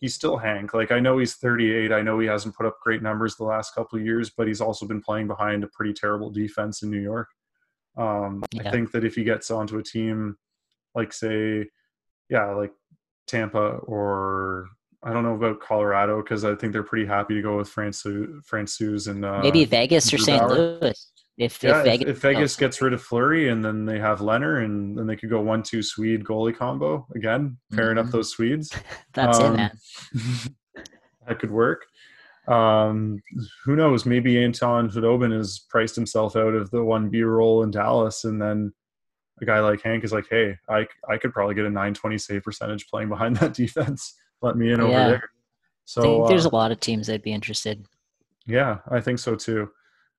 he's 0.00 0.14
still 0.14 0.36
Hank. 0.36 0.74
Like 0.74 0.90
I 0.90 0.98
know 0.98 1.18
he's 1.18 1.34
38. 1.34 1.92
I 1.92 2.02
know 2.02 2.18
he 2.18 2.26
hasn't 2.26 2.56
put 2.56 2.66
up 2.66 2.78
great 2.82 3.02
numbers 3.02 3.36
the 3.36 3.44
last 3.44 3.74
couple 3.74 3.98
of 3.98 4.04
years, 4.04 4.30
but 4.36 4.48
he's 4.48 4.60
also 4.60 4.86
been 4.86 5.00
playing 5.00 5.28
behind 5.28 5.62
a 5.62 5.68
pretty 5.68 5.92
terrible 5.92 6.30
defense 6.30 6.82
in 6.82 6.90
New 6.90 7.00
York. 7.00 7.28
Um, 7.96 8.42
yeah. 8.52 8.68
I 8.68 8.70
think 8.70 8.92
that 8.92 9.04
if 9.04 9.14
he 9.14 9.24
gets 9.24 9.50
onto 9.50 9.78
a 9.78 9.82
team 9.82 10.36
like 10.94 11.12
say, 11.12 11.68
yeah, 12.28 12.46
like 12.52 12.72
Tampa 13.26 13.78
or 13.82 14.68
I 15.02 15.12
don't 15.12 15.22
know 15.22 15.34
about 15.34 15.60
Colorado 15.60 16.22
because 16.22 16.44
I 16.44 16.54
think 16.54 16.72
they're 16.72 16.82
pretty 16.82 17.06
happy 17.06 17.34
to 17.34 17.42
go 17.42 17.56
with 17.58 17.72
Francouz, 17.72 18.42
Francouz 18.46 19.08
and 19.08 19.24
uh, 19.24 19.40
maybe 19.42 19.64
Vegas 19.64 20.12
or 20.12 20.18
St. 20.18 20.46
Louis. 20.46 21.12
If, 21.38 21.62
yeah, 21.62 21.78
if 21.78 21.84
Vegas, 21.84 22.02
if, 22.02 22.16
if 22.16 22.22
Vegas 22.22 22.56
oh. 22.56 22.60
gets 22.60 22.82
rid 22.82 22.92
of 22.92 23.02
Fleury 23.02 23.48
and 23.48 23.64
then 23.64 23.86
they 23.86 23.98
have 23.98 24.18
Lehner 24.18 24.64
and 24.64 24.96
then 24.96 25.06
they 25.06 25.16
could 25.16 25.30
go 25.30 25.40
one 25.40 25.62
two 25.62 25.82
Swede 25.82 26.24
goalie 26.24 26.56
combo 26.56 27.06
again, 27.14 27.56
pairing 27.72 27.96
mm-hmm. 27.96 28.06
up 28.06 28.12
those 28.12 28.30
Swedes. 28.30 28.70
That's 29.14 29.38
um, 29.38 29.54
it, 29.54 29.56
man. 29.56 29.70
that 31.26 31.38
could 31.38 31.50
work. 31.50 31.86
Um, 32.46 33.22
who 33.64 33.76
knows? 33.76 34.04
Maybe 34.04 34.42
Anton 34.42 34.90
Khudobin 34.90 35.34
has 35.36 35.60
priced 35.70 35.94
himself 35.94 36.36
out 36.36 36.54
of 36.54 36.70
the 36.70 36.84
one 36.84 37.08
B 37.08 37.22
role 37.22 37.62
in 37.62 37.70
Dallas, 37.70 38.24
and 38.24 38.40
then 38.40 38.72
a 39.40 39.44
guy 39.44 39.60
like 39.60 39.82
Hank 39.82 40.04
is 40.04 40.12
like, 40.12 40.26
"Hey, 40.28 40.56
I 40.68 40.86
I 41.08 41.16
could 41.16 41.32
probably 41.32 41.54
get 41.54 41.64
a 41.64 41.70
920 41.70 42.18
save 42.18 42.42
percentage 42.42 42.88
playing 42.88 43.08
behind 43.08 43.36
that 43.36 43.54
defense." 43.54 44.16
let 44.42 44.56
me 44.56 44.72
in 44.72 44.80
over 44.80 44.90
yeah. 44.90 45.08
there. 45.08 45.30
So 45.84 46.26
there's 46.28 46.46
uh, 46.46 46.50
a 46.50 46.54
lot 46.54 46.72
of 46.72 46.80
teams 46.80 47.06
that'd 47.06 47.22
be 47.22 47.32
interested. 47.32 47.86
Yeah, 48.46 48.78
I 48.90 49.00
think 49.00 49.18
so 49.18 49.34
too. 49.34 49.70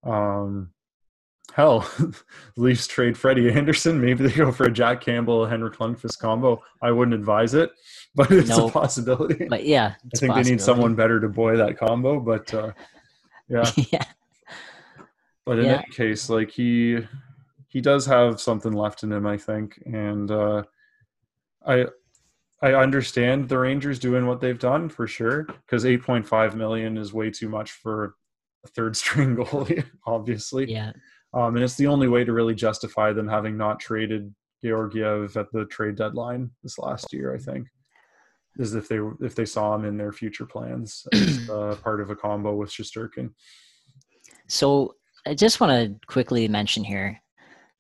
Um, 0.04 0.72
hell, 1.54 1.90
Leafs 2.56 2.88
trade 2.88 3.18
Freddie 3.18 3.52
Andersen. 3.52 4.02
Maybe 4.02 4.28
they 4.28 4.36
go 4.36 4.52
for 4.52 4.66
a 4.66 4.72
Jack 4.72 5.02
Campbell 5.02 5.46
Henrik 5.46 5.78
Lundqvist 5.78 6.20
combo. 6.20 6.62
I 6.82 6.92
wouldn't 6.92 7.16
advise 7.16 7.54
it, 7.54 7.72
but 8.16 8.32
it's 8.32 8.50
a 8.50 8.70
possibility. 8.70 9.46
But 9.46 9.66
yeah, 9.66 9.96
I 10.14 10.18
think 10.18 10.36
they 10.36 10.44
need 10.44 10.62
someone 10.62 10.96
better 10.96 11.20
to 11.20 11.30
boy 11.30 11.58
that 11.58 11.78
combo. 11.78 12.20
But 12.20 12.54
uh, 12.54 12.72
yeah, 13.48 13.70
yeah. 13.92 14.06
But 15.46 15.60
in 15.60 15.66
yeah. 15.66 15.78
that 15.78 15.90
case, 15.92 16.30
like 16.30 16.52
he 16.52 17.00
he 17.68 17.82
does 17.82 18.06
have 18.06 18.42
something 18.42 18.74
left 18.74 19.04
in 19.04 19.12
him, 19.12 19.26
I 19.26 19.38
think, 19.38 19.82
and 19.86 20.30
uh, 20.30 20.64
I 21.66 21.86
I 22.62 22.74
understand 22.74 23.50
the 23.50 23.58
Rangers 23.58 23.98
doing 23.98 24.28
what 24.28 24.40
they've 24.40 24.60
done 24.60 24.88
for 24.88 25.08
sure 25.08 25.44
because 25.44 25.84
8.5 25.84 26.54
million 26.54 26.96
is 26.96 27.12
way 27.12 27.32
too 27.32 27.50
much 27.50 27.72
for 27.72 28.16
a 28.64 28.68
third 28.68 28.96
string 28.96 29.36
goalie, 29.36 29.84
obviously. 30.06 30.72
Yeah. 30.72 30.92
Um, 31.34 31.56
and 31.56 31.64
it's 31.64 31.76
the 31.76 31.88
only 31.88 32.08
way 32.08 32.24
to 32.24 32.34
really 32.34 32.56
justify 32.56 33.14
them 33.14 33.28
having 33.28 33.58
not 33.58 33.80
traded 33.80 34.34
Georgiev 34.64 35.36
at 35.38 35.52
the 35.52 35.66
trade 35.66 35.96
deadline 35.96 36.52
this 36.64 36.78
last 36.78 37.14
year. 37.14 37.34
I 37.34 37.38
think 37.38 37.68
is 38.58 38.76
if 38.76 38.88
they 38.88 39.00
if 39.22 39.36
they 39.36 39.46
saw 39.46 39.76
him 39.76 39.86
in 39.86 39.98
their 39.98 40.12
future 40.12 40.46
plans 40.46 41.06
as 41.14 41.50
uh, 41.50 41.76
part 41.82 42.02
of 42.02 42.10
a 42.10 42.16
combo 42.16 42.54
with 42.54 42.70
Shesterkin. 42.70 43.32
So 44.48 44.96
I 45.26 45.34
just 45.34 45.60
want 45.60 45.72
to 45.72 46.08
quickly 46.08 46.48
mention 46.48 46.84
here, 46.84 47.22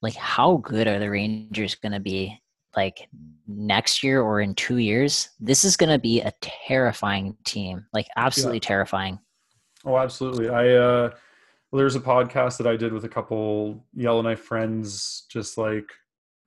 like 0.01 0.15
how 0.15 0.57
good 0.57 0.87
are 0.87 0.99
the 0.99 1.09
Rangers 1.09 1.75
going 1.75 1.91
to 1.91 1.99
be 1.99 2.41
like 2.75 3.09
next 3.47 4.03
year 4.03 4.21
or 4.21 4.39
in 4.39 4.55
two 4.55 4.77
years, 4.77 5.29
this 5.39 5.63
is 5.63 5.75
going 5.75 5.89
to 5.89 5.99
be 5.99 6.21
a 6.21 6.31
terrifying 6.41 7.35
team, 7.43 7.85
like 7.93 8.07
absolutely 8.15 8.57
yeah. 8.57 8.67
terrifying. 8.67 9.19
Oh, 9.83 9.97
absolutely. 9.97 10.49
I, 10.49 10.69
uh, 10.69 11.11
well, 11.71 11.77
there's 11.77 11.95
a 11.95 12.01
podcast 12.01 12.57
that 12.57 12.67
I 12.67 12.75
did 12.75 12.91
with 12.91 13.05
a 13.05 13.09
couple 13.09 13.85
Yellowknife 13.93 14.41
friends, 14.41 15.25
just 15.29 15.57
like 15.57 15.89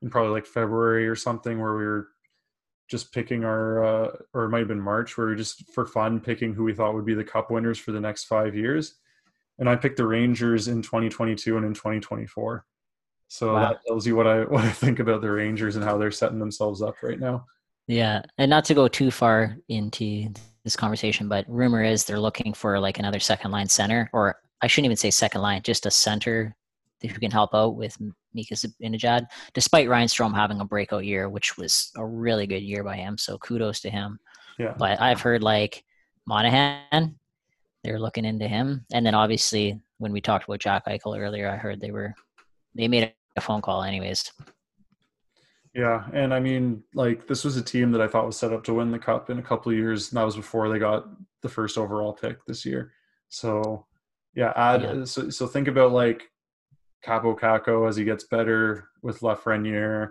in 0.03 0.11
probably 0.11 0.33
like 0.33 0.47
February 0.47 1.09
or 1.09 1.16
something, 1.16 1.59
where 1.61 1.75
we 1.75 1.85
were 1.85 2.09
just 2.91 3.11
picking 3.12 3.43
our, 3.43 3.85
uh, 3.85 4.16
or 4.35 4.45
it 4.45 4.51
might 4.51 4.59
have 4.59 4.68
been 4.68 4.81
March, 4.81 5.16
where 5.16 5.27
we 5.27 5.33
were 5.33 5.37
just 5.37 5.72
for 5.72 5.87
fun 5.87 6.20
picking 6.20 6.53
who 6.53 6.64
we 6.64 6.75
thought 6.75 6.95
would 6.95 7.07
be 7.07 7.14
the 7.14 7.25
cup 7.25 7.51
winners 7.51 7.79
for 7.79 7.93
the 7.93 8.01
next 8.01 8.25
five 8.25 8.55
years. 8.55 8.97
And 9.59 9.68
I 9.68 9.77
picked 9.77 9.97
the 9.97 10.07
Rangers 10.07 10.68
in 10.68 10.83
2022 10.83 11.57
and 11.57 11.64
in 11.64 11.72
2024. 11.72 12.66
So 13.29 13.55
wow. 13.55 13.61
that 13.61 13.79
tells 13.87 14.07
you 14.07 14.16
what 14.16 14.27
I 14.27 14.45
what 14.45 14.64
I 14.64 14.70
think 14.70 14.99
about 14.99 15.22
the 15.22 15.31
Rangers 15.31 15.77
and 15.77 15.85
how 15.85 15.97
they're 15.97 16.11
setting 16.11 16.39
themselves 16.39 16.83
up 16.83 17.03
right 17.03 17.18
now. 17.18 17.47
Yeah, 17.87 18.22
and 18.39 18.51
not 18.51 18.64
to 18.66 18.75
go 18.75 18.89
too 18.89 19.11
far 19.11 19.57
into 19.68 20.33
this 20.64 20.77
conversation, 20.77 21.29
but 21.29 21.45
rumor 21.49 21.83
is 21.83 22.05
they're 22.05 22.20
looking 22.20 22.55
for 22.55 22.79
like 22.79 22.99
another 22.99 23.20
second 23.20 23.51
line 23.51 23.68
center, 23.68 24.11
or 24.12 24.37
I 24.61 24.67
shouldn't 24.67 24.87
even 24.87 24.97
say 24.97 25.11
second 25.11 25.43
line, 25.43 25.63
just 25.63 25.87
a 25.87 25.91
center 25.91 26.57
who 27.03 27.09
can 27.09 27.31
help 27.31 27.55
out 27.55 27.77
with 27.77 27.97
Mika 28.33 28.55
Zibanejad, 28.55 29.27
despite 29.53 29.89
Ryan 29.89 30.09
Strome 30.09 30.35
having 30.35 30.61
a 30.61 30.65
breakout 30.65 31.05
year, 31.05 31.28
which 31.28 31.59
was 31.59 31.91
a 31.97 32.05
really 32.05 32.47
good 32.47 32.62
year 32.62 32.83
by 32.83 32.97
him. 32.97 33.19
So 33.19 33.37
kudos 33.39 33.81
to 33.81 33.91
him. 33.91 34.19
Yeah. 34.59 34.74
But 34.78 35.01
I've 35.01 35.20
heard 35.20 35.43
like 35.43 35.85
Monahan, 36.27 37.16
they're 37.83 38.01
looking 38.01 38.24
into 38.24 38.49
him, 38.49 38.87
and 38.93 39.05
then 39.05 39.15
obviously 39.15 39.81
when 39.99 40.12
we 40.12 40.20
talked 40.20 40.45
about 40.47 40.61
Jack 40.61 40.87
Eichel 40.87 41.19
earlier, 41.19 41.49
I 41.49 41.57
heard 41.57 41.81
they 41.81 41.91
were 41.91 42.15
they 42.74 42.89
made 42.89 43.12
a 43.37 43.41
phone 43.41 43.61
call 43.61 43.83
anyways. 43.83 44.33
Yeah, 45.74 46.05
and 46.12 46.33
I 46.33 46.39
mean, 46.39 46.85
like 46.95 47.27
this 47.27 47.45
was 47.45 47.57
a 47.57 47.62
team 47.62 47.91
that 47.93 48.01
I 48.01 48.07
thought 48.07 48.27
was 48.27 48.37
set 48.37 48.53
up 48.53 48.62
to 48.65 48.74
win 48.74 48.93
the 48.93 48.99
cup 48.99 49.28
in 49.28 49.41
a 49.41 49.43
couple 49.43 49.73
of 49.73 49.78
years. 49.78 50.11
And 50.11 50.19
that 50.19 50.24
was 50.24 50.37
before 50.37 50.69
they 50.69 50.78
got 50.78 51.07
the 51.43 51.49
first 51.49 51.77
overall 51.77 52.12
pick 52.12 52.45
this 52.47 52.65
year. 52.65 52.93
So, 53.28 53.85
yeah, 54.35 54.52
add 54.56 54.82
yeah. 54.82 55.05
So, 55.05 55.31
so 55.31 55.47
think 55.47 55.69
about 55.69 55.93
like 55.93 56.23
Kaapo 57.05 57.39
Kakko 57.39 57.89
as 57.89 57.97
he 57.97 58.05
gets 58.05 58.24
better 58.24 58.89
with 59.02 59.20
Lafreniere, 59.20 60.11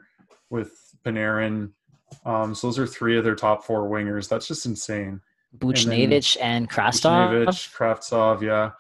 with 0.50 0.72
Panarin. 1.06 1.72
Um, 2.26 2.54
so 2.54 2.68
those 2.68 2.80
are 2.80 2.88
three 2.88 3.18
of 3.18 3.24
their 3.24 3.36
top 3.36 3.64
four 3.64 3.90
wingers. 3.90 4.30
That's 4.30 4.48
just 4.48 4.66
insane. 4.66 5.20
Buchnevich 5.58 6.38
and, 6.40 6.64
and 6.64 6.70
Kravtsov. 6.70 7.30
Buchnevich, 7.30 7.76
Kravtsov, 7.76 8.42
yeah. 8.42 8.72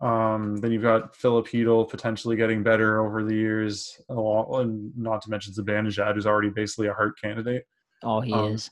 Um, 0.00 0.56
then 0.56 0.72
you've 0.72 0.82
got 0.82 1.14
Chytil 1.14 1.88
potentially 1.88 2.36
getting 2.36 2.62
better 2.62 3.04
over 3.04 3.22
the 3.22 3.34
years, 3.34 4.00
and 4.08 4.92
not 4.96 5.22
to 5.22 5.30
mention 5.30 5.52
Zibanejad, 5.52 6.14
who's 6.14 6.26
already 6.26 6.48
basically 6.48 6.86
a 6.86 6.94
Hart 6.94 7.20
candidate. 7.20 7.64
Oh, 8.02 8.20
he 8.20 8.32
um, 8.32 8.52
is. 8.52 8.70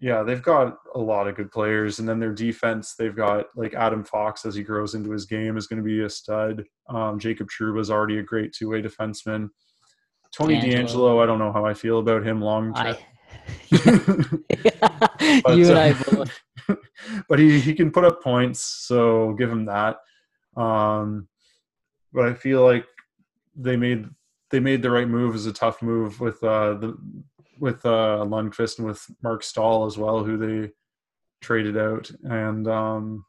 Yeah, 0.00 0.22
they've 0.22 0.42
got 0.42 0.78
a 0.94 0.98
lot 0.98 1.26
of 1.26 1.34
good 1.34 1.50
players, 1.50 1.98
and 1.98 2.08
then 2.08 2.20
their 2.20 2.32
defense, 2.32 2.94
they've 2.96 3.16
got 3.16 3.46
like 3.56 3.74
Adam 3.74 4.04
Fox 4.04 4.46
as 4.46 4.54
he 4.54 4.62
grows 4.62 4.94
into 4.94 5.10
his 5.10 5.26
game 5.26 5.56
is 5.56 5.66
going 5.66 5.82
to 5.82 5.84
be 5.84 6.02
a 6.04 6.10
stud. 6.10 6.64
Um, 6.88 7.18
Jacob 7.18 7.48
Trouba 7.48 7.80
is 7.80 7.90
already 7.90 8.18
a 8.18 8.22
great 8.22 8.52
two-way 8.52 8.80
defenseman. 8.80 9.48
Tony 10.32 10.60
DeAngelo, 10.60 10.86
DeAngelo, 10.86 11.22
I 11.22 11.26
don't 11.26 11.40
know 11.40 11.52
how 11.52 11.64
I 11.64 11.74
feel 11.74 11.98
about 11.98 12.24
him 12.24 12.40
long 12.40 12.74
term. 12.74 12.96
but, 15.42 15.56
you 15.56 15.68
and 15.68 15.78
I 15.78 15.92
both. 16.10 16.40
but 17.28 17.38
he, 17.38 17.58
he 17.58 17.74
can 17.74 17.90
put 17.90 18.04
up 18.04 18.22
points, 18.22 18.60
so 18.60 19.32
give 19.32 19.50
him 19.50 19.66
that. 19.66 19.96
Um, 20.56 21.28
but 22.12 22.26
I 22.26 22.34
feel 22.34 22.62
like 22.62 22.86
they 23.56 23.76
made 23.76 24.06
they 24.50 24.60
made 24.60 24.82
the 24.82 24.90
right 24.90 25.08
move 25.08 25.34
as 25.34 25.46
a 25.46 25.52
tough 25.52 25.82
move 25.82 26.20
with 26.20 26.42
uh, 26.42 26.74
the 26.74 26.96
with 27.58 27.84
uh, 27.84 28.24
Lundqvist 28.26 28.78
and 28.78 28.86
with 28.86 29.04
Marc 29.22 29.42
Staal 29.42 29.86
as 29.86 29.96
well, 29.98 30.22
who 30.24 30.36
they 30.36 30.70
traded 31.40 31.76
out. 31.76 32.10
And 32.24 32.66
um, 32.68 33.24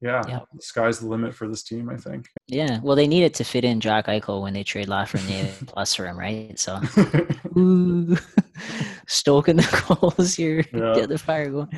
yeah, 0.00 0.22
Yeah. 0.28 0.40
the 0.52 0.62
sky's 0.62 0.98
the 1.00 1.06
limit 1.06 1.34
for 1.34 1.48
this 1.48 1.62
team. 1.62 1.88
I 1.88 1.96
think. 1.96 2.28
Yeah, 2.46 2.80
well, 2.82 2.96
they 2.96 3.06
needed 3.06 3.34
to 3.34 3.44
fit 3.44 3.64
in 3.64 3.80
Jack 3.80 4.06
Eichel 4.06 4.42
when 4.42 4.52
they 4.54 4.64
trade 4.64 4.88
Lafreniere 4.88 5.66
plus 5.66 5.94
for 5.94 6.06
him, 6.06 6.18
right? 6.18 6.58
So, 6.58 6.80
ooh, 7.56 8.16
stoking 9.06 9.56
the 9.56 9.86
goals 10.00 10.34
here, 10.34 10.64
Yeah. 10.72 10.94
get 10.94 11.08
the 11.08 11.18
fire 11.18 11.50
going. 11.50 11.68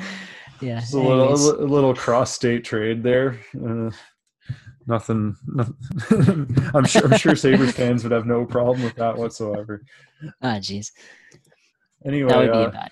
Yeah, 0.61 0.79
Just 0.79 0.93
a 0.93 0.99
little, 0.99 1.33
a 1.63 1.67
little 1.67 1.93
cross-state 1.93 2.63
trade 2.63 3.03
there. 3.03 3.37
Uh, 3.55 3.89
nothing. 4.87 5.35
nothing 5.47 5.75
I'm 6.73 6.85
sure. 6.85 7.05
I'm 7.11 7.17
sure 7.17 7.35
Sabres 7.35 7.73
fans 7.73 8.03
would 8.03 8.13
have 8.13 8.25
no 8.25 8.45
problem 8.45 8.83
with 8.83 8.95
that 8.95 9.17
whatsoever. 9.17 9.83
ah, 10.41 10.55
jeez, 10.59 10.91
Anyway, 12.05 12.29
that 12.29 12.37
would 12.37 12.51
be 12.51 12.57
uh, 12.57 12.67
a 12.67 12.71
bad. 12.71 12.91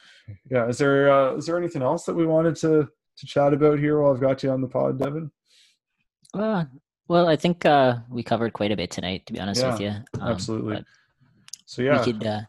yeah. 0.50 0.68
Is 0.68 0.78
there 0.78 1.12
uh, 1.12 1.36
is 1.36 1.46
there 1.46 1.58
anything 1.58 1.82
else 1.82 2.06
that 2.06 2.16
we 2.16 2.26
wanted 2.26 2.56
to 2.58 2.88
to 3.18 3.26
chat 3.26 3.54
about 3.54 3.80
here 3.80 4.02
while 4.02 4.14
I've 4.14 4.22
got 4.22 4.44
you 4.44 4.50
on 4.50 4.62
the 4.62 4.68
pod, 4.68 5.00
Devin? 5.00 5.32
Uh, 6.34 6.66
well, 7.08 7.28
I 7.28 7.36
think 7.36 7.66
uh, 7.66 7.98
we 8.10 8.24
covered 8.24 8.54
quite 8.54 8.72
a 8.72 8.76
bit 8.76 8.90
tonight, 8.90 9.26
to 9.28 9.34
be 9.34 9.40
honest 9.40 9.66
with 9.66 9.80
you. 9.80 9.90
Um, 10.20 10.32
Absolutely. 10.32 10.84
So 11.66 11.82
yeah. 11.82 12.00
We 12.00 12.12
could. 12.12 12.26
Uh, 12.26 12.42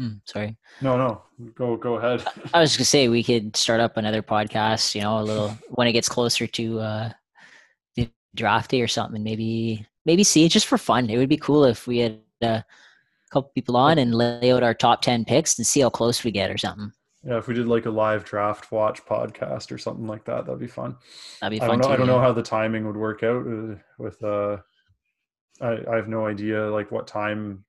mm, 0.00 0.20
sorry, 0.24 0.56
no, 0.80 0.96
no. 0.96 1.22
Go 1.54 1.76
go 1.76 1.94
ahead. 1.94 2.24
I 2.54 2.60
was 2.60 2.76
gonna 2.76 2.84
say 2.84 3.08
we 3.08 3.24
could 3.24 3.56
start 3.56 3.80
up 3.80 3.96
another 3.96 4.22
podcast. 4.22 4.94
You 4.94 5.00
know, 5.00 5.18
a 5.18 5.22
little 5.22 5.48
when 5.70 5.88
it 5.88 5.92
gets 5.92 6.08
closer 6.08 6.46
to 6.46 6.80
uh, 6.80 7.10
the 7.96 8.08
draft 8.34 8.70
day 8.70 8.80
or 8.80 8.88
something. 8.88 9.22
Maybe 9.22 9.86
maybe 10.04 10.24
see 10.24 10.44
it 10.44 10.50
just 10.50 10.66
for 10.66 10.78
fun. 10.78 11.10
It 11.10 11.18
would 11.18 11.28
be 11.28 11.36
cool 11.36 11.64
if 11.64 11.86
we 11.86 11.98
had 11.98 12.20
uh, 12.42 12.60
couple 13.32 13.50
people 13.54 13.76
on 13.76 13.98
and 13.98 14.14
lay 14.14 14.52
out 14.52 14.62
our 14.62 14.74
top 14.74 15.02
ten 15.02 15.24
picks 15.24 15.58
and 15.58 15.66
see 15.66 15.80
how 15.80 15.90
close 15.90 16.22
we 16.22 16.30
get 16.30 16.50
or 16.50 16.58
something. 16.58 16.92
Yeah, 17.24 17.38
if 17.38 17.46
we 17.46 17.54
did 17.54 17.66
like 17.68 17.86
a 17.86 17.90
live 17.90 18.24
draft 18.24 18.72
watch 18.72 19.04
podcast 19.04 19.70
or 19.70 19.78
something 19.78 20.06
like 20.06 20.24
that, 20.24 20.44
that'd 20.44 20.60
be 20.60 20.66
fun. 20.66 20.96
That'd 21.40 21.58
be 21.58 21.62
I 21.62 21.66
fun 21.68 21.78
don't 21.78 21.82
know. 21.82 21.88
too. 21.88 21.92
I 21.94 21.96
don't 21.96 22.06
know 22.08 22.20
how 22.20 22.32
the 22.32 22.42
timing 22.42 22.86
would 22.86 22.96
work 22.96 23.22
out 23.22 23.46
uh, 23.46 23.76
with. 23.98 24.22
Uh, 24.22 24.58
I 25.60 25.78
I 25.90 25.96
have 25.96 26.08
no 26.08 26.26
idea 26.26 26.68
like 26.70 26.90
what 26.90 27.06
time 27.06 27.64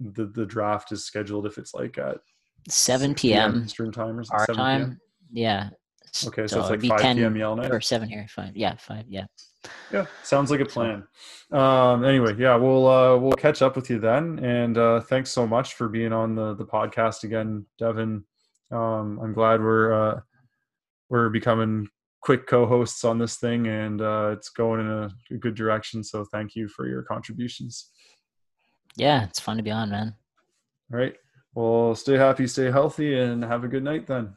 the 0.00 0.26
the 0.26 0.44
draft 0.46 0.92
is 0.92 1.04
scheduled. 1.04 1.46
If 1.46 1.58
it's 1.58 1.74
like 1.74 1.96
at 1.98 2.18
7 2.68 3.10
6 3.10 3.22
p.m. 3.22 3.62
Eastern 3.64 3.92
time 3.92 4.18
or 4.18 4.24
our 4.30 4.46
7 4.46 4.56
time. 4.56 5.00
Yeah. 5.32 5.70
Okay, 6.26 6.46
so, 6.46 6.60
So 6.60 6.60
it's 6.60 6.70
like 6.70 6.90
5 6.90 7.00
10 7.00 7.16
p.m. 7.16 7.36
Yellowknife. 7.36 7.72
or 7.72 7.80
seven 7.80 8.08
here. 8.08 8.26
Five. 8.28 8.54
Yeah, 8.54 8.76
five. 8.76 9.06
Yeah. 9.08 9.24
Yeah, 9.92 10.06
sounds 10.22 10.50
like 10.50 10.60
a 10.60 10.64
plan. 10.64 11.04
Um, 11.50 12.04
anyway, 12.04 12.34
yeah, 12.38 12.56
we'll 12.56 12.86
uh, 12.86 13.16
we'll 13.16 13.32
catch 13.32 13.62
up 13.62 13.76
with 13.76 13.90
you 13.90 13.98
then, 13.98 14.38
and 14.38 14.78
uh, 14.78 15.00
thanks 15.00 15.30
so 15.30 15.46
much 15.46 15.74
for 15.74 15.88
being 15.88 16.12
on 16.12 16.34
the 16.34 16.54
the 16.54 16.64
podcast 16.64 17.24
again, 17.24 17.66
Devin. 17.78 18.24
Um, 18.70 19.20
I'm 19.22 19.32
glad 19.32 19.60
we're 19.60 19.92
uh, 19.92 20.20
we're 21.10 21.28
becoming 21.28 21.88
quick 22.22 22.46
co-hosts 22.46 23.04
on 23.04 23.18
this 23.18 23.36
thing, 23.36 23.66
and 23.66 24.00
uh, 24.00 24.30
it's 24.32 24.48
going 24.48 24.80
in 24.80 24.88
a, 24.88 25.10
a 25.30 25.36
good 25.36 25.54
direction. 25.54 26.02
So 26.02 26.24
thank 26.24 26.54
you 26.54 26.68
for 26.68 26.88
your 26.88 27.02
contributions. 27.02 27.90
Yeah, 28.96 29.24
it's 29.24 29.40
fun 29.40 29.56
to 29.58 29.62
be 29.62 29.70
on, 29.70 29.90
man. 29.90 30.14
All 30.92 30.98
right, 30.98 31.14
well, 31.54 31.94
stay 31.94 32.16
happy, 32.16 32.46
stay 32.46 32.70
healthy, 32.70 33.18
and 33.18 33.44
have 33.44 33.64
a 33.64 33.68
good 33.68 33.84
night 33.84 34.06
then. 34.06 34.34